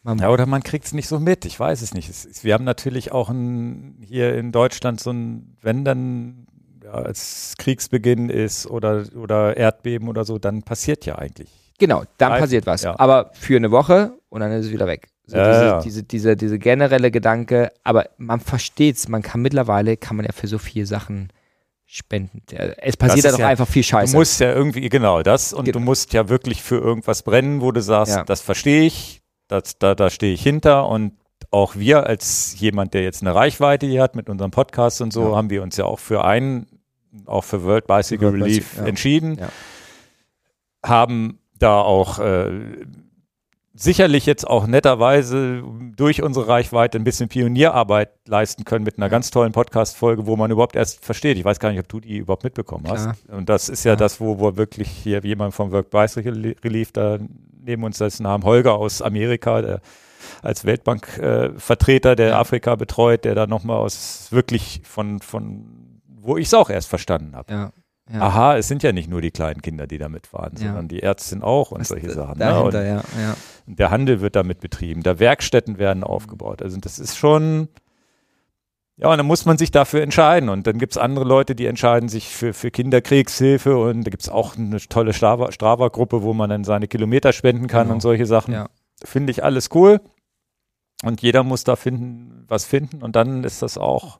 [0.03, 2.09] man ja, oder man kriegt es nicht so mit, ich weiß es nicht.
[2.09, 6.47] Es, wir haben natürlich auch ein, hier in Deutschland so ein, wenn dann
[6.83, 11.49] ja, als Kriegsbeginn ist oder, oder Erdbeben oder so, dann passiert ja eigentlich.
[11.79, 12.83] Genau, dann Nein, passiert was.
[12.83, 12.99] Ja.
[12.99, 15.09] Aber für eine Woche und dann ist es wieder weg.
[15.25, 15.81] So ja, diese, ja.
[15.81, 20.31] diese, diese, diese generelle Gedanke, aber man versteht es, man kann mittlerweile, kann man ja
[20.31, 21.29] für so viele Sachen
[21.91, 22.43] spenden.
[22.77, 24.13] Es passiert ja doch einfach viel Scheiße.
[24.13, 25.79] Du musst ja irgendwie, genau das, und genau.
[25.79, 29.95] du musst ja wirklich für irgendwas brennen, wo du sagst, das verstehe ich, das, da,
[29.95, 31.13] da stehe ich hinter und
[31.49, 35.35] auch wir als jemand, der jetzt eine Reichweite hier hat mit unserem Podcast und so,
[35.35, 36.67] haben wir uns ja auch für einen,
[37.25, 39.39] auch für World Bicycle World Relief Bicycle, entschieden,
[40.85, 42.51] haben da auch äh,
[43.79, 45.63] sicherlich jetzt auch netterweise
[45.95, 50.51] durch unsere Reichweite ein bisschen Pionierarbeit leisten können mit einer ganz tollen Podcast-Folge, wo man
[50.51, 51.37] überhaupt erst versteht.
[51.37, 53.03] Ich weiß gar nicht, ob du die überhaupt mitbekommen hast.
[53.03, 53.37] Klar.
[53.37, 56.91] Und das ist ja, ja, das, wo, wo wirklich hier jemand vom Work Bicycle Relief
[56.91, 57.19] da
[57.61, 59.81] neben uns sitzen haben, Holger aus Amerika, der
[60.41, 62.39] als Weltbank-Vertreter, äh, der ja.
[62.39, 65.65] Afrika betreut, der da nochmal aus wirklich von, von
[66.21, 67.53] wo ich es auch erst verstanden habe.
[67.53, 67.71] Ja.
[68.11, 68.21] Ja.
[68.21, 70.67] Aha, es sind ja nicht nur die kleinen Kinder, die da mitfahren, ja.
[70.67, 72.39] sondern die Ärztin auch und Was solche Sachen.
[72.39, 72.95] Dahinter, ne?
[72.97, 73.35] und ja,
[73.67, 76.63] Der Handel wird damit betrieben, da Werkstätten werden aufgebaut.
[76.63, 77.67] Also das ist schon,
[78.97, 80.49] ja, und dann muss man sich dafür entscheiden.
[80.49, 84.23] Und dann gibt es andere Leute, die entscheiden sich für, für Kinderkriegshilfe und da gibt
[84.23, 87.95] es auch eine tolle Strava-Gruppe, wo man dann seine Kilometer spenden kann genau.
[87.95, 88.65] und solche Sachen.
[89.03, 90.01] Finde ich alles cool.
[91.03, 93.01] Und jeder muss da finden, was finden.
[93.01, 94.19] Und dann ist das auch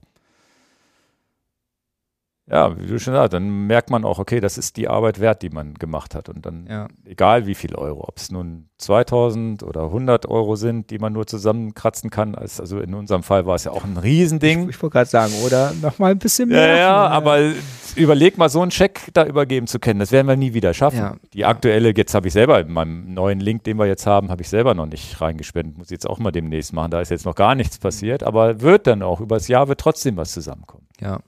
[2.51, 5.43] ja, wie du schon sagst, dann merkt man auch, okay, das ist die Arbeit wert,
[5.43, 6.29] die man gemacht hat.
[6.29, 6.87] Und dann, ja.
[7.05, 11.27] egal wie viel Euro, ob es nun 2000 oder 100 Euro sind, die man nur
[11.27, 12.33] zusammenkratzen kann.
[12.33, 14.63] Also in unserem Fall war es ja auch ein Riesending.
[14.63, 16.67] Ich, ich wollte gerade sagen, oder nochmal ein bisschen mehr.
[16.67, 17.51] Ja, ja, aber
[17.95, 20.97] überleg mal, so einen Scheck da übergeben zu können, das werden wir nie wieder schaffen.
[20.97, 21.15] Ja.
[21.33, 24.41] Die aktuelle, jetzt habe ich selber, in meinem neuen Link, den wir jetzt haben, habe
[24.41, 25.77] ich selber noch nicht reingespendet.
[25.77, 26.89] Muss ich jetzt auch mal demnächst machen.
[26.89, 30.17] Da ist jetzt noch gar nichts passiert, aber wird dann auch, übers Jahr wird trotzdem
[30.17, 30.87] was zusammenkommen.
[30.99, 31.19] Ja.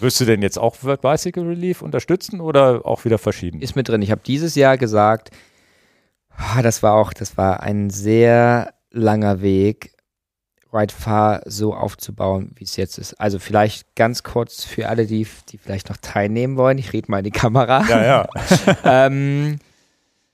[0.00, 3.60] Wirst du denn jetzt auch Bicycle Relief unterstützen oder auch wieder verschieben?
[3.60, 4.02] Ist mit drin.
[4.02, 5.30] Ich habe dieses Jahr gesagt,
[6.36, 9.94] ah, das war auch, das war ein sehr langer Weg,
[10.72, 13.14] Ride Far so aufzubauen, wie es jetzt ist.
[13.14, 16.78] Also vielleicht ganz kurz für alle, die, die vielleicht noch teilnehmen wollen.
[16.78, 17.84] Ich rede mal in die Kamera.
[17.88, 18.28] Ja, ja.
[18.84, 19.58] ähm,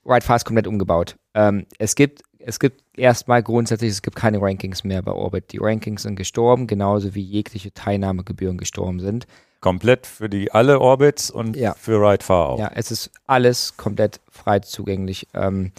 [0.05, 1.17] Ride Far ist komplett umgebaut.
[1.35, 5.53] Ähm, es gibt es gibt erstmal grundsätzlich, es gibt keine Rankings mehr bei Orbit.
[5.53, 9.27] Die Rankings sind gestorben, genauso wie jegliche Teilnahmegebühren gestorben sind.
[9.61, 11.75] Komplett für die alle Orbits und ja.
[11.75, 12.59] für Ride Far auch.
[12.59, 15.29] Ja, es ist alles komplett frei zugänglich.
[15.35, 15.73] Ähm,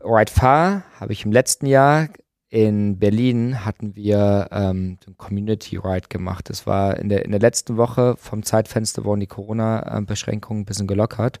[0.00, 2.08] Ride Far habe ich im letzten Jahr
[2.54, 6.48] in Berlin hatten wir ähm, einen Community Ride gemacht.
[6.50, 10.86] Das war in der, in der letzten Woche vom Zeitfenster wurden die Corona-Beschränkungen ein bisschen
[10.86, 11.40] gelockert.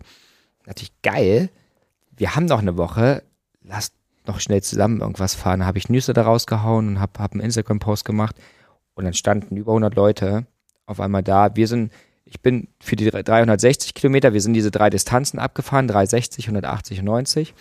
[0.66, 1.50] Natürlich geil.
[2.16, 3.22] Wir haben noch eine Woche.
[3.62, 3.94] Lasst
[4.26, 5.60] noch schnell zusammen irgendwas fahren.
[5.60, 8.34] Da habe ich Nüsse da rausgehauen und habe hab einen Instagram-Post gemacht.
[8.94, 10.46] Und dann standen über 100 Leute
[10.86, 11.54] auf einmal da.
[11.56, 11.92] Wir sind,
[12.24, 17.04] ich bin für die 360 Kilometer, wir sind diese drei Distanzen abgefahren, 360, 180 und
[17.06, 17.54] 90.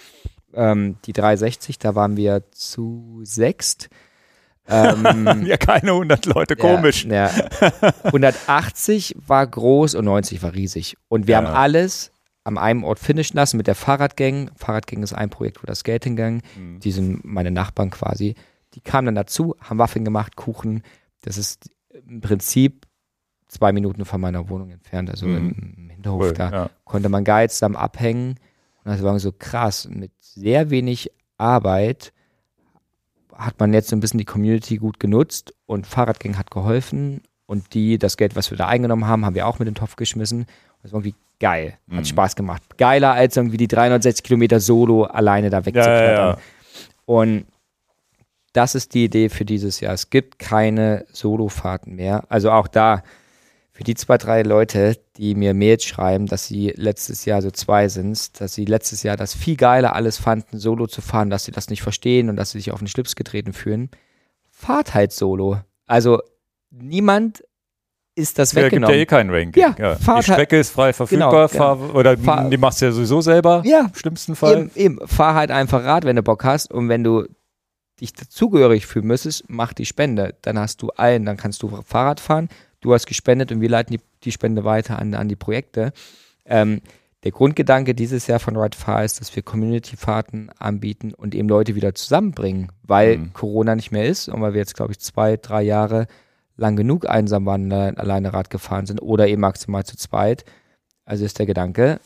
[0.56, 3.90] Ähm, die 360, da waren wir zu sechst.
[4.68, 7.06] Ähm, ja, keine 100 Leute, komisch.
[7.06, 7.94] Ja, ja.
[8.04, 10.98] 180 war groß und 90 war riesig.
[11.08, 11.38] Und wir ja.
[11.40, 12.12] haben alles
[12.44, 14.52] am einem Ort finishen lassen mit der Fahrradgang.
[14.56, 16.80] Fahrradgang ist ein Projekt, wo das Skating Gang, mhm.
[16.80, 18.36] die sind meine Nachbarn quasi.
[18.74, 20.84] Die kamen dann dazu, haben Waffeln gemacht, Kuchen.
[21.22, 21.70] Das ist
[22.08, 22.86] im Prinzip
[23.54, 25.56] zwei Minuten von meiner Wohnung entfernt, also mhm.
[25.78, 26.70] im Hinterhof cool, da, ja.
[26.84, 28.40] konnte man dann abhängen.
[28.84, 29.88] Und das war so krass.
[29.90, 32.12] Mit sehr wenig Arbeit
[33.34, 37.22] hat man jetzt so ein bisschen die Community gut genutzt und Fahrradgang hat geholfen.
[37.46, 39.80] Und die, das Geld, was wir da eingenommen haben, haben wir auch mit in den
[39.80, 40.46] Topf geschmissen.
[40.82, 41.78] Das war irgendwie geil.
[41.90, 42.06] Hat mhm.
[42.06, 42.78] Spaß gemacht.
[42.78, 46.16] Geiler als irgendwie die 360 Kilometer Solo alleine da wegzuklettern.
[46.16, 46.38] Ja, ja.
[47.06, 47.46] Und
[48.54, 49.94] das ist die Idee für dieses Jahr.
[49.94, 52.24] Es gibt keine Solofahrten mehr.
[52.30, 53.04] Also auch da,
[53.74, 57.90] für die zwei, drei Leute, die mir Mails schreiben, dass sie letztes Jahr so zwei
[57.90, 61.52] sind, dass sie letztes Jahr das viel geiler alles fanden, Solo zu fahren, dass sie
[61.52, 63.90] das nicht verstehen und dass sie sich auf den Schlips getreten fühlen,
[64.52, 65.60] fahrt halt Solo.
[65.88, 66.22] Also
[66.70, 67.44] niemand
[68.14, 68.96] ist das ja, weggenommen.
[68.96, 69.64] gibt ja eh kein Ranking.
[69.64, 69.96] Ja, ja.
[69.96, 71.94] Die halt Strecke ist frei verfügbar, genau, fahr, genau.
[71.96, 74.58] oder fahr, die machst du ja sowieso selber, ja, im schlimmsten Fall.
[74.58, 77.26] Eben, eben, fahr halt einfach Rad, wenn du Bock hast und wenn du
[78.00, 80.36] dich dazugehörig fühlen müsstest, mach die Spende.
[80.44, 82.50] Dann hast du allen, dann kannst du Fahrrad fahren,
[82.84, 85.92] du hast gespendet und wir leiten die, die Spende weiter an, an die Projekte.
[86.46, 86.82] Ähm,
[87.24, 91.74] der Grundgedanke dieses Jahr von Ride Far ist, dass wir Community-Fahrten anbieten und eben Leute
[91.74, 93.34] wieder zusammenbringen, weil mhm.
[93.34, 96.08] Corona nicht mehr ist und weil wir jetzt, glaube ich, zwei, drei Jahre
[96.58, 100.44] lang genug einsam waren, alleine Rad gefahren sind oder eben maximal zu zweit.
[101.06, 102.00] Also ist der Gedanke,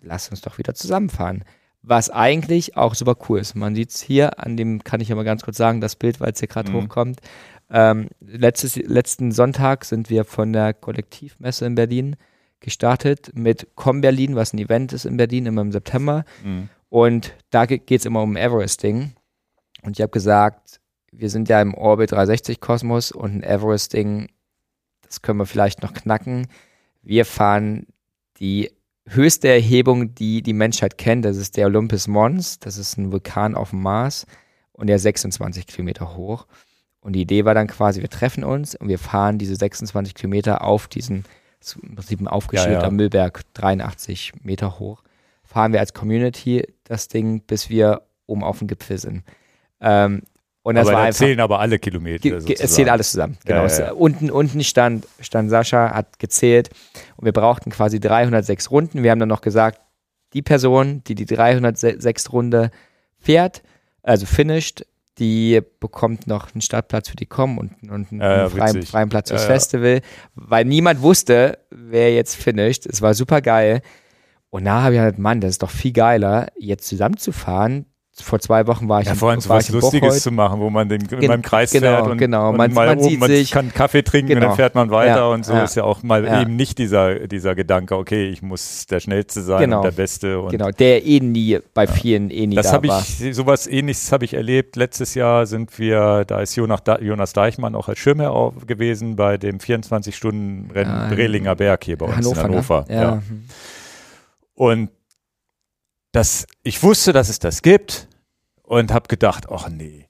[0.00, 1.44] lass uns doch wieder zusammenfahren.
[1.82, 3.54] was eigentlich auch super cool ist.
[3.54, 6.20] Man sieht es hier, an dem kann ich ja mal ganz kurz sagen, das Bild,
[6.20, 6.82] weil es hier gerade Mhm.
[6.82, 7.20] hochkommt.
[7.70, 12.16] Ähm, letztes, letzten Sonntag sind wir von der Kollektivmesse in Berlin
[12.58, 16.24] gestartet mit Com Berlin, was ein Event ist in Berlin immer im September.
[16.44, 16.68] Mhm.
[16.88, 19.12] Und da geht es immer um Everesting.
[19.82, 20.80] Und ich habe gesagt,
[21.12, 24.28] wir sind ja im Orbit 360-Kosmos und ein Everesting,
[25.02, 26.48] das können wir vielleicht noch knacken.
[27.02, 27.86] Wir fahren
[28.38, 28.70] die
[29.06, 31.24] höchste Erhebung, die die Menschheit kennt.
[31.24, 32.58] Das ist der Olympus Mons.
[32.58, 34.26] Das ist ein Vulkan auf dem Mars
[34.72, 36.46] und der ist 26 Kilometer hoch.
[37.00, 40.62] Und die Idee war dann quasi, wir treffen uns und wir fahren diese 26 Kilometer
[40.62, 41.24] auf diesen,
[41.82, 42.90] im Prinzip ein aufgeschütteter Ja, ja.
[42.90, 45.02] Müllberg, 83 Meter hoch.
[45.44, 49.24] Fahren wir als Community das Ding, bis wir oben auf dem Gipfel sind.
[49.80, 50.22] Ähm,
[50.62, 52.36] und das aber war da zählen aber alle Kilometer.
[52.36, 53.38] Es zählt alles zusammen.
[53.46, 53.64] Genau.
[53.66, 53.92] Ja, ja.
[53.92, 56.68] Unten, unten stand, stand Sascha, hat gezählt
[57.16, 59.02] und wir brauchten quasi 306 Runden.
[59.02, 59.80] Wir haben dann noch gesagt,
[60.34, 62.70] die Person, die die 306 Runde
[63.18, 63.62] fährt,
[64.02, 64.84] also finished,
[65.20, 69.30] die bekommt noch einen Startplatz für die Com und, und einen, Ja, freien, freien Platz
[69.30, 69.48] fürs Ja.
[69.48, 70.00] Festival,
[70.34, 72.86] weil niemand wusste, wer jetzt finished.
[72.86, 73.82] Es war super geil.
[74.48, 77.86] Und da habe ich gedacht, Mann, das ist doch viel geiler, jetzt zusammenzufahren.
[78.20, 80.22] Vor zwei Wochen war ich Ja, in- vor allem so was in Lustiges Bocholt.
[80.22, 82.50] zu machen, wo man den immer im Kreis genau, fährt und, genau.
[82.50, 84.46] und Man- mal man oben, sieht man sich- kann Kaffee trinken und Genau.
[84.48, 85.64] dann fährt man weiter Ja, und so ja.
[85.64, 86.42] ist ja auch mal Ja.
[86.42, 89.78] eben nicht dieser, dieser Gedanke, okay, ich muss der Schnellste sein Genau.
[89.78, 90.40] und der Beste.
[90.40, 93.00] Und Genau, der eh nie, bei vielen eh nie Das da habe war.
[93.02, 94.76] ich, sowas ähnliches habe ich erlebt.
[94.76, 100.90] Letztes Jahr sind wir, da ist Jonas, Deichmann auch als Schirmherr gewesen bei dem 24-Stunden-Rennen
[100.90, 102.84] Ja, in Brelinger Berg hier bei uns Hannover, in Hannover.
[102.88, 102.94] Ne?
[102.94, 103.22] Ja.
[104.54, 104.90] Und
[106.12, 108.08] das, ich wusste, dass es das gibt
[108.70, 110.06] und habe gedacht, ach nee,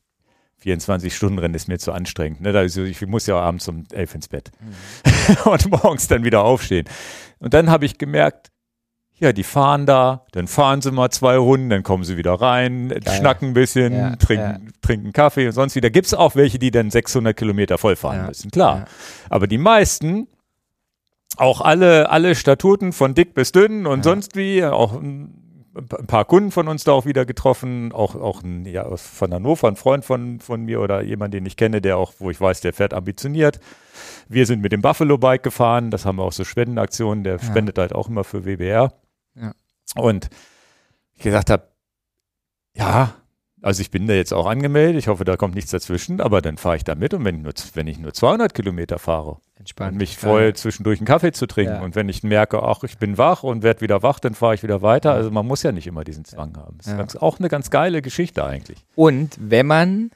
[0.63, 2.43] 24-Stunden-Rennen ist mir zu anstrengend.
[2.43, 2.57] Ne?
[2.57, 5.37] Also ich muss ja abends um elf ins Bett Mhm.
[5.51, 6.87] und morgens dann wieder aufstehen.
[7.39, 8.49] Und dann habe ich gemerkt,
[9.19, 12.93] ja, die fahren da, dann fahren sie mal zwei Runden, dann kommen sie wieder rein,
[13.07, 15.89] schnacken ein bisschen, Ja, trinken, trinken Kaffee und sonst wieder.
[15.89, 18.77] Gibt es auch welche, die dann 600 Kilometer vollfahren Ja, müssen, klar.
[18.79, 18.85] ja.
[19.31, 20.27] Aber die meisten,
[21.37, 24.05] auch alle, alle Statuten von dick bis dünn und Ja.
[24.05, 25.01] sonst wie, auch
[25.81, 29.69] ein, paar Kunden von uns da auch wieder getroffen, auch, auch ein, ja, von Hannover,
[29.69, 32.61] ein Freund von, von mir oder jemand, den ich kenne, der auch, wo ich weiß,
[32.61, 33.61] der fährt ambitioniert.
[34.29, 37.43] Wir sind mit dem Buffalo Bike gefahren, das haben wir auch so Spendenaktionen, der Ja.
[37.43, 38.93] spendet halt auch immer für WBR.
[39.35, 39.53] Ja.
[39.97, 40.31] Und
[41.17, 41.69] ich gesagt habe,
[42.77, 43.15] ja,
[43.63, 46.57] also ich bin da jetzt auch angemeldet, ich hoffe, da kommt nichts dazwischen, aber dann
[46.57, 49.93] fahre ich da mit und wenn, ich nur, wenn ich nur 200 Kilometer fahre, Entspannt.
[49.93, 51.75] und mich freue, zwischendurch einen Kaffee zu trinken.
[51.75, 51.83] Ja.
[51.83, 54.63] Und wenn ich merke, ach, ich bin wach und werde wieder wach, dann fahre ich
[54.63, 55.13] wieder weiter.
[55.13, 56.79] Also man muss ja nicht immer diesen Zwang haben.
[56.79, 56.99] Das ist Ja.
[56.99, 58.85] ganz, auch eine ganz geile Geschichte eigentlich.
[58.95, 60.11] Und wenn man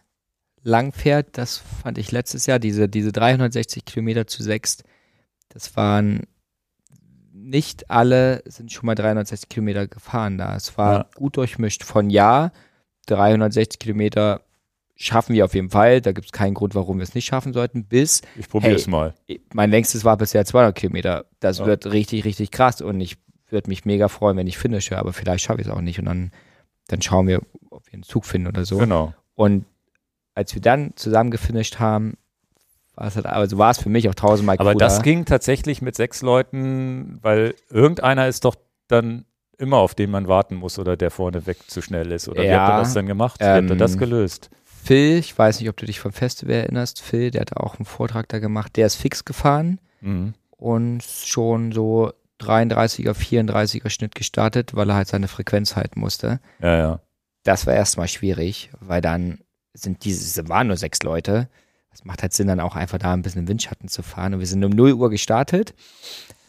[0.62, 4.78] lang fährt, das fand ich letztes Jahr, diese, diese 360 Kilometer zu sechs,
[5.50, 6.22] das waren
[7.32, 10.56] nicht alle sind schon mal 360 Kilometer gefahren da.
[10.56, 11.06] Es war Ja.
[11.14, 11.84] gut durchmischt.
[11.84, 12.52] Von ja,
[13.06, 14.43] 360 Kilometer
[14.97, 16.01] schaffen wir auf jeden Fall.
[16.01, 17.85] Da gibt es keinen Grund, warum wir es nicht schaffen sollten.
[17.85, 18.76] Bis Ich probiere Hey.
[18.81, 19.14] es mal.
[19.52, 21.24] mein längstes war bisher 200 Kilometer.
[21.40, 21.66] Das Ja.
[21.66, 23.16] wird richtig, richtig krass und ich
[23.51, 26.06] würde mich mega freuen, wenn ich finische, aber vielleicht schaffe ich es auch nicht und
[26.06, 26.31] dann,
[26.89, 27.40] dann schauen wir,
[27.70, 28.78] ob wir einen Zug finden oder so.
[28.78, 29.12] Genau.
[29.35, 29.64] Und
[30.35, 32.14] als wir dann zusammen gefinisht haben,
[32.97, 34.85] war es halt, also war es für mich auch tausendmal Aber cooler.
[34.86, 38.55] das ging tatsächlich mit sechs Leuten, weil irgendeiner ist doch
[38.89, 39.24] dann
[39.59, 42.28] immer, auf den man warten muss oder der vorne weg zu schnell ist.
[42.28, 43.40] Oder wie Ja, habt ihr das dann gemacht?
[43.40, 44.51] Wie habt ihr ähm, das gelöst?
[44.64, 47.86] Phil, ich weiß nicht, ob du dich vom Festival erinnerst, Phil, der hat auch einen
[47.86, 50.35] Vortrag da gemacht, der ist fix gefahren Mhm.
[50.51, 56.40] und schon so 33er, 34er Schnitt gestartet, weil er halt seine Frequenz halten musste.
[56.60, 57.01] Ja, ja.
[57.44, 59.39] Das war erstmal schwierig, weil dann
[59.72, 61.48] sind diese, es waren nur sechs Leute.
[61.93, 64.35] Es macht halt Sinn, dann auch einfach da ein bisschen im Windschatten zu fahren.
[64.35, 65.74] Und wir sind um 0 Uhr gestartet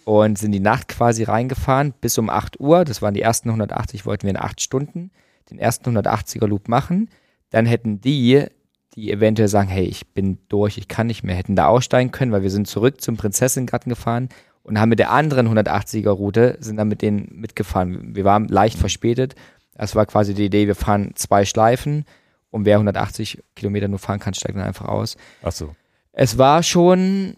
[0.05, 2.85] und sind die Nacht quasi reingefahren bis um 8 Uhr.
[2.85, 5.11] Das waren die ersten 180, wollten wir in 8 Stunden
[5.49, 7.09] den ersten 180er Loop machen.
[7.49, 8.45] Dann hätten die,
[8.93, 12.31] die eventuell sagen, hey, ich bin durch, ich kann nicht mehr, hätten da aussteigen können,
[12.31, 14.29] weil wir sind zurück zum Prinzessingarten gefahren
[14.63, 18.15] und haben mit der anderen 180er Route, sind dann mit denen mitgefahren.
[18.15, 19.35] Wir waren leicht verspätet.
[19.73, 22.05] Das war quasi die Idee, wir fahren zwei Schleifen
[22.51, 25.17] und wer 180 Kilometer nur fahren kann, steigt dann einfach aus.
[25.41, 25.75] Ach so.
[26.11, 27.35] Es war schon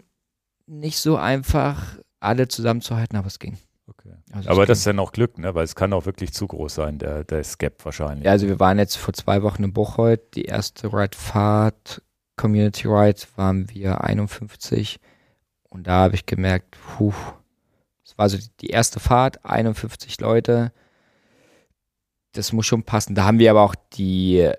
[0.66, 3.58] nicht so einfach, alle zusammenzuhalten, aber es ging.
[3.86, 4.10] Okay.
[4.32, 5.54] Also Aber das ist dann auch Glück, ne?
[5.54, 8.26] weil es kann auch wirklich zu groß sein, der, der Skep wahrscheinlich.
[8.26, 10.34] Ja, also wir waren jetzt vor zwei Wochen in Bocholt.
[10.34, 12.02] Die erste Ride-Fahrt,
[12.36, 15.00] Community Ride, waren wir 51.
[15.70, 17.14] Und da habe ich gemerkt, puh,
[18.04, 20.72] es war so die erste Fahrt, 51 Leute.
[22.32, 23.14] Das muss schon passen.
[23.14, 24.50] Da haben wir aber auch die,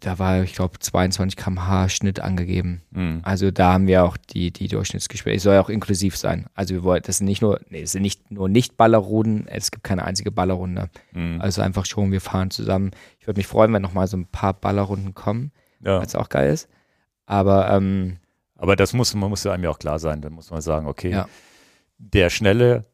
[0.00, 2.82] da war, ich glaube, 22 km/h Schnitt angegeben.
[2.90, 3.20] Mhm.
[3.22, 5.40] Also da haben wir auch die, die Durchschnittsgespräche.
[5.40, 6.46] soll ja auch inklusiv sein.
[6.54, 9.70] Also wir wollen, das sind nicht nur, nee, es sind nicht nur nicht Ballerruden, es
[9.70, 10.90] gibt keine einzige Ballerrunde.
[11.12, 11.40] Mhm.
[11.40, 12.90] Also einfach schon, wir fahren zusammen.
[13.20, 15.98] Ich würde mich freuen, wenn nochmal so ein paar Ballerrunden kommen, Ja.
[15.98, 16.68] weil es auch geil ist.
[17.26, 18.16] Aber ähm,
[18.56, 20.20] Aber das muss, man muss ja einem ja auch klar sein.
[20.22, 21.28] Dann muss man sagen, okay, Ja.
[21.98, 22.84] der Schnelle,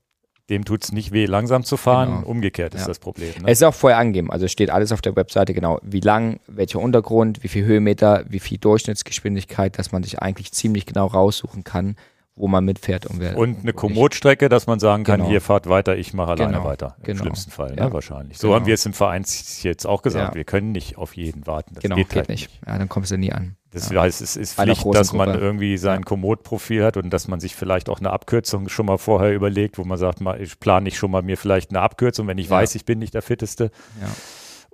[0.51, 2.16] dem tut es nicht weh, langsam zu fahren.
[2.19, 2.27] Genau.
[2.29, 2.87] Umgekehrt ist Ja.
[2.89, 3.31] das Problem.
[3.41, 3.45] Ne?
[3.51, 4.31] es ist auch vorher angegeben.
[4.31, 8.25] Also es steht alles auf der Webseite genau, wie lang, welcher Untergrund, wie viel Höhenmeter,
[8.29, 11.97] wie viel Durchschnittsgeschwindigkeit, dass man sich eigentlich ziemlich genau raussuchen kann,
[12.36, 13.36] wo man mitfährt und wer.
[13.36, 13.77] Und eine nicht.
[13.77, 15.31] Komootstrecke, dass man sagen kann, Genau.
[15.31, 16.65] hier fahrt weiter, ich mache alleine Genau.
[16.65, 16.97] weiter.
[16.98, 17.23] Im Genau.
[17.23, 17.77] schlimmsten Fall, ne?
[17.82, 17.93] Ja.
[17.93, 18.39] wahrscheinlich.
[18.39, 18.56] So Genau.
[18.61, 19.24] haben wir es im Verein
[19.62, 20.31] jetzt auch gesagt.
[20.31, 20.35] Ja.
[20.35, 21.74] Wir können nicht auf jeden warten.
[21.74, 22.51] Das Genau, geht, geht, halt nicht.
[22.66, 23.56] Ja, dann kommst du nie an.
[23.70, 24.02] Das ja.
[24.02, 25.44] heißt, es ist Pflicht, dass man Gruppe.
[25.44, 26.05] irgendwie sein.
[26.05, 29.85] Komoot-Profil hat und dass man sich vielleicht auch eine Abkürzung schon mal vorher überlegt, wo
[29.85, 32.74] man sagt, mal, ich plane nicht schon mal mir vielleicht eine Abkürzung, wenn ich weiß,
[32.74, 33.70] ich bin nicht der Fitteste.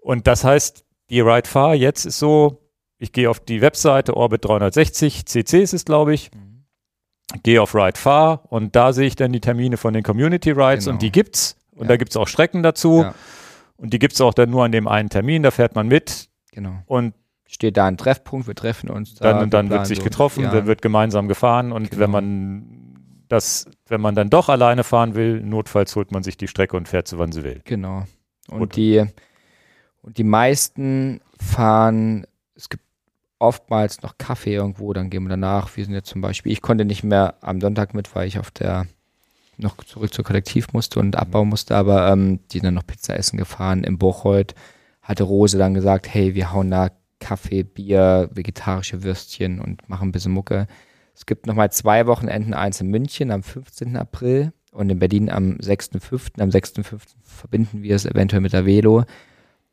[0.01, 2.63] Und das heißt, die Ride Far jetzt ist so,
[2.99, 6.41] ich gehe auf die Webseite Orbit 360, CC ist es, glaube ich, gehe
[7.59, 10.95] auf Ride Far und da sehe ich dann die Termine von den Community Rides Genau.
[10.95, 11.57] und die gibt's.
[11.73, 11.89] Und Ja.
[11.89, 13.03] da gibt's auch Strecken dazu.
[13.03, 13.15] Ja.
[13.77, 16.83] Und die gibt's auch dann nur an dem einen Termin, da fährt man mit Genau.
[16.87, 17.15] und
[17.47, 19.33] Steht da ein Treffpunkt, wir treffen uns da.
[19.33, 20.05] dann, und dann wird sich so.
[20.05, 22.03] getroffen, Ja, dann wird gemeinsam gefahren und Genau.
[22.03, 22.97] wenn man
[23.29, 26.87] das, wenn man dann doch alleine fahren will, notfalls holt man sich die Strecke und
[26.89, 27.61] fährt so, wann sie will.
[27.65, 28.05] Genau.
[28.49, 28.77] Und Gut.
[28.77, 29.05] die,
[30.03, 32.85] und die meisten fahren, es gibt
[33.41, 35.77] oftmals noch Kaffee irgendwo, dann gehen wir danach.
[35.77, 38.51] Wir sind jetzt zum Beispiel, ich konnte nicht mehr am Sonntag mit, weil ich auf
[38.51, 38.87] der
[39.57, 43.17] noch zurück zur Kollektiv musste und abbauen musste, aber ähm, die sind dann noch Pizza
[43.17, 43.85] essen gefahren.
[43.85, 44.55] Im Bocholt
[45.03, 50.13] hatte Rose dann gesagt, hey, wir hauen da Kaffee, Bier, vegetarische Würstchen und machen ein
[50.13, 50.67] bisschen Mucke.
[51.15, 53.97] Es gibt nochmal zwei Wochenenden, eins in München am 15.
[53.97, 56.41] April und in Berlin am 6.5.
[56.41, 57.01] Am 6.5.
[57.23, 59.05] verbinden wir es eventuell mit der Velo.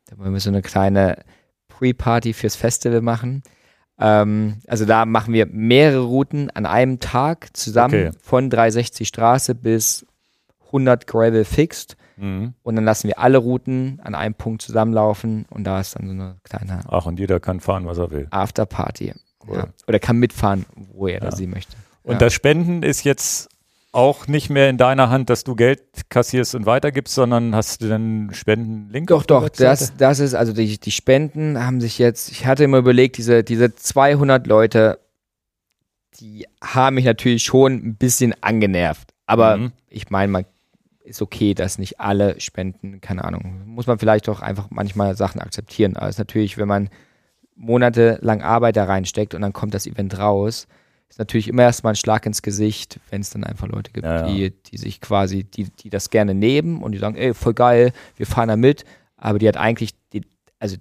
[0.06, 1.24] Da wollen wir so eine kleine
[1.68, 3.42] Pre-Party fürs Festival machen.
[4.00, 8.18] Ähm, also da machen wir mehrere Routen an einem Tag zusammen Okay.
[8.22, 10.06] von 360 Straße bis
[10.66, 11.96] 100 Gravel fixed.
[12.16, 12.54] Mhm.
[12.62, 16.12] Und dann lassen wir alle Routen an einem Punkt zusammenlaufen und da ist dann so
[16.12, 18.26] eine kleine Ach, und jeder kann fahren, was er will.
[18.30, 19.14] Afterparty.
[19.46, 19.56] Cool.
[19.56, 19.66] Ja.
[19.86, 21.36] Oder kann mitfahren, wo er oder Ja.
[21.36, 21.76] sie möchte.
[22.02, 22.18] Und Ja.
[22.18, 23.48] das Spenden ist jetzt
[23.98, 27.88] auch nicht mehr in deiner Hand, dass du Geld kassierst und weitergibst, sondern hast du
[27.88, 29.08] dann Spenden-Link?
[29.08, 32.78] Doch, doch, das, das ist, also die, die Spenden haben sich jetzt, ich hatte immer
[32.78, 35.00] überlegt, diese, diese 200 Leute,
[36.20, 39.12] die haben mich natürlich schon ein bisschen angenervt.
[39.26, 39.72] Aber Mhm.
[39.88, 40.44] ich meine, man
[41.02, 43.62] ist okay, dass nicht alle spenden, keine Ahnung.
[43.66, 45.96] Muss man vielleicht auch einfach manchmal Sachen akzeptieren.
[45.96, 46.88] Aber es ist natürlich, wenn man
[47.56, 50.68] monatelang Arbeit da reinsteckt und dann kommt das Event raus,
[51.08, 54.26] ist natürlich immer erstmal ein Schlag ins Gesicht, wenn es dann einfach Leute gibt, Ja,
[54.26, 54.26] ja.
[54.26, 57.92] Die, die sich quasi, die, die das gerne nehmen und die sagen, ey, voll geil,
[58.16, 58.84] wir fahren da mit,
[59.16, 60.22] aber die hat eigentlich, die,
[60.58, 60.76] also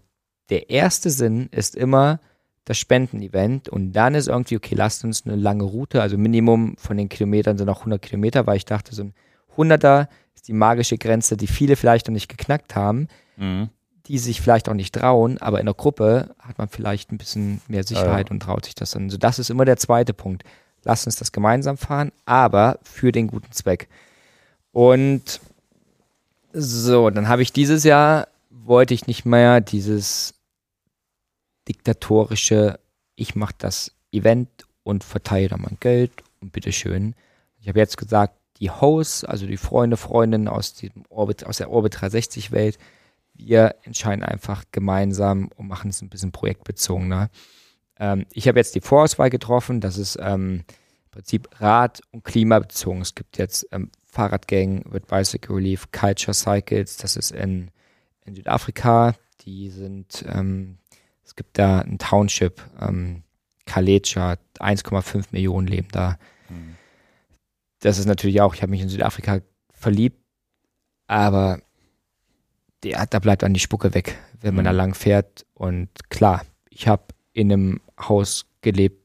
[0.49, 2.19] der erste Sinn ist immer
[2.65, 6.97] das Spendenevent und dann ist irgendwie, okay, lasst uns eine lange Route, also Minimum von
[6.97, 9.13] den Kilometern sind auch 100 Kilometer, weil ich dachte, so ein
[9.55, 13.07] 100er ist die magische Grenze, die viele vielleicht noch nicht geknackt haben,
[13.37, 13.69] Mhm.
[14.07, 17.61] Die sich vielleicht auch nicht trauen, aber in der Gruppe hat man vielleicht ein bisschen
[17.67, 18.31] mehr Sicherheit Ja.
[18.31, 19.09] und traut sich das dann.
[19.09, 20.43] So, das ist immer der zweite Punkt.
[20.83, 23.89] Lasst uns das gemeinsam fahren, aber für den guten Zweck.
[24.71, 25.41] Und
[26.53, 30.33] so, dann habe ich dieses Jahr, wollte ich nicht mehr dieses
[31.67, 32.79] diktatorische,
[33.15, 34.49] ich mache das Event
[34.83, 36.11] und verteile dann mein Geld
[36.41, 37.15] und bitteschön.
[37.59, 41.69] Ich habe jetzt gesagt, die Hosts, also die Freunde, Freundinnen aus, dem Orbit, aus der
[41.69, 42.77] Orbit 360 Welt,
[43.37, 47.29] wir entscheiden einfach gemeinsam und machen es ein bisschen projektbezogener.
[47.99, 50.63] Ähm, ich habe jetzt die Vorauswahl getroffen, das ist ähm,
[51.05, 53.01] im Prinzip Rad- und Klimabezogen.
[53.01, 57.71] Es gibt jetzt ähm, Fahrradgang, wird Bicycle Relief, Culture Cycles, das ist in,
[58.25, 59.13] in Südafrika.
[59.45, 60.77] Die sind, ähm,
[61.23, 63.23] es gibt da ein Township, ähm,
[63.65, 66.17] Kalecha, 1,5 Millionen leben da.
[66.49, 66.75] Mhm.
[67.79, 69.41] Das ist natürlich auch, ich habe mich in Südafrika
[69.71, 70.19] verliebt,
[71.05, 71.61] aber
[72.83, 74.67] der, da bleibt dann die Spucke weg, wenn man Mhm.
[74.67, 75.45] da lang fährt.
[75.53, 79.03] Und klar, ich habe in einem Haus gelebt,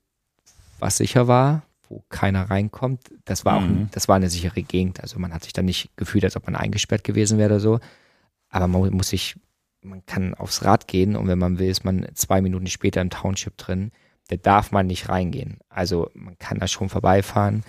[0.78, 3.00] was sicher war, wo keiner reinkommt.
[3.24, 3.88] Das war auch, Mhm.
[3.92, 5.00] das war eine sichere Gegend.
[5.00, 7.80] Also man hat sich da nicht gefühlt, als ob man eingesperrt gewesen wäre oder so.
[8.48, 9.36] Aber man muss sich,
[9.82, 13.10] man kann aufs Rad gehen und wenn man will, ist man zwei Minuten später im
[13.10, 13.90] Township drin.
[14.28, 15.58] Da darf man nicht reingehen.
[15.68, 17.64] Also man kann da schon vorbeifahren.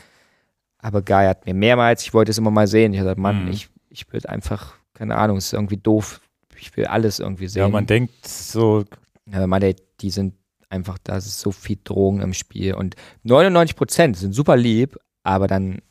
[0.77, 2.93] Aber Guy hat mir mehrmals, ich wollte es immer mal sehen.
[2.93, 3.51] Ich habe gesagt, Mann, Mhm.
[3.51, 6.21] ich, ich will einfach, keine Ahnung, es ist irgendwie doof.
[6.57, 7.61] Ich will alles irgendwie sehen.
[7.61, 8.85] Ja, man denkt so,
[9.31, 10.35] Ja, meine, die sind
[10.69, 15.47] einfach, da ist so viel Drogen im Spiel und 99 Prozent sind super lieb, aber
[15.47, 15.81] dann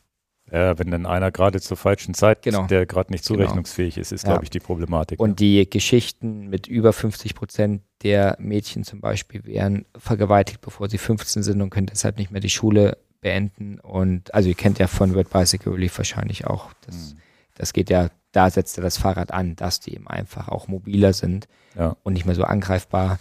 [0.50, 2.66] Ja, wenn dann einer gerade zur falschen Zeit, Genau.
[2.66, 3.38] der gerade nicht Genau.
[3.38, 4.30] zurechnungsfähig ist, ist, Ja.
[4.32, 5.18] glaube ich, die Problematik.
[5.18, 10.98] Und die Geschichten mit über 50 Prozent der Mädchen zum Beispiel werden vergewaltigt, bevor sie
[10.98, 13.78] 15 sind und können deshalb nicht mehr die Schule beenden.
[13.80, 16.70] Und also ihr kennt ja von World Bicycle Relief wahrscheinlich auch.
[16.84, 17.18] Das, Mhm.
[17.54, 21.12] das geht ja, da setzt er das Fahrrad an, dass die eben einfach auch mobiler
[21.12, 21.46] sind
[21.76, 21.96] Ja.
[22.02, 23.18] und nicht mehr so angreifbar.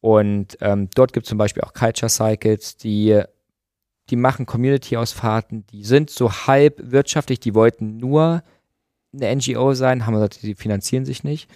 [0.00, 3.22] Und ähm, dort gibt es zum Beispiel auch Culture Cycles, die,
[4.10, 8.42] die machen Community-Ausfahrten, die sind so halb wirtschaftlich, die wollten nur
[9.14, 11.48] eine NGO sein, haben gesagt, die finanzieren sich nicht,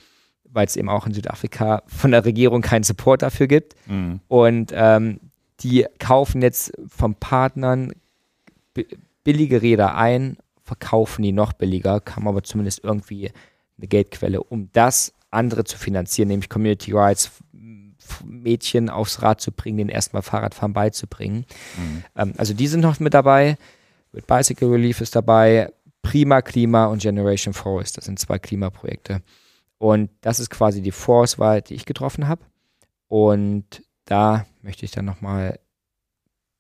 [0.44, 3.74] weil es eben auch in Südafrika von der Regierung keinen Support dafür gibt.
[3.88, 4.20] Mhm.
[4.28, 5.20] Und ähm,
[5.60, 7.94] die kaufen jetzt von Partnern
[8.74, 8.86] bi-
[9.24, 10.36] billige Räder ein,
[10.66, 13.30] verkaufen die noch billiger, haben aber zumindest irgendwie
[13.78, 17.30] eine Geldquelle, um das andere zu finanzieren, nämlich Community Rights,
[18.24, 21.44] Mädchen aufs Rad zu bringen, denen erstmal Fahrradfahren beizubringen.
[21.76, 22.04] Mhm.
[22.16, 23.56] Ähm, also die sind noch mit dabei.
[24.12, 25.72] With Bicycle Relief ist dabei.
[26.02, 27.96] Prima Klima und Generation Forest.
[27.96, 29.22] Das sind zwei Klimaprojekte.
[29.78, 32.42] Und das ist quasi die Vorauswahl, die ich getroffen habe.
[33.08, 35.58] Und da möchte ich dann nochmal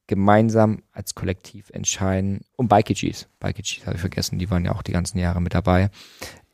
[0.06, 2.42] gemeinsam als Kollektiv entscheiden.
[2.56, 3.28] Und Bikeagees.
[3.40, 5.90] Bikeagees habe ich vergessen, die waren ja auch die ganzen Jahre mit dabei,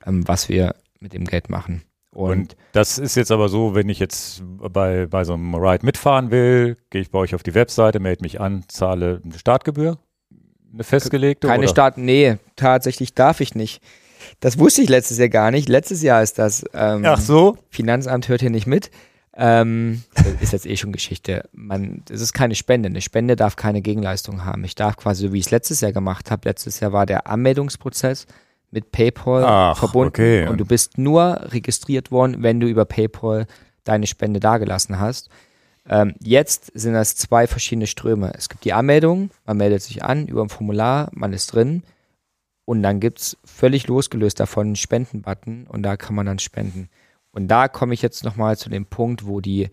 [0.06, 1.82] ähm, was wir mit dem Geld machen.
[2.14, 5.84] Und, Und das ist jetzt aber so, wenn ich jetzt bei, bei so einem Ride
[5.84, 9.98] mitfahren will, gehe ich bei euch auf die Webseite, melde mich an, zahle eine Startgebühr,
[10.72, 11.48] eine festgelegte?
[11.48, 11.68] Keine oder?
[11.68, 13.82] Start, nee, tatsächlich darf ich nicht.
[14.40, 15.68] Das wusste ich letztes Jahr gar nicht.
[15.68, 16.64] Letztes Jahr ist das.
[16.74, 17.58] Ähm, Ach so?
[17.70, 18.90] Finanzamt hört hier nicht mit.
[19.34, 21.48] Ähm, das ist jetzt eh schon Geschichte.
[21.52, 22.88] Man, es ist keine Spende.
[22.88, 24.64] Eine Spende darf keine Gegenleistung haben.
[24.64, 27.26] Ich darf quasi, so wie ich es letztes Jahr gemacht habe, letztes Jahr war der
[27.26, 28.26] Anmeldungsprozess
[28.70, 30.48] mit PayPal Ach, verbunden okay.
[30.48, 33.46] und du bist nur registriert worden, wenn du über PayPal
[33.84, 35.28] deine Spende dagelassen hast.
[35.88, 38.32] Ähm, jetzt sind das zwei verschiedene Ströme.
[38.36, 41.82] Es gibt die Anmeldung, man meldet sich an über ein Formular, man ist drin
[42.64, 46.88] und dann gibt es völlig losgelöst davon einen Spendenbutton und da kann man dann spenden.
[47.32, 49.70] Und da komme ich jetzt nochmal zu dem Punkt, wo die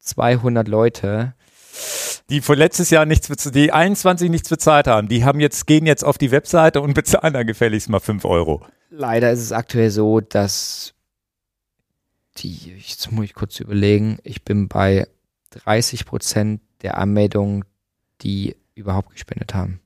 [0.00, 1.34] 200 Leute,
[2.28, 6.04] Die von letztes Jahr nichts, die 21 nichts bezahlt haben, die haben jetzt, gehen jetzt
[6.04, 8.66] auf die Webseite und bezahlen dann gefälligst mal 5 Euro.
[8.90, 10.94] leider ist es aktuell so, dass
[12.38, 15.06] die, jetzt muss ich kurz überlegen, ich bin bei
[15.50, 17.64] 30 Prozent der Anmeldungen,
[18.22, 19.80] die überhaupt gespendet haben.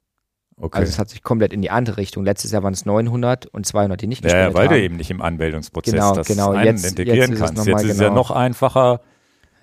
[0.62, 0.78] Okay.
[0.78, 2.24] Also es hat sich komplett in die andere Richtung.
[2.24, 4.74] Letztes Jahr waren es 900 und 200, die nicht ja, ja, gespendet weil haben.
[4.76, 6.54] du eben nicht im Anmeldungsprozess Genau, das genau.
[6.54, 7.66] Jetzt- integrieren jetzt ist kannst.
[7.66, 8.14] Jetzt mal ist es ja genau.
[8.20, 9.00] noch einfacher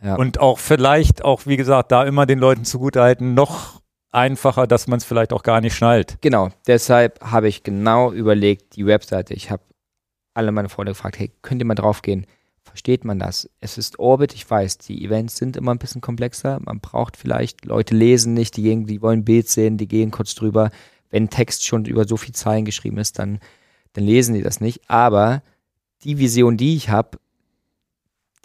[0.03, 0.15] Ja.
[0.15, 4.97] und auch vielleicht auch, wie gesagt, da immer den Leuten zugutehalten, noch einfacher, dass man
[4.97, 6.17] es vielleicht auch gar nicht schnallt.
[6.21, 9.33] Genau, deshalb habe ich genau überlegt, die Webseite.
[9.33, 9.63] Ich habe
[10.33, 12.25] alle meine Freunde gefragt, hey, könnt ihr mal draufgehen?
[12.79, 13.49] Versteht man das?
[13.59, 16.61] Es ist Orbit, ich weiß, die Events sind immer ein bisschen komplexer.
[16.63, 20.11] Man braucht vielleicht, Leute lesen nicht, die, gehen, die wollen ein Bild sehen, die gehen
[20.11, 20.71] kurz drüber.
[21.09, 23.39] Wenn Text schon über so viel Zeilen geschrieben ist, dann,
[23.91, 24.89] dann lesen die das nicht.
[24.89, 25.43] Aber
[26.05, 27.19] die Vision, die ich habe,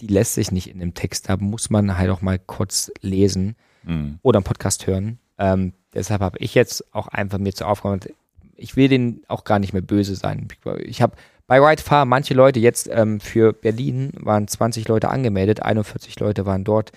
[0.00, 1.28] die lässt sich nicht in dem Text.
[1.28, 3.54] Da muss man halt auch mal kurz lesen
[3.84, 4.18] Mhm.
[4.22, 5.20] oder einen Podcast hören.
[5.38, 8.00] Ähm, deshalb habe ich jetzt auch einfach mir zur Aufgabe,
[8.56, 10.48] ich will denen auch gar nicht mehr böse sein.
[10.80, 11.14] Ich habe
[11.46, 16.46] bei Ride Fahr manche Leute jetzt ähm, für Berlin waren 20 Leute angemeldet, 41 Leute
[16.46, 16.92] waren dort.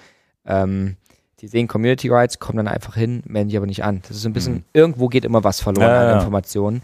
[0.45, 0.95] Ähm,
[1.39, 4.01] die sehen Community Rights, kommen dann einfach hin, melden sich aber nicht an.
[4.07, 4.63] Das ist ein bisschen, Mhm.
[4.73, 6.15] irgendwo geht immer was verloren Ja, an ja.
[6.17, 6.81] Informationen.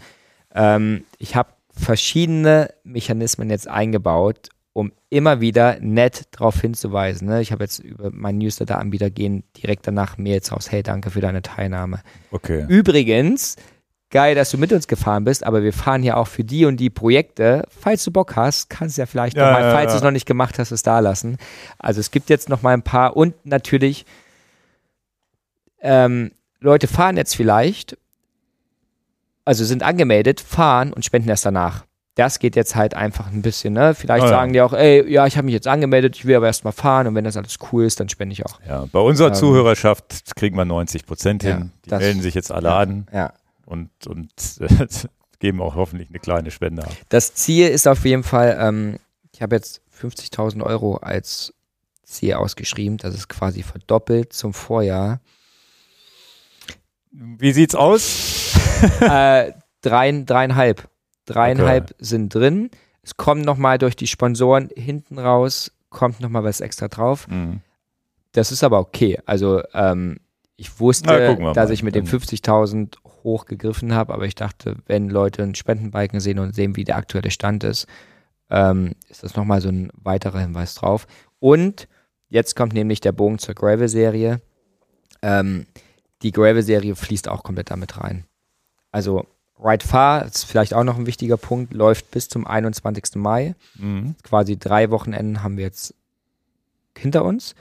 [0.54, 7.28] Ähm, ich habe verschiedene Mechanismen jetzt eingebaut, um immer wieder nett darauf hinzuweisen.
[7.28, 7.40] Ne?
[7.40, 10.70] Ich habe jetzt über meinen Newsletter-Anbieter gehen direkt danach Mails raus.
[10.70, 12.00] Hey, danke für deine Teilnahme.
[12.30, 12.64] Okay.
[12.68, 13.56] Übrigens,
[14.14, 16.78] geil, dass du mit uns gefahren bist, aber wir fahren ja auch für die und
[16.78, 17.64] die Projekte.
[17.68, 19.90] Falls du Bock hast, kannst du ja vielleicht Ja, noch mal, ja, falls ja.
[19.90, 21.36] du es noch nicht gemacht hast, es da lassen.
[21.78, 24.06] Also es gibt jetzt noch mal ein paar und natürlich
[25.82, 27.98] ähm, Leute fahren jetzt vielleicht,
[29.44, 31.84] also sind angemeldet, fahren und spenden erst danach.
[32.14, 33.96] Das geht jetzt halt einfach ein bisschen, ne?
[33.96, 34.28] Vielleicht ja.
[34.28, 36.70] sagen die auch, ey, ja, ich habe mich jetzt angemeldet, ich will aber erst mal
[36.70, 38.60] fahren und wenn das alles cool ist, dann spende ich auch.
[38.66, 41.72] Ja, bei unserer Ähm, Zuhörerschaft kriegen wir 90 Prozent hin.
[41.84, 43.32] Die melden sich jetzt alle an Ja
[43.66, 44.32] und, und
[45.38, 46.92] geben auch hoffentlich eine kleine Spende ab.
[47.08, 48.98] Das Ziel ist auf jeden Fall, ähm,
[49.32, 51.52] ich habe jetzt 50.000 Euro als
[52.04, 52.98] Ziel ausgeschrieben.
[52.98, 55.20] Das ist quasi verdoppelt zum Vorjahr.
[57.10, 58.54] Wie sieht's aus?
[59.00, 59.52] äh,
[59.82, 60.88] drein, dreieinhalb.
[61.26, 61.94] Dreieinhalb okay.
[61.98, 62.70] sind drin.
[63.02, 67.28] Es kommen nochmal durch die Sponsoren hinten raus, kommt nochmal was extra drauf.
[67.28, 67.60] Mhm.
[68.32, 69.20] Das ist aber okay.
[69.26, 70.20] Also ähm,
[70.56, 71.72] ich wusste, Na, dass mal.
[71.72, 76.54] ich mit den 50.000 hochgegriffen habe, aber ich dachte, wenn Leute einen Spendenbalken sehen und
[76.54, 77.86] sehen, wie der aktuelle Stand ist,
[78.50, 81.06] ähm, ist das nochmal so ein weiterer Hinweis drauf.
[81.40, 81.88] Und
[82.28, 84.40] jetzt kommt nämlich der Bogen zur Gravel-Serie.
[85.22, 85.66] Ähm,
[86.22, 88.24] die Gravel-Serie fließt auch komplett damit rein.
[88.92, 89.26] Also
[89.58, 93.16] Ride Far ist vielleicht auch noch ein wichtiger Punkt, läuft bis zum 21.
[93.16, 93.54] Mai.
[93.76, 94.14] Mhm.
[94.22, 95.94] Quasi drei Wochenenden haben wir jetzt
[96.96, 97.54] hinter uns.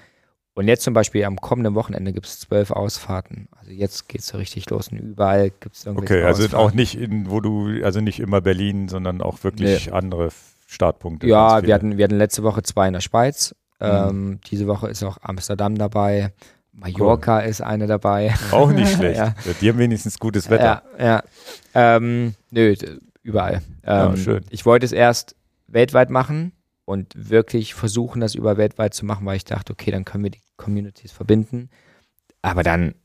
[0.56, 3.48] Und jetzt zum Beispiel am kommenden Wochenende gibt es zwölf Ausfahrten.
[3.57, 6.67] Also jetzt geht es so richtig los und überall gibt es irgendwelche Okay, also Ausfahrten.
[6.67, 10.30] auch nicht in, wo du, also nicht immer Berlin, sondern auch wirklich andere
[10.67, 11.25] Startpunkte.
[11.27, 13.56] Ja, wir hatten, wir hatten letzte Woche zwei in der Schweiz.
[13.80, 13.88] Mhm.
[13.88, 16.33] Ähm, diese Woche ist auch Amsterdam dabei.
[16.72, 18.33] Mallorca ist eine dabei.
[18.51, 19.17] auch nicht schlecht.
[19.17, 19.35] Ja.
[19.59, 20.83] Die haben wenigstens gutes Wetter.
[20.99, 21.23] Ja, ja.
[21.73, 22.75] Ähm, nö,
[23.23, 23.61] überall.
[23.85, 24.45] Ja, Ähm, schön.
[24.51, 25.35] Ich wollte es erst
[25.67, 26.51] weltweit machen
[26.86, 30.32] und wirklich versuchen, das über weltweit zu machen, weil ich dachte, okay, dann können wir
[30.32, 31.70] die Communities verbinden.
[32.42, 32.95] Aber dann,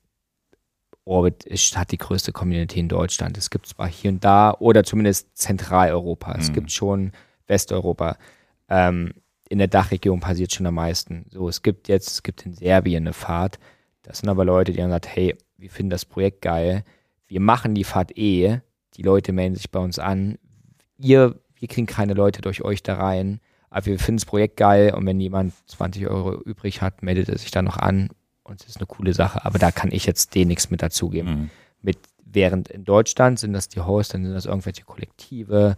[1.05, 3.39] Orbit ist, hat die größte Community in Deutschland.
[3.39, 6.34] Es gibt zwar hier und da oder zumindest Zentraleuropa.
[6.34, 6.55] Es Mhm.
[6.55, 7.12] gibt schon
[7.47, 8.18] Westeuropa.
[8.68, 9.15] Ähm,
[9.48, 11.24] in der Dachregion passiert schon am meisten.
[11.31, 13.58] So, es gibt jetzt, es gibt in Serbien eine Fahrt.
[14.02, 16.84] Das sind aber Leute, die haben gesagt, hey, wir finden das Projekt geil.
[17.26, 18.60] Wir machen die Fahrt eh.
[18.97, 20.36] Die Leute melden sich bei uns an.
[20.98, 23.40] Ihr, wir kriegen keine Leute durch euch da rein.
[23.70, 27.38] Aber wir finden das Projekt geil und wenn jemand 20 Euro übrig hat, meldet er
[27.38, 28.10] sich dann noch an
[28.42, 29.44] und es ist eine coole Sache.
[29.44, 31.50] Aber da kann ich jetzt denen nichts mit dazugeben Mhm.
[31.82, 35.76] mit, während in Deutschland sind das die Hosts, dann sind das irgendwelche Kollektive,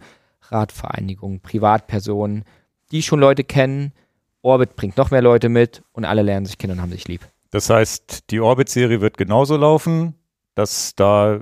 [0.49, 2.45] Radvereinigungen, Privatpersonen,
[2.91, 3.93] die schon Leute kennen.
[4.41, 7.21] Orbit bringt noch mehr Leute mit und alle lernen sich kennen und haben sich lieb.
[7.51, 10.15] Das heißt, die Orbit-Serie wird genauso laufen,
[10.55, 11.41] dass da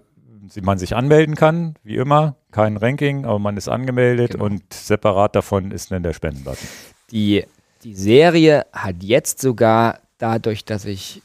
[0.62, 2.36] man sich anmelden kann, wie immer.
[2.52, 4.46] Kein Ranking, aber man ist angemeldet Genau.
[4.46, 6.68] und separat davon ist dann der Spendenbutton.
[7.12, 7.46] Die,
[7.84, 11.22] die Serie hat jetzt sogar dadurch, dass ich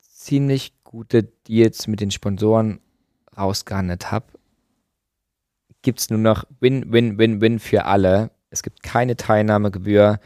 [0.00, 2.80] ziemlich gute Deals mit den Sponsoren
[3.36, 4.26] rausgehandelt habe,
[5.82, 8.30] gibt es nur noch Win, Win, Win, Win für alle.
[8.50, 10.20] Es gibt keine Teilnahmegebühr.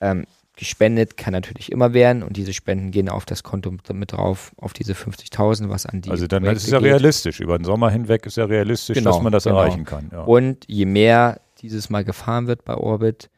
[0.00, 0.26] Ähm,
[0.58, 4.72] gespendet kann natürlich immer werden und diese Spenden gehen auf das Konto mit, drauf, auf
[4.72, 6.88] diese 50.000, was an die also dann Projekte ist es ja geht.
[6.88, 7.38] realistisch.
[7.40, 9.60] Über den Sommer hinweg ist ja realistisch, Genau, dass man das genau.
[9.60, 10.10] erreichen kann.
[10.12, 10.22] Ja.
[10.22, 13.30] Und je mehr dieses Mal gefahren wird bei Orbit,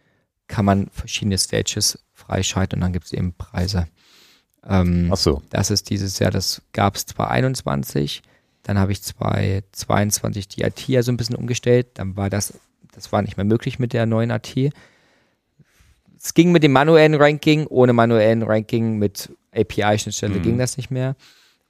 [0.48, 3.86] kann man verschiedene Stages freischalten und dann gibt es eben Preise.
[4.66, 5.42] Ähm, Ach so.
[5.50, 8.22] das ist dieses Jahr, das gab es 2021,
[8.62, 12.58] dann habe ich 2022 die IT ja so ein bisschen umgestellt, dann war das,
[12.92, 14.54] das war nicht mehr möglich mit der neuen AT.
[16.22, 20.42] Es ging mit dem manuellen Ranking, ohne manuellen Ranking mit API-Schnittstelle Mhm.
[20.42, 21.16] ging das nicht mehr.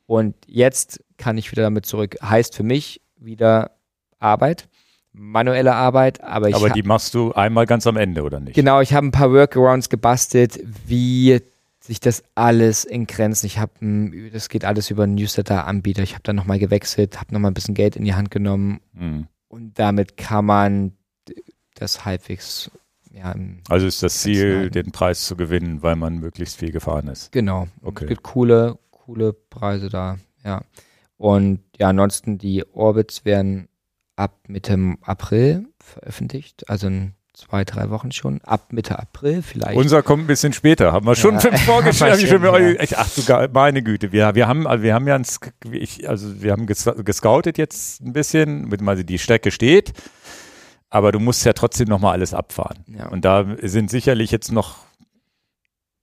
[0.07, 2.17] Und jetzt kann ich wieder damit zurück.
[2.23, 3.71] Heißt für mich wieder
[4.19, 4.69] Arbeit,
[5.13, 8.55] manuelle Arbeit, aber ich Aber die machst du einmal ganz am Ende, oder nicht?
[8.55, 11.41] Genau, ich habe ein paar Workarounds gebastelt, wie
[11.81, 13.47] sich das alles in Grenzen.
[13.47, 13.73] Ich habe,
[14.33, 16.03] das geht alles über einen Newsletter-Anbieter.
[16.03, 19.27] Ich habe dann nochmal gewechselt, habe nochmal ein bisschen Geld in die Hand genommen Mhm.
[19.49, 20.93] und damit kann man
[21.75, 22.71] das halbwegs,
[23.13, 23.35] ja,
[23.69, 27.33] Also ist das Ziel, den Preis zu gewinnen, weil man möglichst viel gefahren ist.
[27.33, 27.67] genau.
[27.83, 28.05] Okay.
[28.05, 30.63] Es gibt coole, coole Preise da, ja.
[31.17, 33.69] Und ja, ansonsten die Orbits werden
[34.17, 38.41] ab Mitte April veröffentlicht, also in zwei, drei Wochen schon.
[38.43, 39.77] Ab Mitte April vielleicht.
[39.77, 40.93] Unser kommt ein bisschen später.
[40.93, 41.41] Haben wir schon Ja.
[41.41, 42.21] fünf vorgestellt.
[42.21, 42.97] Ja.
[42.97, 44.13] Ach du, meine Güte.
[44.13, 45.25] Wir, wir haben, also wir haben ja ein,
[46.07, 49.93] also wir haben ges- gescoutet jetzt ein bisschen, mit also die Strecke steht.
[50.91, 52.85] Aber du musst ja trotzdem noch mal alles abfahren.
[52.87, 53.09] Ja.
[53.09, 54.77] Und da sind sicherlich jetzt noch,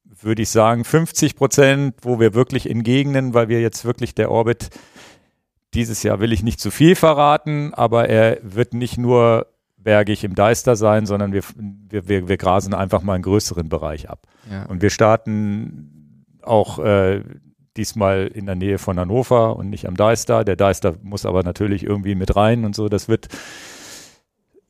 [0.06, 4.32] würde ich sagen, 50 Prozent, wo wir wirklich in Gegenden, weil wir jetzt wirklich der
[4.32, 4.70] Orbit
[5.74, 10.34] dieses Jahr will ich nicht zu viel verraten, aber er wird nicht nur bergig im
[10.34, 14.28] Deister sein, sondern wir, wir, wir, wir grasen einfach mal einen größeren Bereich ab.
[14.50, 14.66] ja.
[14.66, 17.22] Und wir starten auch äh,
[17.76, 20.44] diesmal in der Nähe von Hannover und nicht am Deister.
[20.44, 22.90] Der Deister muss aber natürlich irgendwie mit rein und so.
[22.90, 23.28] Das wird,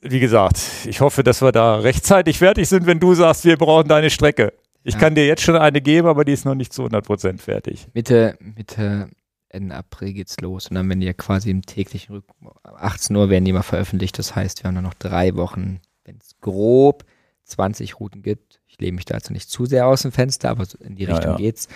[0.01, 3.87] wie gesagt, ich hoffe, dass wir da rechtzeitig fertig sind, wenn du sagst, wir brauchen
[3.87, 4.53] deine Strecke.
[4.83, 4.99] Ich Ja.
[4.99, 7.87] kann dir jetzt schon eine geben, aber die ist noch nicht zu 100% fertig.
[7.93, 9.09] Mitte, Mitte,
[9.49, 10.67] Ende April geht's los.
[10.67, 14.17] Und dann werden die ja quasi im täglichen Rhythmus, 18 Uhr werden die mal veröffentlicht.
[14.19, 17.03] Das heißt, wir haben nur noch drei Wochen, wenn es grob
[17.45, 18.59] 20 Routen gibt.
[18.67, 21.15] Ich lehne mich da also nicht zu sehr aus dem Fenster, aber in die Ja,
[21.15, 21.37] Richtung ja.
[21.37, 21.67] geht's.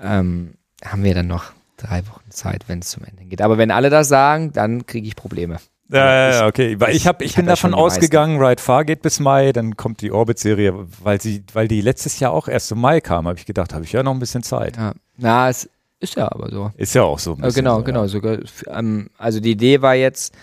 [0.00, 0.54] Ähm,
[0.84, 3.40] haben wir dann noch drei Wochen Zeit, wenn es zum Ende geht.
[3.42, 5.58] Aber wenn alle das sagen, dann kriege ich Probleme.
[5.88, 6.80] Ja, ja, ja, okay.
[6.80, 10.00] Weil ich, hab, ich, ich bin davon ausgegangen, Ride Far geht bis Mai, dann kommt
[10.00, 13.44] die Orbit-Serie, weil sie, weil die letztes Jahr auch erst im Mai kam, habe ich
[13.46, 14.76] gedacht, habe ich ja noch ein bisschen Zeit.
[14.76, 14.94] Ja.
[15.18, 15.68] Na, es
[16.00, 16.70] ist ja aber so.
[16.76, 17.32] Ist ja auch so.
[17.32, 18.02] ein Äh, bisschen genau, so, genau.
[18.02, 18.08] Ja.
[18.08, 18.38] Sogar,
[18.68, 20.34] ähm, also die Idee war jetzt,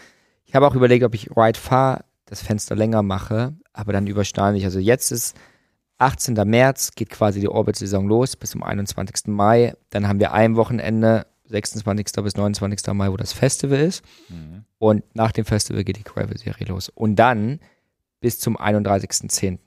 [0.45, 4.57] ich habe auch überlegt, ob ich Ride Far das Fenster länger mache, aber dann überschneide
[4.57, 4.65] ich.
[4.65, 5.35] Also jetzt ist
[5.97, 6.35] 18.
[6.45, 9.27] März, geht quasi die Orbit-Saison los bis zum 21.
[9.27, 9.73] Mai.
[9.89, 12.23] Dann haben wir ein Wochenende, 26.
[12.23, 12.93] bis 29.
[12.93, 14.03] Mai, wo das Festival ist.
[14.29, 14.63] Mhm.
[14.77, 16.89] Und nach dem Festival geht die Gravel-Serie los.
[16.89, 17.59] Und dann
[18.21, 19.59] bis zum 31.10.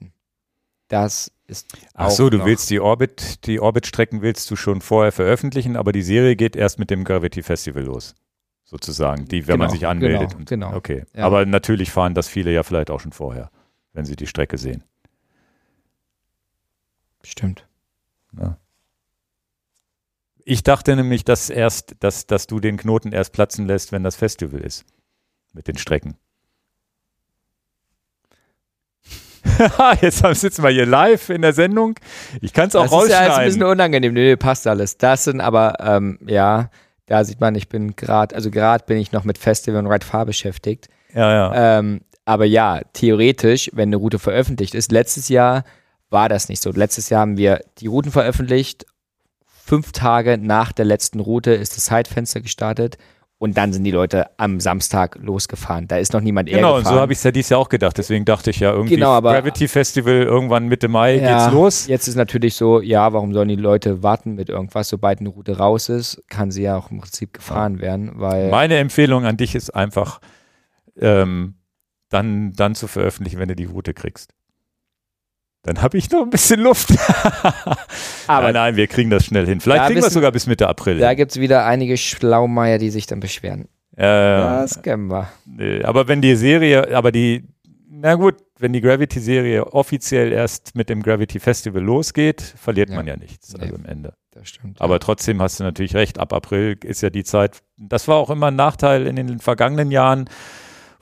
[0.89, 5.13] Das ist Ach auch so, du willst die Orbit, die Orbit-Strecken willst du schon vorher
[5.13, 8.15] veröffentlichen, aber die Serie geht erst mit dem Gravity Festival los.
[8.65, 10.31] sozusagen, die, wenn Genau, man sich anmeldet.
[10.31, 10.75] genau, und, genau.
[10.75, 11.05] Okay.
[11.15, 11.25] Ja.
[11.27, 13.51] Aber natürlich fahren das viele ja vielleicht auch schon vorher,
[13.93, 14.83] wenn sie die Strecke sehen.
[17.23, 17.67] Stimmt.
[18.39, 18.57] Ja.
[20.45, 24.17] Ich dachte nämlich, dass erst, dass, dass du den Knoten erst platzen lässt, wenn das
[24.17, 24.85] Festival ist.
[25.53, 26.17] Mit den Strecken.
[30.01, 31.95] Jetzt sitzen wir hier live in der Sendung.
[32.41, 33.63] Ich kann es auch das ist ja ein bisschen rausschneiden.
[33.65, 34.15] unangenehm.
[34.15, 34.97] Nee, passt alles.
[34.99, 36.71] Das sind aber, ähm, ja,
[37.07, 40.07] da sieht man, ich bin gerade, also gerade bin ich noch mit Festival und Ride
[40.07, 40.89] Fahr beschäftigt.
[41.15, 41.79] Ja, ja.
[41.79, 45.65] Ähm, aber ja, theoretisch, wenn eine Route veröffentlicht ist, letztes Jahr
[46.09, 46.71] war das nicht so.
[46.71, 48.87] Letztes Jahr haben wir die Routen veröffentlicht.
[49.73, 52.99] Fünf Tage nach der letzten Route ist das Zeitfenster gestartet
[53.39, 55.89] und dann sind die Leute am Samstag losgefahren.
[55.89, 57.71] Da ist noch niemand eher Genau, und so habe ich es ja dieses Jahr auch
[57.71, 57.97] gedacht.
[57.97, 61.87] Deswegen dachte ich ja irgendwie, Genau, aber- Gravity Festival irgendwann Mitte Mai Ja, geht's los.
[61.87, 64.91] Jetzt ist natürlich so, ja, warum sollen die Leute warten mit irgendwas?
[64.91, 68.77] Sobald eine Route raus ist, kann sie ja auch im Prinzip gefahren werden, weil Meine
[68.77, 70.21] Empfehlung an dich ist einfach,
[71.01, 71.55] ähm,
[72.11, 74.35] dann, dann zu veröffentlichen, wenn du die Route kriegst.
[75.65, 76.91] Dann habe ich noch ein bisschen Luft.
[78.27, 79.61] Aber- nein, nein, wir kriegen das schnell hin.
[79.61, 80.99] Vielleicht kriegen wir es sogar bis Mitte April.
[80.99, 83.69] da gibt es wieder einige Schlaumeier, die sich dann beschweren.
[83.97, 85.29] Äh, Das kennen wir.
[85.85, 87.45] aber wenn die Serie, aber die,
[87.91, 92.97] na gut, wenn die Gravity-Serie offiziell erst mit dem Gravity Festival losgeht, verliert Ja.
[92.97, 94.15] man ja nichts, also am Ende.
[94.33, 94.81] Das stimmt.
[94.81, 98.31] Aber trotzdem hast du natürlich recht, ab April ist ja die Zeit, das war auch
[98.31, 100.25] immer ein Nachteil in den vergangenen Jahren,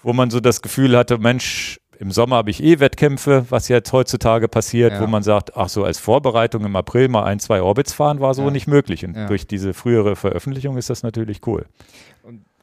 [0.03, 3.93] wo man so das Gefühl hatte, Mensch, im Sommer habe ich eh Wettkämpfe, was jetzt
[3.93, 5.01] heutzutage passiert, Ja.
[5.01, 8.33] wo man sagt, ach so, als Vorbereitung im April mal ein, zwei Orbits fahren, war
[8.35, 8.51] so Ja.
[8.51, 9.05] nicht möglich.
[9.05, 9.27] Und Ja.
[9.27, 11.67] durch diese frühere Veröffentlichung ist das natürlich cool.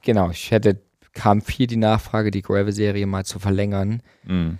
[0.01, 0.79] genau, ich hätte,
[1.13, 4.01] kam viel die Nachfrage, die Gravel-Serie mal zu verlängern.
[4.23, 4.57] Mhm.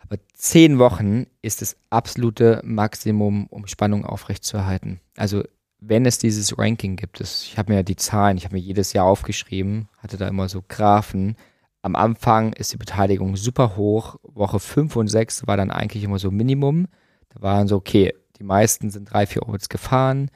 [0.00, 5.00] Aber zehn Wochen ist das absolute Maximum, um Spannung aufrechtzuerhalten.
[5.16, 5.44] Also
[5.80, 8.60] wenn es dieses Ranking gibt, das, ich habe mir ja die Zahlen, ich habe mir
[8.62, 11.36] jedes Jahr aufgeschrieben, hatte da immer so Graphen.
[11.84, 14.16] Am Anfang ist die Beteiligung super hoch.
[14.22, 16.86] Woche 5 und 6 war dann eigentlich immer so Minimum.
[17.28, 20.30] Da waren so, okay, die meisten sind drei, vier Orbits gefahren.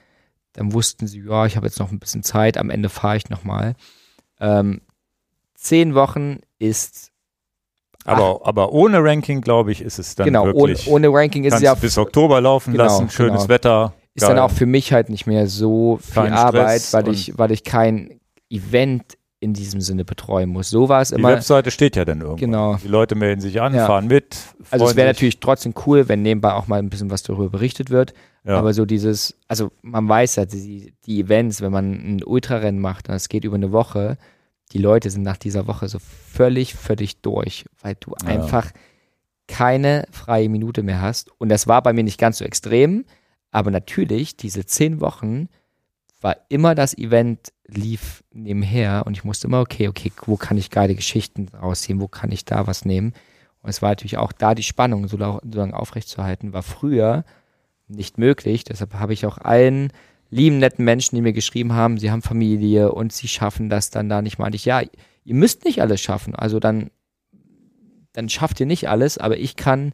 [0.53, 3.31] Dann wussten sie, ja, ich habe jetzt noch ein bisschen Zeit, am Ende fahre ich
[3.31, 3.77] nochmal.
[4.41, 4.83] Ähm,
[5.55, 7.13] zehn Wochen ist
[8.05, 11.55] Aber, aber ohne Ranking, glaube ich, ist es dann genau, ohne, wirklich, ohne Ranking ist
[11.55, 13.49] es ja bis Oktober laufen Genau, lassen, schönes genau.
[13.49, 13.95] Wetter.
[14.15, 14.45] ist dann geil.
[14.45, 17.65] auch für mich halt nicht mehr so viel Kein Arbeit, Stress weil ich, weil ich
[17.65, 18.21] kein
[18.51, 20.69] Event in diesem Sinne betreuen muss.
[20.71, 21.29] So war es Die immer.
[21.29, 22.37] Webseite steht ja dann irgendwo.
[22.37, 22.77] Genau.
[22.83, 23.87] Die Leute melden sich an, Ja.
[23.87, 24.37] fahren mit.
[24.71, 27.91] Also es wäre natürlich trotzdem cool, wenn nebenbei auch mal ein bisschen was darüber berichtet
[27.91, 28.15] wird.
[28.45, 28.59] Ja.
[28.59, 33.09] Aber so dieses, also man weiß ja, die, die Events, wenn man ein Ultrarennen macht
[33.09, 34.17] und es geht über eine Woche,
[34.73, 38.29] die Leute sind nach dieser Woche so völlig, völlig durch, weil du Ja.
[38.29, 38.71] einfach
[39.47, 41.31] keine freie Minute mehr hast.
[41.39, 43.05] Und das war bei mir nicht ganz so extrem,
[43.51, 45.49] aber natürlich, diese zehn Wochen
[46.21, 50.71] war immer das Event lief nebenher und ich musste immer, okay, okay, wo kann ich
[50.71, 53.13] geile Geschichten rausziehen, wo kann ich da was nehmen?
[53.63, 57.25] Und es war natürlich auch da die Spannung so, so lange aufrechtzuerhalten, war früher
[57.87, 58.65] nicht möglich.
[58.65, 59.93] Deshalb habe ich auch allen
[60.31, 64.09] lieben, netten Menschen, die mir geschrieben haben, sie haben Familie und sie schaffen das dann
[64.09, 64.83] da nicht, meinte ich, ja,
[65.25, 66.35] ihr müsst nicht alles schaffen.
[66.35, 66.91] Also dann,
[68.13, 69.93] dann schafft ihr nicht alles, aber ich kann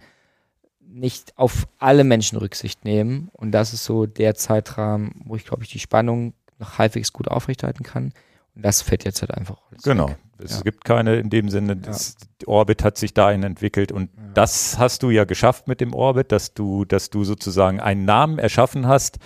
[0.81, 3.28] nicht auf alle Menschen Rücksicht nehmen.
[3.33, 6.35] Und das ist so der Zeitrahmen, wo ich, glaube ich, die Spannung
[6.78, 8.12] halbwegs gut aufrechterhalten kann.
[8.55, 10.09] Und das fällt jetzt halt einfach Genau.
[10.10, 10.18] weg.
[10.42, 10.62] Es Ja.
[10.62, 15.10] gibt keine in dem Sinne, das, Orbit hat sich dahin entwickelt und das hast du
[15.10, 19.18] ja geschafft mit dem Orbit, dass du, dass du sozusagen einen Namen erschaffen hast,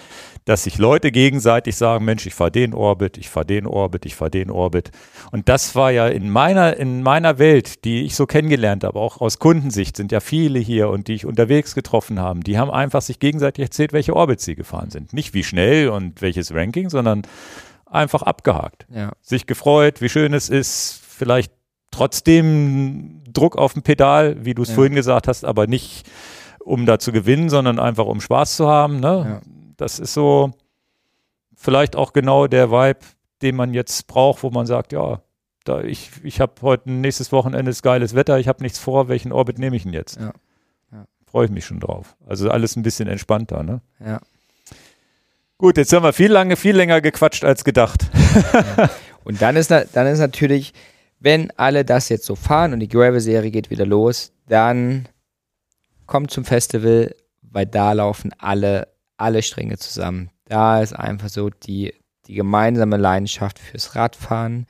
[0.44, 4.14] dass sich Leute gegenseitig sagen, Mensch, ich fahre den Orbit, ich fahre den Orbit, ich
[4.14, 4.90] fahre den Orbit.
[5.32, 9.20] Und das war ja in meiner, in meiner Welt, die ich so kennengelernt habe, auch
[9.20, 13.02] aus Kundensicht sind ja viele hier und die ich unterwegs getroffen haben, die haben einfach
[13.02, 15.12] sich gegenseitig erzählt, welche Orbits sie gefahren sind.
[15.12, 17.22] Nicht wie schnell und welches Ranking, sondern
[17.90, 19.12] einfach abgehakt Ja.
[19.22, 21.52] sich gefreut, wie schön es ist, vielleicht
[21.90, 24.74] trotzdem Druck auf dem Pedal, wie du es Ja.
[24.76, 26.08] vorhin gesagt hast, aber nicht
[26.64, 29.00] um da zu gewinnen, sondern einfach um Spaß zu haben.
[29.00, 29.40] Ne?
[29.44, 29.50] Ja.
[29.76, 30.50] Das ist so
[31.54, 33.00] vielleicht auch genau der Vibe,
[33.42, 35.22] den man jetzt braucht, wo man sagt, ja,
[35.64, 39.32] da ich, ich habe heute nächstes Wochenende ist geiles Wetter, ich habe nichts vor, welchen
[39.32, 40.18] Orbit nehme ich denn jetzt?
[40.20, 40.32] Ja.
[41.30, 42.16] Freue ich mich schon drauf.
[42.26, 43.82] Also alles ein bisschen entspannter, ne?
[44.00, 44.18] Ja.
[45.58, 48.06] Gut, jetzt haben wir viel lange, viel länger gequatscht als gedacht.
[49.24, 50.72] Und dann ist, dann ist natürlich,
[51.18, 55.08] wenn alle das jetzt so fahren und die Gravel-Serie geht wieder los, dann
[56.06, 58.88] kommt zum Festival, weil da laufen alle,
[59.18, 60.30] alle Stränge zusammen.
[60.46, 61.92] Da ist einfach so die,
[62.26, 64.66] die gemeinsame Leidenschaft fürs Radfahren.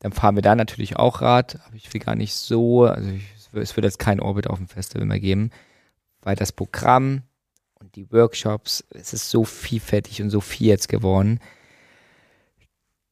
[0.00, 3.22] Dann fahren wir da natürlich auch Rad, aber ich will gar nicht so, also ich,
[3.54, 5.50] es wird- jetzt kein Orbit auf dem Festival mehr geben,
[6.20, 7.22] weil das Programm
[7.94, 11.40] die Workshops, es ist so vielfältig und so viel jetzt geworden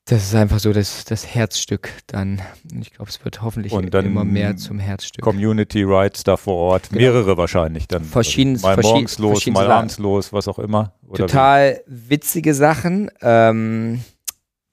[0.07, 2.43] Das ist einfach so das, das Herzstück dann.
[2.81, 5.23] Ich glaube, es wird hoffentlich immer mehr zum Herzstück.
[5.23, 7.01] Community Rides da vor Ort, Genau.
[7.03, 8.03] mehrere wahrscheinlich dann.
[8.05, 9.79] Verschiedenes- mal verschieden- morgens los, verschiedenste mal Sachen.
[9.79, 10.95] abends los, was auch immer.
[11.15, 13.11] Total witzige Sachen.
[13.21, 14.03] Ähm,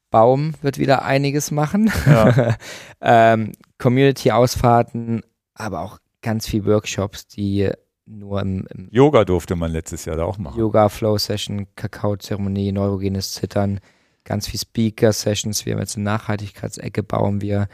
[0.10, 1.92] Baum wird wieder einiges machen.
[2.06, 2.10] wie?
[2.10, 2.58] Ja.
[3.02, 5.22] ähm, Community-Ausfahrten,
[5.54, 7.70] aber auch ganz viel Workshops, die
[8.08, 10.60] nur im, im Yoga durfte man letztes Jahr da auch machen.
[10.60, 13.80] Yoga, Flow-Session, Kakao-Zeremonie, neurogenes Zittern,
[14.24, 15.66] ganz viel Speaker-Sessions.
[15.66, 17.68] Wir haben jetzt eine Nachhaltigkeitsecke, bauen wir.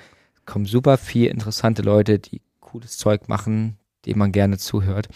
[0.45, 5.07] Kommen super viel interessante Leute, die cooles Zeug machen, dem man gerne zuhört.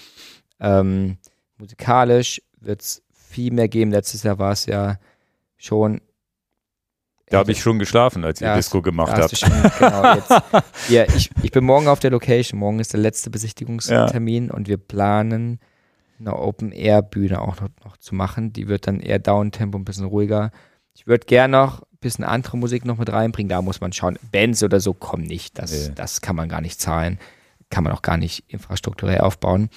[0.59, 1.17] Ähm,
[1.57, 3.91] musikalisch wird es viel mehr geben.
[3.91, 4.99] Letztes Jahr war es ja
[5.57, 6.01] schon.
[7.29, 9.37] Da habe ich schon geschlafen, als ihr Ja, Disco gemacht habt.
[9.37, 9.49] schon,
[9.79, 10.31] genau, jetzt.
[10.89, 12.59] Ja, ich, ich bin morgen auf der Location.
[12.59, 15.59] Morgen ist der letzte Besichtigungstermin und wir planen,
[16.19, 18.53] eine Open-Air-Bühne auch noch, noch zu machen.
[18.53, 20.51] Die wird dann eher Downtempo, ein bisschen ruhiger.
[20.95, 23.49] Ich würde gerne noch ein bisschen andere Musik noch mit reinbringen.
[23.49, 24.17] Da muss man schauen.
[24.31, 25.59] Bands oder so kommen nicht.
[25.59, 25.91] Das, Nee.
[25.95, 27.19] das kann man gar nicht zahlen.
[27.69, 29.69] Kann man auch gar nicht infrastrukturell aufbauen.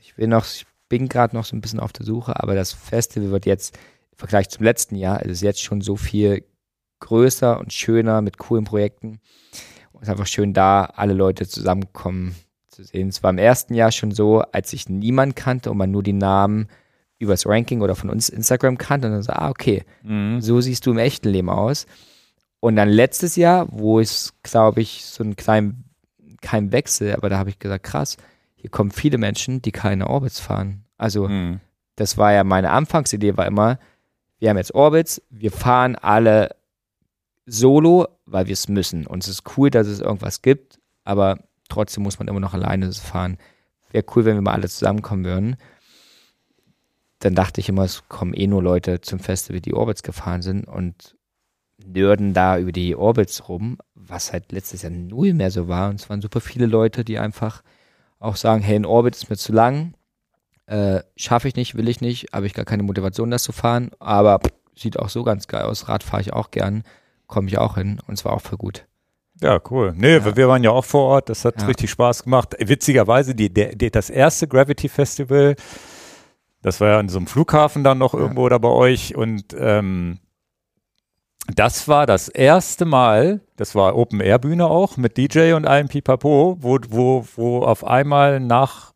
[0.00, 2.72] Ich will noch, ich bin gerade noch so ein bisschen auf der Suche, aber das
[2.72, 3.76] Festival wird jetzt
[4.12, 6.44] im Vergleich zum letzten Jahr, es ist jetzt schon so viel
[7.04, 9.20] größer und schöner mit coolen Projekten.
[9.92, 12.34] Und es ist einfach schön, da alle Leute zusammenkommen
[12.68, 13.08] zu sehen.
[13.08, 16.12] Es war im ersten Jahr schon so, als ich niemand kannte und man nur die
[16.12, 16.68] Namen
[17.18, 20.40] übers Ranking oder von uns Instagram kannte und dann so, ah, okay, Mhm.
[20.40, 21.86] so siehst du im echten Leben aus.
[22.60, 25.84] Und dann letztes Jahr, wo es, glaube ich, so einen kleinen,
[26.40, 28.16] kein Wechsel, aber da habe ich gesagt, krass,
[28.56, 30.84] hier kommen viele Menschen, die keine Orbits fahren.
[30.98, 31.60] Also Mhm.
[31.96, 33.78] das war ja meine Anfangsidee, war immer,
[34.38, 36.56] wir haben jetzt Orbits, wir fahren alle
[37.46, 39.06] solo, weil wir es müssen.
[39.06, 42.92] Und es ist cool, dass es irgendwas gibt, aber trotzdem muss man immer noch alleine
[42.92, 43.38] fahren.
[43.90, 45.56] Wäre cool, wenn wir mal alle zusammenkommen würden.
[47.20, 50.66] Dann dachte ich immer, es kommen eh nur Leute zum Festival, die Orbits gefahren sind
[50.66, 51.16] und
[51.84, 55.90] nörden da über die Orbits rum, was halt letztes Jahr null mehr so war.
[55.90, 57.62] Und es waren super viele Leute, die einfach
[58.18, 59.94] auch sagen, hey, ein Orbit ist mir zu lang,
[60.66, 63.90] äh, schaffe ich nicht, will ich nicht, habe ich gar keine Motivation, das zu fahren,
[63.98, 65.88] aber pff, sieht auch so ganz geil aus.
[65.88, 66.84] Rad fahre ich auch gern,
[67.26, 68.86] komme ich auch hin und es war auch voll gut.
[69.40, 69.92] Ja, cool.
[69.96, 70.36] Nee, Ja.
[70.36, 71.66] wir waren ja auch vor Ort, das hat Ja.
[71.66, 72.54] richtig Spaß gemacht.
[72.58, 75.56] Witzigerweise, die, die, das erste Gravity Festival,
[76.62, 78.20] das war ja an so einem Flughafen dann noch Ja.
[78.20, 80.20] irgendwo da bei euch und ähm,
[81.54, 85.88] das war das erste Mal, das war Open Air Bühne auch mit DJ und allem
[85.88, 88.94] Pipapo, wo, wo, wo auf einmal nach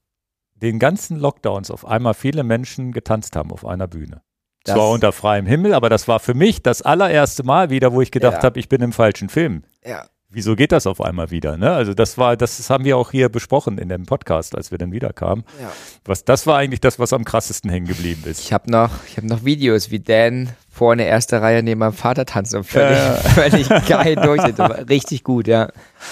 [0.54, 4.22] den ganzen Lockdowns auf einmal viele Menschen getanzt haben auf einer Bühne.
[4.64, 8.02] Das- Zwar unter freiem Himmel, aber das war für mich das allererste Mal wieder, wo
[8.02, 8.42] ich gedacht Ja.
[8.42, 10.04] habe, ich bin im falschen Film Ja.
[10.30, 11.56] wieso geht das auf einmal wieder?
[11.56, 11.70] Ne?
[11.72, 14.92] Also das war, das haben wir auch hier besprochen in dem Podcast, als wir dann
[14.92, 15.44] wiederkamen.
[15.60, 15.72] Ja.
[16.04, 18.40] Was, das war eigentlich das, was am krassesten hängen geblieben ist.
[18.40, 22.26] Ich habe noch, ich habe noch Videos, wie Dan vorne erste Reihe neben meinem Vater
[22.26, 23.14] tanzt und völlig, Ja.
[23.14, 24.18] völlig geil.
[24.18, 25.68] Aber Richtig gut, ja.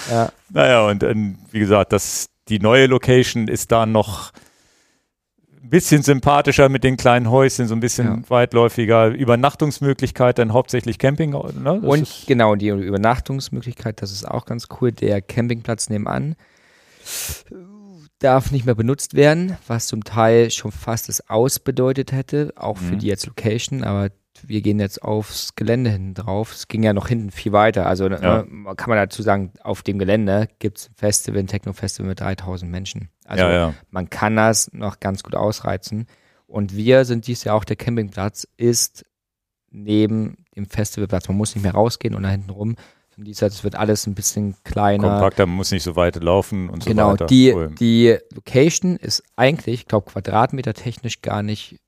[0.09, 0.29] ja.
[0.49, 4.31] Naja, und ähm, wie gesagt, das, die neue Location ist da noch
[5.61, 9.07] ein bisschen sympathischer mit den kleinen Häuschen, so ein bisschen weitläufiger.
[9.07, 11.31] Übernachtungsmöglichkeit, dann hauptsächlich Camping.
[11.31, 11.81] Ne?
[11.81, 14.91] Und genau, die Übernachtungsmöglichkeit, das ist auch ganz cool.
[14.91, 16.35] Der Campingplatz nebenan
[18.19, 22.77] darf nicht mehr benutzt werden, was zum Teil schon fast das Aus bedeutet hätte, auch
[22.77, 22.99] für Mhm.
[22.99, 24.09] die jetzt Location, aber
[24.45, 26.53] wir gehen jetzt aufs Gelände hinten drauf.
[26.53, 27.85] Es ging ja noch hinten viel weiter.
[27.87, 28.41] Also Ja.
[28.41, 32.19] äh, kann man dazu sagen, auf dem Gelände gibt es ein Festival, ein Techno-Festival mit
[32.19, 33.09] 3000 Menschen.
[33.25, 33.73] Also ja, ja.
[33.89, 36.07] man kann das noch ganz gut ausreizen.
[36.45, 39.05] Und wir sind dies Jahr auch der Campingplatz, ist
[39.69, 41.27] neben dem Festivalplatz.
[41.27, 42.75] Man muss nicht mehr rausgehen und da hinten rum.
[43.17, 45.09] Und dies Jahr, das wird alles ein bisschen kleiner.
[45.09, 47.25] Kompakter, man muss nicht so weit laufen und so genau, weiter.
[47.25, 47.71] die, Cool.
[47.79, 51.79] die Location ist eigentlich, ich glaube, quadratmeter technisch gar nicht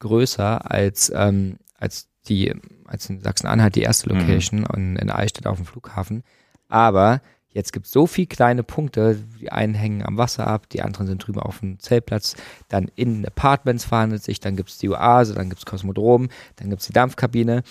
[0.00, 2.52] größer als, ähm, als die,
[2.86, 4.18] als in Sachsen-Anhalt die erste Mhm.
[4.18, 6.24] Location und in Eichstätt auf dem Flughafen.
[6.68, 10.82] Aber jetzt gibt es so viele kleine Punkte, die einen hängen am Wasser ab, die
[10.82, 12.34] anderen sind drüben auf dem Zeltplatz,
[12.68, 16.70] dann in Apartments verhandelt sich, dann gibt es die Oase, dann gibt es Kosmodrom, dann
[16.70, 17.62] gibt es die Dampfkabine.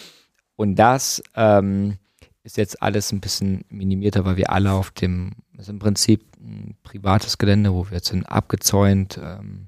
[0.56, 1.98] Und das ähm,
[2.44, 6.22] ist jetzt alles ein bisschen minimierter, weil wir alle auf dem, das ist im Prinzip
[6.40, 9.68] ein privates Gelände, wo wir jetzt sind abgezäunt, ähm,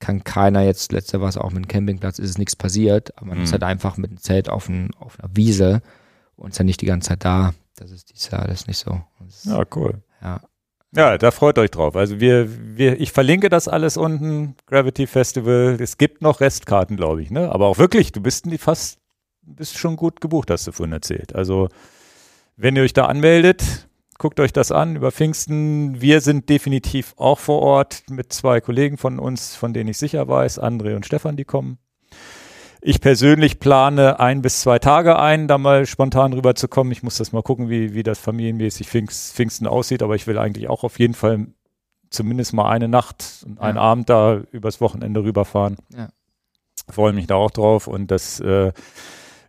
[0.00, 3.26] kann keiner jetzt, letzter war es auch mit dem Campingplatz, ist es nichts passiert, aber
[3.26, 3.44] man Mhm.
[3.44, 5.82] ist halt einfach mit dem Zelt auf, ein, auf einer Wiese
[6.36, 7.52] und ist ja nicht die ganze Zeit da.
[7.76, 9.00] Das ist dieses Jahr alles nicht so.
[9.20, 10.02] Das ist, Ja, cool.
[10.22, 10.40] ja.
[10.92, 11.94] Ja, da freut euch drauf.
[11.94, 15.76] Also wir, wir, ich verlinke das alles unten, Gravity Festival.
[15.80, 17.52] Es gibt noch Restkarten, glaube ich, ne?
[17.52, 18.98] Aber auch wirklich, du bist fast,
[19.42, 21.32] bist schon gut gebucht, hast du vorhin erzählt.
[21.36, 21.68] Also
[22.56, 23.88] wenn ihr euch da anmeldet,
[24.20, 26.00] guckt euch das an über Pfingsten.
[26.00, 30.28] Wir sind definitiv auch vor Ort mit zwei Kollegen von uns, von denen ich sicher
[30.28, 31.78] weiß, André und Stefan, die kommen.
[32.82, 36.92] Ich persönlich plane ein bis zwei Tage ein, da mal spontan rüberzukommen.
[36.92, 40.38] Ich muss das mal gucken, wie, wie das familienmäßig Pfingst, Pfingsten aussieht, aber ich will
[40.38, 41.46] eigentlich auch auf jeden Fall
[42.10, 45.76] zumindest mal eine Nacht und einen Abend da übers Wochenende rüberfahren.
[45.96, 46.10] Ja.
[46.90, 48.72] Freue mich da auch drauf und das äh,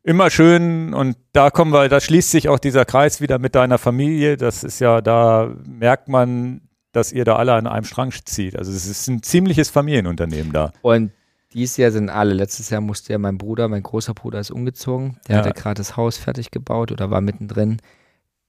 [0.03, 3.77] immer schön und da kommen wir, da schließt sich auch dieser Kreis wieder mit deiner
[3.77, 4.37] Familie.
[4.37, 8.57] Das ist ja, da merkt man, dass ihr da alle an einem Strang zieht.
[8.57, 10.71] Also es ist ein ziemliches Familienunternehmen da.
[10.81, 11.11] Und
[11.53, 12.33] dieses Jahr sind alle.
[12.33, 15.17] Letztes Jahr musste ja mein Bruder, mein großer Bruder ist umgezogen.
[15.27, 15.43] Der Ja.
[15.45, 17.77] hatte gerade das Haus fertig gebaut oder war mittendrin.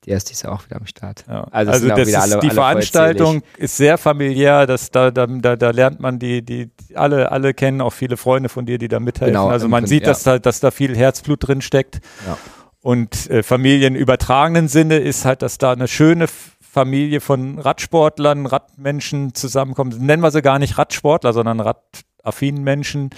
[0.06, 1.24] Der ist Jahr auch wieder am Start.
[1.28, 1.46] Ja.
[1.50, 5.54] Also Also, das ist, alle- die alle Veranstaltung ist sehr familiär, das, da, da, da,
[5.56, 8.98] da lernt man die, die, alle, alle kennen auch viele Freunde von dir, die da
[8.98, 9.34] mithelfen.
[9.34, 12.00] Genau, also man Prinzip, sieht, dass da, dass da viel Herzblut drin steckt.
[12.26, 12.36] Ja.
[12.80, 16.26] Und äh, Familie im übertragenen Sinne ist halt, dass da eine schöne
[16.60, 20.00] Familie von Radsportlern, Radmenschen zusammenkommt.
[20.00, 23.10] Nennen wir sie gar nicht Radsportler, sondern radaffinen Menschen,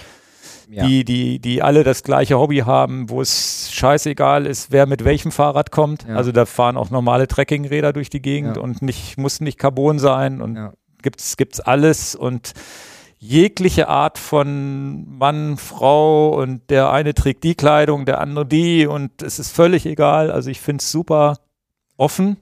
[0.69, 0.85] Ja.
[0.87, 5.31] die, die, die alle das gleiche Hobby haben, wo es scheißegal ist, wer mit welchem
[5.31, 6.05] Fahrrad kommt.
[6.07, 6.15] Ja.
[6.15, 8.63] Also da fahren auch normale Trekkingräder durch die Gegend Ja.
[8.63, 10.73] und nicht, muss nicht Carbon sein und Ja.
[11.01, 12.53] gibt's, gibt's alles und
[13.17, 19.21] jegliche Art von Mann, Frau und der eine trägt die Kleidung, der andere die und
[19.21, 20.31] es ist völlig egal.
[20.31, 21.37] Also ich finde es super
[21.97, 22.37] offen.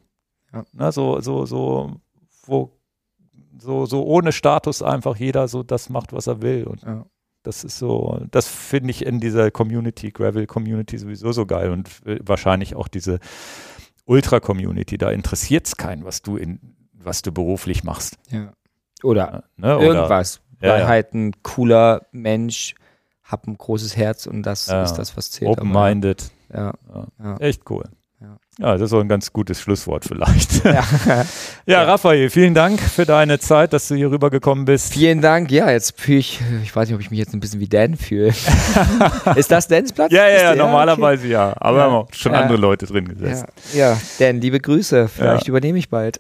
[0.74, 1.92] Ne, so, so, so,
[2.46, 2.72] wo,
[3.58, 6.66] so, so ohne Status einfach jeder so das macht, was er will.
[6.66, 7.06] Und Ja.
[7.44, 12.20] Das ist so, das finde ich in dieser Community, Gravel-Community sowieso so geil und äh,
[12.24, 13.20] wahrscheinlich auch diese
[14.06, 14.98] Ultra-Community.
[14.98, 16.60] Da interessiert es keinen, was du in,
[16.94, 18.18] was du beruflich machst.
[18.30, 18.54] Ja.
[19.04, 19.78] Oder Ne?
[19.78, 20.42] Oder- irgendwas.
[20.62, 20.88] Ja, Weil ja.
[20.88, 22.76] halt ein cooler Mensch,
[23.24, 24.84] hab ein großes Herz und das Ja.
[24.84, 25.50] ist das, was zählt.
[25.52, 26.32] Open-minded.
[26.54, 26.74] Ja.
[26.94, 27.08] Ja.
[27.22, 27.38] Ja.
[27.38, 27.84] Echt cool.
[28.24, 28.38] Ja.
[28.60, 30.64] Ja, das ist so ein ganz gutes Schlusswort vielleicht.
[30.66, 31.26] Ja, ja.
[31.66, 31.84] Ja.
[31.84, 34.94] Raphael, vielen Dank für deine Zeit, dass du hier rübergekommen bist.
[34.94, 35.52] Vielen Dank.
[35.52, 37.98] Ja, jetzt fühle ich, ich weiß nicht, ob ich mich jetzt ein bisschen wie Dan
[37.98, 38.28] fühle.
[39.36, 40.12] ist das Dans Platz?
[40.14, 41.54] Ja, ja, ja, normalerweise ja.
[41.58, 41.84] Aber Ja.
[41.84, 42.40] haben auch schon Ja.
[42.42, 43.48] andere Leute drin gesessen.
[43.74, 45.08] Ja, ja, Dan, liebe Grüße.
[45.10, 45.50] Vielleicht Ja.
[45.50, 46.18] übernehme ich bald.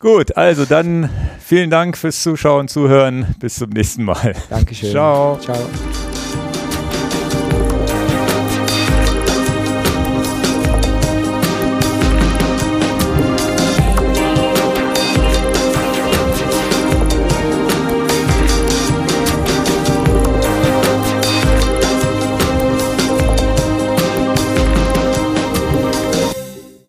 [0.00, 1.08] Gut, also dann
[1.44, 3.34] vielen Dank fürs Zuschauen, Zuhören.
[3.40, 4.34] Bis zum nächsten Mal.
[4.50, 4.90] Dankeschön.
[4.90, 5.38] Ciao.
[5.38, 5.56] Ciao.